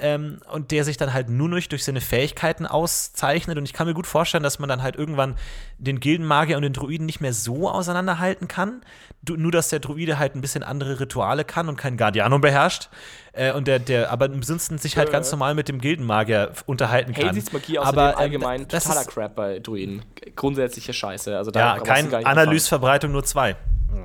ähm, 0.03 0.40
und 0.50 0.72
der 0.72 0.84
sich 0.84 0.96
dann 0.96 1.14
halt 1.14 1.28
nur 1.28 1.48
durch, 1.48 1.68
durch 1.68 1.84
seine 1.84 2.00
Fähigkeiten 2.00 2.66
auszeichnet. 2.66 3.57
Und 3.57 3.64
ich 3.64 3.72
kann 3.72 3.86
mir 3.86 3.94
gut 3.94 4.07
vorstellen, 4.07 4.42
dass 4.42 4.59
man 4.59 4.68
dann 4.68 4.82
halt 4.82 4.96
irgendwann 4.96 5.36
den 5.78 6.00
Gildenmagier 6.00 6.57
und 6.57 6.62
den 6.62 6.72
Druiden 6.72 7.07
nicht 7.07 7.20
mehr 7.20 7.32
so 7.32 7.70
auseinanderhalten 7.70 8.48
kann. 8.48 8.82
Du, 9.22 9.36
nur, 9.36 9.53
dass 9.53 9.68
der 9.68 9.78
Druide 9.78 10.18
halt 10.18 10.34
ein 10.34 10.40
bisschen 10.40 10.64
andere 10.64 10.98
Rituale 10.98 11.44
kann 11.44 11.68
und 11.68 11.76
kein 11.76 11.96
Guardiano 11.96 12.40
beherrscht. 12.40 12.88
Äh, 13.32 13.53
und 13.53 13.68
der, 13.68 13.78
der 13.78 14.11
aber 14.11 14.26
ansonsten 14.26 14.76
sich 14.78 14.96
halt 14.96 15.09
äh. 15.09 15.12
ganz 15.12 15.30
normal 15.30 15.55
mit 15.55 15.68
dem 15.68 15.80
Gildenmagier 15.80 16.53
unterhalten 16.66 17.14
kann. 17.14 17.28
Hades 17.28 17.53
Magie 17.53 17.78
aber 17.78 18.14
ähm, 18.14 18.18
allgemein 18.18 18.68
totaler 18.68 19.05
Crap 19.05 19.36
bei 19.36 19.59
Druiden. 19.61 20.03
Grundsätzliche 20.34 20.92
Scheiße. 20.92 21.36
Also 21.36 21.53
da 21.53 21.76
ja, 21.76 21.82
kein 21.82 22.12
Analyseverbreitung, 22.12 23.12
nur 23.12 23.24
zwei. 23.24 23.57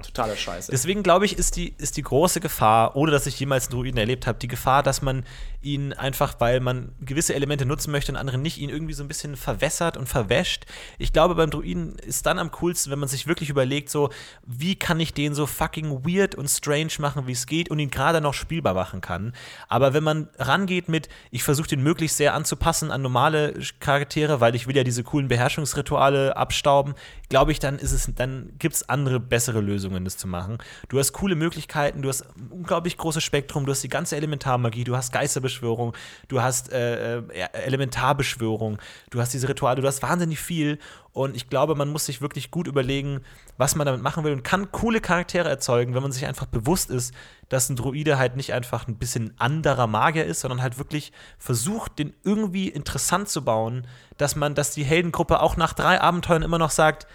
Totaler 0.02 0.36
Scheiße. 0.36 0.72
Deswegen 0.72 1.04
glaube 1.04 1.26
ich, 1.26 1.38
ist 1.38 1.56
die, 1.56 1.74
ist 1.78 1.98
die 1.98 2.02
große 2.02 2.40
Gefahr, 2.40 2.96
ohne 2.96 3.12
dass 3.12 3.26
ich 3.26 3.40
jemals 3.40 3.68
einen 3.68 3.78
Druiden 3.78 3.98
erlebt 3.98 4.28
habe, 4.28 4.40
die 4.40 4.48
Gefahr, 4.48 4.84
dass 4.84 5.02
man 5.02 5.24
ihn 5.62 5.94
einfach, 5.94 6.36
weil 6.40 6.60
man 6.60 6.94
gewisse 7.02 7.34
Elemente 7.34 7.66
nutzen 7.66 7.92
möchte 7.92 8.12
und 8.12 8.18
andere 8.18 8.38
nicht, 8.38 8.58
ihn 8.58 8.70
irgendwie 8.70 8.94
so 8.94 9.04
ein 9.04 9.08
bisschen 9.08 9.36
verwässert 9.36 9.98
und 9.98 10.08
verwäscht. 10.08 10.66
Ich 10.98 11.14
glaube, 11.14 11.36
beim 11.36 11.50
Druiden 11.50 11.96
ist 12.00 12.26
dann 12.26 12.40
am 12.40 12.52
coolsten, 12.52 12.92
wenn 12.92 13.00
man 13.00 13.10
sich 13.10 13.28
wirklich 13.28 13.50
überlegt, 13.50 13.90
so, 13.90 14.10
wie 14.46 14.76
kann 14.76 15.00
ich 15.00 15.14
den 15.14 15.34
so 15.34 15.46
fucking 15.46 16.06
weird 16.06 16.36
und 16.36 16.48
strange 16.48 16.94
machen, 17.00 17.28
wie 17.28 17.32
es 17.32 17.48
geht 17.48 17.70
und 17.70 17.80
ihn 17.80 17.92
gerade 17.92 18.22
noch 18.22 18.34
spielbar 18.34 18.74
machen 18.74 19.02
kann. 19.02 19.34
Aber 19.68 19.94
wenn 19.94 20.04
man 20.04 20.30
rangeht 20.38 20.90
mit, 20.90 21.10
ich 21.32 21.44
versuche 21.44 21.68
den 21.68 21.84
möglichst 21.84 22.18
sehr 22.18 22.34
anzupassen 22.34 22.92
an 22.92 23.02
normale 23.02 23.54
Charaktere, 23.80 24.40
weil 24.40 24.56
ich 24.56 24.68
will 24.68 24.76
ja 24.76 24.84
diese 24.84 25.04
coolen 25.04 25.28
Beherrschungsrituale 25.28 26.38
abstauben, 26.38 26.96
glaube 27.30 27.52
ich, 27.52 27.60
dann 27.60 27.80
ist 27.80 27.92
es, 27.92 28.10
dann 28.16 28.54
gibt 28.58 28.76
es 28.76 28.88
andere, 28.88 29.20
bessere 29.20 29.60
Lösungen, 29.60 29.77
das 29.80 30.18
zu 30.18 30.28
machen. 30.28 30.58
Du 30.90 31.00
hast 31.00 31.14
coole 31.14 31.36
Möglichkeiten, 31.36 32.02
du 32.02 32.10
hast 32.10 32.24
ein 32.38 32.50
unglaublich 32.50 32.98
großes 32.98 33.24
Spektrum, 33.24 33.66
du 33.66 33.72
hast 33.72 33.84
die 33.84 33.90
ganze 33.90 34.16
Elementarmagie, 34.16 34.84
du 34.84 34.96
hast 34.96 35.12
Geisterbeschwörung, 35.12 35.96
du 36.28 36.42
hast 36.42 36.72
äh, 36.72 37.18
äh, 37.18 37.48
Elementarbeschwörung, 37.54 38.80
du 39.10 39.20
hast 39.20 39.34
diese 39.34 39.50
Rituale, 39.50 39.82
du 39.82 39.88
hast 39.88 40.02
wahnsinnig 40.02 40.40
viel 40.40 40.80
und 41.18 41.36
ich 41.36 41.50
glaube, 41.50 41.74
man 41.74 41.90
muss 41.90 42.06
sich 42.06 42.22
wirklich 42.22 42.52
gut 42.52 42.68
überlegen, 42.68 43.22
was 43.58 43.76
man 43.76 43.88
damit 43.88 44.04
machen 44.04 44.24
will 44.24 44.34
und 44.34 44.44
kann 44.44 44.72
coole 44.72 45.02
Charaktere 45.02 45.50
erzeugen, 45.50 45.96
wenn 45.96 46.04
man 46.04 46.12
sich 46.12 46.28
einfach 46.28 46.46
bewusst 46.46 46.92
ist, 46.92 47.14
dass 47.50 47.70
ein 47.70 47.76
Druide 47.76 48.20
halt 48.20 48.36
nicht 48.36 48.54
einfach 48.54 48.88
ein 48.88 48.98
bisschen 48.98 49.34
anderer 49.40 49.88
Magier 49.88 50.26
ist, 50.26 50.42
sondern 50.42 50.62
halt 50.62 50.78
wirklich 50.78 51.12
versucht, 51.40 51.98
den 51.98 52.14
irgendwie 52.24 52.68
interessant 52.68 53.30
zu 53.30 53.44
bauen, 53.44 53.88
dass 54.18 54.36
man, 54.36 54.54
dass 54.54 54.72
die 54.72 54.84
Heldengruppe 54.84 55.42
auch 55.42 55.58
nach 55.58 55.74
drei 55.74 56.00
Abenteuern 56.00 56.44
immer 56.44 56.60
noch 56.60 56.72
sagt, 56.72 57.08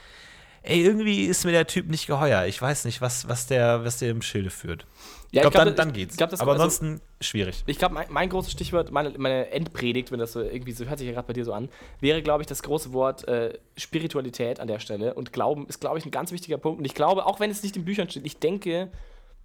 ey, 0.62 0.82
irgendwie 0.82 1.24
ist 1.24 1.44
mir 1.44 1.52
der 1.52 1.66
Typ 1.66 1.88
nicht 1.88 2.06
geheuer. 2.06 2.44
Ich 2.46 2.60
weiß 2.60 2.84
nicht, 2.84 3.00
was, 3.00 3.28
was, 3.28 3.46
der, 3.46 3.84
was 3.84 3.98
der 3.98 4.10
im 4.10 4.22
Schilde 4.22 4.50
führt. 4.50 4.86
Ja, 5.30 5.40
ich 5.40 5.50
glaube, 5.50 5.52
glaub, 5.52 5.64
dann, 5.64 5.76
dann 5.76 5.92
geht's. 5.92 6.16
Glaub, 6.16 6.32
Aber 6.32 6.52
also, 6.52 6.64
ansonsten 6.64 7.00
schwierig. 7.20 7.64
Ich 7.66 7.78
glaube, 7.78 7.94
mein, 7.94 8.06
mein, 8.10 8.28
großes 8.28 8.52
Stichwort, 8.52 8.90
meine, 8.90 9.16
meine 9.18 9.50
Endpredigt, 9.50 10.12
wenn 10.12 10.18
das 10.18 10.32
so 10.32 10.40
irgendwie 10.40 10.72
so 10.72 10.84
hört 10.84 10.98
sich 10.98 11.06
ja 11.08 11.14
gerade 11.14 11.26
bei 11.26 11.32
dir 11.32 11.44
so 11.44 11.52
an, 11.52 11.68
wäre, 12.00 12.22
glaube 12.22 12.42
ich, 12.42 12.46
das 12.46 12.62
große 12.62 12.92
Wort 12.92 13.26
äh, 13.28 13.58
Spiritualität 13.76 14.60
an 14.60 14.68
der 14.68 14.78
Stelle. 14.78 15.14
Und 15.14 15.32
Glauben 15.32 15.66
ist, 15.66 15.80
glaube 15.80 15.98
ich, 15.98 16.04
ein 16.04 16.10
ganz 16.10 16.32
wichtiger 16.32 16.58
Punkt. 16.58 16.78
Und 16.78 16.84
ich 16.84 16.94
glaube, 16.94 17.26
auch 17.26 17.40
wenn 17.40 17.50
es 17.50 17.62
nicht 17.62 17.76
in 17.76 17.84
Büchern 17.84 18.10
steht, 18.10 18.26
ich 18.26 18.38
denke, 18.38 18.90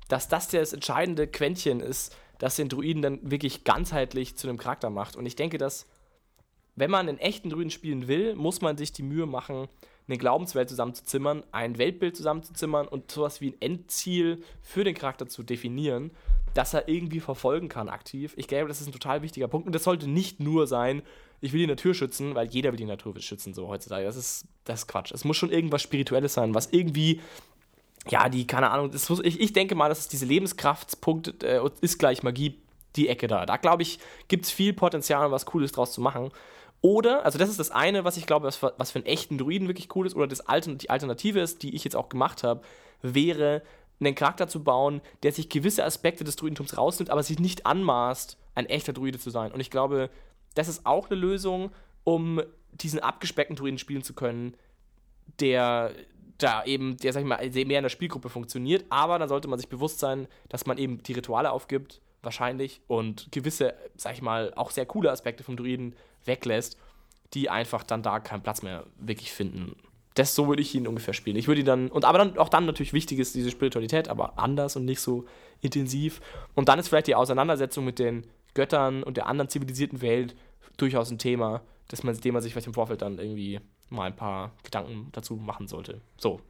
dass 0.10 0.28
das 0.28 0.50
das 0.50 0.74
entscheidende 0.74 1.26
Quäntchen 1.26 1.80
ist, 1.80 2.16
das 2.38 2.58
den 2.58 2.70
Druiden 2.70 3.02
dann 3.02 3.20
wirklich 3.24 3.64
ganzheitlich 3.64 4.36
zu 4.36 4.48
einem 4.48 4.58
Charakter 4.58 4.90
macht. 4.90 5.16
Und 5.16 5.26
ich 5.26 5.36
denke, 5.36 5.58
dass, 5.58 5.88
wenn 6.76 6.92
man 6.92 7.08
einen 7.08 7.18
echten 7.18 7.50
Druiden 7.50 7.72
spielen 7.72 8.08
will, 8.08 8.36
muss 8.36 8.62
man 8.62 8.78
sich 8.78 8.92
die 8.92 9.04
Mühe 9.04 9.26
machen, 9.26 9.68
eine 10.08 10.18
Glaubenswelt 10.18 10.70
zusammenzuzimmern, 10.70 11.44
ein 11.52 11.78
Weltbild 11.78 12.16
zusammenzuzimmern 12.16 12.88
und 12.88 13.12
sowas 13.12 13.42
wie 13.42 13.50
ein 13.50 13.62
Endziel 13.62 14.44
für 14.62 14.84
den 14.84 14.96
Charakter 14.96 15.28
zu 15.28 15.44
definieren, 15.44 16.12
das 16.54 16.74
er 16.74 16.88
irgendwie 16.88 17.20
verfolgen 17.20 17.70
kann 17.70 17.90
aktiv. 17.90 18.34
Ich 18.38 18.48
glaube, 18.48 18.68
das 18.68 18.82
ist 18.82 18.88
ein 18.88 18.94
total 18.94 19.22
wichtiger 19.22 19.48
Punkt 19.48 19.68
und 19.68 19.74
das 19.74 19.84
sollte 19.84 20.10
nicht 20.10 20.40
nur 20.40 20.66
sein, 20.66 21.02
ich 21.42 21.54
will 21.54 21.60
die 21.60 21.68
Natur 21.68 21.94
schützen, 21.94 22.36
weil 22.36 22.48
jeder 22.48 22.72
will 22.72 22.78
die 22.78 22.86
Natur 22.86 23.20
schützen 23.20 23.54
so 23.54 23.68
heutzutage. 23.68 24.06
Das 24.06 24.16
ist, 24.16 24.46
das 24.64 24.82
ist 24.82 24.88
Quatsch. 24.88 25.12
Es 25.12 25.24
muss 25.24 25.38
schon 25.38 25.52
irgendwas 25.52 25.82
Spirituelles 25.82 26.34
sein, 26.34 26.56
was 26.56 26.68
irgendwie 26.72 27.22
ja, 28.10 28.30
die, 28.30 28.48
keine 28.48 28.72
Ahnung, 28.72 28.92
das, 28.92 29.10
ich, 29.24 29.40
ich 29.40 29.54
denke 29.54 29.76
mal, 29.76 29.90
dass 29.90 30.00
es 30.00 30.08
diese 30.08 30.26
Lebenskraftspunkt 30.26 31.44
äh, 31.44 31.60
ist 31.82 32.00
gleich 32.00 32.24
Magie, 32.24 32.58
die 32.96 33.10
Ecke 33.10 33.28
da. 33.28 33.46
Da 33.46 33.58
glaube 33.58 33.84
ich, 33.84 34.00
gibt 34.28 34.46
es 34.46 34.52
viel 34.52 34.74
Potenzial, 34.74 35.26
um 35.26 35.32
was 35.32 35.46
Cooles 35.46 35.72
draus 35.72 35.92
zu 35.92 36.02
machen. 36.02 36.32
Oder, 36.82 37.26
also 37.26 37.40
das 37.40 37.50
ist 37.50 37.60
das 37.60 37.72
eine, 37.72 38.04
was 38.04 38.18
ich 38.18 38.28
glaube, 38.28 38.46
was 38.46 38.58
für, 38.58 38.74
was 38.78 38.92
für 38.92 39.00
einen 39.00 39.08
echten 39.08 39.38
Druiden 39.38 39.68
wirklich 39.68 39.96
cool 39.96 40.06
ist, 40.06 40.16
oder 40.16 40.28
das 40.28 40.42
Altern 40.42 40.78
die 40.78 40.90
Alternative 40.90 41.40
ist, 41.40 41.64
die 41.64 41.76
ich 41.76 41.84
jetzt 41.84 41.96
auch 41.96 42.10
gemacht 42.10 42.44
habe, 42.44 42.62
wäre, 43.02 43.64
einen 44.00 44.16
Charakter 44.16 44.48
zu 44.48 44.64
bauen, 44.64 45.02
der 45.24 45.32
sich 45.32 45.50
gewisse 45.50 45.84
Aspekte 45.84 46.24
des 46.24 46.36
Druidentums 46.36 46.78
rausnimmt, 46.78 47.10
aber 47.10 47.24
sich 47.24 47.40
nicht 47.40 47.66
anmaßt, 47.66 48.38
ein 48.54 48.68
echter 48.68 48.94
Druide 48.94 49.18
zu 49.18 49.32
sein. 49.32 49.52
Und 49.52 49.60
ich 49.60 49.72
glaube, 49.72 50.10
das 50.54 50.68
ist 50.68 50.86
auch 50.86 51.10
eine 51.10 51.20
Lösung, 51.20 51.72
um 52.04 52.42
diesen 52.72 53.00
abgespeckten 53.00 53.56
Druiden 53.56 53.80
spielen 53.80 54.04
zu 54.04 54.14
können, 54.14 54.56
der 55.40 55.92
da 56.38 56.64
eben, 56.66 56.98
der, 56.98 57.14
sag 57.14 57.22
ich 57.22 57.28
mal, 57.28 57.38
mehr 57.38 57.80
in 57.80 57.84
der 57.84 57.90
Spielgruppe 57.90 58.30
funktioniert. 58.30 58.86
Aber 58.90 59.18
dann 59.18 59.30
sollte 59.30 59.48
man 59.48 59.60
sich 59.60 59.70
bewusst 59.70 60.00
sein, 60.00 60.28
dass 60.50 60.66
man 60.66 60.78
eben 60.78 61.02
die 61.04 61.14
Rituale 61.14 61.52
aufgibt, 61.52 62.02
wahrscheinlich, 62.22 62.82
und 62.88 63.32
gewisse, 63.32 63.74
sag 63.96 64.14
ich 64.14 64.22
mal, 64.22 64.54
auch 64.56 64.72
sehr 64.72 64.86
coole 64.86 65.12
Aspekte 65.12 65.44
vom 65.44 65.58
Druiden 65.58 65.96
weglässt, 66.28 66.78
die 67.34 67.50
einfach 67.50 67.84
dann 67.84 68.04
da 68.04 68.20
keinen 68.20 68.44
Platz 68.44 68.62
mehr 68.62 68.86
wirklich 68.98 69.32
finden. 69.32 69.76
Das, 70.16 70.34
so 70.34 70.48
würde 70.48 70.62
ich 70.62 70.74
ihn 70.74 70.88
ungefähr 70.88 71.14
spielen. 71.14 71.36
Ich 71.38 71.48
würde 71.48 71.62
ihn 71.62 71.66
dann, 71.66 71.90
und 71.90 72.06
aber 72.06 72.18
dann 72.18 72.38
auch 72.38 72.50
dann 72.50 72.66
natürlich 72.66 72.94
wichtig 72.94 73.20
ist 73.20 73.36
diese 73.36 73.52
Spiritualität, 73.52 74.08
aber 74.08 74.40
anders 74.40 74.76
und 74.76 74.86
nicht 74.86 75.00
so 75.00 75.26
intensiv. 75.62 76.22
Und 76.56 76.70
dann 76.70 76.80
ist 76.80 76.88
vielleicht 76.88 77.08
die 77.08 77.16
Auseinandersetzung 77.16 77.86
mit 77.86 78.00
den 78.00 78.26
Göttern 78.54 79.04
und 79.04 79.18
der 79.18 79.28
anderen 79.28 79.50
zivilisierten 79.50 80.02
Welt 80.02 80.36
durchaus 80.78 81.12
ein 81.12 81.20
Thema, 81.20 81.62
dass 81.88 82.04
man, 82.04 82.20
dem 82.20 82.34
man 82.34 82.42
sich 82.42 82.52
vielleicht 82.52 82.68
im 82.68 82.74
Vorfeld 82.74 83.02
dann 83.02 83.20
irgendwie 83.20 83.60
mal 83.90 84.06
ein 84.06 84.16
paar 84.16 84.52
Gedanken 84.64 85.10
dazu 85.12 85.36
machen 85.36 85.68
sollte. 85.68 86.02
So. 86.18 86.42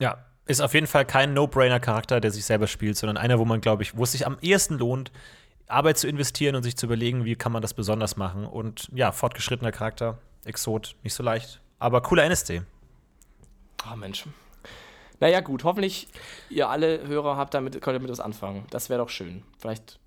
Ja, 0.00 0.24
ist 0.46 0.60
auf 0.60 0.74
jeden 0.74 0.86
Fall 0.86 1.04
kein 1.04 1.34
No-Brainer-Charakter, 1.34 2.20
der 2.20 2.30
sich 2.30 2.44
selber 2.44 2.66
spielt, 2.66 2.96
sondern 2.96 3.16
einer, 3.16 3.38
wo 3.38 3.44
man, 3.44 3.60
glaube 3.60 3.82
ich, 3.82 3.96
wo 3.96 4.04
es 4.04 4.12
sich 4.12 4.26
am 4.26 4.38
ehesten 4.40 4.78
lohnt, 4.78 5.12
Arbeit 5.72 5.98
zu 5.98 6.08
investieren 6.08 6.54
und 6.54 6.62
sich 6.62 6.76
zu 6.76 6.86
überlegen, 6.86 7.24
wie 7.24 7.36
kann 7.36 7.52
man 7.52 7.62
das 7.62 7.74
besonders 7.74 8.16
machen. 8.16 8.44
Und 8.44 8.88
ja, 8.94 9.12
fortgeschrittener 9.12 9.72
Charakter, 9.72 10.18
Exot, 10.44 10.96
nicht 11.02 11.14
so 11.14 11.22
leicht. 11.22 11.60
Aber 11.78 12.00
cooler 12.02 12.24
NSD. 12.24 12.62
Ah, 13.84 13.92
oh, 13.92 13.96
Mensch. 13.96 14.24
Naja, 15.20 15.40
gut, 15.40 15.64
hoffentlich 15.64 16.08
ihr 16.50 16.68
alle 16.68 17.06
Hörer 17.06 17.36
habt 17.36 17.54
damit, 17.54 17.80
könnt 17.80 17.96
damit 17.96 18.10
was 18.10 18.20
anfangen. 18.20 18.64
Das 18.70 18.90
wäre 18.90 18.98
doch 18.98 19.08
schön. 19.08 19.42
Vielleicht. 19.58 19.98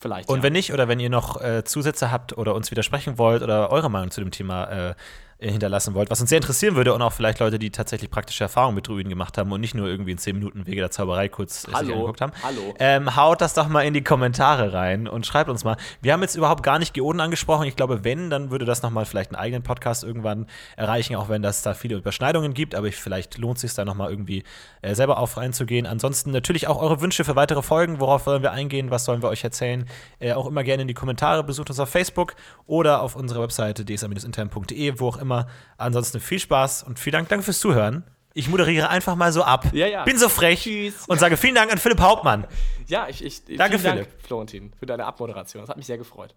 Vielleicht. 0.00 0.28
Und 0.28 0.38
ja. 0.38 0.42
wenn 0.42 0.52
nicht, 0.52 0.72
oder 0.72 0.88
wenn 0.88 1.00
ihr 1.00 1.10
noch 1.10 1.40
äh, 1.40 1.64
Zusätze 1.64 2.10
habt 2.10 2.36
oder 2.36 2.54
uns 2.54 2.70
widersprechen 2.70 3.16
wollt 3.16 3.42
oder 3.42 3.70
eure 3.70 3.90
Meinung 3.90 4.10
zu 4.10 4.20
dem 4.20 4.30
Thema 4.30 4.64
äh, 4.64 4.94
hinterlassen 5.38 5.94
wollt, 5.94 6.10
was 6.10 6.20
uns 6.20 6.30
sehr 6.30 6.38
interessieren 6.38 6.76
würde 6.76 6.94
und 6.94 7.02
auch 7.02 7.12
vielleicht 7.12 7.40
Leute, 7.40 7.58
die 7.58 7.70
tatsächlich 7.70 8.10
praktische 8.10 8.44
Erfahrungen 8.44 8.74
mit 8.74 8.88
Druiden 8.88 9.10
gemacht 9.10 9.36
haben 9.38 9.50
und 9.52 9.60
nicht 9.60 9.74
nur 9.74 9.88
irgendwie 9.88 10.12
in 10.12 10.18
10 10.18 10.36
Minuten 10.36 10.66
Wege 10.66 10.80
der 10.80 10.90
Zauberei 10.90 11.28
kurz 11.28 11.66
hallo, 11.66 11.86
sich 11.86 11.94
angeguckt 11.94 12.20
haben. 12.20 12.32
Hallo. 12.42 12.74
Ähm, 12.78 13.16
haut 13.16 13.40
das 13.40 13.54
doch 13.54 13.68
mal 13.68 13.82
in 13.82 13.94
die 13.94 14.02
Kommentare 14.02 14.72
rein 14.72 15.08
und 15.08 15.26
schreibt 15.26 15.50
uns 15.50 15.64
mal. 15.64 15.76
Wir 16.00 16.12
haben 16.12 16.22
jetzt 16.22 16.36
überhaupt 16.36 16.62
gar 16.62 16.78
nicht 16.78 16.94
Geoden 16.94 17.20
angesprochen. 17.20 17.66
Ich 17.66 17.76
glaube, 17.76 18.04
wenn, 18.04 18.30
dann 18.30 18.50
würde 18.50 18.64
das 18.64 18.82
nochmal 18.82 19.04
vielleicht 19.04 19.30
einen 19.30 19.40
eigenen 19.40 19.62
Podcast 19.62 20.04
irgendwann 20.04 20.46
erreichen, 20.76 21.16
auch 21.16 21.28
wenn 21.28 21.42
das 21.42 21.62
da 21.62 21.74
viele 21.74 21.96
Überschneidungen 21.96 22.54
gibt, 22.54 22.74
aber 22.74 22.86
ich, 22.86 22.96
vielleicht 22.96 23.38
lohnt 23.38 23.56
es 23.56 23.62
sich 23.62 23.74
da 23.74 23.84
nochmal 23.84 24.10
irgendwie 24.10 24.44
äh, 24.82 24.94
selber 24.94 25.18
auf 25.18 25.36
reinzugehen. 25.36 25.86
Ansonsten 25.86 26.30
natürlich 26.30 26.68
auch 26.68 26.80
eure 26.80 27.00
Wünsche 27.00 27.24
für 27.24 27.36
weitere 27.36 27.62
Folgen, 27.62 28.00
worauf 28.00 28.26
wollen 28.26 28.42
wir 28.42 28.52
eingehen, 28.52 28.90
was 28.90 29.04
sollen 29.04 29.22
wir 29.22 29.28
euch 29.28 29.44
erzählen, 29.44 29.86
äh, 30.20 30.32
auch 30.32 30.46
immer 30.46 30.62
gerne 30.62 30.82
in 30.82 30.88
die 30.88 30.94
Kommentare, 30.94 31.44
besucht 31.44 31.70
uns 31.70 31.80
auf 31.80 31.88
Facebook 31.88 32.34
oder 32.66 33.02
auf 33.02 33.16
unserer 33.16 33.42
Webseite 33.42 33.84
dsa-intern.de, 33.84 35.00
wo 35.00 35.08
auch 35.08 35.16
immer. 35.24 35.48
Ansonsten 35.76 36.20
viel 36.20 36.38
Spaß 36.38 36.84
und 36.84 36.98
vielen 36.98 37.14
Dank, 37.14 37.28
danke 37.28 37.44
fürs 37.44 37.58
Zuhören. 37.58 38.04
Ich 38.34 38.48
moderiere 38.48 38.88
einfach 38.88 39.14
mal 39.14 39.32
so 39.32 39.44
ab. 39.44 39.66
Ja, 39.72 39.86
ja. 39.86 40.04
Bin 40.04 40.18
so 40.18 40.28
frech 40.28 40.62
Tschüss. 40.62 41.06
und 41.06 41.18
sage 41.20 41.36
vielen 41.36 41.54
Dank 41.54 41.72
an 41.72 41.78
Philipp 41.78 42.00
Hauptmann. 42.00 42.46
Ja, 42.86 43.08
ich, 43.08 43.24
ich 43.24 43.44
Danke, 43.56 43.78
vielen 43.78 43.94
Philipp. 43.94 44.10
Dank, 44.10 44.22
Florentin, 44.26 44.72
für 44.78 44.86
deine 44.86 45.06
Abmoderation. 45.06 45.62
Das 45.62 45.70
hat 45.70 45.76
mich 45.76 45.86
sehr 45.86 45.98
gefreut. 45.98 46.34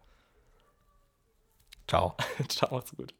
Ciao. 1.87 2.15
Ciao, 2.49 2.73
macht's 2.75 2.95
gut. 2.95 3.13